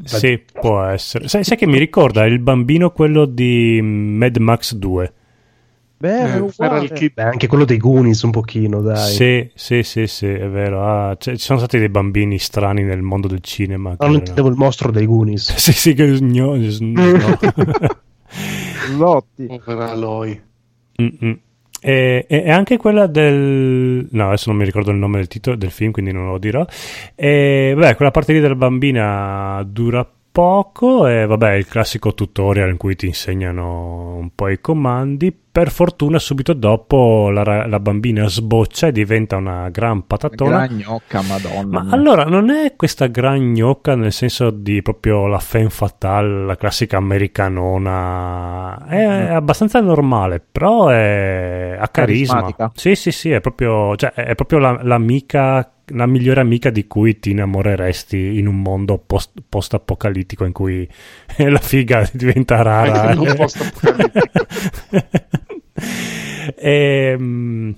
Sì, 0.06 0.42
può 0.54 0.84
essere. 0.84 1.28
Sai, 1.28 1.44
sai 1.44 1.58
che 1.58 1.68
mi 1.68 1.78
ricorda 1.78 2.24
il 2.24 2.40
bambino 2.40 2.92
quello 2.92 3.26
di 3.26 3.82
Mad 3.82 4.38
Max 4.38 4.74
2. 4.76 5.14
Beh, 6.02 6.36
Eh. 6.46 6.50
Feral 6.50 6.92
Kid. 6.92 7.14
Beh, 7.14 7.22
anche 7.24 7.48
quello 7.48 7.64
dei 7.64 7.78
Goonies 7.78 8.22
un 8.24 8.32
pochino, 8.32 8.82
dai. 8.82 9.12
Sì, 9.14 9.50
sì, 9.56 9.84
sì, 9.84 10.08
sì, 10.08 10.26
è 10.28 10.48
vero. 10.50 10.84
Ah, 10.86 11.16
c'è- 11.16 11.34
ci 11.38 11.44
sono 11.46 11.60
stati 11.60 11.78
dei 11.80 11.90
bambini 11.90 12.38
strani 12.40 12.84
nel 12.84 13.02
mondo 13.02 13.28
del 13.28 13.42
cinema. 13.42 13.92
No, 13.92 13.96
che 13.98 14.06
non 14.06 14.16
intendevo 14.16 14.50
il 14.50 14.56
mostro 14.56 14.92
dei 14.92 15.06
Goonies. 15.06 15.54
Sì, 15.62 15.72
sì, 15.74 15.94
che 15.94 16.06
no, 16.20 16.56
no. 16.56 17.38
Lotti. 18.98 19.48
Povera. 19.64 19.94
E, 21.84 22.26
e- 22.28 22.28
e 22.28 22.52
anche 22.52 22.78
quella 22.78 23.08
del 23.08 24.08
no 24.12 24.28
adesso 24.28 24.50
non 24.52 24.60
mi 24.60 24.66
ricordo 24.66 24.92
il 24.92 24.98
nome 24.98 25.18
del 25.18 25.28
titolo 25.28 25.56
del 25.56 25.72
film 25.72 25.90
quindi 25.92 26.12
non 26.12 26.28
lo 26.28 26.38
dirò 26.38 26.64
e 27.16 27.74
beh 27.76 27.96
quella 27.96 28.12
parte 28.12 28.34
lì 28.34 28.40
della 28.40 28.54
bambina 28.54 29.64
dura 29.68 30.08
poco 30.32 31.08
e 31.08 31.26
vabbè 31.26 31.54
il 31.54 31.66
classico 31.66 32.14
tutorial 32.14 32.70
in 32.70 32.78
cui 32.78 32.96
ti 32.96 33.08
insegnano 33.08 34.16
un 34.16 34.30
po' 34.36 34.50
i 34.50 34.62
comandi 34.62 35.36
per 35.52 35.70
fortuna 35.70 36.18
subito 36.18 36.54
dopo 36.54 37.30
la, 37.30 37.68
la 37.68 37.80
bambina 37.82 38.28
sboccia 38.30 38.88
e 38.88 38.92
diventa 38.94 39.36
una 39.36 39.68
gran 39.70 40.08
patatona 40.08 40.66
Gran 40.66 40.78
gnocca, 40.78 41.22
madonna. 41.22 41.84
ma 41.84 41.92
allora 41.92 42.24
non 42.24 42.50
è 42.50 42.76
questa 42.78 43.08
gran 43.08 43.52
gnocca 43.52 43.96
nel 43.96 44.14
senso 44.14 44.50
di 44.50 44.82
proprio 44.82 45.28
la 45.28 45.40
femme 45.40 45.70
fatale, 45.70 46.46
la 46.46 46.56
classica 46.56 46.96
americanona, 46.98 48.86
è 48.88 49.04
abbastanza 49.34 49.82
normale, 49.82 50.40
però 50.40 50.88
è 50.88 51.76
a 51.78 51.88
carisma. 51.90 52.36
Sì, 52.74 52.96
sì, 52.96 53.12
sì, 53.12 53.32
è 53.32 53.42
proprio, 53.42 53.96
cioè, 53.98 54.12
è 54.14 54.36
proprio 54.36 54.60
la- 54.60 54.80
l'amica, 54.84 55.70
la 55.94 56.06
migliore 56.06 56.40
amica 56.40 56.70
di 56.70 56.88
cui 56.88 57.20
ti 57.20 57.32
innamoreresti 57.32 58.38
in 58.40 58.48
un 58.48 58.62
mondo 58.62 58.98
post- 59.06 59.34
post-apocalittico 59.50 60.46
in 60.46 60.54
cui 60.54 60.88
la 61.38 61.60
figa 61.60 62.08
diventa 62.14 62.62
rara. 62.62 63.14
Post-apocalittico. 65.82 66.56
Ehm, 66.58 67.76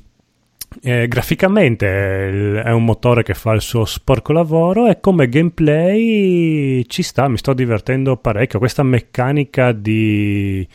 Eh, 0.82 1.08
graficamente 1.08 1.86
il- 1.86 2.56
è 2.66 2.72
un 2.72 2.84
motore 2.84 3.22
che 3.24 3.36
fa 3.36 3.54
il 3.54 3.62
suo 3.62 3.86
sporco 3.86 4.34
lavoro 4.34 4.88
e 4.90 5.00
come 5.00 5.30
gameplay 5.30 6.84
ci 6.88 7.04
sta, 7.04 7.28
mi 7.28 7.38
sto 7.38 7.54
divertendo 7.54 8.18
parecchio. 8.18 8.58
Questa 8.58 8.82
meccanica 8.82 9.72
di 9.72 10.68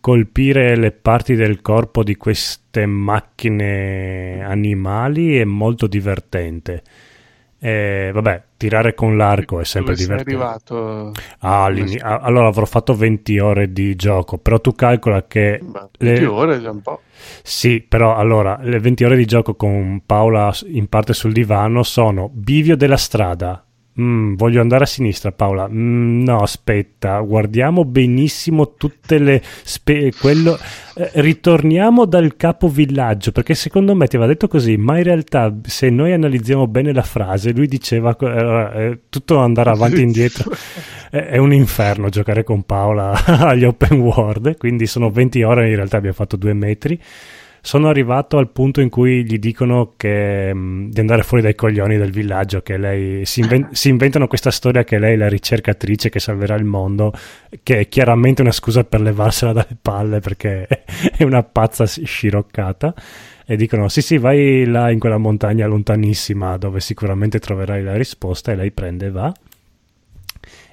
colpire 0.00 0.76
le 0.76 0.92
parti 0.92 1.34
del 1.34 1.60
corpo 1.60 2.04
di 2.04 2.16
queste 2.16 2.86
macchine 2.86 4.42
animali 4.44 5.36
è 5.36 5.44
molto 5.44 5.88
divertente. 5.88 6.82
Eh, 7.58 8.10
vabbè, 8.14 8.42
tirare 8.62 8.94
con 8.94 9.16
l'arco 9.16 9.58
è 9.60 9.64
sempre 9.64 9.94
Dove 9.94 10.04
sei 10.06 10.16
divertente. 10.24 10.44
arrivato? 10.44 11.12
Ah, 11.40 11.64
a- 11.66 12.18
allora 12.20 12.46
avrò 12.48 12.64
fatto 12.64 12.94
20 12.94 13.38
ore 13.38 13.72
di 13.72 13.96
gioco, 13.96 14.38
però 14.38 14.60
tu 14.60 14.72
calcola 14.74 15.26
che 15.26 15.58
Beh, 15.62 15.80
le- 15.98 16.10
20 16.12 16.24
ore 16.24 16.56
è 16.56 16.60
già 16.60 16.70
un 16.70 16.80
po'. 16.80 17.00
sì, 17.42 17.80
però 17.80 18.14
allora 18.16 18.58
le 18.62 18.78
20 18.78 19.04
ore 19.04 19.16
di 19.16 19.24
gioco 19.24 19.54
con 19.54 20.02
Paola 20.06 20.54
in 20.66 20.86
parte 20.88 21.12
sul 21.12 21.32
divano 21.32 21.82
sono 21.82 22.28
bivio 22.32 22.76
della 22.76 22.96
strada. 22.96 23.64
Mm, 24.00 24.36
voglio 24.36 24.62
andare 24.62 24.84
a 24.84 24.86
sinistra, 24.86 25.32
Paola. 25.32 25.68
Mm, 25.68 26.22
no, 26.22 26.38
aspetta, 26.38 27.20
guardiamo 27.20 27.84
benissimo 27.84 28.74
tutte 28.74 29.18
le. 29.18 29.42
spe- 29.64 30.10
quello, 30.18 30.58
eh, 30.94 31.10
ritorniamo 31.14 32.06
dal 32.06 32.34
capo 32.36 32.68
villaggio 32.68 33.32
perché 33.32 33.54
secondo 33.54 33.94
me 33.94 34.06
ti 34.06 34.16
aveva 34.16 34.32
detto 34.32 34.48
così, 34.48 34.78
ma 34.78 34.96
in 34.96 35.04
realtà, 35.04 35.54
se 35.64 35.90
noi 35.90 36.12
analizziamo 36.12 36.66
bene 36.66 36.94
la 36.94 37.02
frase, 37.02 37.52
lui 37.52 37.66
diceva 37.66 38.16
eh, 38.18 38.84
eh, 38.84 38.98
tutto 39.10 39.36
andare 39.38 39.68
avanti 39.70 39.96
e 39.96 40.04
indietro. 40.04 40.50
È 41.10 41.16
è 41.18 41.36
un 41.36 41.52
inferno 41.52 42.08
giocare 42.08 42.42
con 42.42 42.62
Paola 42.62 43.12
agli 43.26 43.64
open 43.64 44.00
world, 44.00 44.56
quindi 44.56 44.86
sono 44.86 45.10
20 45.10 45.42
ore, 45.42 45.68
in 45.68 45.76
realtà 45.76 45.98
abbiamo 45.98 46.16
fatto 46.16 46.36
due 46.36 46.54
metri. 46.54 46.98
Sono 47.64 47.88
arrivato 47.88 48.38
al 48.38 48.50
punto 48.50 48.80
in 48.80 48.88
cui 48.88 49.24
gli 49.24 49.38
dicono 49.38 49.92
che, 49.96 50.52
mh, 50.52 50.90
di 50.90 50.98
andare 50.98 51.22
fuori 51.22 51.44
dai 51.44 51.54
coglioni 51.54 51.96
del 51.96 52.10
villaggio, 52.10 52.60
che 52.60 52.76
lei 52.76 53.24
si, 53.24 53.38
inven- 53.38 53.68
si 53.70 53.88
inventano 53.88 54.26
questa 54.26 54.50
storia 54.50 54.82
che 54.82 54.98
lei 54.98 55.14
è 55.14 55.16
la 55.16 55.28
ricercatrice 55.28 56.08
che 56.08 56.18
salverà 56.18 56.56
il 56.56 56.64
mondo, 56.64 57.12
che 57.62 57.78
è 57.78 57.88
chiaramente 57.88 58.42
una 58.42 58.50
scusa 58.50 58.82
per 58.82 59.00
levarsela 59.00 59.52
dalle 59.54 59.76
palle 59.80 60.18
perché 60.18 60.66
è 61.16 61.22
una 61.22 61.44
pazza 61.44 61.86
sciroccata. 61.86 62.94
E 63.46 63.54
dicono: 63.54 63.88
Sì, 63.88 64.02
sì, 64.02 64.18
vai 64.18 64.64
là 64.66 64.90
in 64.90 64.98
quella 64.98 65.18
montagna 65.18 65.66
lontanissima 65.68 66.56
dove 66.56 66.80
sicuramente 66.80 67.38
troverai 67.38 67.84
la 67.84 67.96
risposta. 67.96 68.50
E 68.50 68.56
lei 68.56 68.72
prende 68.72 69.06
e 69.06 69.10
va. 69.10 69.32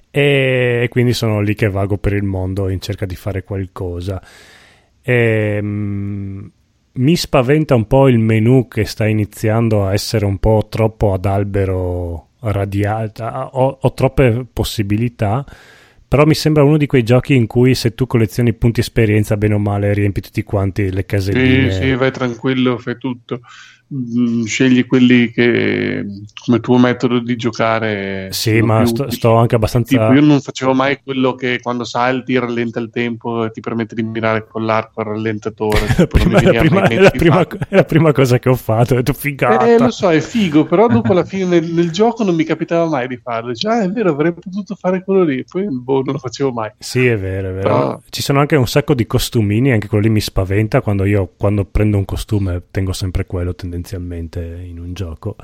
E 0.09 0.87
quindi 0.89 1.13
sono 1.13 1.39
lì 1.39 1.53
che 1.53 1.69
vago 1.69 1.97
per 1.97 2.13
il 2.13 2.23
mondo 2.23 2.67
in 2.67 2.81
cerca 2.81 3.05
di 3.05 3.15
fare 3.15 3.43
qualcosa. 3.43 4.19
Ehm, 5.03 6.51
mi 6.99 7.15
spaventa 7.15 7.75
un 7.75 7.87
po' 7.87 8.07
il 8.07 8.19
menu 8.19 8.67
che 8.67 8.85
sta 8.85 9.07
iniziando 9.07 9.85
a 9.85 9.93
essere 9.93 10.25
un 10.25 10.37
po' 10.37 10.67
troppo 10.69 11.13
ad 11.13 11.25
albero 11.25 12.29
radiato. 12.41 13.23
Ho, 13.23 13.77
ho 13.81 13.93
troppe 13.93 14.45
possibilità. 14.51 15.45
Però 16.09 16.25
mi 16.25 16.33
sembra 16.33 16.63
uno 16.63 16.77
di 16.77 16.87
quei 16.87 17.03
giochi 17.03 17.35
in 17.35 17.45
cui 17.45 17.75
se 17.75 17.93
tu 17.93 18.07
collezioni 18.07 18.53
punti 18.53 18.79
esperienza, 18.79 19.37
bene 19.37 19.53
o 19.53 19.59
male, 19.59 19.93
riempi 19.93 20.21
tutti 20.21 20.41
quanti 20.41 20.91
le 20.91 21.05
caselline. 21.05 21.71
Sì, 21.71 21.81
sì, 21.81 21.93
vai 21.93 22.11
tranquillo, 22.11 22.79
fai 22.79 22.97
tutto. 22.97 23.41
Mm, 23.91 24.43
Scegli 24.43 24.85
quelli 24.85 25.31
che 25.31 26.05
come 26.45 26.59
tuo 26.59 26.77
metodo 26.77 27.17
di 27.19 27.35
giocare. 27.35 28.27
Sì, 28.31 28.61
ma 28.61 28.85
sto, 28.85 29.09
sto 29.09 29.33
anche 29.35 29.55
abbastanza. 29.55 29.89
Tipo, 29.89 30.13
io 30.13 30.21
non 30.21 30.39
facevo 30.41 30.73
mai 30.75 30.99
quello 31.03 31.33
che 31.33 31.59
quando 31.59 31.83
salti 31.85 32.37
rallenta 32.37 32.79
il 32.79 32.91
tempo 32.91 33.45
e 33.45 33.51
ti 33.51 33.61
permette 33.61 33.95
di 33.95 34.03
mirare 34.03 34.45
con 34.47 34.63
l'arco 34.63 34.99
al 35.01 35.07
rallentatore. 35.07 35.79
la 35.97 36.05
prima, 36.07 36.39
la 36.39 36.59
prima- 36.59 36.87
è 36.87 36.99
la 36.99 37.09
prima- 37.09 37.35
farlo. 37.43 37.59
è 37.67 37.75
la 37.75 37.83
prima 37.83 38.11
cosa 38.11 38.37
che 38.37 38.49
ho 38.49 38.55
fatto. 38.55 38.93
Ho 38.93 38.97
detto 38.97 39.13
figata. 39.13 39.65
Eh, 39.67 39.79
lo 39.79 39.89
so, 39.89 40.11
è 40.11 40.19
figo, 40.19 40.65
però 40.65 40.87
dopo 40.87 41.11
alla 41.11 41.25
fine 41.25 41.45
nel, 41.45 41.65
nel 41.71 41.89
gioco 41.89 42.23
non 42.23 42.35
mi 42.35 42.43
capitava 42.43 42.87
mai 42.87 43.07
di 43.07 43.17
farlo. 43.17 43.49
Dice, 43.53 43.67
ah, 43.69 43.81
è 43.81 43.89
vero, 43.89 44.11
avrei 44.11 44.33
potuto 44.33 44.75
fare 44.75 45.03
quello 45.03 45.23
lì. 45.23 45.43
Poi, 45.49 45.65
boh, 45.67 46.03
non 46.03 46.13
lo 46.13 46.19
facevo 46.19 46.51
mai. 46.51 46.69
Sì, 46.77 47.07
è 47.07 47.17
vero, 47.17 47.49
è 47.49 47.53
vero. 47.53 47.61
Però- 47.67 48.01
Ci 48.07 48.21
sono 48.21 48.39
anche 48.39 48.55
un 48.55 48.67
sacco 48.67 48.93
di 48.93 49.07
costumini, 49.07 49.71
anche 49.71 49.87
quello 49.87 50.03
lì 50.03 50.09
mi 50.11 50.21
spaventa 50.21 50.81
quando 50.81 51.05
io 51.05 51.31
quando 51.35 51.65
prendo 51.65 51.97
un 51.97 52.05
costume 52.05 52.61
tengo 52.69 52.93
sempre 52.93 53.25
quello 53.25 53.55
tendenzialmente 53.55 53.77
in 53.87 54.79
un 54.79 54.93
gioco. 54.93 55.35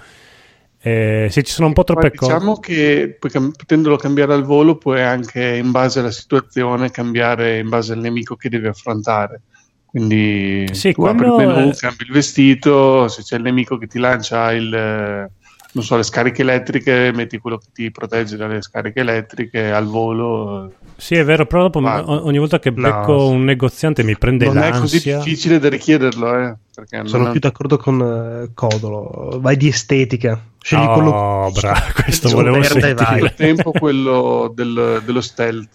Eh, 0.81 1.27
sì, 1.31 1.43
ci 1.43 1.51
sono 1.51 1.67
un 1.67 1.73
po' 1.73 1.83
troppe 1.83 2.09
Poi 2.09 2.17
cose. 2.17 2.33
Diciamo 2.33 2.59
che 2.59 3.17
potendolo 3.19 3.95
cambiare 3.95 4.33
al 4.33 4.43
volo, 4.43 4.77
puoi 4.77 5.01
anche 5.01 5.43
in 5.55 5.71
base 5.71 5.99
alla 5.99 6.11
situazione 6.11 6.91
cambiare 6.91 7.57
in 7.57 7.69
base 7.69 7.93
al 7.93 7.99
nemico 7.99 8.35
che 8.35 8.49
devi 8.49 8.67
affrontare. 8.67 9.41
Quindi 9.87 10.67
Sì, 10.73 10.91
tu 10.91 11.03
apri 11.05 11.25
il 11.25 11.33
quello 11.33 11.55
menu, 11.55 11.73
cambi 11.73 12.03
il 12.03 12.11
vestito, 12.11 13.07
se 13.07 13.23
c'è 13.23 13.37
il 13.37 13.43
nemico 13.43 13.77
che 13.77 13.87
ti 13.87 13.97
lancia 13.97 14.51
il, 14.51 15.29
non 15.75 15.83
so, 15.83 15.97
le 15.97 16.03
scariche 16.03 16.41
elettriche, 16.41 17.11
metti 17.13 17.37
quello 17.37 17.57
che 17.57 17.67
ti 17.73 17.91
protegge 17.91 18.37
dalle 18.37 18.61
scariche 18.61 19.01
elettriche 19.01 19.71
al 19.71 19.85
volo. 19.85 20.71
Sì, 20.95 21.15
è 21.15 21.23
vero, 21.25 21.45
però 21.45 21.63
dopo 21.63 21.81
Ma- 21.81 22.03
ogni 22.09 22.37
volta 22.37 22.59
che 22.59 22.69
No. 22.71 22.81
becco 22.81 23.27
un 23.27 23.43
negoziante 23.43 24.01
mi 24.03 24.17
prende 24.17 24.45
Non 24.45 24.57
è 24.59 24.69
così 24.71 24.95
l'ansia. 25.09 25.17
difficile 25.17 25.59
da 25.59 25.67
richiederlo, 25.67 26.33
eh, 26.37 26.55
perché 26.73 27.01
Sono 27.05 27.23
non- 27.23 27.31
più 27.33 27.41
d'accordo 27.41 27.77
con 27.77 28.01
eh, 28.01 28.51
Codolo. 28.53 29.37
Vai 29.41 29.57
di 29.57 29.67
estetica. 29.67 30.41
Scegli 30.61 30.85
quello 30.87 31.09
Oh, 31.11 31.51
bravo, 31.51 31.79
questo 32.03 32.29
volevo 32.29 32.57
verde 32.59 32.93
vai. 32.93 33.05
sentire. 33.05 33.27
al 33.27 33.33
tempo 33.35 33.71
quello 33.71 34.51
del- 34.55 35.01
dello 35.05 35.21
stealth. 35.21 35.69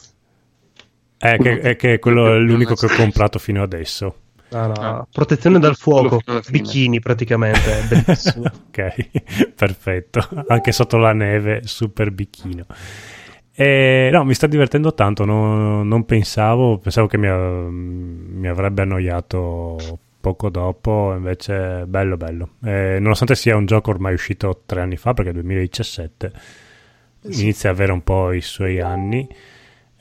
È 1.19 1.37
che, 1.37 1.61
è 1.61 1.77
che 1.77 1.99
quello 1.99 2.35
è 2.35 2.39
l'unico 2.39 2.75
che 2.75 2.87
ho 2.87 2.91
comprato 2.97 3.39
fino 3.39 3.63
adesso. 3.63 4.15
No, 4.53 4.67
no, 4.67 4.73
Ah. 4.73 5.07
Protezione 5.11 5.59
dal 5.59 5.77
fuoco. 5.77 6.21
Bikini 6.51 6.99
praticamente. 7.01 7.85
Ok, 8.71 9.53
perfetto. 9.55 10.27
Anche 10.49 10.73
sotto 10.73 10.97
la 10.97 11.13
neve, 11.13 11.63
super 11.65 12.11
bicchino. 12.11 12.65
E, 13.53 14.09
no, 14.13 14.25
mi 14.25 14.35
sta 14.35 14.47
divertendo 14.47 14.95
tanto. 14.95 15.25
no- 15.25 15.83
non 15.83 16.05
pensavo, 16.05 16.79
pensavo 16.79 17.07
che 17.07 17.19
mi, 17.19 17.27
a- 17.29 17.37
mi 17.69 18.49
avrebbe 18.49 18.83
annoiato 18.83 19.99
poco 20.21 20.49
dopo. 20.51 21.13
Invece, 21.15 21.85
bello, 21.87 22.17
bello. 22.17 22.51
Eh, 22.65 22.99
nonostante 23.01 23.35
sia 23.35 23.57
un 23.57 23.67
gioco 23.67 23.91
ormai 23.91 24.15
uscito 24.15 24.63
tre 24.67 24.81
anni 24.81 24.97
fa, 24.97 25.13
perché 25.15 25.31
è 25.31 25.35
2017, 25.35 26.33
inizia 27.23 27.69
a 27.71 27.73
avere 27.73 27.93
un 27.93 28.03
po' 28.03 28.33
i 28.33 28.41
suoi 28.41 28.81
anni. 28.81 29.29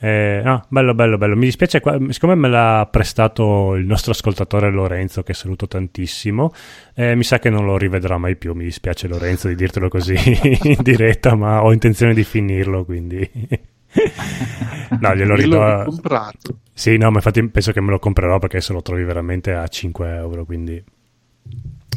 Eh, 0.01 0.41
no, 0.43 0.63
bello, 0.69 0.93
bello, 0.93 1.17
bello. 1.17 1.35
Mi 1.35 1.45
dispiace, 1.45 1.81
siccome 2.09 2.35
me 2.35 2.47
l'ha 2.47 2.87
prestato 2.89 3.75
il 3.75 3.85
nostro 3.85 4.11
ascoltatore 4.11 4.69
Lorenzo, 4.71 5.23
che 5.23 5.33
saluto 5.33 5.67
tantissimo. 5.67 6.53
Eh, 6.95 7.15
mi 7.15 7.23
sa 7.23 7.39
che 7.39 7.49
non 7.49 7.65
lo 7.65 7.77
rivedrà 7.77 8.17
mai 8.17 8.35
più. 8.37 8.53
Mi 8.53 8.63
dispiace, 8.63 9.07
Lorenzo, 9.07 9.47
di 9.49 9.55
dirtelo 9.55 9.89
così 9.89 10.15
in 10.63 10.77
diretta, 10.81 11.35
ma 11.35 11.63
ho 11.63 11.73
intenzione 11.73 12.13
di 12.13 12.23
finirlo. 12.23 12.85
Quindi, 12.85 13.29
no, 14.99 15.15
glielo 15.15 15.35
ridò. 15.35 15.83
comprato. 15.83 16.59
Sì, 16.73 16.95
no, 16.97 17.09
ma 17.09 17.17
infatti 17.17 17.45
penso 17.49 17.71
che 17.73 17.81
me 17.81 17.91
lo 17.91 17.99
comprerò 17.99 18.39
perché 18.39 18.61
se 18.61 18.71
lo 18.71 18.81
trovi 18.81 19.03
veramente 19.03 19.51
a 19.53 19.67
5 19.67 20.15
euro. 20.15 20.45
Quindi, 20.45 20.81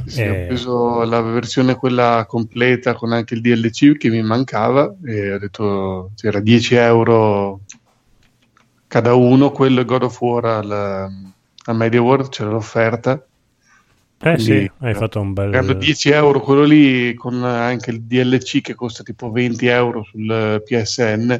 Sì, 0.06 0.22
Eh. 0.22 0.44
ho 0.44 0.46
preso 0.48 1.02
la 1.04 1.20
versione 1.20 1.76
quella 1.76 2.24
completa 2.26 2.94
con 2.94 3.12
anche 3.12 3.34
il 3.34 3.40
DLC 3.40 3.96
che 3.96 4.08
mi 4.08 4.22
mancava 4.22 4.92
e 5.04 5.34
ho 5.34 5.38
detto 5.38 6.10
c'era 6.16 6.40
10 6.40 6.74
euro 6.74 7.60
cada 8.92 9.14
uno, 9.14 9.50
quello 9.52 9.86
God 9.86 10.02
of 10.02 10.20
War 10.20 10.44
al, 10.44 10.70
a 11.64 11.72
Media 11.72 12.02
World 12.02 12.28
c'era 12.28 12.50
l'offerta. 12.50 13.24
eh 14.24 14.38
sì, 14.38 14.50
Quindi, 14.50 14.70
hai 14.80 14.94
fatto 14.94 15.18
un 15.18 15.32
bel. 15.32 15.46
Pagando 15.50 15.72
10 15.72 16.10
euro 16.10 16.40
quello 16.40 16.64
lì 16.64 17.14
con 17.14 17.42
anche 17.42 17.90
il 17.90 18.02
DLC 18.02 18.60
che 18.60 18.74
costa 18.74 19.02
tipo 19.02 19.30
20 19.30 19.66
euro 19.66 20.04
sul 20.04 20.62
PSN. 20.62 21.30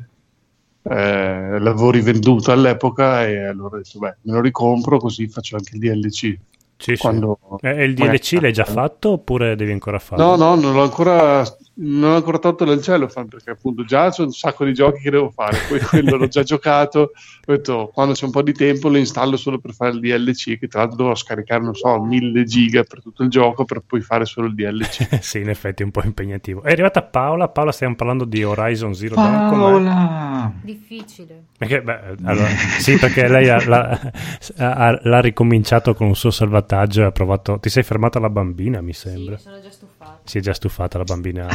Eh, 0.84 1.58
l'avevo 1.60 1.90
rivenduto 1.90 2.50
all'epoca 2.52 3.24
e 3.26 3.44
allora 3.44 3.76
ho 3.76 3.78
detto 3.78 3.98
beh 4.00 4.16
me 4.22 4.32
lo 4.32 4.40
ricompro 4.40 4.98
così 4.98 5.28
faccio 5.28 5.54
anche 5.54 5.76
il 5.76 5.78
DLC 5.80 6.36
Sì, 6.76 6.96
sì. 6.96 6.96
quando 6.96 7.38
Eh, 7.60 7.82
E 7.82 7.84
il 7.84 7.94
DLC 7.94 8.38
l'hai 8.40 8.52
già 8.52 8.64
fatto 8.64 9.10
oppure 9.10 9.54
devi 9.54 9.70
ancora 9.70 10.00
farlo? 10.00 10.24
No, 10.24 10.36
no, 10.36 10.60
non 10.60 10.72
l'ho 10.74 10.82
ancora, 10.82 11.44
non 11.74 12.11
l'ho 12.11 12.16
ancora 12.16 12.39
tolto 12.39 12.65
dal 12.65 12.82
cellophane 12.82 13.28
perché 13.28 13.51
appunto 13.51 13.85
già 13.85 14.11
c'è 14.11 14.23
un 14.23 14.32
sacco 14.32 14.65
di 14.65 14.74
giochi 14.74 15.01
che 15.01 15.11
devo 15.11 15.31
fare. 15.31 15.59
Poi 15.69 15.81
quello 15.89 16.16
l'ho 16.16 16.28
già 16.28 16.43
giocato. 16.43 17.12
Ho 17.47 17.53
detto 17.53 17.90
quando 17.93 18.12
c'è 18.12 18.27
un 18.27 18.31
po' 18.31 18.43
di 18.43 18.53
tempo 18.53 18.89
lo 18.89 18.99
installo 18.99 19.36
solo 19.36 19.59
per 19.59 19.73
fare 19.73 19.93
il 19.93 20.01
DLC. 20.01 20.59
Che 20.59 20.69
tra 20.69 20.81
l'altro 20.81 20.99
dovrò 20.99 21.15
scaricare, 21.15 21.62
non 21.62 21.74
so, 21.74 22.03
1000 22.03 22.44
giga 22.44 22.82
per 22.82 23.01
tutto 23.01 23.23
il 23.23 23.31
gioco 23.31 23.65
per 23.65 23.81
poi 23.86 24.01
fare 24.01 24.27
solo 24.27 24.49
il 24.49 24.55
DLC. 24.55 25.20
sì, 25.23 25.39
in 25.39 25.49
effetti 25.49 25.82
è 25.82 25.85
un 25.85 25.93
po' 25.93 26.03
impegnativo. 26.05 26.62
È 26.62 26.70
arrivata 26.70 27.03
Paola. 27.03 27.49
Paola, 27.49 27.73
stiamo 27.73 27.94
parlando 27.94 28.24
di 28.24 28.44
Horizon 28.44 28.94
Zero 28.94 29.15
Dawn. 29.15 29.51
Paola! 29.51 30.53
Difficile. 30.62 31.44
Perché, 31.57 31.81
beh, 31.81 32.01
allora, 32.24 32.49
sì, 32.78 32.97
perché 32.99 33.28
lei 33.28 33.49
ha- 33.49 33.62
l'ha, 33.66 34.12
ha- 34.57 35.01
l'ha 35.03 35.20
ricominciato 35.20 35.94
con 35.94 36.09
un 36.09 36.16
suo 36.16 36.31
salvataggio 36.31 37.03
e 37.03 37.05
ha 37.05 37.12
provato. 37.12 37.59
Ti 37.59 37.70
sei 37.70 37.82
fermata 37.82 38.19
la 38.19 38.31
bambina, 38.31 38.81
mi 38.81 38.93
sembra. 38.93 39.36
Sì, 39.36 39.44
sono 39.44 39.61
già 39.61 39.70
stufata. 39.70 40.01
Si 40.24 40.38
è 40.38 40.40
già 40.40 40.54
stufata 40.54 40.98
la 40.98 41.04
bambina. 41.04 41.48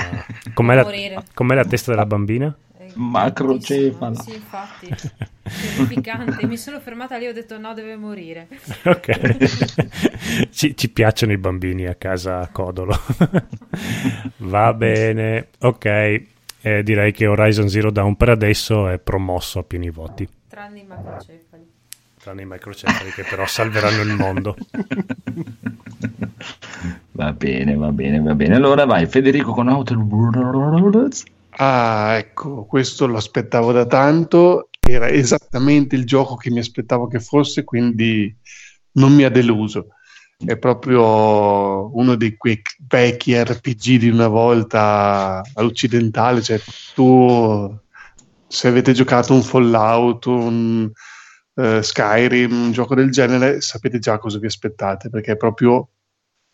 Com'è 0.53 0.75
la, 0.75 1.23
com'è 1.33 1.55
la 1.55 1.65
testa 1.65 1.91
della 1.91 2.05
bambina? 2.05 2.55
Macrocefala. 2.95 4.15
Sì, 4.15 4.33
infatti. 4.35 4.89
Terrificante. 5.43 6.45
Mi 6.47 6.57
sono 6.57 6.79
fermata 6.79 7.17
lì 7.17 7.25
e 7.25 7.29
ho 7.29 7.33
detto 7.33 7.57
no, 7.57 7.73
deve 7.73 7.95
morire. 7.95 8.47
Ok, 8.87 10.49
ci, 10.51 10.75
ci 10.75 10.89
piacciono 10.89 11.31
i 11.31 11.37
bambini 11.37 11.85
a 11.85 11.95
casa 11.95 12.47
Codolo. 12.51 12.97
Va 14.37 14.73
bene, 14.73 15.49
ok. 15.59 15.85
Eh, 16.61 16.83
direi 16.83 17.11
che 17.11 17.27
Horizon 17.27 17.69
Zero 17.69 17.91
Dawn 17.91 18.15
per 18.15 18.29
adesso 18.29 18.87
è 18.87 18.97
promosso 18.97 19.59
a 19.59 19.63
pieni 19.63 19.89
voti. 19.89 20.27
Tranne 20.47 20.79
i 20.79 20.83
macrocefali. 20.85 21.46
Tranne 22.27 22.41
i 22.41 22.45
microcefali 22.45 23.11
che 23.11 23.23
però 23.23 23.45
salveranno 23.47 24.01
il 24.01 24.13
mondo. 24.13 24.57
Va 27.11 27.31
bene, 27.31 27.75
va 27.77 27.89
bene, 27.93 28.19
va 28.19 28.35
bene. 28.35 28.55
Allora 28.55 28.83
vai, 28.83 29.07
Federico 29.07 29.53
con 29.53 29.69
Outer 29.69 29.95
Worlds. 29.95 31.23
Ah, 31.51 32.15
ecco, 32.17 32.65
questo 32.65 33.07
lo 33.07 33.15
aspettavo 33.15 33.71
da 33.71 33.85
tanto, 33.85 34.67
era 34.77 35.07
esattamente 35.07 35.95
il 35.95 36.05
gioco 36.05 36.35
che 36.35 36.51
mi 36.51 36.59
aspettavo 36.59 37.07
che 37.07 37.21
fosse, 37.21 37.63
quindi 37.63 38.35
non 38.95 39.15
mi 39.15 39.23
ha 39.23 39.29
deluso. 39.29 39.87
È 40.37 40.57
proprio 40.57 41.95
uno 41.95 42.15
di 42.15 42.35
quei 42.35 42.61
vecchi 42.89 43.41
RPG 43.41 43.99
di 43.99 44.09
una 44.09 44.27
volta 44.27 45.41
all'occidentale, 45.53 46.41
cioè 46.41 46.59
tu 46.93 47.73
se 48.47 48.67
avete 48.67 48.91
giocato 48.91 49.33
un 49.33 49.43
Fallout, 49.43 50.25
un 50.25 50.91
eh, 51.57 51.81
Skyrim, 51.81 52.51
un 52.51 52.71
gioco 52.71 52.95
del 52.95 53.11
genere, 53.11 53.61
sapete 53.61 53.99
già 53.99 54.17
cosa 54.19 54.38
vi 54.38 54.45
aspettate, 54.45 55.09
perché 55.09 55.34
è 55.34 55.38
proprio 55.38 55.89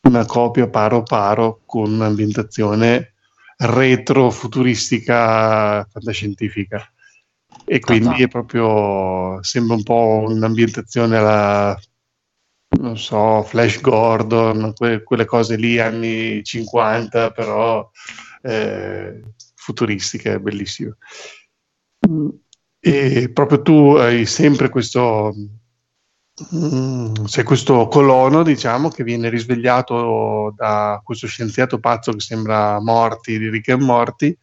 una 0.08 0.26
copia 0.26 0.68
paro 0.70 1.04
paro 1.04 1.62
con 1.66 1.92
un'ambientazione 1.92 3.14
retro 3.58 4.30
futuristica 4.32 5.86
fantascientifica. 5.86 6.82
E 7.66 7.80
quindi 7.80 8.24
è 8.24 8.28
proprio 8.28 9.42
sembra 9.44 9.76
un 9.76 9.84
po' 9.84 10.26
un'ambientazione 10.28 11.18
alla 11.18 11.80
non 12.80 12.98
so, 12.98 13.44
Flash 13.44 13.82
Gordon, 13.82 14.74
que- 14.76 15.04
quelle 15.04 15.26
cose 15.26 15.56
lì 15.56 15.80
anni 15.80 16.44
50 16.44 17.32
però 17.32 17.90
eh, 18.42 19.22
futuristiche, 19.56 20.40
bellissime. 20.40 20.98
Mm, 22.08 22.30
e 22.86 23.30
proprio 23.32 23.62
tu 23.62 23.96
hai 23.96 24.26
sempre 24.26 24.68
questo 24.70 25.34
Mm, 26.56 27.26
c'è 27.26 27.44
questo 27.44 27.88
colono, 27.88 28.42
diciamo, 28.42 28.90
che 28.90 29.04
viene 29.04 29.30
risvegliato 29.30 30.52
da 30.56 31.00
questo 31.04 31.28
scienziato 31.28 31.80
pazzo 31.80 32.12
che 32.12 32.22
sembra 32.22 32.82
Morty 32.82 33.38
di 33.38 33.50
Rick 33.50 33.68
e 33.70 33.76
Morty. 33.76 34.36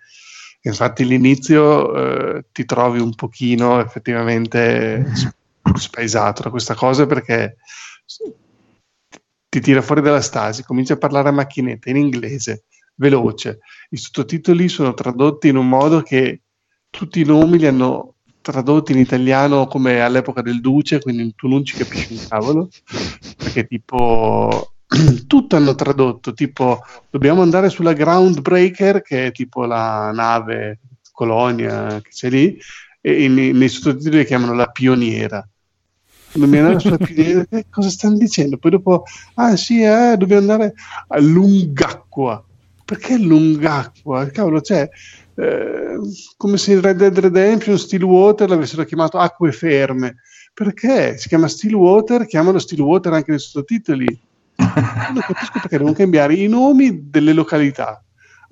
Infatti, 0.63 1.03
all'inizio 1.03 2.37
eh, 2.37 2.45
ti 2.53 2.65
trovi 2.65 3.01
un 3.01 3.15
pochino 3.15 3.81
effettivamente 3.81 5.05
spaesato 5.75 6.43
da 6.43 6.51
questa 6.51 6.75
cosa 6.75 7.07
perché 7.07 7.57
ti 9.49 9.61
tira 9.61 9.83
fuori 9.83 10.01
dalla 10.01 10.21
stasi, 10.21 10.63
comincia 10.63 10.95
a 10.95 10.99
parlare 10.99 11.29
a 11.31 11.33
macchinetta 11.33 11.91
in 11.91 11.97
inglese, 11.97 12.65
veloce. 12.97 13.61
I 13.91 13.97
sottotitoli 13.97 14.69
sono 14.69 14.95
tradotti 14.95 15.49
in 15.49 15.57
un 15.57 15.69
modo 15.69 16.03
che 16.03 16.43
tutti 16.89 17.21
i 17.21 17.25
nomi 17.25 17.59
li 17.59 17.67
hanno 17.67 18.15
tradotti 18.41 18.93
in 18.93 18.99
italiano 18.99 19.67
come 19.67 20.01
all'epoca 20.01 20.43
del 20.43 20.61
Duce, 20.61 21.01
quindi 21.01 21.35
tu 21.35 21.49
non 21.49 21.65
ci 21.65 21.77
capisci 21.77 22.13
un 22.13 22.27
cavolo, 22.29 22.69
perché 23.37 23.67
tipo 23.67 24.73
tutto 25.27 25.57
hanno 25.57 25.75
tradotto, 25.75 26.33
tipo 26.33 26.81
dobbiamo 27.11 27.43
andare 27.43 27.69
sulla 27.69 27.93
Groundbreaker, 27.93 29.03
che 29.03 29.27
è 29.27 29.33
tipo 29.33 29.65
la 29.65 30.11
nave 30.13 30.81
colonia 31.13 32.01
che 32.03 32.11
c'è 32.11 32.31
lì, 32.31 32.59
e 33.01 33.29
nei 33.29 33.69
sottotitoli 33.69 34.19
la 34.19 34.25
chiamano 34.25 34.55
la 34.55 34.67
pioniera. 34.67 35.47
Dobbiamo 36.33 36.67
andare 36.67 36.81
sulla 36.81 36.97
pioniera, 36.97 37.45
che 37.45 37.67
cosa 37.71 37.89
stanno 37.89 38.17
dicendo? 38.17 38.57
Poi 38.57 38.71
dopo, 38.71 39.05
ah 39.35 39.57
sì, 39.57 39.83
eh, 39.83 40.15
dobbiamo 40.17 40.43
andare 40.43 40.75
a 41.09 41.19
Lungacqua. 41.19 42.45
Perché 42.85 43.19
Lungacqua? 43.19 44.27
Cavolo, 44.27 44.61
cioè, 44.61 44.89
eh, 45.41 45.99
come 46.37 46.59
se 46.59 46.73
in 46.73 46.81
Red 46.81 46.99
Dead 46.99 47.19
Redemption 47.19 47.79
Stillwater 47.79 48.49
l'avessero 48.49 48.85
chiamato 48.85 49.19
Acque 49.19 49.53
Ferme. 49.53 50.17
Perché 50.53 51.17
si 51.17 51.29
chiama 51.29 51.49
Stillwater, 51.49 52.27
chiamano 52.27 52.59
Stillwater 52.59 53.13
anche 53.13 53.31
nei 53.31 53.41
sottotitoli. 53.41 54.21
Non 54.57 55.23
capisco 55.27 55.53
perché 55.55 55.79
devono 55.79 55.95
cambiare 55.95 56.35
i 56.35 56.47
nomi 56.47 57.09
delle 57.09 57.33
località. 57.33 58.03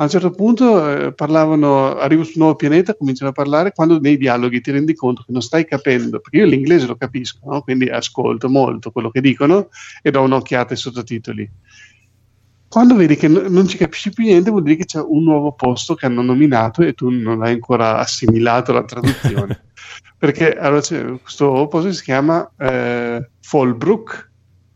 A 0.01 0.05
un 0.05 0.11
certo 0.11 0.31
punto 0.31 0.89
eh, 0.89 1.13
parlavano, 1.13 1.97
arrivo 1.97 2.23
sul 2.23 2.37
nuovo 2.37 2.55
pianeta, 2.55 2.95
cominciano 2.95 3.31
a 3.31 3.33
parlare, 3.33 3.73
quando 3.73 3.99
nei 3.99 4.17
dialoghi 4.17 4.61
ti 4.61 4.71
rendi 4.71 4.95
conto 4.95 5.25
che 5.27 5.33
non 5.33 5.43
stai 5.43 5.67
capendo, 5.67 6.21
perché 6.21 6.37
io 6.37 6.47
l'inglese 6.47 6.87
lo 6.87 6.95
capisco, 6.95 7.41
no? 7.51 7.63
quindi 7.63 7.89
ascolto 7.89 8.49
molto 8.49 8.93
quello 8.93 9.11
che 9.11 9.21
dicono 9.21 9.71
e 10.01 10.13
do 10.13 10.23
un'occhiata 10.23 10.73
ai 10.73 10.79
sottotitoli. 10.79 11.51
Quando 12.69 12.95
vedi 12.95 13.17
che 13.17 13.29
non 13.29 13.67
ci 13.67 13.79
capisci 13.79 14.11
più 14.11 14.25
niente, 14.25 14.51
vuol 14.51 14.63
dire 14.63 14.77
che 14.77 14.85
c'è 14.85 15.01
un 15.01 15.23
nuovo 15.23 15.53
posto 15.53 15.95
che 15.95 16.07
hanno 16.07 16.23
nominato 16.23 16.83
e 16.83 16.93
tu 16.93 17.09
non 17.09 17.43
hai 17.43 17.55
ancora 17.55 17.99
assimilato 17.99 18.73
la 18.73 18.85
traduzione. 18.85 19.65
perché 20.19 20.55
allora 20.55 20.81
questo 20.81 21.67
posto 21.69 21.93
si 21.93 22.03
chiama 22.03 22.51
eh, 22.59 23.31
Fallbrook, 23.41 24.31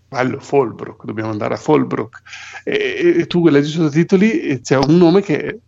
bello 0.08 0.38
Fallbrook, 0.40 1.04
dobbiamo 1.04 1.30
andare 1.30 1.54
a 1.54 1.58
Fallbrook. 1.58 2.22
E, 2.64 3.14
e 3.18 3.26
tu 3.26 3.46
leggi 3.48 3.68
i 3.68 3.72
sottotitoli 3.72 4.40
e 4.40 4.60
c'è 4.60 4.76
un 4.76 4.96
nome 4.96 5.20
che 5.20 5.60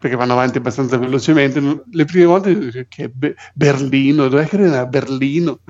perché 0.00 0.16
vanno 0.16 0.32
avanti 0.32 0.56
abbastanza 0.56 0.96
velocemente. 0.96 1.60
Le 1.90 2.04
prime 2.06 2.24
volte 2.24 2.86
che 2.88 3.04
è 3.04 3.08
Be- 3.08 3.34
Berlino, 3.52 4.28
dov'è 4.28 4.46
che 4.48 4.56
era 4.56 4.86
Berlino? 4.86 5.60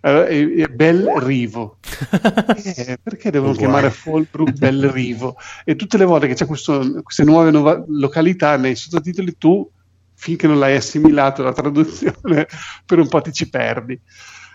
Allora, 0.00 0.26
è, 0.28 0.48
è 0.48 0.66
Bel 0.68 1.04
Rivo. 1.18 1.76
Eh, 2.56 2.98
perché 3.02 3.30
devono 3.30 3.52
Guai. 3.52 3.64
chiamare 3.64 3.90
Fallbrook 3.90 4.52
Bel 4.52 4.88
Rivo? 4.90 5.36
E 5.64 5.76
tutte 5.76 5.98
le 5.98 6.06
volte 6.06 6.26
che 6.26 6.34
c'è 6.34 6.46
questo- 6.46 7.02
queste 7.02 7.24
nuove 7.24 7.50
nova- 7.50 7.84
località 7.88 8.56
nei 8.56 8.74
sottotitoli, 8.76 9.36
tu 9.36 9.70
finché 10.14 10.46
non 10.46 10.58
l'hai 10.58 10.76
assimilato 10.76 11.42
la 11.42 11.52
traduzione, 11.52 12.46
per 12.86 12.98
un 12.98 13.08
po' 13.08 13.20
ti 13.20 13.32
ci 13.32 13.50
perdi. 13.50 14.00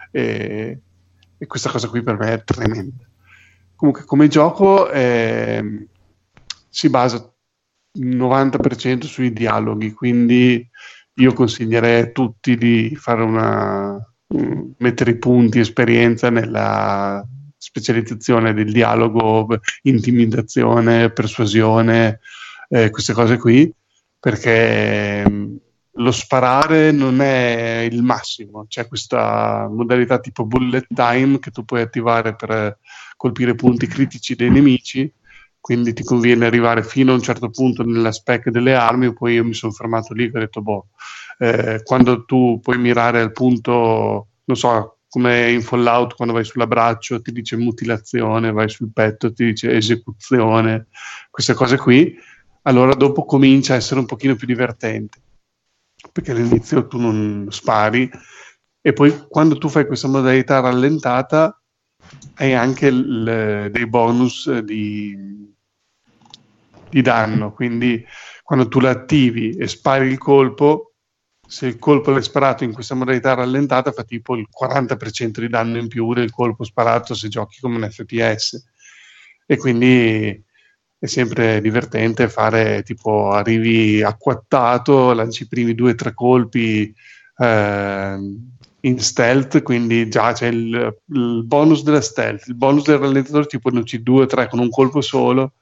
E, 0.09 0.79
e 1.37 1.45
questa 1.45 1.69
cosa 1.69 1.87
qui 1.87 2.01
per 2.01 2.17
me 2.17 2.33
è 2.33 2.43
tremenda. 2.43 3.05
Comunque, 3.75 4.03
come 4.03 4.27
gioco 4.27 4.89
ehm, 4.91 5.85
si 6.69 6.89
basa 6.89 7.30
il 7.93 8.15
90% 8.15 9.03
sui 9.05 9.33
dialoghi, 9.33 9.91
quindi 9.91 10.67
io 11.15 11.33
consiglierei 11.33 12.01
a 12.01 12.07
tutti 12.07 12.55
di 12.55 12.95
fare 12.95 13.23
una 13.23 13.93
mm, 14.33 14.71
mettere 14.77 15.11
i 15.11 15.17
punti 15.17 15.59
esperienza 15.59 16.29
nella 16.29 17.25
specializzazione 17.57 18.53
del 18.53 18.71
dialogo, 18.71 19.59
intimidazione, 19.83 21.11
persuasione, 21.11 22.19
eh, 22.69 22.89
queste 22.89 23.13
cose 23.13 23.37
qui, 23.37 23.71
perché 24.19 25.27
mm, 25.29 25.55
lo 25.95 26.11
sparare 26.11 26.91
non 26.91 27.21
è 27.21 27.87
il 27.91 28.01
massimo, 28.01 28.65
c'è 28.67 28.87
questa 28.87 29.67
modalità 29.69 30.19
tipo 30.19 30.45
bullet 30.45 30.87
time 30.93 31.39
che 31.39 31.51
tu 31.51 31.65
puoi 31.65 31.81
attivare 31.81 32.35
per 32.35 32.79
colpire 33.17 33.53
punti 33.53 33.87
critici 33.87 34.35
dei 34.35 34.49
nemici 34.49 35.11
quindi 35.61 35.93
ti 35.93 36.03
conviene 36.03 36.45
arrivare 36.45 36.83
fino 36.83 37.11
a 37.11 37.15
un 37.15 37.21
certo 37.21 37.49
punto 37.49 37.83
nella 37.83 38.11
spec 38.11 38.49
delle 38.49 38.73
armi, 38.73 39.13
poi 39.13 39.35
io 39.35 39.45
mi 39.45 39.53
sono 39.53 39.71
fermato 39.71 40.13
lì 40.13 40.25
e 40.25 40.31
ho 40.33 40.39
detto, 40.39 40.61
boh, 40.61 40.87
eh, 41.37 41.81
quando 41.83 42.25
tu 42.25 42.59
puoi 42.61 42.77
mirare 42.79 43.21
al 43.21 43.31
punto, 43.31 44.27
non 44.43 44.57
so, 44.57 44.97
come 45.07 45.51
in 45.51 45.61
Fallout 45.61 46.15
quando 46.15 46.33
vai 46.33 46.43
sull'abbraccio 46.43 47.21
ti 47.21 47.31
dice 47.31 47.57
mutilazione, 47.57 48.51
vai 48.51 48.69
sul 48.69 48.91
petto 48.91 49.31
ti 49.33 49.45
dice 49.45 49.71
esecuzione, 49.75 50.87
queste 51.29 51.53
cose 51.53 51.77
qui, 51.77 52.15
allora 52.63 52.93
dopo 52.95 53.25
comincia 53.25 53.73
a 53.73 53.77
essere 53.77 53.99
un 53.99 54.05
pochino 54.05 54.35
più 54.35 54.47
divertente, 54.47 55.19
perché 56.11 56.31
all'inizio 56.31 56.87
tu 56.87 56.97
non 56.99 57.47
spari 57.49 58.09
e 58.81 58.93
poi 58.93 59.25
quando 59.27 59.57
tu 59.57 59.69
fai 59.69 59.85
questa 59.85 60.07
modalità 60.07 60.59
rallentata 60.59 61.55
hai 62.35 62.53
anche 62.53 62.87
il- 62.87 63.69
dei 63.71 63.87
bonus 63.87 64.47
eh, 64.47 64.63
di, 64.63 65.50
di 66.91 67.01
danno, 67.01 67.53
quindi 67.53 68.05
quando 68.43 68.67
tu 68.67 68.79
la 68.79 68.89
attivi 68.89 69.55
e 69.55 69.67
spari 69.67 70.07
il 70.07 70.17
colpo, 70.17 70.93
se 71.47 71.67
il 71.67 71.79
colpo 71.79 72.11
l'hai 72.11 72.21
sparato 72.21 72.63
in 72.63 72.73
questa 72.73 72.95
modalità 72.95 73.33
rallentata 73.33 73.91
fa 73.91 74.03
tipo 74.03 74.35
il 74.35 74.47
40% 74.49 75.39
di 75.39 75.49
danno 75.49 75.77
in 75.77 75.87
più 75.87 76.13
del 76.13 76.31
colpo 76.31 76.63
sparato 76.63 77.13
se 77.13 77.27
giochi 77.27 77.59
come 77.59 77.77
un 77.77 77.89
FPS 77.89 78.63
e 79.45 79.57
quindi 79.57 80.43
è 80.99 81.05
sempre 81.07 81.59
divertente 81.61 82.29
fare 82.29 82.83
tipo 82.83 83.31
arrivi 83.31 84.03
acquattato, 84.03 85.13
lanci 85.13 85.43
i 85.43 85.47
primi 85.47 85.73
due 85.73 85.91
o 85.91 85.95
tre 85.95 86.13
colpi 86.13 86.93
eh, 87.37 88.17
in 88.81 88.99
stealth, 88.99 89.61
quindi 89.61 90.09
già 90.09 90.31
c'è 90.31 90.47
il, 90.47 90.97
il 91.07 91.43
bonus 91.45 91.83
della 91.83 92.01
stealth, 92.01 92.47
il 92.47 92.55
bonus 92.55 92.85
del 92.85 92.97
rallentatore 92.97 93.45
tipo 93.45 93.69
ne 93.69 93.79
uccidi 93.79 94.03
due 94.03 94.23
o 94.23 94.25
tre 94.25 94.47
con 94.47 94.59
un 94.59 94.69
colpo 94.69 95.01
solo 95.01 95.53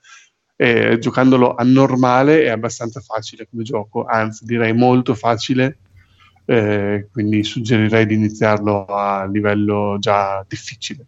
eh, 0.62 0.98
giocandolo 1.00 1.56
a 1.56 1.64
normale 1.64 2.44
è 2.44 2.50
abbastanza 2.50 3.00
facile 3.00 3.48
come 3.50 3.64
gioco, 3.64 4.04
anzi 4.04 4.44
direi 4.44 4.74
molto 4.74 5.16
facile, 5.16 5.78
eh, 6.44 7.08
quindi 7.14 7.46
suggerirei 7.46 8.06
di 8.06 8.16
iniziarlo 8.16 8.84
a 8.88 9.24
livello 9.26 9.96
già 10.00 10.44
difficile. 10.46 11.06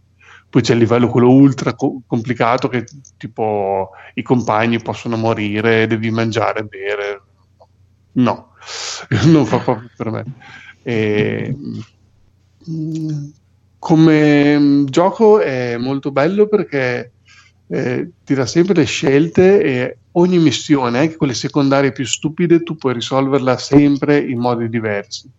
Poi 0.50 0.62
c'è 0.62 0.72
il 0.72 0.80
livello 0.80 1.10
quello 1.10 1.30
ultra 1.30 1.74
co- 1.74 2.02
complicato 2.08 2.70
che 2.70 2.86
tipo 3.18 3.90
i 4.14 4.22
compagni 4.22 4.82
possono 4.82 5.18
morire, 5.18 5.86
devi 5.86 6.10
mangiare, 6.12 6.64
bere. 6.64 7.22
No, 8.14 8.54
non 9.28 9.46
fa 9.46 9.60
proprio 9.60 9.90
per 9.98 10.12
me. 10.12 10.24
E, 10.82 11.54
mm, 12.70 13.30
come 13.78 14.86
gioco 14.86 15.40
è 15.42 15.76
molto 15.76 16.12
bello 16.12 16.48
perché 16.48 17.16
eh, 17.72 18.12
ti 18.24 18.34
dà 18.34 18.46
sempre 18.46 18.74
le 18.74 18.86
scelte 18.86 19.62
e 19.62 20.00
ogni 20.12 20.40
missione, 20.40 21.00
anche 21.00 21.16
quelle 21.16 21.34
secondarie 21.34 21.94
più 21.94 22.06
stupide, 22.06 22.64
tu 22.64 22.76
puoi 22.76 22.94
risolverla 22.94 23.58
sempre 23.58 24.20
in 24.20 24.40
modi 24.40 24.68
diversi. 24.68 25.30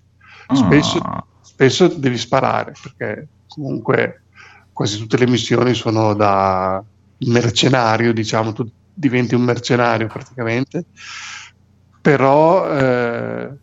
Spesso, 0.52 0.98
Ah. 0.98 1.24
spesso 1.40 1.88
devi 1.88 2.16
sparare 2.16 2.72
perché 2.80 3.28
comunque 3.46 4.24
quasi 4.72 4.98
tutte 4.98 5.18
le 5.18 5.26
missioni 5.26 5.74
sono 5.74 6.14
da 6.14 6.82
mercenario, 7.26 8.12
diciamo, 8.12 8.52
tu 8.52 8.66
diventi 8.92 9.34
un 9.34 9.42
mercenario 9.42 10.06
praticamente. 10.06 10.86
Però 12.00 12.68
eh, 12.70 13.56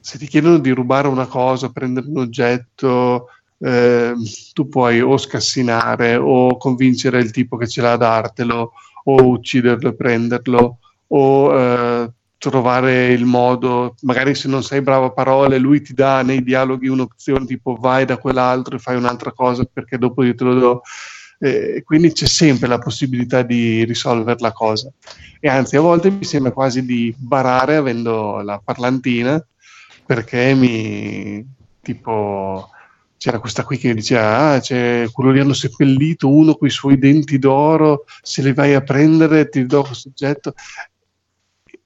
se 0.00 0.18
ti 0.18 0.26
chiedono 0.26 0.58
di 0.58 0.70
rubare 0.70 1.06
una 1.08 1.26
cosa, 1.26 1.70
prendere 1.70 2.06
un 2.08 2.18
oggetto, 2.18 3.26
eh, 3.62 4.14
tu 4.52 4.68
puoi 4.68 5.00
o 5.00 5.16
scassinare 5.16 6.16
o 6.16 6.56
convincere 6.56 7.20
il 7.20 7.30
tipo 7.30 7.56
che 7.56 7.68
ce 7.68 7.82
l'ha 7.82 7.92
a 7.92 7.96
dartelo 7.96 8.72
o 9.04 9.22
ucciderlo 9.22 9.90
e 9.90 9.94
prenderlo 9.94 10.78
o 11.08 11.58
eh, 11.58 12.10
trovare 12.38 13.08
il 13.08 13.26
modo, 13.26 13.96
magari 14.02 14.34
se 14.34 14.48
non 14.48 14.62
sei 14.62 14.80
bravo 14.80 15.06
a 15.06 15.12
parole, 15.12 15.58
lui 15.58 15.82
ti 15.82 15.92
dà 15.92 16.22
nei 16.22 16.42
dialoghi 16.42 16.88
un'opzione 16.88 17.44
tipo 17.44 17.74
vai 17.74 18.06
da 18.06 18.16
quell'altro 18.16 18.76
e 18.76 18.78
fai 18.78 18.96
un'altra 18.96 19.32
cosa 19.32 19.64
perché 19.70 19.98
dopo 19.98 20.22
io 20.22 20.34
te 20.34 20.44
lo 20.44 20.54
do. 20.54 20.82
Eh, 21.38 21.82
quindi 21.84 22.12
c'è 22.12 22.26
sempre 22.26 22.66
la 22.66 22.78
possibilità 22.78 23.42
di 23.42 23.84
risolvere 23.84 24.38
la 24.40 24.52
cosa. 24.52 24.90
E 25.38 25.48
anzi, 25.48 25.76
a 25.76 25.80
volte 25.80 26.10
mi 26.10 26.24
sembra 26.24 26.52
quasi 26.52 26.84
di 26.84 27.14
barare 27.16 27.76
avendo 27.76 28.40
la 28.40 28.58
parlantina 28.62 29.42
perché 30.06 30.54
mi 30.54 31.46
tipo 31.82 32.70
c'era 33.20 33.38
questa 33.38 33.64
qui 33.64 33.76
che 33.76 33.92
diceva 33.92 34.52
ah, 34.52 34.60
c'è 34.60 35.06
quello 35.12 35.30
lì 35.30 35.40
hanno 35.40 35.52
seppellito 35.52 36.26
uno 36.26 36.54
con 36.54 36.66
i 36.66 36.70
suoi 36.70 36.96
denti 36.96 37.38
d'oro 37.38 38.06
se 38.22 38.40
li 38.40 38.54
vai 38.54 38.72
a 38.72 38.80
prendere 38.80 39.50
ti 39.50 39.66
do 39.66 39.82
questo 39.82 40.08
oggetto. 40.08 40.54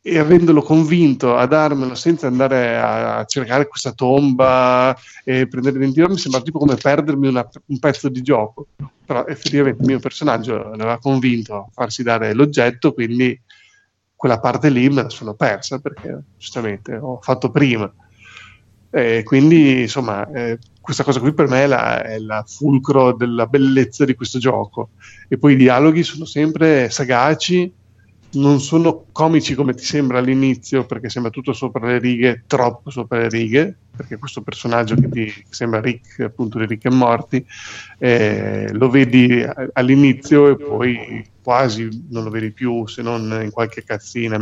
E 0.01 0.17
avendolo 0.17 0.63
convinto 0.63 1.35
a 1.35 1.45
darmelo 1.47 1.97
senza 1.97 2.29
andare 2.29 2.77
a, 2.77 3.25
cercare 3.25 3.67
questa 3.67 3.91
tomba 3.91 4.97
e 5.25 5.49
prendere 5.49 5.79
i 5.79 5.81
denti 5.81 5.99
d'oro 5.99 6.13
mi 6.13 6.21
sembra 6.21 6.41
tipo 6.41 6.61
come 6.61 6.77
perdermi 6.77 7.27
una- 7.27 7.49
un 7.67 7.79
pezzo 7.81 8.09
di 8.09 8.23
gioco. 8.23 8.69
Però 9.05 9.27
effettivamente 9.27 9.83
il 9.83 9.89
mio 9.89 9.99
personaggio 9.99 10.57
l'aveva 10.57 10.99
convinto 10.99 11.57
a 11.57 11.67
farsi 11.73 12.05
dare 12.05 12.33
l'oggetto 12.33 12.93
quindi 12.93 13.37
quella 14.15 14.39
parte 14.39 14.69
lì 14.69 14.89
me 14.89 15.03
la 15.03 15.09
sono 15.09 15.35
persa 15.35 15.81
perché 15.81 16.17
giustamente 16.39 16.95
ho 16.95 17.19
fatto 17.21 17.51
prima. 17.51 17.93
E 18.91 19.25
quindi 19.25 19.81
insomma 19.81 20.31
eh, 20.31 20.59
questa 20.85 21.03
cosa 21.03 21.19
qui 21.19 21.33
per 21.33 21.49
me 21.49 21.63
è 21.63 21.67
la, 21.67 22.03
è 22.03 22.19
la 22.19 22.45
fulcro 22.47 23.15
della 23.15 23.47
bellezza 23.47 24.05
di 24.05 24.15
questo 24.15 24.39
gioco. 24.39 24.91
E 25.29 25.39
poi 25.39 25.55
i 25.55 25.57
dialoghi 25.57 26.03
sono 26.03 26.27
sempre 26.27 26.91
sagaci 26.91 27.73
non 28.33 28.61
sono 28.61 29.07
comici 29.13 29.55
come 29.55 29.75
ti 29.75 29.85
sembra 29.85 30.19
all'inizio 30.19 30.85
perché 30.85 31.09
sembra 31.09 31.31
tutto 31.31 31.53
sopra 31.53 31.87
le 31.87 31.99
righe 32.01 32.43
troppo 32.49 32.91
sopra 32.91 33.19
le 33.19 33.29
righe 33.29 33.77
perché 33.97 34.19
questo 34.19 34.43
personaggio 34.43 34.97
che 34.97 35.09
ti 35.09 35.45
sembra 35.49 35.81
Rick 35.81 36.19
appunto 36.19 36.59
di 36.59 36.67
Rick 36.67 36.87
e 36.87 36.91
Morty 36.91 37.47
eh, 37.99 38.71
lo 38.73 38.91
vedi 38.91 39.47
all'inizio 39.75 40.49
e 40.49 40.57
poi 40.57 41.25
quasi 41.43 42.07
non 42.11 42.25
lo 42.25 42.31
vedi 42.31 42.51
più 42.51 42.89
se 42.89 43.03
non 43.03 43.41
in 43.41 43.53
qualche 43.53 43.85
cazzina 43.85 44.37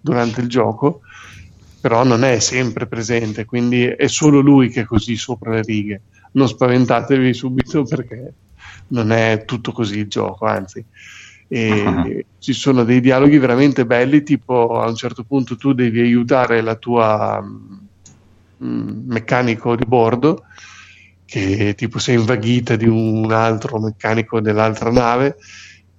durante 0.00 0.40
il 0.40 0.48
gioco 0.48 1.02
però 1.86 2.02
non 2.02 2.24
è 2.24 2.40
sempre 2.40 2.88
presente, 2.88 3.44
quindi 3.44 3.84
è 3.84 4.08
solo 4.08 4.40
lui 4.40 4.70
che 4.70 4.80
è 4.80 4.84
così 4.84 5.14
sopra 5.14 5.52
le 5.52 5.62
righe. 5.62 6.00
Non 6.32 6.48
spaventatevi 6.48 7.32
subito 7.32 7.84
perché 7.84 8.32
non 8.88 9.12
è 9.12 9.44
tutto 9.44 9.70
così 9.70 9.98
il 10.00 10.08
gioco, 10.08 10.46
anzi. 10.46 10.84
Ah. 11.48 12.04
ci 12.40 12.52
sono 12.52 12.82
dei 12.82 13.00
dialoghi 13.00 13.38
veramente 13.38 13.86
belli, 13.86 14.24
tipo 14.24 14.80
a 14.80 14.88
un 14.88 14.96
certo 14.96 15.22
punto 15.22 15.56
tu 15.56 15.74
devi 15.74 16.00
aiutare 16.00 16.60
la 16.60 16.74
tua 16.74 17.40
mm, 17.40 19.08
meccanico 19.08 19.76
di 19.76 19.84
bordo 19.86 20.42
che 21.24 21.74
tipo 21.76 22.00
sei 22.00 22.16
invaghita 22.16 22.74
di 22.74 22.88
un 22.88 23.30
altro 23.30 23.78
meccanico 23.78 24.40
dell'altra 24.40 24.90
nave 24.90 25.36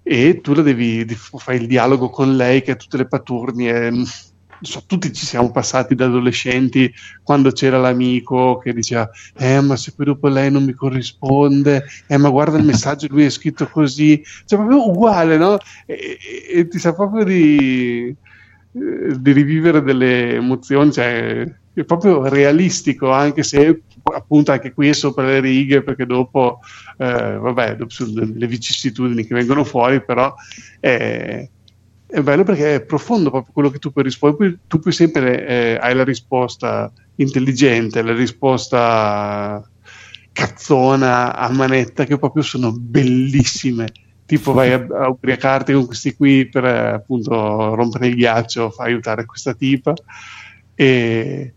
e 0.03 0.41
tu 0.41 0.53
la 0.53 0.63
devi, 0.63 1.05
fai 1.15 1.61
il 1.61 1.67
dialogo 1.67 2.09
con 2.09 2.35
lei 2.35 2.61
che 2.61 2.71
ha 2.71 2.75
tutte 2.75 2.97
le 2.97 3.07
paturnie 3.07 3.89
non 3.89 4.05
so, 4.61 4.83
tutti 4.85 5.11
ci 5.13 5.25
siamo 5.25 5.51
passati 5.51 5.95
da 5.95 6.05
adolescenti 6.05 6.91
quando 7.23 7.51
c'era 7.51 7.77
l'amico 7.77 8.57
che 8.57 8.73
diceva 8.73 9.09
eh 9.35 9.61
ma 9.61 9.75
se 9.75 9.93
poi 9.95 10.05
dopo 10.07 10.27
lei 10.27 10.51
non 10.51 10.63
mi 10.63 10.73
corrisponde 10.73 11.85
eh 12.07 12.17
ma 12.17 12.29
guarda 12.29 12.57
il 12.57 12.65
messaggio 12.65 13.07
lui 13.09 13.25
è 13.25 13.29
scritto 13.29 13.67
così 13.67 14.21
cioè 14.45 14.59
proprio 14.59 14.89
uguale 14.89 15.37
no? 15.37 15.57
e, 15.85 16.17
e- 16.19 16.59
e 16.59 16.67
ti 16.67 16.79
sa 16.79 16.93
proprio 16.93 17.23
di, 17.23 18.07
eh, 18.73 19.19
di 19.19 19.31
rivivere 19.31 19.81
delle 19.81 20.35
emozioni 20.35 20.91
cioè 20.91 21.45
è 21.73 21.83
proprio 21.83 22.27
realistico 22.27 23.11
anche 23.11 23.43
se 23.43 23.83
appunto 24.03 24.51
anche 24.51 24.73
qui 24.73 24.89
è 24.89 24.93
sopra 24.93 25.25
le 25.25 25.39
righe 25.39 25.83
perché 25.83 26.05
dopo 26.05 26.59
eh, 26.97 27.37
vabbè 27.37 27.75
dopo 27.75 27.93
le 28.05 28.47
vicissitudini 28.47 29.25
che 29.25 29.35
vengono 29.35 29.63
fuori 29.63 30.03
però 30.03 30.33
è, 30.79 31.47
è 32.07 32.21
bello 32.21 32.43
perché 32.43 32.75
è 32.75 32.81
profondo 32.81 33.29
proprio 33.29 33.53
quello 33.53 33.69
che 33.69 33.79
tu 33.79 33.91
puoi 33.91 34.03
rispondere. 34.05 34.59
Tu 34.67 34.79
puoi 34.79 34.93
sempre 34.93 35.45
eh, 35.45 35.77
hai 35.79 35.93
la 35.93 36.03
risposta 36.03 36.91
intelligente, 37.15 38.01
la 38.01 38.13
risposta 38.13 39.61
cazzona 40.31 41.35
a 41.35 41.49
manetta 41.51 42.05
che 42.05 42.17
proprio 42.17 42.43
sono 42.43 42.71
bellissime. 42.71 43.91
Tipo 44.25 44.51
vai 44.51 44.73
a, 44.73 44.85
a 44.89 45.07
ubriacarti 45.09 45.73
con 45.73 45.85
questi 45.85 46.15
qui 46.15 46.49
per 46.49 46.65
appunto 46.65 47.75
rompere 47.75 48.07
il 48.07 48.15
ghiaccio, 48.15 48.69
fai 48.69 48.87
aiutare 48.87 49.25
questa 49.25 49.53
tipa 49.53 49.93
e 50.75 51.53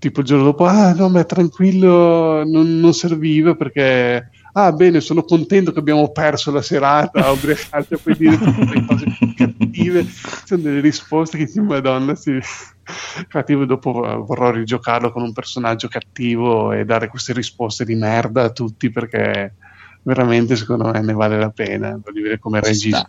tipo 0.00 0.20
il 0.20 0.26
giorno 0.26 0.44
dopo, 0.44 0.64
ah 0.64 0.92
no, 0.92 1.08
ma 1.08 1.24
tranquillo, 1.24 2.42
non, 2.44 2.80
non 2.80 2.92
serviva 2.94 3.54
perché, 3.54 4.30
ah 4.52 4.72
bene, 4.72 5.00
sono 5.00 5.22
contento 5.22 5.72
che 5.72 5.78
abbiamo 5.78 6.10
perso 6.10 6.50
la 6.50 6.62
serata 6.62 7.26
a 7.26 7.30
ubriacarci, 7.32 7.96
poi 8.02 8.16
dire 8.16 8.38
tutte 8.38 8.64
le 8.64 8.84
cose 8.86 9.04
cattive, 9.36 10.06
sono 10.44 10.62
delle 10.62 10.80
risposte 10.80 11.38
che 11.38 11.44
dici, 11.44 11.60
madonna, 11.60 12.14
sì. 12.14 12.32
Infatti 12.32 13.52
io 13.52 13.64
dopo 13.66 14.04
eh, 14.04 14.16
vorrò 14.16 14.50
rigiocarlo 14.50 15.12
con 15.12 15.22
un 15.22 15.32
personaggio 15.32 15.88
cattivo 15.88 16.72
e 16.72 16.84
dare 16.84 17.08
queste 17.08 17.32
risposte 17.32 17.84
di 17.84 17.94
merda 17.94 18.42
a 18.44 18.50
tutti 18.50 18.90
perché 18.90 19.54
veramente 20.02 20.56
secondo 20.56 20.90
me 20.90 21.00
ne 21.00 21.12
vale 21.12 21.38
la 21.38 21.50
pena, 21.50 21.90
voglio 21.90 22.22
vedere 22.22 22.38
come 22.38 22.58
Ci 22.58 22.64
reagisce. 22.64 22.98
sta. 22.98 23.08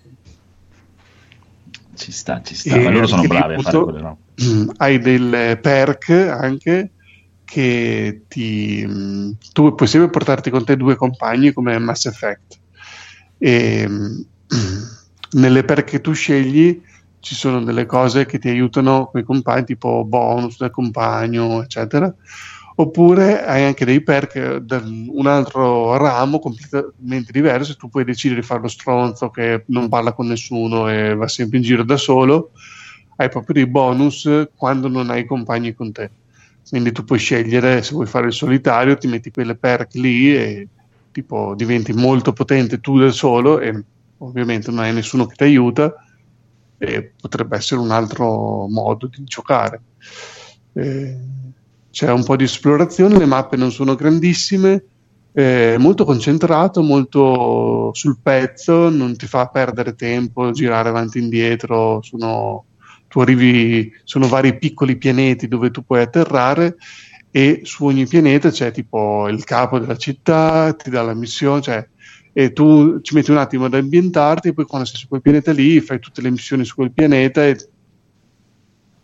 Ci 1.94 2.12
sta, 2.12 2.42
ci 2.42 2.56
sta. 2.56 2.76
E 2.76 2.84
Ma 2.84 2.90
loro 2.90 3.08
sono 3.08 3.24
bravi 3.24 3.54
a 3.56 3.60
fare 3.60 3.80
quello, 3.80 4.00
no? 4.02 4.18
Hai 4.78 5.00
delle 5.00 5.58
perk 5.62 6.10
anche 6.10 6.92
che 7.52 8.23
ti 8.30 8.86
mm, 8.88 9.32
tu 9.52 9.76
puoi 9.76 9.90
sempre 9.90 10.10
portarti 10.10 10.49
con 10.49 10.64
te 10.64 10.78
due 10.78 10.95
compagni 10.95 11.52
come 11.52 11.78
Mass 11.80 12.06
Effect 12.06 12.61
e 13.38 13.86
mm, 13.90 14.19
nelle 15.36 15.65
perk 15.65 15.84
che 15.84 15.99
tu 15.99 16.14
scegli 16.14 16.82
ci 17.19 17.36
sono 17.36 17.61
delle 17.61 17.86
cose 17.86 18.26
che 18.26 18.40
ti 18.40 18.48
aiutano 18.48 19.10
con 19.11 19.19
i 19.19 19.26
compagni 19.26 19.65
tipo 19.65 20.06
bonus 20.06 20.57
del 20.60 20.72
compagno 20.72 21.61
eccetera 21.61 22.14
oppure 22.76 23.44
hai 23.44 23.65
anche 23.65 23.84
dei 23.84 24.02
perk 24.02 24.60
da 24.60 24.82
un 24.86 25.28
altro 25.28 25.98
ramo 25.98 26.40
completamente 26.40 27.34
diverso 27.34 27.76
tu 27.76 27.90
puoi 27.90 28.06
decidere 28.06 28.40
di 28.40 28.48
fare 28.48 28.61
lo 28.61 28.69
stronzo 28.69 29.30
che 29.30 29.65
non 29.68 29.90
parla 29.90 30.14
con 30.14 30.28
nessuno 30.28 30.90
e 30.90 31.14
va 31.15 31.28
sempre 31.28 31.57
in 31.57 31.64
giro 31.64 31.84
da 31.84 31.98
solo 31.98 32.52
hai 33.18 33.28
proprio 33.28 33.56
dei 33.56 33.68
bonus 33.68 34.48
quando 34.56 34.88
non 34.88 35.10
hai 35.10 35.26
compagni 35.26 35.73
con 35.73 35.91
te. 35.91 36.20
Quindi 36.70 36.92
tu 36.92 37.04
puoi 37.04 37.20
scegliere 37.20 37.84
se 37.84 37.94
vuoi 37.94 38.06
fare 38.06 38.28
il 38.28 38.34
solitario, 38.34 38.98
ti 38.98 39.08
metti 39.08 39.32
quelle 39.32 39.56
perk 39.56 39.96
lì 39.96 40.36
e 40.36 40.68
tipo 41.12 41.54
diventi 41.56 41.94
molto 41.94 42.32
potente 42.32 42.80
tu 42.80 42.98
da 42.98 43.12
solo 43.12 43.60
e 43.60 43.84
ovviamente 44.20 44.72
non 44.72 44.80
hai 44.82 44.94
nessuno 44.94 45.26
che 45.26 45.36
ti 45.36 45.44
aiuta 45.44 45.94
e 46.78 47.14
potrebbe 47.20 47.58
essere 47.58 47.82
un 47.82 47.92
altro 47.92 48.68
modo 48.68 49.08
di 49.08 49.24
giocare. 49.24 49.82
Eh, 50.74 51.18
c'è 51.92 52.12
un 52.12 52.24
po' 52.24 52.36
di 52.36 52.46
esplorazione, 52.46 53.18
le 53.18 53.26
mappe 53.26 53.58
non 53.58 53.72
sono 53.72 53.96
grandissime, 53.96 54.84
eh, 55.34 55.76
molto 55.78 56.06
concentrato, 56.06 56.82
molto 56.82 57.92
sul 57.94 58.18
pezzo, 58.22 58.90
non 58.90 59.16
ti 59.16 59.28
fa 59.28 59.48
perdere 59.48 59.96
tempo, 59.96 60.52
girare 60.52 60.90
avanti 60.90 61.20
e 61.20 61.22
indietro, 61.22 62.02
sono, 62.02 62.66
tu 63.12 63.20
arrivi, 63.20 63.92
sono 64.06 64.30
vari 64.30 64.58
piccoli 64.58 64.96
pianeti 64.96 65.50
dove 65.50 65.70
tu 65.70 65.84
puoi 65.84 66.00
atterrare 66.00 66.78
e 67.30 67.60
su 67.64 67.84
ogni 67.84 68.08
pianeta 68.08 68.52
c'è 68.52 68.72
tipo 68.72 69.28
il 69.28 69.44
capo 69.44 69.80
della 69.80 69.98
città, 69.98 70.74
ti 70.74 70.90
dà 70.90 71.02
la 71.02 71.14
missione, 71.14 71.62
cioè, 71.62 71.86
e 72.32 72.54
tu 72.54 73.02
ci 73.02 73.14
metti 73.14 73.30
un 73.30 73.36
attimo 73.36 73.66
ad 73.66 73.74
ambientarti 73.74 74.48
e 74.48 74.54
poi 74.54 74.64
quando 74.64 74.88
sei 74.88 74.98
su 74.98 75.10
quel 75.10 75.22
pianeta 75.22 75.52
lì 75.52 75.82
fai 75.82 76.00
tutte 76.00 76.22
le 76.22 76.30
missioni 76.30 76.64
su 76.64 76.76
quel 76.76 76.94
pianeta 76.94 77.46
e 77.46 77.58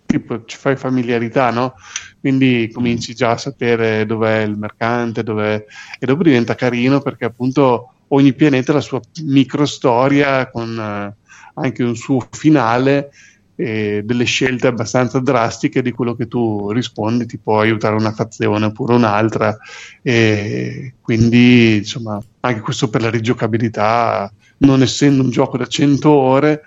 tipo 0.06 0.46
ci 0.46 0.56
fai 0.56 0.78
familiarità, 0.78 1.52
no? 1.52 1.74
Quindi 2.22 2.70
cominci 2.72 3.14
già 3.14 3.32
a 3.32 3.38
sapere 3.38 4.06
dov'è 4.06 4.40
il 4.40 4.58
mercante, 4.58 5.22
dov'è... 5.22 5.66
e 6.00 6.06
dopo 6.06 6.24
diventa 6.24 6.56
carino 6.56 7.02
perché 7.02 7.26
appunto 7.26 7.92
ogni 8.10 8.34
pianeta 8.34 8.72
ha 8.72 8.76
la 8.76 8.82
sua 8.82 9.02
micro 9.24 9.66
storia 9.66 10.50
con 10.50 10.80
eh, 10.80 11.14
anche 11.56 11.84
un 11.84 11.98
suo 11.98 12.26
finale 12.32 13.12
e 13.60 14.04
delle 14.06 14.24
scelte 14.26 14.68
abbastanza 14.68 15.20
drastiche 15.20 15.82
di 15.82 15.92
quello 15.92 16.14
che 16.14 16.28
tu 16.28 16.70
rispondi, 16.70 17.26
ti 17.26 17.40
può 17.40 17.60
aiutare 17.60 17.96
una 17.96 18.14
fazione 18.14 18.66
oppure 18.66 18.94
un'altra. 18.94 19.58
E 20.04 20.94
quindi 21.02 21.78
insomma 21.78 22.22
anche 22.42 22.62
questo 22.62 22.88
per 22.90 23.02
la 23.02 23.10
rigiocabilità 23.10 24.32
non 24.60 24.84
essendo 24.84 25.24
un 25.24 25.32
gioco 25.32 25.58
da 25.58 25.66
100 25.66 26.10
ore 26.10 26.62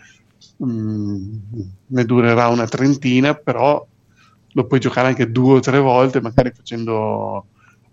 mm, 0.65 1.33
ne 1.87 2.05
durerà 2.05 2.49
una 2.49 2.67
trentina 2.67 3.35
però 3.35 3.87
lo 4.53 4.67
puoi 4.67 4.81
giocare 4.81 5.09
anche 5.09 5.31
due 5.31 5.55
o 5.55 5.61
tre 5.61 5.79
volte 5.79 6.21
magari 6.21 6.53
facendo 6.55 7.47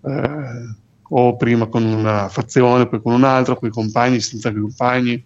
eh, 0.05 0.75
o 1.09 1.35
prima 1.37 1.67
con 1.67 1.83
una 1.83 2.27
fazione 2.29 2.87
poi 2.87 3.01
con 3.01 3.13
un'altra, 3.13 3.55
con 3.55 3.69
i 3.69 3.71
compagni, 3.71 4.19
senza 4.19 4.51
compagni 4.51 5.23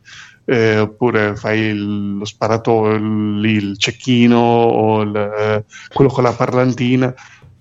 eh, 0.51 0.79
oppure 0.79 1.35
fai 1.37 1.73
lo 1.73 2.25
sparatore, 2.25 2.95
il, 2.95 3.45
il 3.45 3.77
cecchino 3.77 4.37
o 4.37 5.01
il, 5.01 5.15
eh, 5.15 5.65
quello 5.93 6.11
con 6.11 6.23
la 6.23 6.33
parlantina 6.33 7.13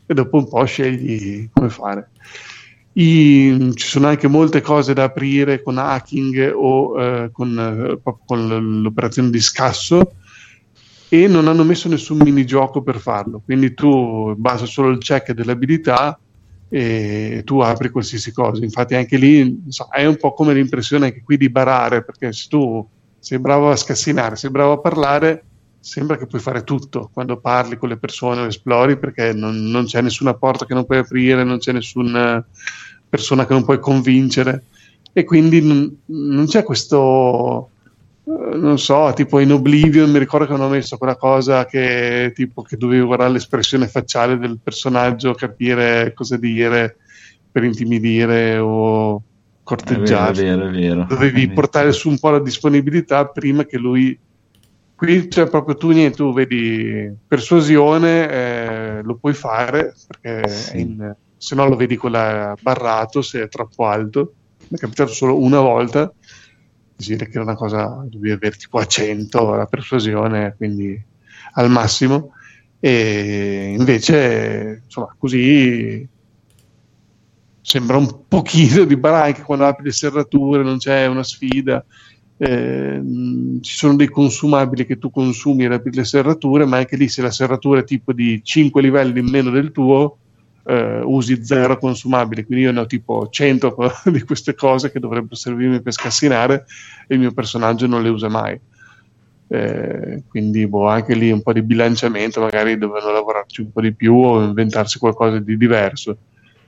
e 0.05 0.13
dopo 0.13 0.39
un 0.39 0.49
po' 0.49 0.65
scegli 0.65 1.49
come 1.53 1.69
fare. 1.69 2.11
I- 2.95 3.71
ci 3.75 3.87
sono 3.87 4.09
anche 4.09 4.27
molte 4.27 4.61
cose 4.61 4.93
da 4.93 5.05
aprire 5.05 5.63
con 5.63 5.79
hacking 5.79 6.53
o 6.53 7.01
eh, 7.01 7.31
con, 7.31 8.01
eh, 8.03 8.13
con 8.27 8.83
l'operazione 8.83 9.31
di 9.31 9.41
scasso 9.41 10.15
e 11.09 11.29
non 11.29 11.47
hanno 11.47 11.63
messo 11.63 11.89
nessun 11.89 12.19
minigioco 12.19 12.83
per 12.83 12.99
farlo, 12.99 13.41
quindi 13.45 13.73
tu 13.75 14.35
basta 14.37 14.67
solo 14.67 14.89
il 14.89 14.99
check 14.99 15.31
delle 15.31 15.53
abilità 15.53 16.19
e 16.73 17.43
tu 17.45 17.59
apri 17.59 17.91
qualsiasi 17.91 18.33
cosa. 18.33 18.63
Infatti, 18.63 18.95
anche 18.95 19.17
lì 19.17 19.65
so, 19.69 19.89
hai 19.91 20.07
un 20.07 20.17
po' 20.17 20.33
come 20.33 20.55
l'impressione 20.55 21.07
anche 21.07 21.23
qui 21.23 21.37
di 21.37 21.51
barare, 21.51 22.05
perché 22.05 22.33
se 22.33 22.47
tu 22.49 22.87
sei 23.19 23.41
bravo 23.41 23.71
a 23.71 23.77
scassinare, 23.77 24.37
sei 24.37 24.51
bravo 24.51 24.73
a 24.73 24.79
parlare, 24.79 25.45
sembra 25.81 26.17
che 26.17 26.27
puoi 26.27 26.41
fare 26.41 26.63
tutto 26.63 27.11
quando 27.13 27.39
parli 27.39 27.77
con 27.77 27.89
le 27.89 27.99
persone 27.99 28.43
o 28.43 28.47
esplori, 28.47 28.97
perché 28.99 29.33
non, 29.33 29.65
non 29.65 29.85
c'è 29.87 30.01
nessuna 30.01 30.35
porta 30.35 30.65
che 30.65 30.75
non 30.75 30.87
puoi 30.87 30.99
aprire, 30.99 31.43
non 31.43 31.59
c'è 31.59 31.73
nessuna 31.73 32.45
persona 33.09 33.47
che 33.47 33.53
non 33.53 33.65
puoi 33.65 33.81
convincere, 33.81 34.67
e 35.13 35.25
quindi 35.25 35.61
non, 35.61 36.03
non 36.07 36.47
c'è 36.47 36.63
questo. 36.63 37.70
Non 38.31 38.79
so, 38.79 39.13
tipo 39.15 39.41
in 39.41 39.51
Oblivion 39.53 40.11
mi 40.11 40.19
ricordo 40.19 40.47
che 40.47 40.53
hanno 40.53 40.69
messo 40.69 40.97
quella 40.97 41.17
cosa 41.17 41.65
che 41.67 42.31
tipo 42.35 42.63
che 42.63 42.77
dovevi 42.77 43.05
guardare 43.05 43.33
l'espressione 43.33 43.89
facciale 43.89 44.39
del 44.39 44.59
personaggio, 44.63 45.35
capire 45.35 46.13
cosa 46.15 46.37
dire 46.37 46.97
per 47.51 47.65
intimidire 47.65 48.59
o 48.59 49.17
È 49.17 49.19
vero, 49.19 49.23
è 49.23 49.63
corteggiare. 49.65 50.43
vero, 50.43 50.69
è 50.69 50.71
vero. 50.71 51.07
Dovevi 51.09 51.51
portare 51.51 51.91
su 51.93 52.09
un 52.09 52.19
po' 52.21 52.31
la 52.31 52.39
disponibilità 52.41 53.27
prima 53.27 53.65
che 53.65 53.79
lui. 53.79 54.17
Qui 54.95 55.29
c'è 55.29 55.49
proprio 55.49 55.77
tu, 55.77 55.91
niente, 55.91 56.17
tu 56.19 56.33
vedi 56.33 57.11
persuasione, 57.27 58.31
eh, 58.31 59.03
lo 59.03 59.17
puoi 59.17 59.33
fare 59.33 59.95
perché 60.07 60.41
è 60.73 60.77
in- 60.77 61.15
se 61.37 61.55
no 61.55 61.67
lo 61.67 61.75
vedi 61.75 61.97
quella 61.97 62.55
barrato 62.61 63.23
se 63.23 63.43
è 63.43 63.49
troppo 63.49 63.87
alto. 63.87 64.35
Mi 64.69 64.77
è 64.77 64.81
capitato 64.81 65.13
solo 65.13 65.41
una 65.41 65.59
volta, 65.61 66.13
vede 67.09 67.27
che 67.27 67.33
era 67.33 67.43
una 67.43 67.55
cosa, 67.55 68.05
dovevi 68.09 68.33
avere 68.33 68.57
tipo 68.57 68.79
a 68.79 68.87
100 68.87 69.55
la 69.55 69.67
persuasione, 69.67 70.55
quindi 70.57 71.01
al 71.55 71.71
massimo. 71.71 72.33
E 72.79 73.75
invece, 73.77 74.83
insomma, 74.85 75.15
così 75.19 76.09
sembra 77.61 77.99
un 77.99 78.27
pochino 78.27 78.85
di 78.85 78.97
barà 78.97 79.25
anche 79.25 79.43
quando 79.43 79.67
apri 79.67 79.85
le 79.85 79.93
serrature, 79.93 80.63
non 80.63 80.79
c'è 80.79 81.07
una 81.07 81.23
sfida. 81.23 81.85
Eh, 82.37 83.03
ci 83.61 83.77
sono 83.77 83.97
dei 83.97 84.09
consumabili 84.09 84.87
che 84.87 84.99
tu 84.99 85.11
consumi 85.11 85.67
ad 85.67 85.73
aprire 85.73 85.99
le 85.99 86.05
serrature, 86.05 86.65
ma 86.65 86.79
anche 86.79 86.97
lì 86.97 87.09
se 87.09 87.21
la 87.23 87.31
serratura 87.31 87.81
è 87.81 87.85
tipo 87.85 88.13
di 88.13 88.41
5 88.43 88.81
livelli 88.81 89.21
in 89.21 89.29
meno 89.29 89.51
del 89.51 89.73
tuo, 89.73 90.17
eh, 90.65 91.01
usi 91.03 91.45
zero 91.45 91.79
consumabili. 91.79 92.45
Quindi 92.45 92.65
io 92.65 92.73
ne 92.73 92.81
ho 92.81 92.87
tipo 92.87 93.29
100 93.29 93.77
di 94.11 94.23
queste 94.23 94.55
cose 94.55 94.91
che 94.91 95.01
dovrebbero 95.01 95.35
servirmi 95.35 95.81
per 95.81 95.93
scassinare 95.93 96.67
e 97.07 97.15
il 97.15 97.21
mio 97.21 97.33
personaggio 97.33 97.87
non 97.87 98.03
le 98.03 98.09
usa 98.09 98.29
mai. 98.29 98.59
Eh, 99.53 100.23
quindi 100.29 100.67
boh, 100.69 100.87
anche 100.87 101.15
lì 101.15 101.33
un 101.33 101.43
po' 101.43 101.53
di 101.53 101.63
bilanciamento, 101.63 102.41
magari 102.41 102.79
dovevano 102.79 103.13
lavorarci 103.13 103.63
un 103.63 103.73
po' 103.73 103.81
di 103.81 103.93
più 103.93 104.15
o 104.15 104.43
inventarsi 104.43 104.99
qualcosa 104.99 105.39
di 105.39 105.57
diverso. 105.57 106.17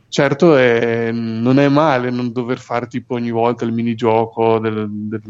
Certo, 0.08 0.58
eh, 0.58 1.10
non 1.12 1.58
è 1.58 1.68
male 1.68 2.10
non 2.10 2.32
dover 2.32 2.58
fare 2.58 2.86
tipo 2.86 3.14
ogni 3.14 3.30
volta 3.30 3.64
il 3.64 3.72
minigioco 3.72 4.58
del, 4.58 4.86
del, 4.90 5.22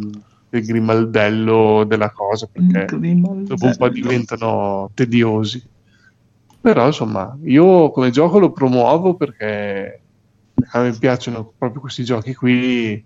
del 0.49 0.65
grimaldello 0.65 1.85
della 1.87 2.11
cosa, 2.11 2.49
perché 2.51 2.87
dopo 2.99 3.67
un 3.67 3.77
po' 3.77 3.89
diventano 3.91 4.91
tediosi. 4.95 5.63
Però 6.63 6.87
insomma, 6.87 7.37
io 7.43 7.91
come 7.91 8.11
gioco 8.11 8.39
lo 8.39 8.53
promuovo 8.53 9.17
perché 9.17 10.01
a 10.71 10.81
me 10.81 10.93
piacciono 10.93 11.53
proprio 11.59 11.81
questi 11.81 12.05
giochi 12.05 12.35
qui. 12.35 13.05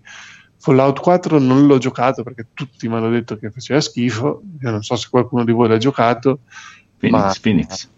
Fallout 0.59 0.99
4 0.99 1.39
non 1.39 1.65
l'ho 1.65 1.77
giocato 1.77 2.23
perché 2.23 2.47
tutti 2.53 2.87
mi 2.87 2.95
hanno 2.95 3.09
detto 3.09 3.37
che 3.37 3.49
faceva 3.49 3.81
schifo. 3.81 4.41
Io 4.61 4.69
non 4.69 4.83
so 4.83 4.95
se 4.95 5.07
qualcuno 5.09 5.43
di 5.43 5.51
voi 5.51 5.69
l'ha 5.69 5.77
giocato. 5.77 6.41
Phoenix, 6.99 7.19
ma- 7.19 7.35
Phoenix. 7.41 7.89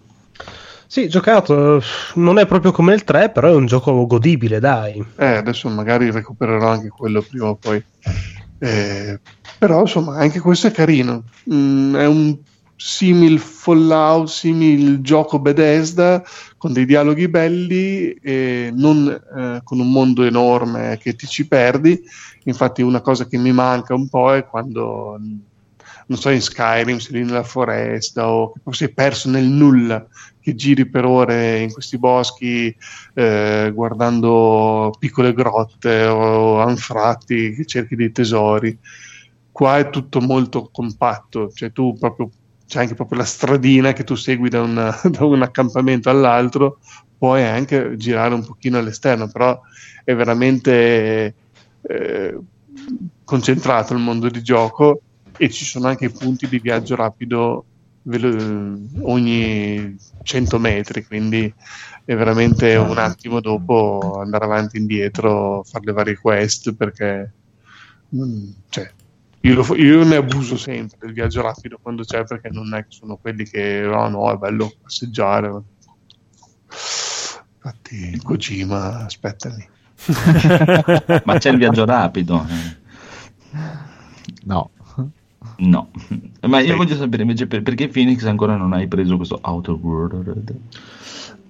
Sì, 0.88 1.08
giocato, 1.08 1.84
non 2.16 2.40
è 2.40 2.48
proprio 2.48 2.72
come 2.72 2.94
il 2.96 3.04
3, 3.04 3.30
però 3.30 3.50
è 3.50 3.54
un 3.54 3.66
gioco 3.66 4.08
godibile, 4.08 4.60
dai. 4.60 5.06
Eh, 5.18 5.36
adesso 5.36 5.70
magari 5.70 6.10
recupererò 6.10 6.70
anche 6.70 6.88
quello 6.88 7.22
prima 7.22 7.48
o 7.50 7.56
poi. 7.56 7.84
Eh, 8.58 9.20
però 9.58 9.82
insomma, 9.82 10.16
anche 10.18 10.40
questo 10.40 10.68
è 10.68 10.72
carino. 10.72 11.26
Mm, 11.54 11.96
è 11.96 12.08
un 12.08 12.38
simil 12.82 13.40
Fallout, 13.40 14.30
simil 14.30 15.02
gioco 15.02 15.38
Bethesda 15.40 16.24
con 16.58 16.72
dei 16.72 16.86
dialoghi 16.86 17.28
belli 17.28 18.14
e 18.14 18.72
non 18.74 19.06
eh, 19.10 19.60
con 19.66 19.80
un 19.82 19.92
mondo 19.92 20.24
enorme 20.24 20.98
che 20.98 21.14
ti 21.14 21.28
ci 21.28 21.46
perdi. 21.46 22.02
Infatti, 22.46 22.82
una 22.82 23.02
cosa 23.02 23.28
che 23.28 23.38
mi 23.38 23.52
manca 23.52 23.94
un 23.94 24.08
po' 24.08 24.34
è 24.34 24.46
quando 24.46 25.20
non 26.06 26.18
so, 26.18 26.30
in 26.30 26.42
Skyrim 26.42 26.98
sei 26.98 27.18
lì 27.18 27.24
nella 27.26 27.44
foresta 27.44 28.30
o 28.32 28.54
sei 28.72 28.92
perso 28.92 29.30
nel 29.30 29.46
nulla, 29.46 30.08
che 30.40 30.56
giri 30.56 30.88
per 30.88 31.06
ore 31.06 31.60
in 31.60 31.72
questi 31.72 32.00
boschi 32.00 32.76
eh, 33.14 33.72
guardando 33.74 34.92
piccole 34.98 35.34
grotte 35.34 36.06
o 36.06 36.62
anfratti 36.62 37.54
che 37.54 37.66
cerchi 37.66 37.96
dei 37.96 38.12
tesori. 38.12 38.76
Qua 39.52 39.78
è 39.78 39.90
tutto 39.90 40.22
molto 40.22 40.70
compatto, 40.72 41.52
cioè 41.52 41.72
tu 41.72 41.96
proprio 42.00 42.30
c'è 42.70 42.80
anche 42.82 42.94
proprio 42.94 43.18
la 43.18 43.26
stradina 43.26 43.94
che 43.94 44.04
tu 44.04 44.14
segui 44.16 44.48
da, 44.50 44.62
una- 44.62 44.96
da 45.10 45.26
un 45.26 45.42
accampamento 45.42 46.10
all'altro, 46.12 46.80
puoi 47.18 47.44
anche 47.44 47.96
girare 47.98 48.36
un 48.36 48.46
pochino 48.46 48.78
all'esterno, 48.78 49.28
però 49.30 49.60
è 50.04 50.14
veramente 50.14 51.36
eh, 51.82 52.40
concentrato 53.24 53.94
il 53.94 54.00
mondo 54.00 54.30
di 54.30 54.42
gioco 54.44 55.02
e 55.36 55.50
ci 55.50 55.66
sono 55.66 55.88
anche 55.88 56.06
i 56.06 56.12
punti 56.12 56.48
di 56.48 56.60
viaggio 56.60 56.96
rapido 56.96 57.66
velo- 58.04 58.78
ogni 59.02 59.96
100 60.22 60.60
metri, 60.60 61.04
quindi 61.06 61.52
è 62.06 62.16
veramente 62.16 62.76
un 62.76 62.98
attimo 63.00 63.40
dopo 63.42 64.20
andare 64.22 64.46
avanti 64.46 64.78
e 64.78 64.80
indietro, 64.82 65.64
fare 65.64 65.86
le 65.86 65.92
varie 65.94 66.18
quest 66.18 66.76
perché 66.76 67.34
mm, 68.16 68.50
cioè, 68.70 68.94
io, 69.42 69.54
lo 69.54 69.76
io 69.76 70.04
ne 70.04 70.16
abuso 70.18 70.58
sempre 70.58 70.98
del 71.00 71.14
viaggio 71.14 71.42
rapido 71.42 71.80
quando 71.82 72.04
c'è 72.04 72.24
perché 72.24 72.50
non 72.50 72.74
è 72.74 72.82
che 72.84 72.92
sono 72.92 73.18
quelli 73.18 73.46
che 73.46 73.86
oh 73.86 74.10
no 74.10 74.32
è 74.32 74.38
bello 74.38 74.74
passeggiare 74.82 75.62
infatti 77.56 78.20
Kojima 78.24 79.06
aspettami 79.06 79.68
Ma 81.26 81.38
c'è 81.38 81.52
il 81.52 81.58
viaggio 81.58 81.86
rapido? 81.86 82.46
No. 84.44 84.70
No. 85.58 85.90
Ma 86.48 86.60
io 86.62 86.76
voglio 86.76 86.96
sapere 86.96 87.24
invece 87.24 87.48
per- 87.48 87.64
perché 87.64 87.88
Phoenix 87.90 88.24
ancora 88.26 88.56
non 88.56 88.74
hai 88.74 88.88
preso 88.88 89.18
questo 89.18 89.40
Outer 89.42 89.76
World? 89.76 90.56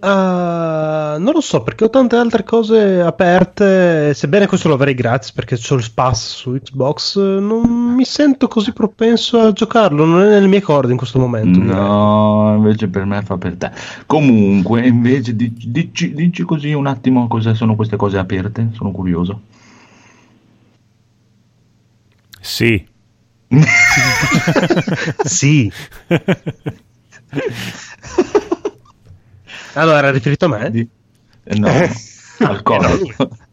Ah, 0.02 1.18
non 1.20 1.34
lo 1.34 1.42
so 1.42 1.62
perché 1.62 1.84
ho 1.84 1.90
tante 1.90 2.16
altre 2.16 2.44
cose 2.44 3.02
aperte. 3.02 4.14
Sebbene 4.14 4.48
questo 4.48 4.70
lo 4.70 4.76
avrei 4.76 4.94
gratis 4.94 5.34
perché 5.34 5.58
c'ho 5.58 5.76
il 5.76 5.92
pass 5.94 6.36
su 6.36 6.54
Xbox, 6.54 7.18
non 7.18 7.70
mi 7.96 8.06
sento 8.06 8.48
così 8.48 8.72
propenso 8.72 9.40
a 9.40 9.52
giocarlo. 9.52 10.06
Non 10.06 10.22
è 10.22 10.30
nelle 10.30 10.48
mie 10.48 10.62
corde 10.62 10.92
in 10.92 10.98
questo 10.98 11.20
momento. 11.20 11.60
direi. 11.60 11.76
No, 11.76 12.54
invece 12.56 12.88
per 12.88 13.04
me 13.04 13.22
fa 13.24 13.38
per 13.38 13.56
te. 13.56 13.72
Comunque, 14.06 14.88
invece, 14.88 15.36
dici, 15.36 15.70
dici- 15.70 16.14
dici 16.14 16.44
così 16.44 16.72
un 16.72 16.88
attimo 16.88 17.28
cosa 17.28 17.54
sono 17.54 17.76
queste 17.76 17.98
cose 17.98 18.18
aperte? 18.18 18.70
Sono 18.74 18.92
curioso. 18.92 19.42
Sì. 22.40 22.88
sì. 25.26 25.70
Allora, 29.74 29.98
era 30.00 30.12
riferito 30.12 30.46
a 30.46 30.48
me? 30.50 30.72
Di- 30.72 30.88
eh, 31.44 31.58
no, 31.58 31.70
al 32.40 32.62
coro. 32.64 32.88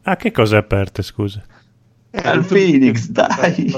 Ah, 0.02 0.16
che 0.16 0.30
cose 0.32 0.56
aperte, 0.56 1.02
scusa? 1.02 1.42
Al 2.12 2.44
Phoenix, 2.44 3.08
dai. 3.08 3.74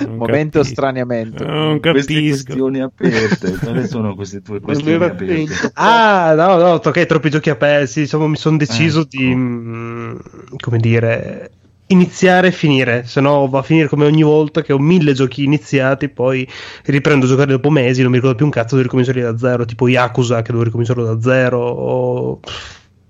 Non 0.00 0.16
Momento 0.16 0.58
capisco. 0.58 0.74
straniamento. 0.74 1.44
Non 1.46 1.78
Queste 1.80 2.14
capisco. 2.14 2.44
questioni 2.44 2.80
aperte. 2.80 3.52
Quali 3.58 3.86
sono 3.86 4.14
queste 4.14 4.42
tue 4.42 4.60
questioni 4.60 4.94
aperte? 5.04 5.46
Ah, 5.74 6.34
no, 6.36 6.56
no, 6.56 6.70
ok, 6.74 7.06
troppi 7.06 7.30
giochi 7.30 7.50
aperti. 7.50 8.00
Diciamo, 8.00 8.26
mi 8.26 8.36
sono 8.36 8.56
deciso 8.56 9.00
Ecco. 9.00 9.08
di, 9.10 9.34
mm, 9.34 10.16
come 10.58 10.78
dire, 10.78 11.50
iniziare 11.86 12.48
e 12.48 12.52
finire. 12.52 13.04
Se 13.04 13.20
no 13.20 13.48
va 13.48 13.58
a 13.60 13.62
finire 13.62 13.88
come 13.88 14.06
ogni 14.06 14.22
volta 14.22 14.62
che 14.62 14.72
ho 14.72 14.78
mille 14.78 15.12
giochi 15.12 15.44
iniziati, 15.44 16.08
poi 16.08 16.48
riprendo 16.84 17.26
a 17.26 17.28
giocare 17.28 17.50
dopo 17.50 17.70
mesi, 17.70 18.02
non 18.02 18.10
mi 18.10 18.16
ricordo 18.16 18.36
più 18.36 18.46
un 18.46 18.50
cazzo, 18.50 18.76
devo 18.76 18.82
ricominciare 18.82 19.22
da 19.22 19.36
zero, 19.36 19.64
tipo 19.64 19.88
Yakuza 19.88 20.42
che 20.42 20.52
devo 20.52 20.64
ricominciarlo 20.64 21.04
da 21.04 21.20
zero, 21.20 21.60
o 21.60 22.40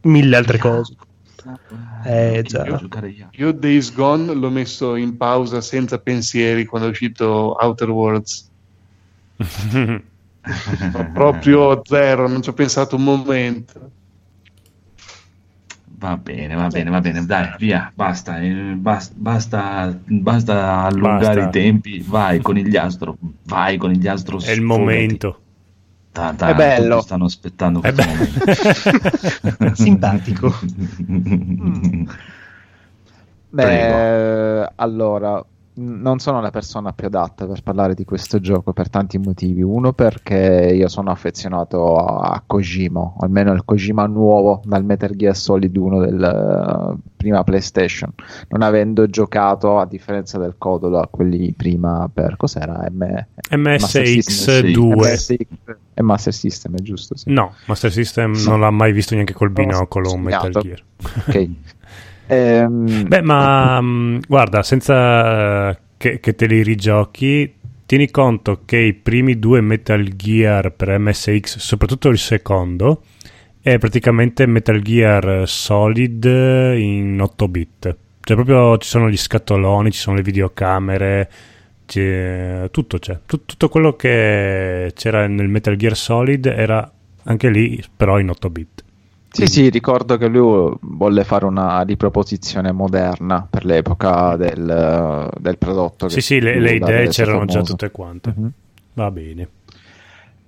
mille 0.03 0.37
altre 0.37 0.59
cose. 0.59 0.97
Eh, 2.05 2.43
già. 2.45 2.65
io? 2.67 3.29
Io 3.33 3.53
Days 3.53 3.93
Gone 3.93 4.33
l'ho 4.33 4.51
messo 4.51 4.95
in 4.97 5.17
pausa 5.17 5.61
senza 5.61 5.99
pensieri 5.99 6.65
quando 6.65 6.89
è 6.89 6.91
uscito 6.91 7.57
Outer 7.61 7.91
Worlds. 7.91 8.51
Proprio 11.13 11.83
zero, 11.85 12.29
non 12.29 12.43
ci 12.43 12.51
ho 12.51 12.53
pensato 12.53 12.97
un 12.97 13.05
momento. 13.05 13.91
Va 16.05 16.19
bene, 16.19 16.55
va 16.55 16.67
bene, 16.67 16.91
va 16.91 17.01
bene, 17.01 17.25
dai, 17.25 17.55
via, 17.57 17.91
basta, 17.95 18.39
eh, 18.39 18.75
bas- 18.77 19.11
basta, 19.15 19.99
basta 20.05 20.83
allungare 20.83 21.41
Basta. 21.45 21.59
i 21.59 21.63
tempi, 21.63 22.05
vai 22.07 22.43
conigliastro, 22.43 23.17
vai 23.45 23.79
conigliastro. 23.79 24.39
È 24.39 24.51
il 24.51 24.61
momento. 24.61 25.41
Ta- 26.13 26.35
ta- 26.35 26.49
È 26.49 26.55
bello. 26.55 27.01
stanno 27.01 27.25
aspettando 27.25 27.81
È 27.81 27.91
momento. 27.91 29.73
Simpatico. 29.73 30.53
Beh, 33.49 34.73
allora, 34.75 35.43
non 35.77 36.19
sono 36.21 36.41
la 36.41 36.51
persona 36.51 36.93
più 36.93 37.07
adatta 37.07 37.47
per 37.47 37.63
parlare 37.63 37.95
di 37.95 38.05
questo 38.05 38.39
gioco 38.39 38.73
per 38.73 38.89
tanti 38.89 39.19
motivi. 39.19 39.61
Uno, 39.63 39.93
perché 39.93 40.73
io 40.75 40.89
sono 40.89 41.11
affezionato 41.11 41.97
a, 41.97 42.41
Kojima, 42.47 43.15
almeno 43.19 43.51
al 43.51 43.65
Kojima 43.65 44.07
nuovo 44.07 44.61
dal 44.65 44.85
Metal 44.85 45.11
Gear 45.17 45.35
Solid 45.37 45.77
1 45.77 46.01
del 46.01 46.23
eh, 46.23 46.97
prima 47.17 47.43
PlayStation, 47.43 48.13
non 48.51 48.63
avendo 48.63 49.09
giocato 49.09 49.79
a 49.79 49.87
differenza 49.87 50.39
del 50.39 50.55
Codolo 50.59 50.99
a 51.01 51.09
quelli 51.09 51.53
prima 51.57 52.09
per 52.13 52.37
cos'era? 52.37 52.87
M- 52.91 53.27
Master 53.57 54.07
System. 54.07 54.67
MSX2. 54.67 54.95
MSX 55.13 55.47
e 55.95 56.03
Master 56.03 56.33
System, 56.35 56.77
è 56.77 56.83
giusto? 56.83 57.17
Sì. 57.17 57.33
No, 57.33 57.53
Master 57.67 57.91
System 57.91 58.33
No. 58.33 58.51
non 58.51 58.61
l'ha 58.61 58.71
mai 58.71 58.93
visto 58.93 59.15
neanche 59.15 59.33
col 59.33 59.49
No, 59.49 59.55
binocolo 59.55 60.17
Metal. 60.17 60.51
Gear. 60.53 60.83
Ok. 61.27 61.49
Ehm, 62.27 63.07
Beh, 63.07 63.23
ma 63.23 63.81
mh, 63.81 64.21
guarda, 64.27 64.63
senza 64.63 65.71
eh, 65.71 65.79
che, 65.97 66.21
che 66.21 66.35
te 66.35 66.47
li 66.47 66.63
rigiochi, 66.63 67.55
tieni 67.87 68.11
conto 68.11 68.63
che 68.65 68.79
i 68.79 68.95
primi 68.95 69.39
due 69.39 69.61
Metal 69.61 70.03
Gear 70.17 70.73
per 70.73 70.99
MSX, 70.99 71.59
soprattutto 71.59 72.09
il 72.09 72.19
secondo, 72.19 73.03
è 73.61 73.79
praticamente 73.79 74.47
Metal 74.47 74.81
Gear 74.81 75.49
Solid 75.49 76.25
in 76.25 77.19
8 77.21 77.49
bit. 77.49 77.97
Cioè, 78.21 78.37
proprio 78.37 78.79
ci 78.79 78.89
sono 78.89 79.11
gli 79.11 79.17
scatoloni, 79.19 79.91
ci 79.93 79.99
sono 79.99 80.17
le 80.17 80.23
videocamere, 80.23 81.31
c'è- 81.87 82.69
tutto 82.71 82.99
c'è. 82.99 83.21
Tut- 83.27 83.45
tutto 83.47 83.69
quello 83.69 83.97
che 83.97 84.93
c'era 84.95 85.27
nel 85.27 85.49
Metal 85.49 85.77
Gear 85.77 85.97
Solid 85.97 86.47
era 86.47 86.91
anche 87.25 87.51
lì, 87.51 87.83
però 87.97 88.19
in 88.19 88.31
8 88.31 88.49
bit. 88.51 88.84
Sì, 89.35 89.47
sì, 89.47 89.69
ricordo 89.69 90.17
che 90.17 90.29
lui 90.29 90.77
volle 90.81 91.25
fare 91.25 91.45
una 91.45 91.81
riproposizione 91.83 92.71
moderna 92.71 93.45
per 93.49 93.65
l'epoca 93.65 94.37
del, 94.37 95.29
del 95.37 95.59
prodotto. 95.59 96.09
Sì, 96.09 96.21
sì, 96.21 96.41
le, 96.41 96.61
le 96.61 96.75
idee 96.75 97.09
c'erano 97.09 97.45
già 97.45 97.55
famoso. 97.55 97.73
tutte 97.73 97.91
quante. 97.91 98.33
Mhm. 98.37 98.53
Va 98.93 99.11
bene. 99.11 99.49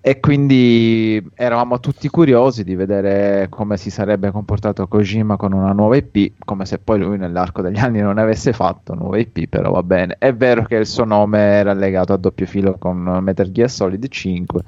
E 0.01 0.21
quindi 0.21 1.21
eravamo 1.35 1.81
tutti 1.81 2.09
curiosi 2.09 2.63
di 2.63 2.77
vedere 2.77 3.49
come 3.51 3.77
si 3.77 3.91
sarebbe 3.91 4.31
comportato 4.31 4.87
Kojima 4.87 5.37
con 5.37 5.53
una 5.53 5.73
nuova 5.73 5.97
IP, 5.97 6.35
come 6.45 6.65
se 6.65 6.79
poi 6.79 7.01
lui 7.01 7.19
nell'arco 7.19 7.61
degli 7.61 7.79
anni 7.79 7.99
non 7.99 8.17
avesse 8.19 8.53
fatto 8.53 8.95
nuova 8.95 9.19
IP, 9.19 9.49
però 9.49 9.73
va 9.73 9.83
bene. 9.83 10.15
È 10.17 10.33
vero 10.33 10.63
che 10.63 10.77
il 10.77 10.87
suo 10.87 11.03
nome 11.03 11.41
era 11.41 11.73
legato 11.73 12.13
a 12.13 12.19
doppio 12.19 12.47
filo 12.47 12.77
con 12.79 12.99
Metal 13.21 13.51
Gear 13.51 13.69
Solid 13.69 14.07
5. 14.07 14.63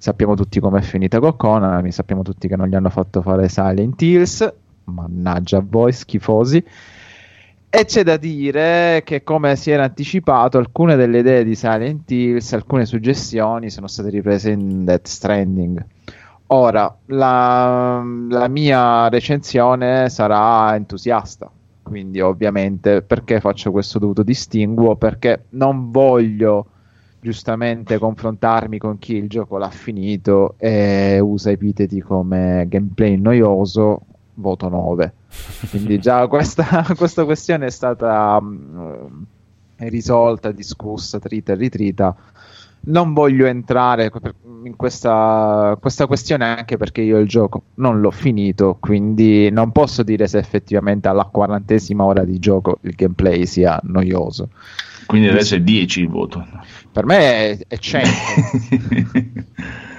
Sappiamo 0.00 0.34
tutti 0.34 0.60
com'è 0.60 0.80
finita 0.80 1.20
con 1.20 1.86
sappiamo 1.90 2.22
tutti 2.22 2.48
che 2.48 2.56
non 2.56 2.68
gli 2.68 2.74
hanno 2.74 2.88
fatto 2.88 3.20
fare 3.20 3.50
Silent 3.50 4.00
Hills, 4.00 4.50
mannaggia 4.84 5.58
a 5.58 5.62
voi 5.62 5.92
schifosi. 5.92 6.64
E 7.68 7.84
c'è 7.84 8.02
da 8.02 8.16
dire 8.16 9.02
che, 9.04 9.22
come 9.22 9.56
si 9.56 9.70
era 9.70 9.84
anticipato, 9.84 10.56
alcune 10.56 10.96
delle 10.96 11.18
idee 11.18 11.44
di 11.44 11.54
Silent 11.54 12.10
Hills, 12.10 12.54
alcune 12.54 12.86
suggestioni 12.86 13.68
sono 13.68 13.88
state 13.88 14.08
riprese 14.08 14.52
in 14.52 14.86
Death 14.86 15.06
Stranding. 15.06 15.84
Ora, 16.46 16.96
la, 17.04 18.02
la 18.30 18.48
mia 18.48 19.06
recensione 19.10 20.08
sarà 20.08 20.74
entusiasta, 20.76 21.50
quindi 21.82 22.22
ovviamente 22.22 23.02
perché 23.02 23.38
faccio 23.38 23.70
questo 23.70 23.98
dovuto 23.98 24.22
distinguo? 24.22 24.96
Perché 24.96 25.44
non 25.50 25.90
voglio 25.90 26.64
giustamente 27.20 27.98
confrontarmi 27.98 28.78
con 28.78 28.98
chi 28.98 29.14
il 29.14 29.28
gioco 29.28 29.58
l'ha 29.58 29.70
finito 29.70 30.54
e 30.58 31.20
usa 31.20 31.50
epiteti 31.50 32.00
come 32.00 32.64
gameplay 32.68 33.16
noioso, 33.16 34.00
voto 34.34 34.68
9. 34.68 35.12
Quindi 35.68 35.98
già 35.98 36.26
questa, 36.28 36.86
questa 36.96 37.24
questione 37.24 37.66
è 37.66 37.70
stata 37.70 38.40
mm, 38.40 39.22
risolta, 39.76 40.50
discussa, 40.50 41.18
trita 41.18 41.52
e 41.52 41.56
ritrita. 41.56 42.16
Non 42.82 43.12
voglio 43.12 43.44
entrare 43.44 44.10
in 44.64 44.74
questa, 44.74 45.76
questa 45.78 46.06
questione 46.06 46.46
anche 46.46 46.78
perché 46.78 47.02
io 47.02 47.18
il 47.18 47.28
gioco 47.28 47.64
non 47.74 48.00
l'ho 48.00 48.10
finito, 48.10 48.78
quindi 48.80 49.50
non 49.50 49.70
posso 49.70 50.02
dire 50.02 50.26
se 50.26 50.38
effettivamente 50.38 51.06
alla 51.06 51.28
quarantesima 51.30 52.02
ora 52.02 52.24
di 52.24 52.38
gioco 52.38 52.78
il 52.82 52.94
gameplay 52.94 53.44
sia 53.44 53.78
noioso. 53.82 54.48
Quindi 55.10 55.26
adesso 55.26 55.56
è 55.56 55.60
10 55.60 56.02
il 56.02 56.08
voto. 56.08 56.46
Per 56.92 57.04
me 57.04 57.18
è, 57.18 57.58
è 57.66 57.76
100. 57.76 58.08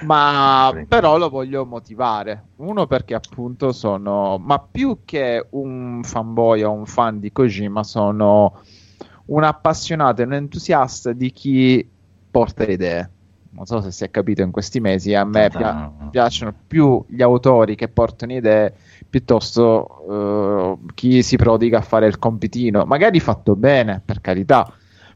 ma 0.06 0.72
però 0.88 1.18
lo 1.18 1.28
voglio 1.28 1.66
motivare. 1.66 2.46
Uno 2.56 2.86
perché 2.86 3.12
appunto 3.12 3.72
sono, 3.72 4.38
ma 4.38 4.58
più 4.58 5.00
che 5.04 5.48
un 5.50 6.00
fanboy 6.02 6.62
o 6.62 6.72
un 6.72 6.86
fan 6.86 7.20
di 7.20 7.30
Kojima, 7.30 7.84
sono 7.84 8.58
un 9.26 9.44
appassionato 9.44 10.22
e 10.22 10.24
un 10.24 10.32
entusiasta 10.32 11.12
di 11.12 11.30
chi 11.30 11.86
porta 12.30 12.64
le 12.64 12.72
idee. 12.72 13.10
Non 13.50 13.66
so 13.66 13.82
se 13.82 13.90
si 13.90 14.04
è 14.04 14.10
capito 14.10 14.40
in 14.40 14.50
questi 14.50 14.80
mesi, 14.80 15.12
a 15.12 15.26
me 15.26 15.50
pia- 15.50 15.92
piacciono 16.10 16.54
più 16.66 17.04
gli 17.06 17.20
autori 17.20 17.74
che 17.74 17.88
portano 17.88 18.32
idee 18.32 18.72
piuttosto 19.10 20.78
eh, 20.88 20.92
chi 20.94 21.22
si 21.22 21.36
prodiga 21.36 21.76
a 21.76 21.82
fare 21.82 22.06
il 22.06 22.18
compitino, 22.18 22.86
magari 22.86 23.20
fatto 23.20 23.54
bene, 23.54 24.00
per 24.02 24.22
carità, 24.22 24.72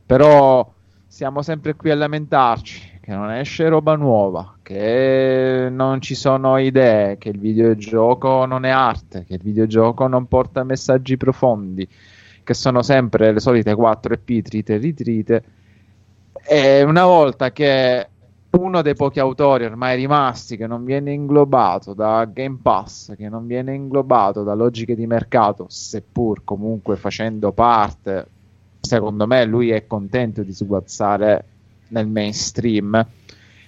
però 0.07 0.73
siamo 1.07 1.43
sempre 1.43 1.75
qui 1.75 1.91
a 1.91 1.97
lamentarci 1.97 2.95
che 3.01 3.15
non 3.15 3.31
esce 3.31 3.69
roba 3.69 3.95
nuova, 3.95 4.57
che 4.63 5.69
non 5.71 6.01
ci 6.01 6.15
sono 6.15 6.59
idee, 6.59 7.19
che 7.19 7.29
il 7.29 7.39
videogioco 7.39 8.47
non 8.47 8.65
è 8.65 8.71
arte, 8.71 9.25
che 9.25 9.35
il 9.35 9.43
videogioco 9.43 10.07
non 10.09 10.27
porta 10.27 10.65
messaggi 10.65 11.17
profondi, 11.17 11.89
che 12.43 12.55
sono 12.55 12.83
sempre 12.83 13.33
le 13.33 13.41
solite 13.41 13.75
4 13.75 14.15
EP 14.15 14.43
trite 14.43 14.75
e 14.75 14.79
ritrite. 14.79 15.45
E 16.49 16.83
una 16.83 17.05
volta 17.05 17.53
che 17.53 18.09
uno 18.51 18.83
dei 18.83 18.95
pochi 18.95 19.21
autori 19.21 19.65
ormai 19.65 19.97
rimasti 19.97 20.57
che 20.57 20.67
non 20.67 20.85
viene 20.85 21.13
inglobato 21.13 21.95
da 21.95 22.25
Game 22.25 22.59
Pass, 22.61 23.15
che 23.15 23.29
non 23.29 23.47
viene 23.47 23.75
inglobato 23.75 24.43
da 24.43 24.55
logiche 24.55 24.95
di 24.95 25.07
mercato, 25.07 25.67
seppur 25.69 26.43
comunque 26.43 26.97
facendo 26.97 27.53
parte, 27.53 28.29
secondo 28.87 29.27
me 29.27 29.45
lui 29.45 29.71
è 29.71 29.87
contento 29.87 30.43
di 30.43 30.53
sguazzare 30.53 31.45
nel 31.89 32.07
mainstream. 32.07 33.07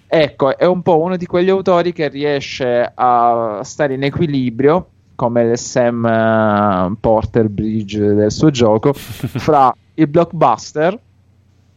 Ecco, 0.07 0.57
è 0.57 0.65
un 0.65 0.83
po' 0.83 1.01
uno 1.01 1.17
di 1.17 1.27
quegli 1.27 1.51
autori 1.51 1.93
che 1.93 2.09
riesce 2.09 2.91
a 2.95 3.61
stare 3.63 3.95
in 3.95 4.03
equilibrio 4.05 4.89
come 5.15 5.43
il 5.43 5.59
Sam 5.59 6.07
eh, 6.07 6.97
Porter 7.01 7.49
Bridge 7.49 8.15
del 8.15 8.31
suo 8.31 8.51
gioco, 8.51 8.93
fra 8.95 9.75
il 9.95 10.07
blockbuster, 10.07 10.97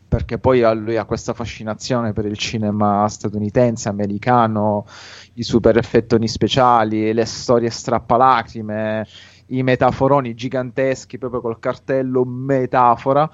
perché 0.07 0.37
poi 0.37 0.61
lui 0.75 0.95
ha 0.95 1.05
questa 1.05 1.33
fascinazione 1.33 2.13
per 2.13 2.25
il 2.25 2.37
cinema 2.37 3.07
statunitense, 3.09 3.89
americano, 3.89 4.85
i 5.33 5.43
super 5.43 5.75
effettoni 5.77 6.27
speciali, 6.27 7.11
le 7.13 7.25
storie 7.25 7.71
strappalacrime, 7.71 9.07
i 9.51 9.63
metaforoni 9.63 10.33
giganteschi 10.33 11.17
proprio 11.17 11.41
col 11.41 11.59
cartello 11.59 12.23
metafora 12.25 13.29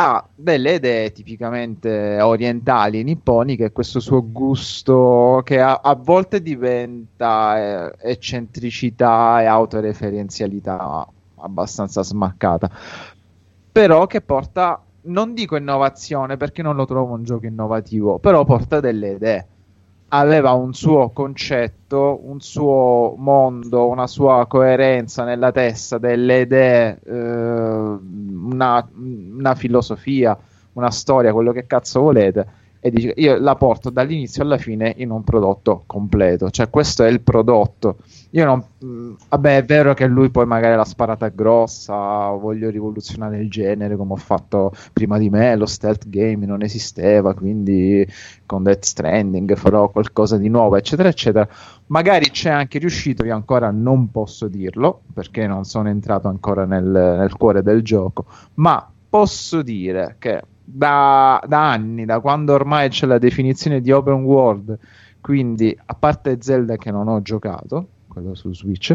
ha 0.00 0.24
delle 0.32 0.74
idee 0.74 1.10
tipicamente 1.10 2.20
orientali, 2.20 3.02
nipponiche, 3.02 3.72
questo 3.72 3.98
suo 3.98 4.30
gusto 4.30 5.40
che 5.44 5.60
a, 5.60 5.80
a 5.82 5.96
volte 5.96 6.40
diventa 6.40 7.88
eh, 7.90 8.10
eccentricità 8.12 9.42
e 9.42 9.46
autoreferenzialità 9.46 11.04
abbastanza 11.40 12.04
smaccata, 12.04 12.70
però 13.72 14.06
che 14.06 14.20
porta, 14.20 14.80
non 15.02 15.34
dico 15.34 15.56
innovazione 15.56 16.36
perché 16.36 16.62
non 16.62 16.76
lo 16.76 16.84
trovo 16.84 17.14
un 17.14 17.24
gioco 17.24 17.46
innovativo, 17.46 18.20
però 18.20 18.44
porta 18.44 18.78
delle 18.78 19.10
idee. 19.14 19.46
Aveva 20.10 20.52
un 20.52 20.72
suo 20.72 21.10
concetto, 21.10 22.20
un 22.22 22.40
suo 22.40 23.14
mondo, 23.18 23.88
una 23.88 24.06
sua 24.06 24.46
coerenza 24.46 25.24
nella 25.24 25.52
testa, 25.52 25.98
delle 25.98 26.40
idee, 26.40 26.98
eh, 27.04 27.12
una, 27.12 28.88
una 28.92 29.54
filosofia, 29.54 30.38
una 30.72 30.90
storia, 30.90 31.32
quello 31.32 31.52
che 31.52 31.66
cazzo 31.66 32.00
volete. 32.00 32.46
E 32.80 32.90
dice, 32.90 33.12
io 33.16 33.38
la 33.38 33.56
porto 33.56 33.90
dall'inizio 33.90 34.42
alla 34.42 34.56
fine 34.56 34.94
in 34.98 35.10
un 35.10 35.24
prodotto 35.24 35.82
completo, 35.84 36.48
cioè 36.50 36.70
questo 36.70 37.02
è 37.02 37.08
il 37.08 37.20
prodotto. 37.20 37.96
Io 38.30 38.44
non, 38.44 38.64
vabbè, 39.28 39.56
è 39.56 39.64
vero 39.64 39.94
che 39.94 40.06
lui 40.06 40.30
poi 40.30 40.46
magari 40.46 40.76
l'ha 40.76 40.84
sparata 40.84 41.28
grossa, 41.28 42.28
voglio 42.30 42.70
rivoluzionare 42.70 43.38
il 43.38 43.50
genere 43.50 43.96
come 43.96 44.12
ho 44.12 44.16
fatto 44.16 44.72
prima 44.92 45.18
di 45.18 45.28
me, 45.28 45.56
lo 45.56 45.66
stealth 45.66 46.08
game 46.08 46.46
non 46.46 46.62
esisteva, 46.62 47.34
quindi 47.34 48.06
con 48.46 48.62
Death 48.62 48.84
Stranding 48.84 49.56
farò 49.56 49.88
qualcosa 49.88 50.36
di 50.36 50.48
nuovo, 50.48 50.76
eccetera, 50.76 51.08
eccetera. 51.08 51.48
Magari 51.86 52.30
c'è 52.30 52.50
anche 52.50 52.78
riuscito, 52.78 53.24
io 53.24 53.34
ancora 53.34 53.70
non 53.72 54.10
posso 54.12 54.46
dirlo, 54.46 55.00
perché 55.12 55.48
non 55.48 55.64
sono 55.64 55.88
entrato 55.88 56.28
ancora 56.28 56.64
nel, 56.64 56.84
nel 56.84 57.36
cuore 57.36 57.62
del 57.62 57.82
gioco, 57.82 58.26
ma 58.54 58.88
posso 59.08 59.62
dire 59.62 60.16
che 60.18 60.42
da, 60.70 61.42
da 61.46 61.70
anni, 61.70 62.04
da 62.04 62.20
quando 62.20 62.52
ormai 62.52 62.90
c'è 62.90 63.06
la 63.06 63.18
definizione 63.18 63.80
di 63.80 63.90
open 63.90 64.22
world, 64.22 64.78
quindi 65.20 65.76
a 65.86 65.94
parte 65.94 66.36
Zelda 66.40 66.76
che 66.76 66.90
non 66.90 67.08
ho 67.08 67.22
giocato, 67.22 67.88
quello 68.06 68.34
su 68.34 68.52
Switch, 68.52 68.94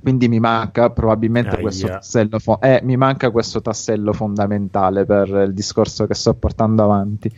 quindi 0.00 0.26
mi 0.26 0.40
manca 0.40 0.90
probabilmente 0.90 1.50
Aia. 1.50 1.60
questo 1.60 1.86
tassello, 1.86 2.38
fo- 2.40 2.60
eh, 2.60 2.80
mi 2.82 2.96
manca 2.96 3.30
questo 3.30 3.62
tassello 3.62 4.12
fondamentale 4.12 5.04
per 5.04 5.28
il 5.28 5.54
discorso 5.54 6.06
che 6.06 6.14
sto 6.14 6.34
portando 6.34 6.82
avanti. 6.82 7.32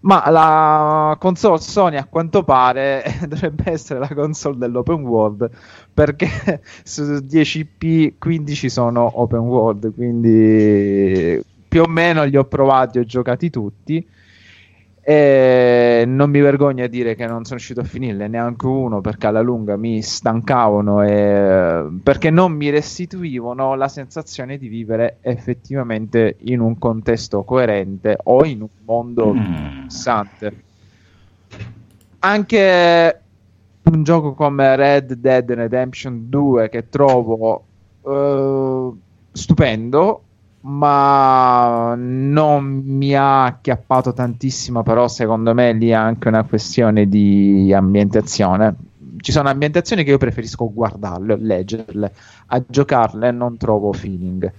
Ma 0.00 0.28
la 0.30 1.16
console 1.18 1.58
Sony 1.58 1.96
a 1.96 2.04
quanto 2.04 2.44
pare 2.44 3.02
dovrebbe 3.26 3.70
essere 3.72 3.98
la 3.98 4.14
console 4.14 4.58
dell'open 4.58 5.02
world 5.02 5.48
perché 5.92 6.60
su 6.84 7.02
10p 7.02 8.12
15 8.18 8.68
sono 8.68 9.10
open 9.14 9.40
world, 9.40 9.94
quindi 9.94 11.42
più 11.68 11.82
o 11.82 11.86
meno 11.88 12.24
li 12.24 12.36
ho 12.36 12.44
provati, 12.44 12.98
ho 12.98 13.04
giocati 13.04 13.50
tutti. 13.50 14.06
E 15.08 16.02
non 16.04 16.30
mi 16.30 16.40
vergogno 16.40 16.82
a 16.82 16.88
dire 16.88 17.14
che 17.14 17.26
non 17.26 17.44
sono 17.44 17.56
riuscito 17.58 17.78
a 17.78 17.84
finirle 17.84 18.26
neanche 18.26 18.66
uno 18.66 19.00
perché 19.00 19.28
alla 19.28 19.40
lunga 19.40 19.76
mi 19.76 20.02
stancavano 20.02 21.02
e 21.04 21.84
perché 22.02 22.30
non 22.30 22.50
mi 22.50 22.70
restituivano 22.70 23.76
la 23.76 23.86
sensazione 23.86 24.58
di 24.58 24.66
vivere 24.66 25.18
effettivamente 25.20 26.38
in 26.40 26.58
un 26.58 26.76
contesto 26.78 27.44
coerente 27.44 28.18
o 28.24 28.44
in 28.44 28.62
un 28.62 28.68
mondo 28.84 29.32
Mm. 29.32 29.82
pulsante. 29.82 30.52
Anche 32.18 33.20
un 33.84 34.02
gioco 34.02 34.34
come 34.34 34.74
Red 34.74 35.12
Dead 35.12 35.48
Redemption 35.52 36.28
2 36.28 36.68
che 36.68 36.88
trovo 36.88 37.64
eh, 38.04 38.90
stupendo, 39.30 40.22
ma 40.66 41.94
non 41.96 42.82
mi 42.84 43.14
ha 43.14 43.44
acchiappato 43.44 44.12
tantissimo, 44.12 44.82
però 44.82 45.06
secondo 45.06 45.54
me 45.54 45.72
lì 45.72 45.90
è 45.90 45.94
anche 45.94 46.26
una 46.26 46.42
questione 46.42 47.08
di 47.08 47.72
ambientazione. 47.72 48.74
Ci 49.18 49.30
sono 49.30 49.48
ambientazioni 49.48 50.02
che 50.02 50.10
io 50.10 50.18
preferisco 50.18 50.72
guardarle 50.72 51.36
leggerle, 51.36 52.12
a 52.46 52.62
giocarle 52.66 53.30
non 53.30 53.56
trovo 53.56 53.92
feeling. 53.92 54.52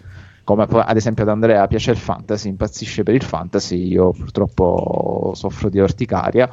Come 0.45 0.65
ad 0.69 0.95
esempio 0.95 1.23
ad 1.23 1.29
Andrea 1.29 1.67
piace 1.67 1.91
il 1.91 1.97
fantasy, 1.97 2.47
impazzisce 2.47 3.03
per 3.03 3.13
il 3.13 3.23
fantasy, 3.23 3.87
io 3.87 4.11
purtroppo 4.11 5.33
soffro 5.35 5.67
di 5.67 5.81
orticaria, 5.81 6.49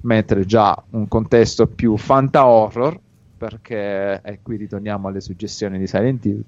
mentre 0.00 0.44
già 0.44 0.76
un 0.90 1.06
contesto 1.06 1.68
più 1.68 1.96
fanta 1.96 2.44
horror, 2.44 2.98
perché 3.38 4.20
e 4.20 4.40
qui 4.42 4.56
ritorniamo 4.56 5.06
alle 5.06 5.20
suggestioni 5.20 5.78
di 5.78 5.86
Silent 5.86 6.24
Hill, 6.24 6.42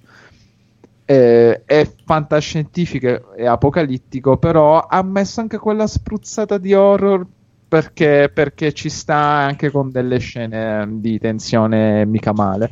eh, 1.10 1.64
è 1.64 1.90
fantascientifico 2.04 3.34
e 3.34 3.46
apocalittico, 3.46 4.36
però 4.36 4.86
ha 4.86 5.02
messo 5.02 5.40
anche 5.40 5.56
quella 5.56 5.86
spruzzata 5.86 6.58
di 6.58 6.74
horror 6.74 7.26
perché, 7.66 8.30
perché 8.32 8.74
ci 8.74 8.90
sta 8.90 9.16
anche 9.16 9.70
con 9.70 9.90
delle 9.90 10.18
scene 10.18 10.86
di 11.00 11.18
tensione 11.18 12.04
mica 12.04 12.34
male. 12.34 12.70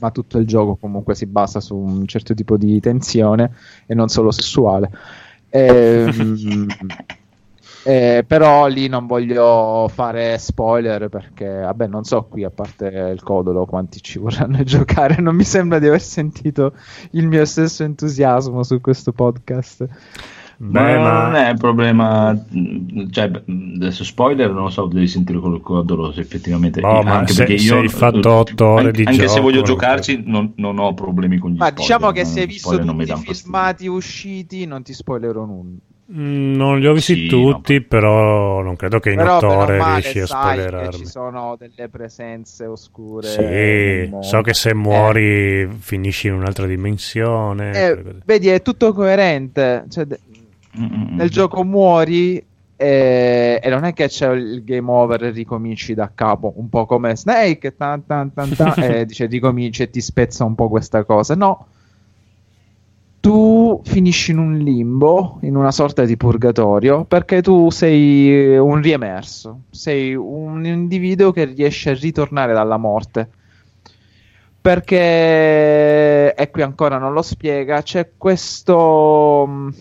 Ma 0.00 0.10
tutto 0.10 0.38
il 0.38 0.46
gioco 0.46 0.74
comunque 0.74 1.14
si 1.14 1.26
basa 1.26 1.60
su 1.60 1.76
un 1.76 2.04
certo 2.08 2.34
tipo 2.34 2.56
di 2.56 2.80
tensione 2.80 3.52
e 3.86 3.94
non 3.94 4.08
solo 4.08 4.32
sessuale. 4.32 4.90
Ehm, 5.48 6.66
eh, 7.88 8.24
però 8.26 8.66
lì 8.66 8.88
non 8.88 9.06
voglio 9.06 9.88
fare 9.92 10.38
spoiler 10.38 11.08
perché, 11.08 11.60
vabbè, 11.60 11.86
non 11.86 12.02
so 12.04 12.24
qui 12.24 12.42
a 12.42 12.50
parte 12.50 12.86
il 13.14 13.22
codolo 13.22 13.64
quanti 13.64 14.02
ci 14.02 14.18
vorranno 14.18 14.62
giocare. 14.64 15.20
Non 15.20 15.36
mi 15.36 15.44
sembra 15.44 15.78
di 15.78 15.86
aver 15.86 16.00
sentito 16.00 16.72
il 17.12 17.28
mio 17.28 17.44
stesso 17.44 17.84
entusiasmo 17.84 18.62
su 18.64 18.80
questo 18.80 19.12
podcast. 19.12 19.86
Beh, 20.58 20.98
ma 20.98 20.98
ma- 20.98 21.22
non 21.24 21.34
è 21.34 21.50
un 21.50 21.58
problema, 21.58 22.32
mh, 22.32 23.10
cioè, 23.10 23.28
beh, 23.28 23.44
adesso 23.76 24.04
spoiler, 24.04 24.50
non 24.52 24.64
lo 24.64 24.70
so, 24.70 24.86
devi 24.86 25.06
sentire 25.06 25.38
col 25.38 25.60
codolo 25.60 26.12
se 26.12 26.20
effettivamente, 26.20 26.80
ma 27.02 27.14
anche 27.18 27.32
se- 27.32 27.44
perché 27.44 27.58
se 27.58 27.74
io, 27.74 27.78
hai 27.78 27.88
fatto 27.90 28.32
otto 28.32 28.64
ore 28.66 28.92
di 28.94 29.04
anche 29.04 29.28
se 29.28 29.40
gioco, 29.40 29.40
voglio 29.40 29.60
non 29.60 29.64
giocarci, 29.64 30.22
non, 30.26 30.52
non 30.56 30.78
ho 30.78 30.94
problemi 30.94 31.38
con 31.38 31.50
gli 31.52 31.56
Ma 31.56 31.66
spoiler, 31.66 31.74
diciamo 31.74 32.10
che 32.12 32.24
se 32.24 32.40
hai 32.40 32.46
visto 32.46 32.78
tutti 32.78 33.02
i 33.02 33.06
danno 33.06 33.22
fastidio. 33.22 33.34
filmati 33.34 33.86
usciti, 33.86 34.64
non 34.66 34.82
ti 34.82 34.92
spoilerò 34.94 35.44
nulla. 35.44 35.76
Mm, 36.12 36.54
Non 36.54 36.78
li 36.78 36.86
ho 36.86 36.92
visti 36.92 37.14
Sì, 37.14 37.26
tutti, 37.26 37.80
però 37.80 38.62
non 38.62 38.76
credo 38.76 39.00
che 39.00 39.10
in 39.10 39.16
Però 39.16 39.36
otto 39.38 39.48
meno 39.48 39.60
ore 39.62 39.78
male 39.78 40.00
riesci 40.00 40.20
a 40.20 40.26
spoilerarmi. 40.26 40.92
ci 40.98 41.06
sono 41.06 41.56
delle 41.58 41.88
presenze 41.88 42.64
oscure. 42.66 43.26
Sì, 43.26 44.14
so 44.20 44.40
che 44.42 44.54
se 44.54 44.72
muori 44.72 45.68
finisci 45.80 46.28
in 46.28 46.34
un'altra 46.34 46.66
dimensione. 46.66 47.72
Eh, 47.72 48.02
vedi, 48.24 48.48
è 48.48 48.62
tutto 48.62 48.92
coerente. 48.92 49.84
Cioè, 49.88 50.06
nel 50.78 51.30
gioco 51.30 51.64
muori 51.64 52.36
e, 52.76 53.58
e 53.62 53.68
non 53.70 53.84
è 53.84 53.92
che 53.94 54.06
c'è 54.08 54.30
il 54.32 54.62
game 54.62 54.90
over 54.90 55.24
e 55.24 55.30
ricominci 55.30 55.94
da 55.94 56.12
capo, 56.14 56.52
un 56.56 56.68
po' 56.68 56.84
come 56.86 57.16
Snake, 57.16 57.74
tan, 57.74 58.04
tan, 58.06 58.32
tan, 58.32 58.54
tan, 58.54 58.74
e 58.82 59.06
dice 59.06 59.26
ricominci 59.26 59.82
e 59.82 59.90
ti 59.90 60.00
spezza 60.00 60.44
un 60.44 60.54
po' 60.54 60.68
questa 60.68 61.02
cosa. 61.04 61.34
No, 61.34 61.66
tu 63.26 63.80
finisci 63.82 64.30
in 64.30 64.38
un 64.38 64.56
limbo, 64.56 65.38
in 65.40 65.56
una 65.56 65.72
sorta 65.72 66.04
di 66.04 66.16
purgatorio, 66.16 67.04
perché 67.06 67.42
tu 67.42 67.70
sei 67.70 68.56
un 68.56 68.80
riemerso, 68.80 69.62
sei 69.70 70.14
un 70.14 70.64
individuo 70.64 71.32
che 71.32 71.42
riesce 71.46 71.90
a 71.90 71.94
ritornare 71.94 72.52
dalla 72.52 72.76
morte. 72.76 73.28
Perché, 74.60 76.34
e 76.36 76.50
qui 76.52 76.62
ancora 76.62 76.98
non 76.98 77.12
lo 77.12 77.22
spiega, 77.22 77.82
c'è 77.82 78.10
questo 78.16 79.44
mh, 79.44 79.74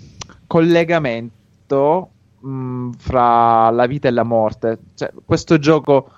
collegamento 0.48 2.10
mh, 2.40 2.90
fra 2.98 3.70
la 3.70 3.86
vita 3.86 4.08
e 4.08 4.12
la 4.12 4.24
morte. 4.24 4.80
Cioè, 4.96 5.12
questo 5.24 5.60
gioco, 5.60 6.10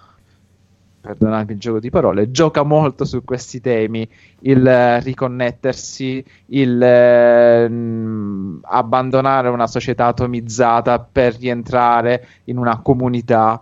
perdonatemi 1.07 1.53
il 1.53 1.59
gioco 1.59 1.79
di 1.79 1.89
parole, 1.89 2.31
gioca 2.31 2.63
molto 2.63 3.05
su 3.05 3.23
questi 3.23 3.61
temi, 3.61 4.07
il 4.39 4.65
eh, 4.67 4.99
riconnettersi, 4.99 6.23
il 6.47 6.81
eh, 6.81 7.69
mh, 7.69 8.59
abbandonare 8.63 9.47
una 9.47 9.67
società 9.67 10.07
atomizzata 10.07 10.99
per 10.99 11.37
rientrare 11.37 12.27
in 12.45 12.57
una 12.57 12.81
comunità. 12.81 13.61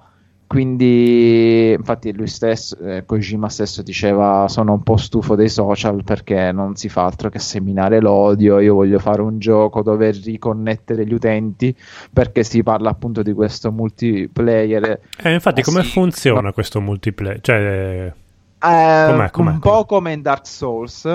Quindi, 0.56 1.73
infatti, 1.73 2.14
lui 2.14 2.27
stesso, 2.27 2.77
eh, 2.80 3.03
Kojima 3.06 3.49
stesso 3.49 3.82
diceva: 3.82 4.48
Sono 4.48 4.72
un 4.72 4.84
po' 4.84 4.95
stufo 4.95 5.36
dei 5.36 5.49
social 5.49 6.02
perché 6.06 6.53
non 6.53 6.77
si 6.77 6.88
fa 6.88 7.03
altro 7.03 7.27
che 7.30 7.40
seminare 7.40 7.99
l'odio. 7.99 8.60
Io 8.60 8.73
voglio 8.73 8.99
fare 8.99 9.22
un 9.22 9.38
gioco 9.38 9.82
dove 9.82 10.11
riconnettere 10.11 11.06
gli 11.06 11.14
utenti 11.14 11.76
perché 12.11 12.44
si 12.44 12.64
parla 12.64 12.90
appunto 12.90 13.22
di 13.22 13.34
questo 13.34 13.69
multiplayer. 13.72 15.02
Eh, 15.22 15.34
infatti, 15.34 15.61
come 15.61 15.80
Ah, 15.80 15.84
sì, 15.84 15.90
funziona 15.90 16.40
no. 16.40 16.53
questo 16.53 16.80
multiplayer? 16.80 17.41
Cioè, 17.41 18.14
Eh, 18.57 19.06
Com'è, 19.10 19.30
com'è, 19.32 19.52
un 19.52 19.60
po' 19.60 19.84
come 19.84 20.14
in 20.14 20.22
Dark 20.22 20.48
Souls, 20.48 21.14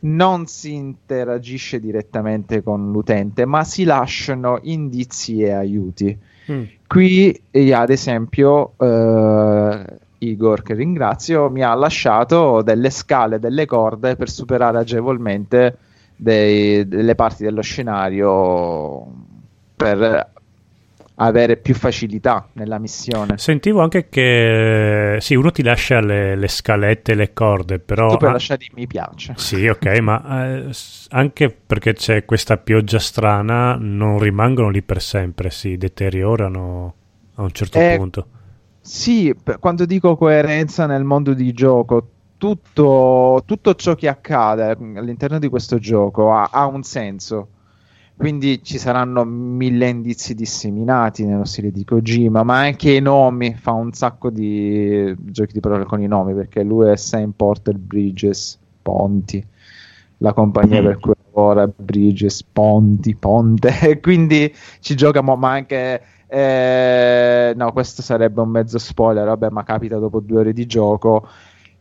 non 0.00 0.46
si 0.46 0.74
interagisce 0.74 1.78
direttamente 1.78 2.62
con 2.62 2.90
l'utente, 2.90 3.46
ma 3.46 3.62
si 3.62 3.84
lasciano 3.84 4.58
indizi 4.62 5.42
e 5.42 5.52
aiuti. 5.52 6.18
Mm. 6.50 6.62
Qui, 6.86 7.42
eh, 7.50 7.72
ad 7.72 7.90
esempio, 7.90 8.72
eh, 8.78 9.84
Igor, 10.18 10.62
che 10.62 10.74
ringrazio, 10.74 11.50
mi 11.50 11.62
ha 11.62 11.74
lasciato 11.74 12.62
delle 12.62 12.90
scale, 12.90 13.38
delle 13.38 13.66
corde 13.66 14.16
per 14.16 14.28
superare 14.28 14.78
agevolmente 14.78 15.78
dei- 16.16 16.86
delle 16.86 17.14
parti 17.14 17.44
dello 17.44 17.62
scenario 17.62 19.06
per 19.76 20.32
avere 21.16 21.56
più 21.56 21.74
facilità 21.74 22.48
nella 22.54 22.78
missione. 22.78 23.38
Sentivo 23.38 23.80
anche 23.80 24.08
che 24.08 25.16
sì, 25.20 25.34
uno 25.34 25.50
ti 25.50 25.62
lascia 25.62 26.00
le, 26.00 26.34
le 26.36 26.48
scalette 26.48 27.12
e 27.12 27.14
le 27.14 27.32
corde, 27.32 27.78
però 27.78 28.08
Tu 28.08 28.16
puoi 28.16 28.30
ah, 28.30 28.32
lasciare 28.32 28.66
mi 28.74 28.86
piace. 28.86 29.34
Sì, 29.36 29.66
ok, 29.66 29.86
ma 30.00 30.46
eh, 30.56 30.70
anche 31.10 31.50
perché 31.50 31.94
c'è 31.94 32.24
questa 32.24 32.56
pioggia 32.56 32.98
strana, 32.98 33.76
non 33.78 34.18
rimangono 34.18 34.68
lì 34.70 34.82
per 34.82 35.00
sempre, 35.00 35.50
si 35.50 35.76
deteriorano 35.76 36.94
a 37.34 37.42
un 37.42 37.50
certo 37.52 37.78
Eh, 37.78 37.96
punto. 37.96 38.26
Sì, 38.80 39.34
quando 39.58 39.86
dico 39.86 40.16
coerenza 40.16 40.86
nel 40.86 41.04
mondo 41.04 41.32
di 41.32 41.52
gioco, 41.52 42.08
tutto, 42.36 43.42
tutto 43.46 43.74
ciò 43.74 43.94
che 43.94 44.08
accade 44.08 44.76
all'interno 44.96 45.38
di 45.38 45.48
questo 45.48 45.78
gioco 45.78 46.32
ha, 46.32 46.48
ha 46.52 46.66
un 46.66 46.82
senso. 46.82 47.48
Quindi 48.16 48.62
ci 48.62 48.78
saranno 48.78 49.24
mille 49.24 49.88
indizi 49.88 50.34
disseminati 50.34 51.24
nello 51.24 51.44
stile 51.44 51.70
di 51.70 51.84
Kojima, 51.84 52.42
ma 52.42 52.58
anche 52.58 52.92
i 52.92 53.00
nomi, 53.00 53.54
fa 53.54 53.72
un 53.72 53.92
sacco 53.92 54.30
di 54.30 55.14
giochi 55.18 55.52
di 55.52 55.60
parole 55.60 55.84
con 55.84 56.00
i 56.00 56.06
nomi, 56.06 56.32
perché 56.32 56.62
lui 56.62 56.88
è 56.88 56.96
Saint 56.96 57.34
Porter 57.34 57.76
Bridges, 57.76 58.58
Ponti, 58.80 59.44
la 60.18 60.32
compagnia 60.32 60.80
per 60.80 60.98
cui 61.00 61.12
lavora 61.32 61.66
Bridges, 61.66 62.44
Ponti, 62.44 63.16
Ponte, 63.16 63.80
e 63.82 64.00
quindi 64.00 64.54
ci 64.80 64.94
gioca, 64.94 65.20
ma 65.20 65.50
anche... 65.50 66.02
eh, 66.28 67.52
no, 67.56 67.72
questo 67.72 68.00
sarebbe 68.00 68.40
un 68.40 68.48
mezzo 68.48 68.78
spoiler, 68.78 69.26
vabbè, 69.26 69.50
ma 69.50 69.64
capita 69.64 69.98
dopo 69.98 70.20
due 70.20 70.38
ore 70.38 70.52
di 70.52 70.66
gioco. 70.66 71.28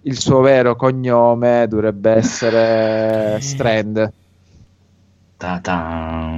Il 0.01 0.19
suo 0.19 0.41
vero 0.41 0.75
cognome 0.75 1.67
dovrebbe 1.69 2.11
essere 2.11 3.39
Strand. 3.39 4.13
Ta-ta. 5.37 6.31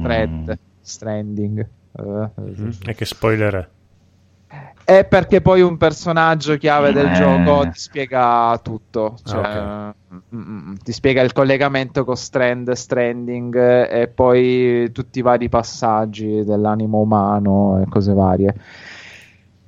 Strand, 0.00 0.58
Stranding. 0.80 1.58
Eh, 1.60 2.30
Mm, 2.40 2.70
E 2.86 2.94
che 2.94 3.04
spoiler 3.04 3.54
è? 3.54 3.68
È 4.84 5.04
perché 5.04 5.42
poi 5.42 5.60
un 5.60 5.76
personaggio 5.76 6.56
chiave 6.56 6.92
del 6.92 7.08
Eh. 7.08 7.12
gioco 7.12 7.68
ti 7.68 7.78
spiega 7.78 8.58
tutto, 8.62 9.18
cioè, 9.24 9.44
Ah, 9.46 9.94
mm, 10.34 10.38
mm, 10.40 10.74
ti 10.82 10.92
spiega 10.92 11.20
il 11.20 11.32
collegamento 11.34 12.04
con 12.04 12.16
Strand, 12.16 12.70
Stranding 12.70 13.54
e 13.90 14.08
poi 14.08 14.90
tutti 14.92 15.18
i 15.18 15.22
vari 15.22 15.50
passaggi 15.50 16.42
dell'animo 16.44 17.00
umano 17.00 17.82
e 17.82 17.88
cose 17.90 18.14
varie. 18.14 18.54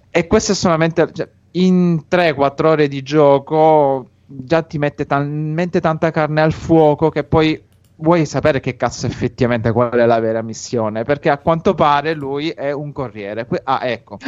E 0.09 0.27
questo 0.27 0.53
è 0.53 0.55
solamente 0.55 1.13
cioè, 1.13 1.29
in 1.53 2.05
3-4 2.09 2.71
ore 2.71 2.89
di 2.89 3.03
gioco 3.03 4.09
già 4.25 4.63
ti 4.63 4.79
mette 4.79 5.05
talmente 5.07 5.81
tanta 5.81 6.11
carne 6.11 6.41
al 6.41 6.53
fuoco 6.53 7.11
che 7.11 7.25
poi 7.25 7.61
vuoi 8.01 8.27
sapere 8.27 8.61
che 8.61 8.77
cazzo 8.77 9.07
effettivamente 9.07 9.73
qual 9.73 9.91
è 9.91 10.07
la 10.07 10.21
vera 10.21 10.43
missione, 10.43 11.05
perché 11.05 11.31
a 11.31 11.39
quanto 11.39 11.75
pare 11.75 12.15
lui 12.15 12.49
è 12.51 12.73
un 12.73 12.93
corriere. 12.93 13.47
Ah, 13.65 13.81
ecco. 13.87 14.19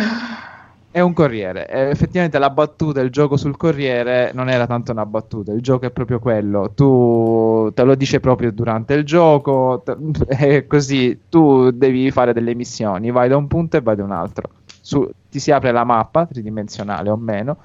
È 0.90 1.00
un 1.00 1.14
corriere. 1.14 1.66
E 1.68 1.88
effettivamente 1.88 2.38
la 2.38 2.50
battuta, 2.50 3.00
il 3.00 3.10
gioco 3.10 3.38
sul 3.38 3.56
corriere 3.56 4.30
non 4.34 4.50
era 4.50 4.66
tanto 4.66 4.92
una 4.92 5.06
battuta, 5.06 5.52
il 5.52 5.62
gioco 5.62 5.86
è 5.86 5.90
proprio 5.90 6.18
quello. 6.18 6.72
Tu 6.74 7.70
te 7.74 7.82
lo 7.82 7.94
dice 7.94 8.20
proprio 8.20 8.52
durante 8.52 8.92
il 8.94 9.04
gioco, 9.04 9.82
è 10.28 10.66
così. 10.66 11.18
Tu 11.30 11.70
devi 11.70 12.10
fare 12.10 12.34
delle 12.34 12.54
missioni, 12.54 13.10
vai 13.10 13.28
da 13.28 13.38
un 13.38 13.46
punto 13.46 13.78
e 13.78 13.80
vai 13.80 13.96
da 13.96 14.04
un 14.04 14.12
altro. 14.12 14.50
Su- 14.82 15.10
ti 15.30 15.38
si 15.38 15.50
apre 15.50 15.72
la 15.72 15.84
mappa 15.84 16.26
tridimensionale 16.26 17.08
o 17.08 17.16
meno, 17.16 17.56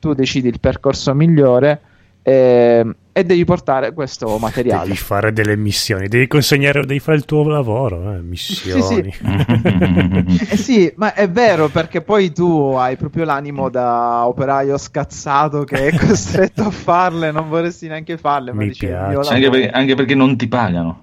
tu 0.00 0.12
decidi 0.14 0.48
il 0.48 0.58
percorso 0.58 1.14
migliore 1.14 1.80
ehm, 2.22 2.94
e 3.14 3.24
devi 3.24 3.44
portare 3.44 3.92
questo 3.92 4.38
materiale. 4.38 4.84
Devi 4.84 4.96
fare 4.96 5.32
delle 5.32 5.54
missioni, 5.56 6.08
devi 6.08 6.26
consegnare, 6.26 6.80
devi 6.86 6.98
fare 6.98 7.18
il 7.18 7.24
tuo 7.26 7.46
lavoro, 7.46 8.12
eh, 8.14 8.20
missioni. 8.22 9.12
Eh 10.48 10.56
sì, 10.56 10.90
ma 10.96 11.12
è 11.14 11.28
vero 11.28 11.68
perché 11.68 12.00
poi 12.00 12.32
tu 12.32 12.74
hai 12.76 12.96
proprio 12.96 13.24
l'animo 13.24 13.68
da 13.68 14.26
operaio 14.26 14.78
scazzato 14.78 15.64
che 15.64 15.88
è 15.88 15.96
costretto 15.98 16.62
a 16.62 16.70
farle, 16.70 17.30
non 17.32 17.48
vorresti 17.48 17.86
neanche 17.88 18.16
farle, 18.16 18.52
ma 18.52 18.62
Mi 18.62 18.68
dici, 18.68 18.86
"È 18.86 18.88
il 18.90 18.94
piace. 18.96 19.14
anche, 19.34 19.44
lavoro". 19.44 19.50
perché, 19.50 19.70
anche 19.70 19.94
perché 19.94 20.14
non 20.14 20.36
ti 20.36 20.48
pagano. 20.48 21.02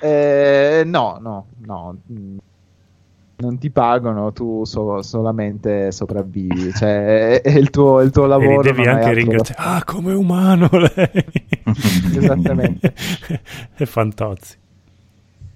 Eh, 0.00 0.80
Eh, 0.80 0.82
no, 0.84 1.18
no, 1.20 1.46
no. 1.64 1.96
Non 3.42 3.58
ti 3.58 3.70
pagano, 3.70 4.30
tu 4.32 4.62
so- 4.64 5.02
solamente 5.02 5.90
sopravvivi, 5.90 6.72
cioè 6.72 7.40
è, 7.40 7.42
è 7.42 7.58
il 7.58 7.70
tuo, 7.70 7.98
è 7.98 8.04
il 8.04 8.12
tuo 8.12 8.24
E 8.24 8.28
lavoro. 8.28 8.60
li 8.60 8.70
devi 8.70 8.86
anche 8.86 9.04
da 9.06 9.12
ringraziare. 9.12 9.60
Ah, 9.60 9.82
come 9.84 10.12
umano 10.14 10.68
lei! 10.78 11.24
Esattamente. 12.16 12.94
è 13.74 13.84
fantozzi. 13.84 14.56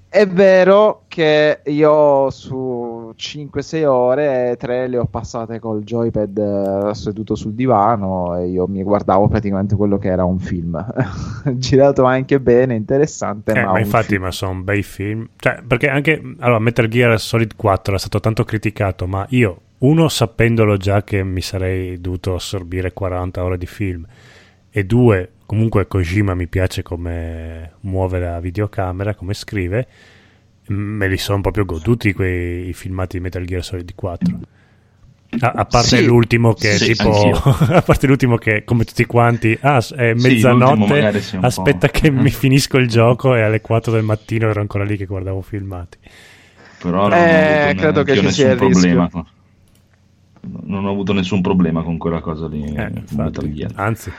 È 0.08 0.26
vero 0.26 1.02
che 1.06 1.60
io 1.66 2.28
su 2.30 2.85
5-6 3.16 3.84
ore, 3.84 4.56
3 4.58 4.88
le 4.88 4.98
ho 4.98 5.06
passate 5.06 5.58
col 5.58 5.82
joypad 5.82 6.88
eh, 6.90 6.94
seduto 6.94 7.34
sul 7.34 7.52
divano 7.52 8.36
e 8.38 8.46
io 8.48 8.66
mi 8.66 8.82
guardavo 8.82 9.28
praticamente 9.28 9.76
quello 9.76 9.98
che 9.98 10.08
era 10.08 10.24
un 10.24 10.38
film. 10.38 10.84
Girato 11.56 12.04
anche 12.04 12.40
bene, 12.40 12.74
interessante, 12.74 13.52
Eh, 13.52 13.64
ma, 13.64 13.72
ma 13.72 13.78
infatti, 13.80 14.08
film. 14.08 14.22
ma 14.22 14.30
sono 14.30 14.60
bei 14.62 14.82
film. 14.82 15.28
Cioè, 15.36 15.62
perché 15.66 15.88
anche 15.88 16.20
allora, 16.38 16.58
Metal 16.58 16.88
Gear 16.88 17.18
Solid 17.20 17.54
4 17.56 17.94
è 17.94 17.98
stato 17.98 18.20
tanto 18.20 18.44
criticato, 18.44 19.06
ma 19.06 19.26
io, 19.30 19.60
uno, 19.78 20.08
sapendolo 20.08 20.76
già 20.76 21.02
che 21.04 21.22
mi 21.22 21.40
sarei 21.42 22.00
dovuto 22.00 22.34
assorbire 22.34 22.92
40 22.92 23.42
ore 23.44 23.58
di 23.58 23.66
film, 23.66 24.06
e 24.70 24.84
due, 24.84 25.30
comunque 25.46 25.86
Kojima 25.86 26.34
mi 26.34 26.46
piace 26.48 26.82
come 26.82 27.72
muove 27.80 28.18
la 28.20 28.40
videocamera, 28.40 29.14
come 29.14 29.32
scrive, 29.34 29.86
me 30.68 31.08
li 31.08 31.16
sono 31.16 31.40
proprio 31.40 31.64
goduti 31.64 32.12
quei 32.12 32.68
i 32.68 32.72
filmati 32.72 33.16
di 33.18 33.22
Metal 33.22 33.44
Gear 33.44 33.64
Solid 33.64 33.94
4. 33.94 34.38
A, 35.40 35.50
a 35.56 35.64
parte 35.66 35.98
Sì, 35.98 36.04
l'ultimo 36.04 36.54
che 36.54 36.74
è 36.74 36.76
sì, 36.78 36.92
tipo 36.94 37.10
a 37.42 37.82
parte 37.82 38.06
l'ultimo 38.06 38.36
che 38.36 38.62
come 38.64 38.84
tutti 38.84 39.04
quanti 39.06 39.58
ah 39.60 39.84
è 39.94 40.14
mezzanotte 40.14 41.20
sì, 41.20 41.36
aspetta 41.40 41.88
che 41.88 42.10
mi 42.10 42.30
finisco 42.30 42.78
il 42.78 42.86
gioco 42.88 43.34
e 43.34 43.42
alle 43.42 43.60
4 43.60 43.92
del 43.92 44.04
mattino 44.04 44.48
ero 44.48 44.60
ancora 44.60 44.84
lì 44.84 44.96
che 44.96 45.04
guardavo 45.04 45.42
filmati 45.42 45.98
Però 46.78 47.08
non 47.08 47.12
Eh, 47.12 47.64
ho 47.64 47.70
avuto 47.70 47.74
credo 47.74 48.02
che 48.04 48.14
neanch'io 48.14 48.22
ci 48.22 48.30
sia 48.34 48.46
nessun 48.48 48.50
il 48.52 48.58
rischio. 48.58 48.88
problema. 48.94 49.08
con- 49.10 49.26
Non 50.66 50.84
ho 50.84 50.90
avuto 50.90 51.12
nessun 51.12 51.40
problema 51.40 51.82
con 51.82 51.98
quella 51.98 52.20
cosa 52.20 52.46
lì. 52.46 52.62
Eh, 52.62 52.90
infatti. 52.94 53.52
Gear. 53.52 53.72
anzi 53.74 54.12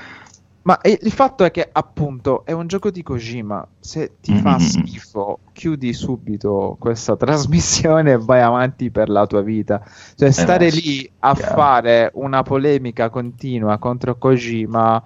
Ma 0.67 0.81
eh, 0.81 0.99
il 1.01 1.11
fatto 1.13 1.45
è 1.45 1.51
che 1.51 1.69
appunto 1.71 2.43
è 2.45 2.51
un 2.51 2.67
gioco 2.67 2.91
di 2.91 3.01
Kojima, 3.01 3.65
se 3.79 4.17
ti 4.19 4.35
fa 4.35 4.59
Mm. 4.59 4.59
schifo 4.59 5.43
chiudi 5.53 5.93
subito 5.93 6.75
questa 6.77 7.15
trasmissione 7.15 8.11
e 8.13 8.17
vai 8.17 8.41
avanti 8.41 8.91
per 8.91 9.07
la 9.07 9.25
tua 9.25 9.41
vita. 9.41 9.81
Cioè 10.15 10.29
stare 10.31 10.69
beh, 10.69 10.71
lì 10.71 11.09
a 11.19 11.33
chiaro. 11.33 11.53
fare 11.53 12.11
una 12.15 12.41
polemica 12.43 13.09
continua 13.09 13.77
contro 13.77 14.17
Kojima, 14.17 15.01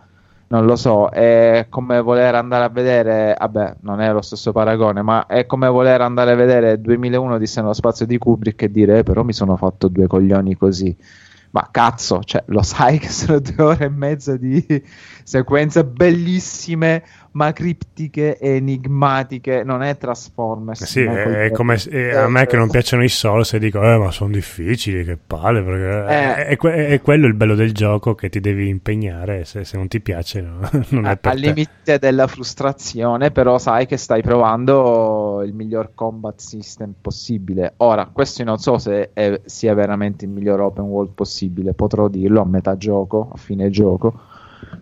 non 0.48 0.66
lo 0.66 0.76
so, 0.76 1.10
è 1.10 1.68
come 1.70 2.02
voler 2.02 2.34
andare 2.36 2.64
a 2.66 2.70
vedere, 2.70 3.36
vabbè 3.40 3.78
non 3.82 4.02
è 4.02 4.12
lo 4.12 4.22
stesso 4.24 4.52
paragone, 4.52 5.04
ma 5.04 5.28
è 5.28 5.46
come 5.46 5.68
voler 5.68 6.02
andare 6.02 6.32
a 6.32 6.36
vedere 6.36 6.82
2001 6.82 7.38
di 7.38 7.46
nello 7.58 7.74
spazio 7.74 8.08
di 8.08 8.18
Kubrick 8.18 8.64
e 8.64 8.72
dire 8.72 9.00
"Eh, 9.00 9.04
però 9.04 9.22
mi 9.24 9.34
sono 9.34 9.56
fatto 9.58 9.88
due 9.90 10.08
coglioni 10.08 10.56
così. 10.58 10.98
Ma 11.52 11.68
cazzo, 11.70 12.22
cioè, 12.24 12.44
lo 12.48 12.62
sai 12.64 12.98
che 13.00 13.10
sono 13.10 13.40
due 13.40 13.64
ore 13.64 13.86
e 13.86 13.90
mezza 13.90 14.38
di 14.38 14.64
sequenze 15.32 15.86
bellissime, 15.86 17.04
ma 17.32 17.54
criptiche 17.54 18.38
enigmatiche. 18.38 19.64
Non 19.64 19.82
è 19.82 19.96
Transformers. 19.96 20.82
Eh 20.82 20.86
sì, 20.86 21.06
non 21.06 21.16
è, 21.16 21.46
è 21.46 21.52
come 21.52 21.76
è 21.76 22.16
a 22.16 22.28
me 22.28 22.46
che 22.46 22.58
non 22.58 22.70
piacciono 22.70 23.02
i 23.02 23.08
Souls 23.08 23.54
e 23.54 23.60
dico 23.60 23.82
eh 23.82 23.98
ma 23.98 24.12
sono 24.12 24.32
difficili 24.32 25.06
che 25.06 25.18
palle 25.18 25.64
perché 25.64 26.14
Eh. 26.14 26.36
è, 26.36 26.46
è 26.48 26.58
que- 26.58 26.88
è 26.88 27.02
quello 27.02 27.28
il 27.28 27.34
bello 27.34 27.56
del 27.56 27.72
gioco 27.72 28.14
che 28.14 28.28
ti 28.28 28.42
devi 28.42 28.68
impegnare 28.68 29.46
se, 29.46 29.64
se 29.64 29.78
non 29.78 29.88
ti 29.88 30.02
piace 30.02 30.42
no? 30.42 30.60
non 30.90 31.06
è 31.06 31.16
per 31.16 31.32
al 31.32 31.40
te 31.40 31.46
limite 31.48 31.98
della 31.98 32.28
frustrazione, 32.28 33.32
però 33.32 33.58
sai 33.58 33.86
che 33.86 33.96
stai 33.96 34.22
provando 34.22 35.44
il 35.46 35.54
miglior 35.54 35.92
combat 35.96 36.40
system 36.40 36.94
possibile. 37.00 37.74
Ora, 37.78 38.10
questo 38.12 38.44
non 38.44 38.58
so 38.58 38.78
se 38.78 39.12
sia 39.46 39.74
veramente 39.74 40.26
il 40.26 40.32
miglior 40.32 40.60
open 40.60 40.84
world 40.84 41.12
possibile, 41.14 41.74
potrò 41.74 42.10
dirlo 42.10 42.42
a 42.42 42.46
metà 42.46 42.76
gioco, 42.76 43.30
a 43.34 43.38
fine 43.38 43.70
gioco. 43.70 44.28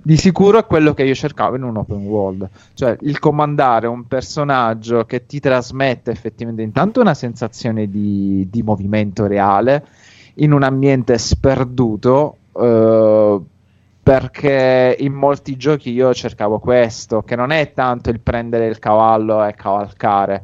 Di 0.02 0.18
sicuro 0.18 0.60
è 0.60 0.66
quello 0.66 0.94
che 0.94 1.04
io 1.04 1.16
cercavo 1.16 1.56
in 1.56 1.64
un 1.64 1.78
open 1.78 2.06
world, 2.06 2.50
cioè 2.74 2.96
il 3.02 3.20
comandare 3.20 3.88
un 3.88 4.08
personaggio 4.08 5.06
che 5.06 5.26
ti 5.26 5.40
trasmette 5.40 6.12
effettivamente 6.12 6.62
intanto 6.64 7.02
una 7.02 7.14
sensazione 7.14 7.90
di, 7.90 8.48
di 8.50 8.62
movimento 8.62 9.26
reale 9.28 9.86
in 10.36 10.54
un 10.54 10.64
ambiente 10.64 11.18
sperduto, 11.18 12.38
eh, 12.58 13.40
perché 14.02 14.96
in 15.00 15.14
molti 15.14 15.58
giochi 15.58 15.92
io 15.92 16.14
cercavo 16.14 16.60
questo, 16.60 17.22
che 17.22 17.36
non 17.36 17.52
è 17.52 17.74
tanto 17.74 18.10
il 18.10 18.20
prendere 18.20 18.68
il 18.68 18.80
cavallo 18.80 19.44
e 19.44 19.54
cavalcare. 19.54 20.44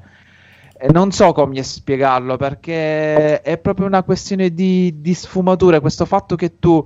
Non 0.91 1.11
so 1.11 1.31
come 1.31 1.63
spiegarlo 1.63 2.35
perché 2.35 3.41
è 3.41 3.57
proprio 3.57 3.87
una 3.87 4.03
questione 4.03 4.53
di, 4.53 4.95
di 4.99 5.13
sfumature. 5.13 5.79
Questo 5.79 6.05
fatto 6.05 6.35
che 6.35 6.59
tu 6.59 6.85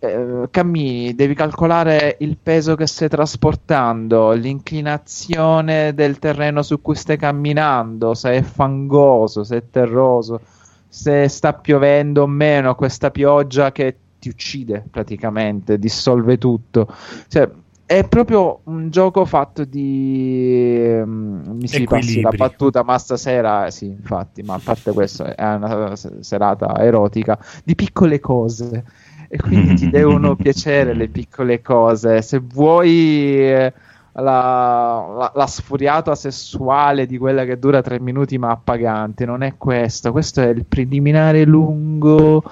eh, 0.00 0.48
cammini, 0.50 1.14
devi 1.14 1.34
calcolare 1.34 2.16
il 2.20 2.38
peso 2.42 2.74
che 2.74 2.86
stai 2.86 3.08
trasportando, 3.08 4.32
l'inclinazione 4.32 5.92
del 5.92 6.18
terreno 6.18 6.62
su 6.62 6.80
cui 6.80 6.94
stai 6.94 7.18
camminando, 7.18 8.14
se 8.14 8.32
è 8.32 8.42
fangoso, 8.42 9.44
se 9.44 9.56
è 9.58 9.62
terroso, 9.70 10.40
se 10.88 11.28
sta 11.28 11.52
piovendo 11.52 12.22
o 12.22 12.26
meno, 12.26 12.74
questa 12.74 13.10
pioggia 13.10 13.72
che 13.72 13.96
ti 14.18 14.30
uccide 14.30 14.84
praticamente, 14.90 15.78
dissolve 15.78 16.38
tutto. 16.38 16.88
Cioè, 17.28 17.48
è 17.84 18.06
proprio 18.06 18.60
un 18.64 18.88
gioco 18.88 19.24
fatto 19.24 19.64
di. 19.64 20.88
mm, 21.04 21.58
mi 21.58 21.66
si 21.66 21.82
passi 21.82 22.20
la 22.20 22.30
battuta, 22.30 22.84
ma 22.84 22.96
stasera, 22.98 23.68
sì, 23.70 23.86
infatti, 23.86 24.42
ma 24.42 24.54
a 24.54 24.60
parte 24.62 24.92
questo, 24.92 25.24
è 25.24 25.54
una 25.54 25.96
serata 25.96 26.78
erotica 26.78 27.36
di 27.64 27.74
piccole 27.74 28.20
cose. 28.20 28.84
E 29.32 29.38
quindi 29.38 29.72
ti 29.74 29.88
devono 29.88 30.34
piacere 30.40 30.92
le 30.94 31.08
piccole 31.08 31.62
cose. 31.62 32.20
Se 32.22 32.38
vuoi 32.40 33.36
eh, 33.48 33.72
la, 34.14 35.14
la, 35.16 35.32
la 35.34 35.46
sfuriata 35.46 36.14
sessuale 36.16 37.06
di 37.06 37.16
quella 37.16 37.44
che 37.44 37.58
dura 37.58 37.80
tre 37.80 38.00
minuti 38.00 38.38
ma 38.38 38.50
appagante, 38.50 39.24
non 39.24 39.42
è 39.42 39.56
questo. 39.56 40.10
Questo 40.12 40.40
è 40.40 40.48
il 40.48 40.64
preliminare 40.66 41.44
lungo, 41.44 42.42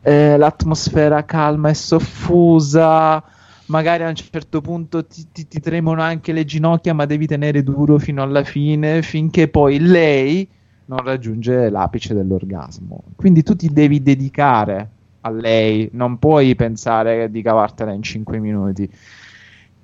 eh, 0.00 0.36
l'atmosfera 0.38 1.24
calma 1.24 1.68
e 1.68 1.74
soffusa. 1.74 3.22
Magari 3.66 4.02
a 4.04 4.08
un 4.08 4.14
certo 4.14 4.60
punto 4.60 5.06
ti, 5.06 5.28
ti- 5.32 5.46
ti 5.48 5.60
tremano 5.60 6.02
anche 6.02 6.32
le 6.32 6.44
ginocchia, 6.44 6.94
ma 6.94 7.04
devi 7.06 7.26
tenere 7.26 7.62
duro 7.62 7.98
fino 7.98 8.22
alla 8.22 8.42
fine, 8.44 9.02
finché 9.02 9.48
poi 9.48 9.78
lei 9.78 10.48
non 10.86 10.98
raggiunge 11.04 11.70
l'apice 11.70 12.14
dell'orgasmo. 12.14 13.04
Quindi 13.16 13.42
tu 13.42 13.54
ti 13.56 13.68
devi 13.72 14.02
dedicare 14.02 14.91
a 15.22 15.30
lei, 15.30 15.88
non 15.92 16.18
puoi 16.18 16.54
pensare 16.54 17.30
di 17.30 17.42
cavartela 17.42 17.92
in 17.92 18.02
5 18.02 18.38
minuti. 18.38 18.90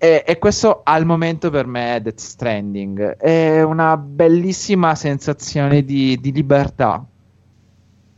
E, 0.01 0.23
e 0.25 0.39
questo 0.39 0.83
al 0.85 1.05
momento 1.05 1.51
per 1.51 1.67
me 1.67 1.97
è 1.97 2.01
Death 2.01 2.19
Stranding. 2.21 3.17
È 3.17 3.63
una 3.63 3.97
bellissima 3.97 4.95
sensazione 4.95 5.85
di, 5.85 6.19
di 6.21 6.33
libertà. 6.33 7.05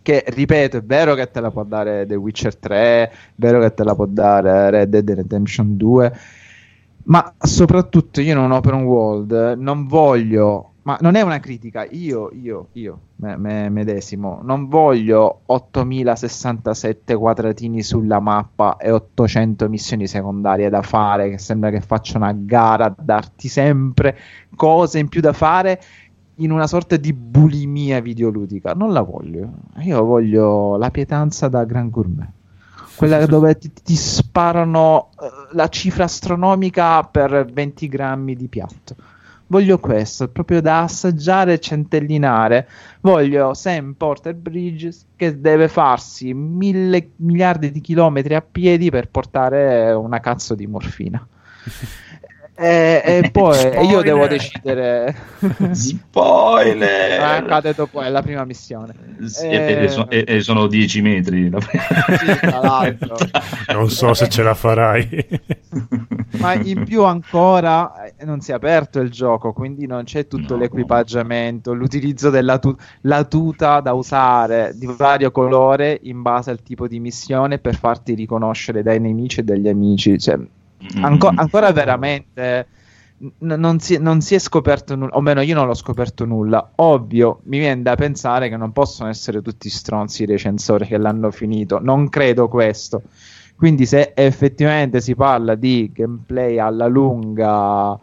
Che 0.02 0.24
ripeto, 0.26 0.78
è 0.78 0.82
vero 0.82 1.14
che 1.14 1.30
te 1.30 1.40
la 1.40 1.50
può 1.50 1.62
dare 1.62 2.06
The 2.06 2.14
Witcher 2.14 2.56
3, 2.56 2.76
è 2.76 3.10
vero 3.36 3.60
che 3.60 3.74
te 3.74 3.84
la 3.84 3.94
può 3.94 4.06
dare 4.06 4.70
Red 4.70 4.88
Dead 4.88 5.10
Redemption 5.10 5.76
2, 5.76 6.18
ma 7.04 7.34
soprattutto 7.38 8.22
io 8.22 8.32
in 8.32 8.38
un 8.38 8.50
open 8.50 8.82
world 8.82 9.56
non 9.58 9.86
voglio, 9.86 10.69
ma 10.90 10.98
non 11.00 11.14
è 11.14 11.20
una 11.20 11.38
critica, 11.38 11.86
io, 11.88 12.30
io, 12.32 12.68
io, 12.72 13.00
me, 13.16 13.36
me- 13.36 13.68
medesimo, 13.68 14.40
non 14.42 14.66
voglio 14.66 15.42
8067 15.46 17.14
quadratini 17.14 17.80
sulla 17.80 18.18
mappa 18.18 18.76
e 18.76 18.90
800 18.90 19.68
missioni 19.68 20.08
secondarie 20.08 20.68
da 20.68 20.82
fare, 20.82 21.30
che 21.30 21.38
sembra 21.38 21.70
che 21.70 21.80
faccia 21.80 22.16
una 22.16 22.32
gara 22.32 22.86
a 22.86 22.94
darti 22.98 23.46
sempre 23.46 24.18
cose 24.56 24.98
in 24.98 25.08
più 25.08 25.20
da 25.20 25.32
fare 25.32 25.80
in 26.36 26.50
una 26.50 26.66
sorta 26.66 26.96
di 26.96 27.12
bulimia 27.12 28.00
videoludica. 28.00 28.72
Non 28.72 28.92
la 28.92 29.02
voglio, 29.02 29.52
io 29.82 30.04
voglio 30.04 30.76
la 30.76 30.90
pietanza 30.90 31.46
da 31.46 31.64
Gran 31.64 31.88
Gourmet 31.88 32.32
quella 32.96 33.24
dove 33.24 33.56
ti, 33.56 33.72
ti 33.72 33.96
sparano 33.96 35.08
eh, 35.18 35.54
la 35.54 35.68
cifra 35.68 36.04
astronomica 36.04 37.02
per 37.04 37.46
20 37.50 37.88
grammi 37.88 38.34
di 38.34 38.48
piatto. 38.48 38.94
Voglio 39.50 39.80
questo, 39.80 40.28
proprio 40.28 40.60
da 40.60 40.82
assaggiare 40.82 41.54
e 41.54 41.58
centellinare. 41.58 42.68
Voglio 43.00 43.52
Sam 43.52 43.94
Porter 43.94 44.36
Bridges 44.36 45.08
che 45.16 45.40
deve 45.40 45.66
farsi 45.66 46.32
mille 46.32 47.10
miliardi 47.16 47.72
di 47.72 47.80
chilometri 47.80 48.36
a 48.36 48.42
piedi 48.42 48.90
per 48.90 49.08
portare 49.08 49.90
una 49.90 50.20
cazzo 50.20 50.54
di 50.54 50.68
morfina. 50.68 51.26
E, 52.54 53.02
e 53.04 53.28
poi 53.32 53.56
io 53.86 54.02
devo 54.02 54.26
Spoiler! 54.28 54.28
decidere. 54.28 55.16
Spoiler! 55.72 57.20
accade 57.20 57.72
dopo, 57.74 58.00
è 58.02 58.08
la 58.10 58.22
prima 58.22 58.44
missione. 58.44 58.94
Sì, 59.24 59.46
Eh, 59.46 59.56
e, 59.56 59.82
e 59.84 59.88
so- 59.88 60.08
e- 60.10 60.24
e 60.26 60.40
sono 60.40 60.66
10 60.66 61.00
metri. 61.02 61.50
Sì, 62.20 62.36
tra 62.40 62.60
l'altro. 62.60 63.16
Non 63.72 63.88
so 63.88 64.12
se 64.14 64.28
ce 64.28 64.42
la 64.42 64.54
farai. 64.54 65.26
Ma 66.38 66.54
in 66.54 66.84
più 66.84 67.04
ancora 67.04 68.04
eh, 68.16 68.24
non 68.24 68.40
si 68.40 68.50
è 68.50 68.54
aperto 68.54 69.00
il 69.00 69.10
gioco, 69.10 69.52
quindi 69.52 69.86
non 69.86 70.04
c'è 70.04 70.26
tutto 70.26 70.54
No. 70.54 70.60
l'equipaggiamento, 70.60 71.72
l'utilizzo 71.72 72.30
della 72.30 72.58
tu- 72.58 72.74
la 73.02 73.24
tuta 73.24 73.80
da 73.80 73.92
usare 73.92 74.72
di 74.74 74.86
vario 74.86 75.30
colore 75.30 75.98
in 76.02 76.22
base 76.22 76.50
al 76.50 76.62
tipo 76.62 76.86
di 76.88 76.98
missione 77.00 77.58
per 77.58 77.76
farti 77.76 78.14
riconoscere 78.14 78.82
dai 78.82 79.00
nemici 79.00 79.40
e 79.40 79.44
dagli 79.44 79.68
amici. 79.68 80.18
Cioè, 80.18 80.38
anco- 81.00 81.32
ancora 81.34 81.72
veramente 81.72 82.66
n- 83.18 83.54
non, 83.58 83.78
si, 83.80 83.98
non 83.98 84.20
si 84.20 84.34
è 84.34 84.38
scoperto 84.38 84.94
nulla, 84.96 85.14
o 85.14 85.20
meno 85.20 85.40
io 85.40 85.54
non 85.54 85.66
l'ho 85.66 85.74
scoperto 85.74 86.24
nulla. 86.24 86.72
Ovvio, 86.76 87.40
mi 87.44 87.58
viene 87.58 87.82
da 87.82 87.94
pensare 87.94 88.48
che 88.48 88.56
non 88.56 88.72
possono 88.72 89.08
essere 89.08 89.42
tutti 89.42 89.68
stronzi 89.68 90.22
i 90.22 90.26
recensori 90.26 90.86
che 90.86 90.98
l'hanno 90.98 91.30
finito, 91.30 91.78
non 91.80 92.08
credo 92.08 92.48
questo. 92.48 93.02
Quindi 93.56 93.84
se 93.84 94.12
effettivamente 94.14 95.00
si 95.02 95.14
parla 95.14 95.54
di 95.54 95.90
gameplay 95.92 96.58
alla 96.58 96.86
lunga 96.86 97.98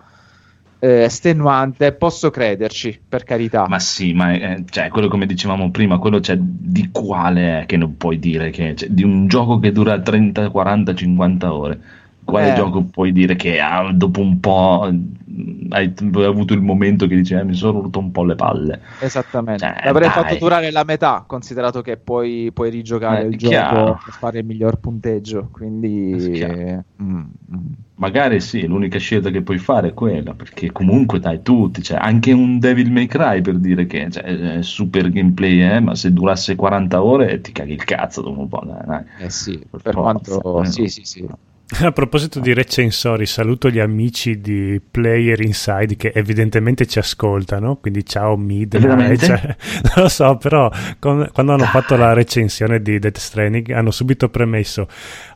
eh, 0.79 1.03
estenuante, 1.03 1.93
posso 1.93 2.29
crederci, 2.29 3.01
per 3.07 3.23
carità. 3.23 3.67
Ma 3.67 3.79
sì, 3.79 4.13
ma 4.13 4.33
è- 4.33 4.63
cioè, 4.69 4.89
quello 4.89 5.07
come 5.07 5.25
dicevamo 5.25 5.71
prima, 5.71 5.97
quello 5.97 6.21
cioè, 6.21 6.37
di 6.39 6.89
quale 6.91 7.61
è 7.61 7.65
che 7.65 7.77
non 7.77 7.97
puoi 7.97 8.19
dire 8.19 8.51
che 8.51 8.75
cioè, 8.75 8.89
di 8.89 9.03
un 9.03 9.27
gioco 9.27 9.57
che 9.57 9.71
dura 9.71 9.99
30, 9.99 10.51
40, 10.51 10.93
50 10.93 11.53
ore. 11.53 11.79
Quale 12.27 12.51
Eh. 12.51 12.53
gioco 12.53 12.83
puoi 12.83 13.11
dire 13.13 13.35
che 13.35 13.59
ah, 13.59 13.89
dopo 13.93 14.19
un 14.19 14.39
po' 14.41 14.89
mm, 14.91 15.71
hai, 15.71 15.93
avuto 16.25 16.53
il 16.53 16.61
momento 16.61 17.07
che 17.07 17.15
dici 17.15 17.33
eh, 17.33 17.43
mi 17.45 17.53
sono 17.53 17.81
rotto 17.81 17.99
un 17.99 18.11
po' 18.11 18.25
le 18.25 18.35
palle. 18.35 18.81
Esattamente. 18.97 19.65
Cioè, 19.65 19.79
L'avrei 19.83 20.09
dai. 20.09 20.17
fatto 20.23 20.35
durare 20.35 20.71
la 20.71 20.83
metà, 20.83 21.23
considerato 21.25 21.81
che 21.81 21.97
poi 21.97 22.51
puoi 22.53 22.69
rigiocare 22.69 23.23
Eh, 23.23 23.27
il 23.27 23.35
chiaro. 23.37 23.85
gioco 23.85 23.99
per 24.03 24.13
fare 24.13 24.39
il 24.39 24.45
miglior 24.45 24.77
punteggio. 24.79 25.47
Quindi, 25.51 26.39
Eh, 26.39 26.41
eh, 26.41 26.83
mm, 27.01 27.19
mm. 27.55 27.65
Magari 27.99 28.39
sì, 28.41 28.67
l'unica 28.67 28.99
scelta 28.99 29.31
che 29.31 29.41
puoi 29.41 29.57
fare 29.57 29.87
è 29.89 29.93
quella, 29.93 30.33
perché 30.35 30.71
comunque 30.71 31.19
dai 31.19 31.41
tutti, 31.41 31.81
cioè, 31.81 31.97
anche 31.97 32.31
un 32.31 32.59
Devil 32.59 32.91
May 32.91 33.07
Cry 33.07 33.41
per 33.41 33.57
dire 33.57 33.87
che 33.87 34.09
cioè, 34.11 34.23
è 34.57 34.61
super 34.61 35.09
gameplay, 35.09 35.61
eh, 35.61 35.79
ma 35.79 35.95
se 35.95 36.13
durasse 36.13 36.55
40 36.55 37.01
ore 37.03 37.41
ti 37.41 37.51
caghi 37.51 37.73
il 37.73 37.83
cazzo 37.83 38.21
dopo 38.21 38.39
un 38.39 38.47
po', 38.47 38.61
dai, 38.65 38.85
dai. 38.85 39.03
eh 39.17 39.29
sì, 39.31 39.57
Per 39.69 39.81
per 39.81 39.95
quanto 39.95 40.61
eh. 40.61 40.65
sì, 40.65 40.87
sì, 40.87 41.03
sì. 41.05 41.25
A 41.84 41.91
proposito 41.91 42.39
di 42.39 42.53
recensori, 42.53 43.26
saluto 43.26 43.69
gli 43.69 43.80
amici 43.80 44.39
di 44.39 44.81
Player 44.89 45.41
Inside 45.41 45.98
che 45.98 46.11
evidentemente 46.15 46.85
ci 46.85 46.98
ascoltano, 46.98 47.76
quindi 47.76 48.06
ciao 48.06 48.38
Mid. 48.38 48.77
Cioè, 49.18 49.56
non 49.84 50.03
lo 50.03 50.07
so, 50.07 50.38
però 50.38 50.72
con- 50.99 51.30
quando 51.34 51.52
hanno 51.52 51.65
fatto 51.65 51.98
la 51.98 52.14
recensione 52.14 52.81
di 52.81 52.99
Death 52.99 53.18
Stranding 53.18 53.72
hanno 53.72 53.91
subito 53.91 54.30
premesso 54.30 54.88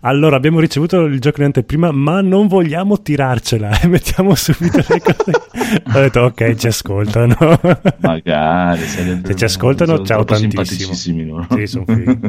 allora 0.02 0.38
abbiamo 0.38 0.60
ricevuto 0.60 1.02
il 1.02 1.20
gioco 1.20 1.42
in 1.42 1.48
anteprima 1.48 1.92
ma 1.92 2.22
non 2.22 2.48
vogliamo 2.48 3.02
tirarcela 3.02 3.78
e 3.82 3.88
mettiamo 3.88 4.34
subito 4.34 4.78
le 4.88 5.02
cose. 5.02 5.32
Ho 5.94 6.00
detto 6.00 6.22
ok, 6.22 6.56
ci 6.56 6.68
ascoltano. 6.68 7.36
Magari 8.00 8.82
Se 8.84 9.36
ci 9.36 9.44
ascoltano, 9.44 9.96
sono 9.96 10.06
ciao 10.06 10.24
tantissimo. 10.24 10.94
Sì, 11.50 11.68
son 11.68 11.86
fighi. 11.86 12.20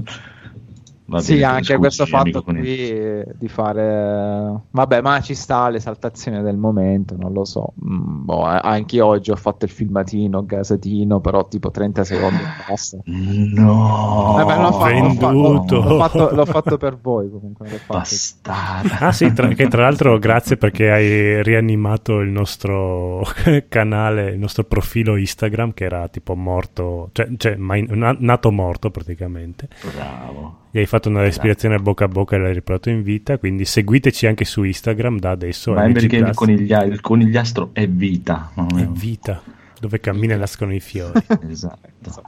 Sì, 1.21 1.43
anche 1.43 1.77
questo 1.77 2.07
fatto 2.07 2.39
il- 2.39 2.43
qui 2.45 3.25
di 3.39 3.49
fare 3.49 4.61
vabbè, 4.71 5.01
ma 5.01 5.21
ci 5.21 5.35
sta 5.35 5.69
l'esaltazione 5.69 6.43
del 6.43 6.57
momento, 6.57 7.17
non 7.19 7.33
lo 7.33 7.45
so. 7.45 7.73
Mm, 7.85 8.25
boh, 8.25 8.43
anche 8.43 9.01
oggi 9.01 9.31
ho 9.31 9.37
fatto 9.37 9.65
il 9.65 9.71
filmatino, 9.71 10.45
gasatino, 10.45 11.21
però 11.21 11.47
tipo 11.49 11.71
30 11.71 12.05
secondi 12.05 12.41
e 12.43 12.47
basta. 12.69 12.99
No, 13.05 14.35
Vabbè, 14.37 14.57
l'ho, 14.57 14.73
fatto, 14.73 14.73
l'ho 14.73 14.79
fa- 14.79 14.87
venduto. 15.29 15.83
l'ho 15.83 15.99
fatto, 15.99 16.35
l'ho 16.35 16.45
fatto 16.47 16.77
per 16.79 16.99
voi 17.01 17.31
comunque. 17.31 17.67
fatto- 17.69 17.93
bastardo. 17.99 18.91
Ah 19.05 19.13
sì, 19.13 19.33
tra- 19.33 19.49
che 19.49 19.69
tra 19.69 19.83
l'altro 19.83 20.19
grazie 20.19 20.57
perché 20.57 20.91
hai 20.91 21.43
rianimato 21.43 22.21
il 22.21 22.31
nostro 22.31 23.23
canale, 23.69 24.31
il 24.31 24.39
nostro 24.39 24.65
profilo 24.65 25.17
Instagram 25.17 25.73
che 25.75 25.85
era 25.85 26.09
tipo 26.09 26.35
morto, 26.35 27.11
cioè, 27.13 27.29
cioè 27.37 27.57
mai- 27.57 27.87
na- 27.89 28.17
nato 28.19 28.51
morto 28.51 28.91
praticamente. 28.91 29.69
Bravo. 29.95 30.57
Gli 30.75 30.79
hai 30.79 30.87
fatto 30.87 31.11
una 31.11 31.21
respirazione 31.21 31.77
bocca 31.79 32.07
a 32.07 32.09
bocca 32.09 32.35
e 32.35 32.39
l'hai 32.39 32.55
riportato 32.55 32.89
in 32.89 33.03
vita, 33.03 33.37
quindi 33.37 33.67
seguiteci 33.67 34.27
anche 34.27 34.47
su 34.47 34.63
Instagram 34.63 35.19
da 35.19 35.31
adesso. 35.31 35.75
Ma 35.75 35.85
è 35.85 35.93
perché 35.93 36.17
il, 36.17 36.33
coniglia- 36.33 36.83
il 36.85 37.03
conigliastro 37.03 37.71
è 37.75 37.87
vita. 37.87 38.51
È 38.55 38.87
vita, 38.87 39.43
dove 39.79 40.01
cammina 40.01 40.33
e 40.33 40.39
nascono 40.39 40.73
i 40.73 40.81
fiori. 40.81 41.21
Esatto. 41.49 42.23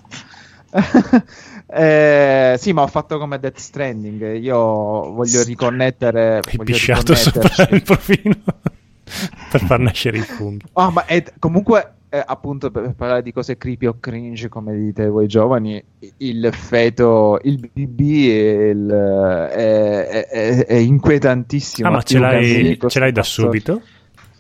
Eh, 1.66 2.56
sì, 2.58 2.72
ma 2.74 2.82
ho 2.82 2.86
fatto 2.86 3.18
come 3.18 3.38
Death 3.40 3.56
Stranding. 3.56 4.36
Io 4.36 4.56
voglio 4.58 5.42
riconnettere. 5.42 6.36
Hai 6.36 6.42
voglio 6.56 6.64
pisciato 6.64 7.14
sopra 7.14 7.66
il 7.70 7.82
profilo 7.82 8.36
per 9.50 9.60
far 9.62 9.80
nascere 9.80 10.18
i 10.18 10.20
funghi. 10.20 10.66
Ah, 10.74 10.90
ma 10.90 11.06
è- 11.06 11.24
comunque, 11.38 11.94
eh, 12.14 12.22
appunto, 12.24 12.70
per, 12.70 12.94
parlare 12.96 13.22
di 13.22 13.32
cose 13.32 13.56
creepy 13.56 13.86
o 13.86 13.96
cringe, 13.98 14.48
come 14.48 14.76
dite 14.76 15.08
voi 15.08 15.26
giovani, 15.26 15.82
il 16.18 16.48
feto, 16.52 17.40
il 17.42 17.58
BB 17.72 18.00
è, 18.00 18.68
il- 18.68 19.48
è- 19.50 20.06
è- 20.06 20.26
è- 20.28 20.66
è 20.66 20.74
inquietantissimo. 20.74 21.88
Ah, 21.88 21.90
ma 21.92 22.02
ce 22.02 22.18
l'hai, 22.20 22.78
ce 22.86 22.98
l'hai 23.00 23.10
da 23.10 23.22
subito? 23.24 23.82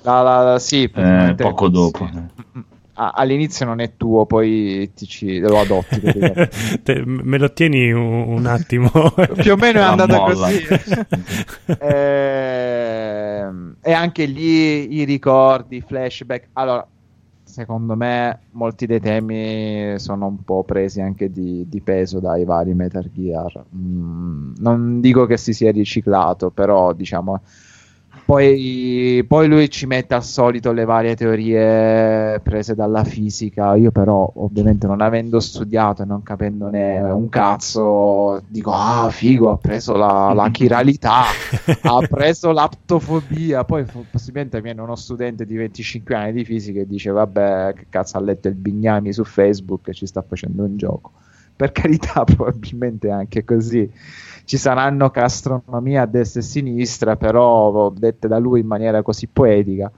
La- 0.02 0.22
la- 0.22 0.42
la- 0.42 0.58
sì, 0.60 0.84
Eh, 0.94 1.34
poco 1.36 1.68
dopo. 1.68 2.04
Mm, 2.04 2.60
ah, 2.92 3.10
all'inizio 3.16 3.66
non 3.66 3.80
è 3.80 3.96
tuo, 3.96 4.24
poi 4.26 4.92
ti 4.94 5.06
ci, 5.06 5.40
lo 5.40 5.58
adotti. 5.58 6.00
Te- 6.84 7.02
me 7.04 7.38
lo 7.38 7.52
tieni 7.52 7.90
un, 7.90 8.28
un 8.28 8.46
attimo. 8.46 8.88
Più 9.40 9.52
o 9.52 9.56
meno 9.56 9.80
è 9.80 9.82
andata 9.82 10.18
così. 10.20 10.62
Ehm, 11.80 13.76
e 13.82 13.92
anche 13.92 14.24
lì 14.26 14.94
i 15.00 15.04
ricordi, 15.04 15.76
i 15.76 15.84
flashback. 15.86 16.48
Allora, 16.52 16.86
secondo 17.54 17.94
me, 17.94 18.40
molti 18.50 18.84
dei 18.86 18.98
temi 18.98 19.96
sono 19.98 20.26
un 20.26 20.42
po' 20.42 20.64
presi 20.64 21.00
anche 21.00 21.30
di, 21.30 21.64
di 21.68 21.80
peso 21.80 22.18
dai 22.18 22.44
vari 22.44 22.74
Metal 22.74 23.08
Gear. 23.12 23.64
Mm, 23.76 24.54
non 24.58 25.00
dico 25.00 25.24
che 25.26 25.36
si 25.36 25.52
sia 25.52 25.70
riciclato, 25.70 26.50
però 26.50 26.92
diciamo. 26.92 27.40
Poi, 28.26 29.22
poi 29.28 29.48
lui 29.48 29.68
ci 29.68 29.84
mette 29.84 30.14
al 30.14 30.24
solito 30.24 30.72
le 30.72 30.86
varie 30.86 31.14
teorie 31.14 32.40
prese 32.40 32.74
dalla 32.74 33.04
fisica. 33.04 33.74
Io, 33.74 33.90
però, 33.90 34.30
ovviamente, 34.36 34.86
non 34.86 35.02
avendo 35.02 35.40
studiato 35.40 36.02
e 36.02 36.06
non 36.06 36.22
capendone 36.22 37.00
un 37.00 37.28
cazzo, 37.28 38.42
dico: 38.48 38.72
Ah, 38.72 39.10
figo, 39.10 39.50
ha 39.50 39.58
preso 39.58 39.94
la, 39.96 40.32
la 40.34 40.48
chiralità, 40.50 41.24
ha 41.82 42.06
preso 42.08 42.50
l'aptofobia. 42.52 43.64
Poi, 43.64 43.84
possibilmente, 44.10 44.62
viene 44.62 44.80
uno 44.80 44.96
studente 44.96 45.44
di 45.44 45.56
25 45.56 46.14
anni 46.14 46.32
di 46.32 46.44
fisica 46.46 46.80
e 46.80 46.86
dice: 46.86 47.10
Vabbè, 47.10 47.74
che 47.76 47.86
cazzo 47.90 48.16
ha 48.16 48.20
letto 48.20 48.48
il 48.48 48.54
Bignami 48.54 49.12
su 49.12 49.24
Facebook 49.24 49.88
e 49.88 49.92
ci 49.92 50.06
sta 50.06 50.22
facendo 50.22 50.64
un 50.64 50.78
gioco. 50.78 51.12
Per 51.54 51.72
carità, 51.72 52.24
probabilmente 52.26 53.08
è 53.08 53.10
anche 53.10 53.44
così 53.44 53.90
ci 54.44 54.56
saranno 54.56 55.10
castronomie 55.10 55.98
a 55.98 56.06
destra 56.06 56.40
e 56.40 56.44
a 56.44 56.46
sinistra, 56.46 57.16
però 57.16 57.90
dette 57.90 58.28
da 58.28 58.38
lui 58.38 58.60
in 58.60 58.66
maniera 58.66 59.02
così 59.02 59.26
poetica. 59.26 59.90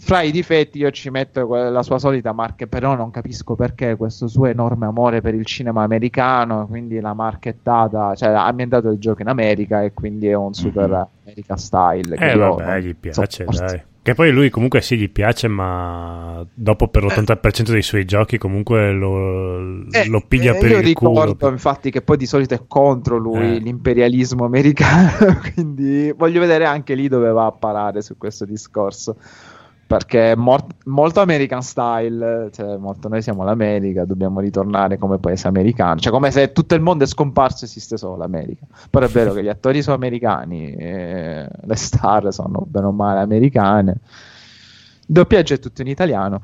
Fra 0.00 0.22
i 0.22 0.30
difetti 0.30 0.78
io 0.78 0.92
ci 0.92 1.10
metto 1.10 1.44
la 1.54 1.82
sua 1.82 1.98
solita 1.98 2.32
marca, 2.32 2.66
però 2.66 2.94
non 2.94 3.10
capisco 3.10 3.56
perché 3.56 3.96
questo 3.96 4.28
suo 4.28 4.46
enorme 4.46 4.86
amore 4.86 5.20
per 5.20 5.34
il 5.34 5.44
cinema 5.44 5.82
americano, 5.82 6.68
quindi 6.68 7.00
la 7.00 7.14
marchettata, 7.14 8.14
cioè 8.14 8.28
ha 8.28 8.46
ambientato 8.46 8.90
il 8.90 8.98
gioco 9.00 9.22
in 9.22 9.28
America 9.28 9.82
e 9.82 9.92
quindi 9.92 10.28
è 10.28 10.34
un 10.34 10.54
super 10.54 10.88
Mhm. 10.88 11.06
America 11.24 11.56
style. 11.56 12.14
Eh 12.14 12.36
vabbè, 12.36 12.80
gli 12.80 12.94
piace, 12.94 13.28
sopporto. 13.28 13.64
dai. 13.64 13.82
Che 14.08 14.14
poi 14.14 14.30
lui 14.30 14.48
comunque 14.48 14.80
sì, 14.80 14.96
gli 14.96 15.10
piace, 15.10 15.48
ma 15.48 16.42
dopo 16.54 16.88
per 16.88 17.04
l'80% 17.04 17.72
dei 17.72 17.82
suoi 17.82 18.06
giochi 18.06 18.38
comunque 18.38 18.90
lo, 18.90 19.84
Eh, 19.90 20.06
lo 20.08 20.22
piglia 20.26 20.54
eh, 20.54 20.58
per 20.58 20.70
io 20.70 20.78
il 20.78 20.82
ricordo 20.82 21.36
culo. 21.36 21.52
infatti 21.52 21.90
che 21.90 22.00
poi 22.00 22.16
di 22.16 22.24
solito 22.24 22.54
è 22.54 22.62
contro 22.66 23.18
lui 23.18 23.56
Eh. 23.56 23.58
l'imperialismo 23.58 24.46
americano 24.48 25.38
quindi 25.52 26.10
voglio 26.16 26.40
vedere 26.40 26.64
anche 26.64 26.94
lì 26.94 27.06
dove 27.08 27.30
va 27.32 27.44
a 27.44 27.52
parare 27.52 28.00
su 28.00 28.16
questo 28.16 28.46
discorso 28.46 29.16
perché 29.88 30.32
è 30.32 30.34
mor- 30.34 30.66
molto 30.84 31.20
American 31.20 31.62
style 31.62 32.50
cioè 32.52 32.76
molto 32.76 33.08
noi 33.08 33.22
siamo 33.22 33.42
l'America 33.42 34.04
dobbiamo 34.04 34.38
ritornare 34.40 34.98
come 34.98 35.16
paese 35.16 35.48
americano. 35.48 35.98
Cioè 35.98 36.12
come 36.12 36.30
se 36.30 36.52
tutto 36.52 36.74
il 36.74 36.82
mondo 36.82 37.04
è 37.04 37.06
scomparso 37.06 37.64
e 37.64 37.68
esiste 37.68 37.96
solo 37.96 38.16
l'America. 38.16 38.66
Però 38.90 39.06
è 39.06 39.08
vero 39.08 39.32
che 39.32 39.42
gli 39.42 39.48
attori 39.48 39.80
sono 39.80 39.96
americani 39.96 40.76
le 40.76 41.76
star 41.76 42.30
sono 42.34 42.66
bene 42.68 42.86
o 42.86 42.92
male 42.92 43.20
americane. 43.20 43.92
Il 45.06 45.14
doppiaggio 45.14 45.54
è 45.54 45.58
tutto 45.58 45.80
in 45.80 45.88
italiano 45.88 46.42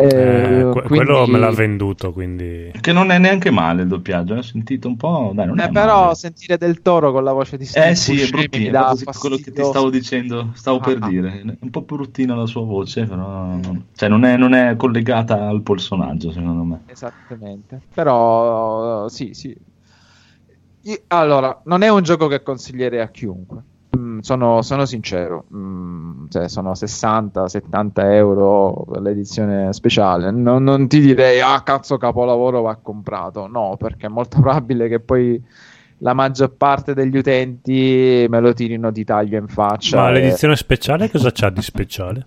Eh, 0.00 0.58
eh, 0.60 0.62
que- 0.62 0.82
quindi- 0.82 1.04
Quello 1.04 1.26
me 1.26 1.38
l'ha 1.38 1.50
venduto, 1.50 2.12
quindi... 2.12 2.70
Che 2.80 2.92
non 2.92 3.10
è 3.10 3.18
neanche 3.18 3.50
male 3.50 3.82
il 3.82 3.88
doppiaggio, 3.88 4.34
ho 4.34 4.42
sentito 4.42 4.88
un 4.88 4.96
po'. 4.96 5.32
Dai, 5.34 5.46
non 5.46 5.60
è 5.60 5.66
Eh, 5.66 5.70
però 5.70 6.02
male. 6.02 6.14
sentire 6.14 6.56
del 6.58 6.80
toro 6.82 7.12
con 7.12 7.22
la 7.24 7.32
voce 7.32 7.56
di 7.56 7.64
Steve 7.66 7.90
Eh 7.90 7.94
sì, 7.94 8.20
è 8.20 8.28
bruttino, 8.28 8.94
quello 9.18 9.36
che 9.36 9.52
ti 9.52 9.62
stavo 9.64 9.90
dicendo, 9.90 10.50
stavo 10.54 10.78
per 10.80 10.98
Ah, 11.00 11.06
ah. 11.06 11.08
dire. 11.08 11.40
È 11.40 11.56
un 11.60 11.70
po' 11.70 11.82
bruttina 11.82 12.34
la 12.34 12.46
sua 12.46 12.62
voce, 12.64 13.04
però 13.04 13.26
non, 13.26 13.86
cioè, 13.94 14.08
non, 14.08 14.24
è, 14.24 14.36
non 14.36 14.54
è 14.54 14.76
collegata 14.76 15.48
al 15.48 15.62
personaggio, 15.62 16.30
secondo 16.32 16.62
me. 16.62 16.80
Esattamente. 16.86 17.80
Però 17.94 19.08
sì, 19.08 19.34
sì. 19.34 19.54
Io- 20.84 21.02
allora, 21.08 21.60
non 21.64 21.82
è 21.82 21.88
un 21.88 22.02
gioco 22.02 22.26
che 22.26 22.42
consiglierei 22.42 23.00
a 23.00 23.08
chiunque. 23.08 23.62
Sono, 24.20 24.62
sono 24.62 24.84
sincero, 24.86 25.44
Mm, 25.54 26.26
cioè, 26.28 26.48
sono 26.48 26.72
60-70 26.72 27.90
euro 28.12 28.84
per 28.90 29.00
l'edizione 29.02 29.72
speciale. 29.72 30.30
Non, 30.30 30.62
non 30.62 30.88
ti 30.88 31.00
direi, 31.00 31.40
ah 31.40 31.62
cazzo, 31.62 31.96
capolavoro 31.96 32.62
va 32.62 32.76
comprato. 32.76 33.46
No, 33.46 33.76
perché 33.78 34.06
è 34.06 34.10
molto 34.10 34.38
probabile 34.40 34.88
che 34.88 35.00
poi 35.00 35.42
la 35.98 36.14
maggior 36.14 36.52
parte 36.56 36.94
degli 36.94 37.16
utenti 37.16 38.26
me 38.28 38.40
lo 38.40 38.52
tirino 38.52 38.90
di 38.90 39.04
taglio 39.04 39.38
in 39.38 39.48
faccia. 39.48 39.96
Ma 40.02 40.10
e- 40.10 40.12
l'edizione 40.12 40.56
speciale 40.56 41.10
cosa 41.10 41.30
c'ha 41.32 41.50
di 41.50 41.62
speciale? 41.62 42.26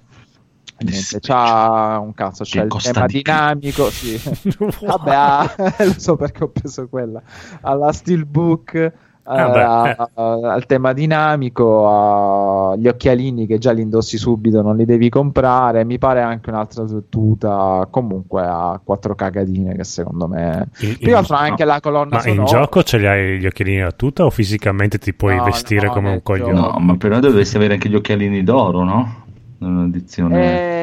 Niente, 0.79 1.19
c'ha 1.21 1.99
un 1.99 2.13
cazzo, 2.13 2.43
c'è 2.43 2.63
il 2.63 2.75
tema 2.81 3.05
di 3.05 3.21
dinamico, 3.21 3.89
sì. 3.89 4.19
Vabbè, 4.81 5.13
ah, 5.13 5.55
lo 5.85 5.95
so 5.97 6.15
perché 6.15 6.43
ho 6.43 6.49
preso 6.49 6.87
quella. 6.89 7.21
Alla 7.61 7.91
Steelbook, 7.91 8.91
Ah, 9.25 9.49
beh, 9.49 9.63
a- 9.63 9.89
eh. 9.89 9.95
a- 10.15 10.53
al 10.53 10.65
tema 10.65 10.91
dinamico, 10.91 12.71
agli 12.71 12.87
occhialini 12.87 13.45
che 13.45 13.57
già 13.57 13.71
li 13.71 13.81
indossi 13.81 14.17
subito, 14.17 14.61
non 14.61 14.75
li 14.75 14.83
devi 14.85 15.07
comprare. 15.09 15.85
Mi 15.85 15.97
pare 15.97 16.21
anche 16.21 16.49
un'altra 16.49 16.83
tuta, 17.09 17.87
comunque 17.89 18.41
a 18.43 18.79
quattro 18.83 19.15
cagatine 19.15 19.75
che 19.75 19.83
secondo 19.85 20.27
me... 20.27 20.67
In- 20.79 20.97
Più 20.97 21.15
altro 21.15 21.35
anche 21.37 21.63
no. 21.63 21.71
la 21.71 21.79
colonna 21.79 22.17
Ma 22.17 22.27
in 22.27 22.35
sonora. 22.35 22.45
gioco 22.45 22.83
ce 22.83 22.97
li 22.97 23.07
hai 23.07 23.39
gli 23.39 23.45
occhialini 23.45 23.79
da 23.81 23.91
tuta 23.91 24.25
o 24.25 24.29
fisicamente 24.29 24.97
ti 24.97 25.13
puoi 25.13 25.37
No, 25.37 25.43
vestire 25.45 25.87
no, 25.87 25.93
come 25.93 26.09
un 26.11 26.21
coglione? 26.21 26.51
No, 26.53 26.75
ma 26.79 26.97
però 26.97 27.19
dovresti 27.19 27.55
avere 27.55 27.75
anche 27.75 27.87
gli 27.89 27.95
occhialini 27.95 28.43
d'oro, 28.43 28.83
no? 28.83 29.21
Nell'edizione. 29.59 30.35
Eh, 30.41 30.82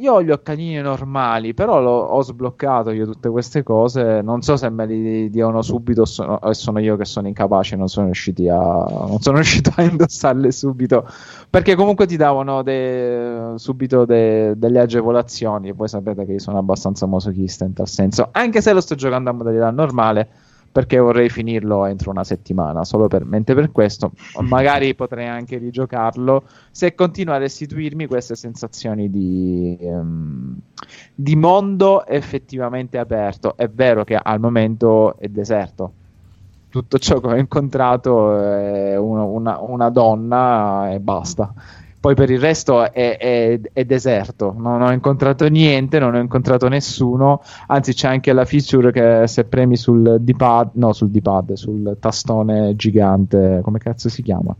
io 0.00 0.14
ho 0.14 0.22
gli 0.22 0.30
occhialini 0.30 0.80
normali, 0.80 1.54
però 1.54 1.80
l'ho- 1.80 1.90
ho 2.04 2.22
sbloccato 2.22 2.90
io 2.90 3.04
tutte 3.06 3.28
queste 3.28 3.62
cose. 3.62 4.20
Non 4.22 4.42
so 4.42 4.56
se 4.56 4.68
me 4.70 4.86
li 4.86 5.30
diano 5.30 5.62
subito 5.62 6.04
sono, 6.04 6.38
o 6.40 6.52
sono 6.52 6.78
io 6.80 6.96
che 6.96 7.04
sono 7.04 7.28
incapace, 7.28 7.76
non 7.76 7.88
sono 7.88 8.06
a, 8.48 8.86
non 9.06 9.18
sono 9.20 9.36
riuscito 9.38 9.72
a 9.76 9.82
indossarle 9.82 10.50
subito. 10.50 11.06
Perché 11.48 11.74
comunque 11.74 12.06
ti 12.06 12.16
davano 12.16 12.62
de- 12.62 13.52
subito 13.56 14.04
de- 14.04 14.54
delle 14.56 14.80
agevolazioni. 14.80 15.68
E 15.68 15.72
voi 15.72 15.88
sapete 15.88 16.24
che 16.24 16.32
io 16.32 16.38
sono 16.38 16.58
abbastanza 16.58 17.06
masochista 17.06 17.64
in 17.64 17.72
tal 17.74 17.88
senso. 17.88 18.28
Anche 18.32 18.60
se 18.62 18.72
lo 18.72 18.80
sto 18.80 18.94
giocando 18.94 19.30
a 19.30 19.32
modalità 19.32 19.70
normale. 19.70 20.28
Perché 20.72 20.98
vorrei 20.98 21.28
finirlo 21.28 21.84
entro 21.84 22.12
una 22.12 22.22
settimana, 22.22 22.84
solo 22.84 23.08
per, 23.08 23.24
mentre 23.24 23.56
per 23.56 23.72
questo 23.72 24.12
magari 24.42 24.94
potrei 24.94 25.26
anche 25.26 25.58
rigiocarlo 25.58 26.44
se 26.70 26.94
continua 26.94 27.34
a 27.34 27.38
restituirmi 27.38 28.06
queste 28.06 28.36
sensazioni 28.36 29.10
di, 29.10 29.76
ehm, 29.80 30.56
di 31.12 31.34
mondo 31.34 32.06
effettivamente 32.06 32.98
aperto. 32.98 33.56
È 33.56 33.68
vero 33.68 34.04
che 34.04 34.14
al 34.14 34.38
momento 34.38 35.16
è 35.18 35.26
deserto. 35.26 35.92
Tutto 36.68 36.98
ciò 36.98 37.18
che 37.18 37.26
ho 37.26 37.36
incontrato 37.36 38.38
è 38.38 38.96
una, 38.96 39.24
una- 39.24 39.58
una 39.60 39.90
donna 39.90 40.92
e 40.92 41.00
basta. 41.00 41.52
Poi 42.00 42.14
per 42.14 42.30
il 42.30 42.40
resto 42.40 42.90
è, 42.92 43.18
è- 43.18 43.60
è 43.74 43.84
deserto, 43.84 44.54
non 44.56 44.80
ho 44.80 44.90
incontrato 44.90 45.46
niente, 45.48 45.98
non 45.98 46.14
ho 46.14 46.18
incontrato 46.18 46.66
nessuno. 46.68 47.42
Anzi, 47.66 47.92
c'è 47.92 48.08
anche 48.08 48.32
la 48.32 48.46
feature 48.46 48.90
che 48.90 49.26
se 49.26 49.44
premi 49.44 49.76
sul 49.76 50.16
D-pad, 50.20 50.70
no, 50.74 50.94
sul 50.94 51.10
D-pad, 51.10 51.52
sul 51.52 51.98
tastone 52.00 52.74
gigante, 52.74 53.60
come 53.62 53.78
cazzo 53.78 54.08
si 54.08 54.22
chiama? 54.22 54.56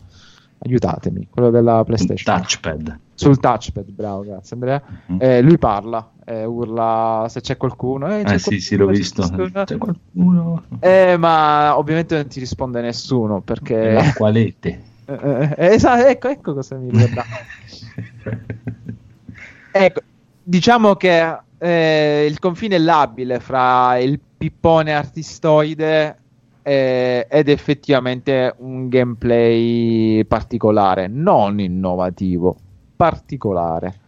Aiutatemi, 0.63 1.29
quello 1.31 1.49
della 1.49 1.83
PlayStation. 1.85 2.37
touchpad. 2.37 2.99
Sul 3.15 3.39
touchpad, 3.41 3.91
bravo, 3.91 4.21
grazie 4.23 4.57
Andrea. 4.57 4.83
Mhm. 5.07 5.17
Eh, 5.19 5.41
lui 5.41 5.57
parla, 5.57 6.11
eh, 6.27 6.45
urla 6.45 7.25
se 7.31 7.41
c'è 7.41 7.57
qualcuno. 7.57 8.15
Eh, 8.15 8.25
c'è 8.25 8.35
Eh 8.35 8.39
sì, 8.39 8.61
sì, 8.61 8.77
l'ho 8.77 8.85
qualcuno, 8.85 8.99
visto. 8.99 9.23
c'è 9.23 9.35
qualcuno. 9.35 9.65
C'è 9.65 9.79
qualcuno. 9.79 10.63
Eh, 10.81 11.17
ma 11.17 11.79
ovviamente 11.79 12.17
non 12.17 12.27
ti 12.27 12.39
risponde 12.41 12.83
nessuno 12.83 13.41
perché... 13.41 13.93
L'acqualete. 13.93 14.69
Eh, 14.69 14.81
eh, 15.19 15.75
esatto, 15.75 16.07
ecco, 16.07 16.29
ecco 16.29 16.55
cosa 16.55 16.77
mi 16.77 16.91
ricorda. 16.91 17.25
ecco, 19.73 20.01
diciamo 20.43 20.95
che 20.95 21.39
eh, 21.59 22.27
il 22.29 22.39
confine 22.39 22.77
è 22.77 22.79
labile 22.79 23.41
fra 23.41 23.99
il 23.99 24.21
pippone 24.39 24.95
artistoide 24.95 26.17
eh, 26.63 27.27
ed 27.29 27.49
effettivamente 27.49 28.55
un 28.59 28.89
gameplay 28.89 30.25
particolare, 30.25 31.09
non 31.09 31.61
innovativo, 31.61 32.57
particolare. 32.97 34.00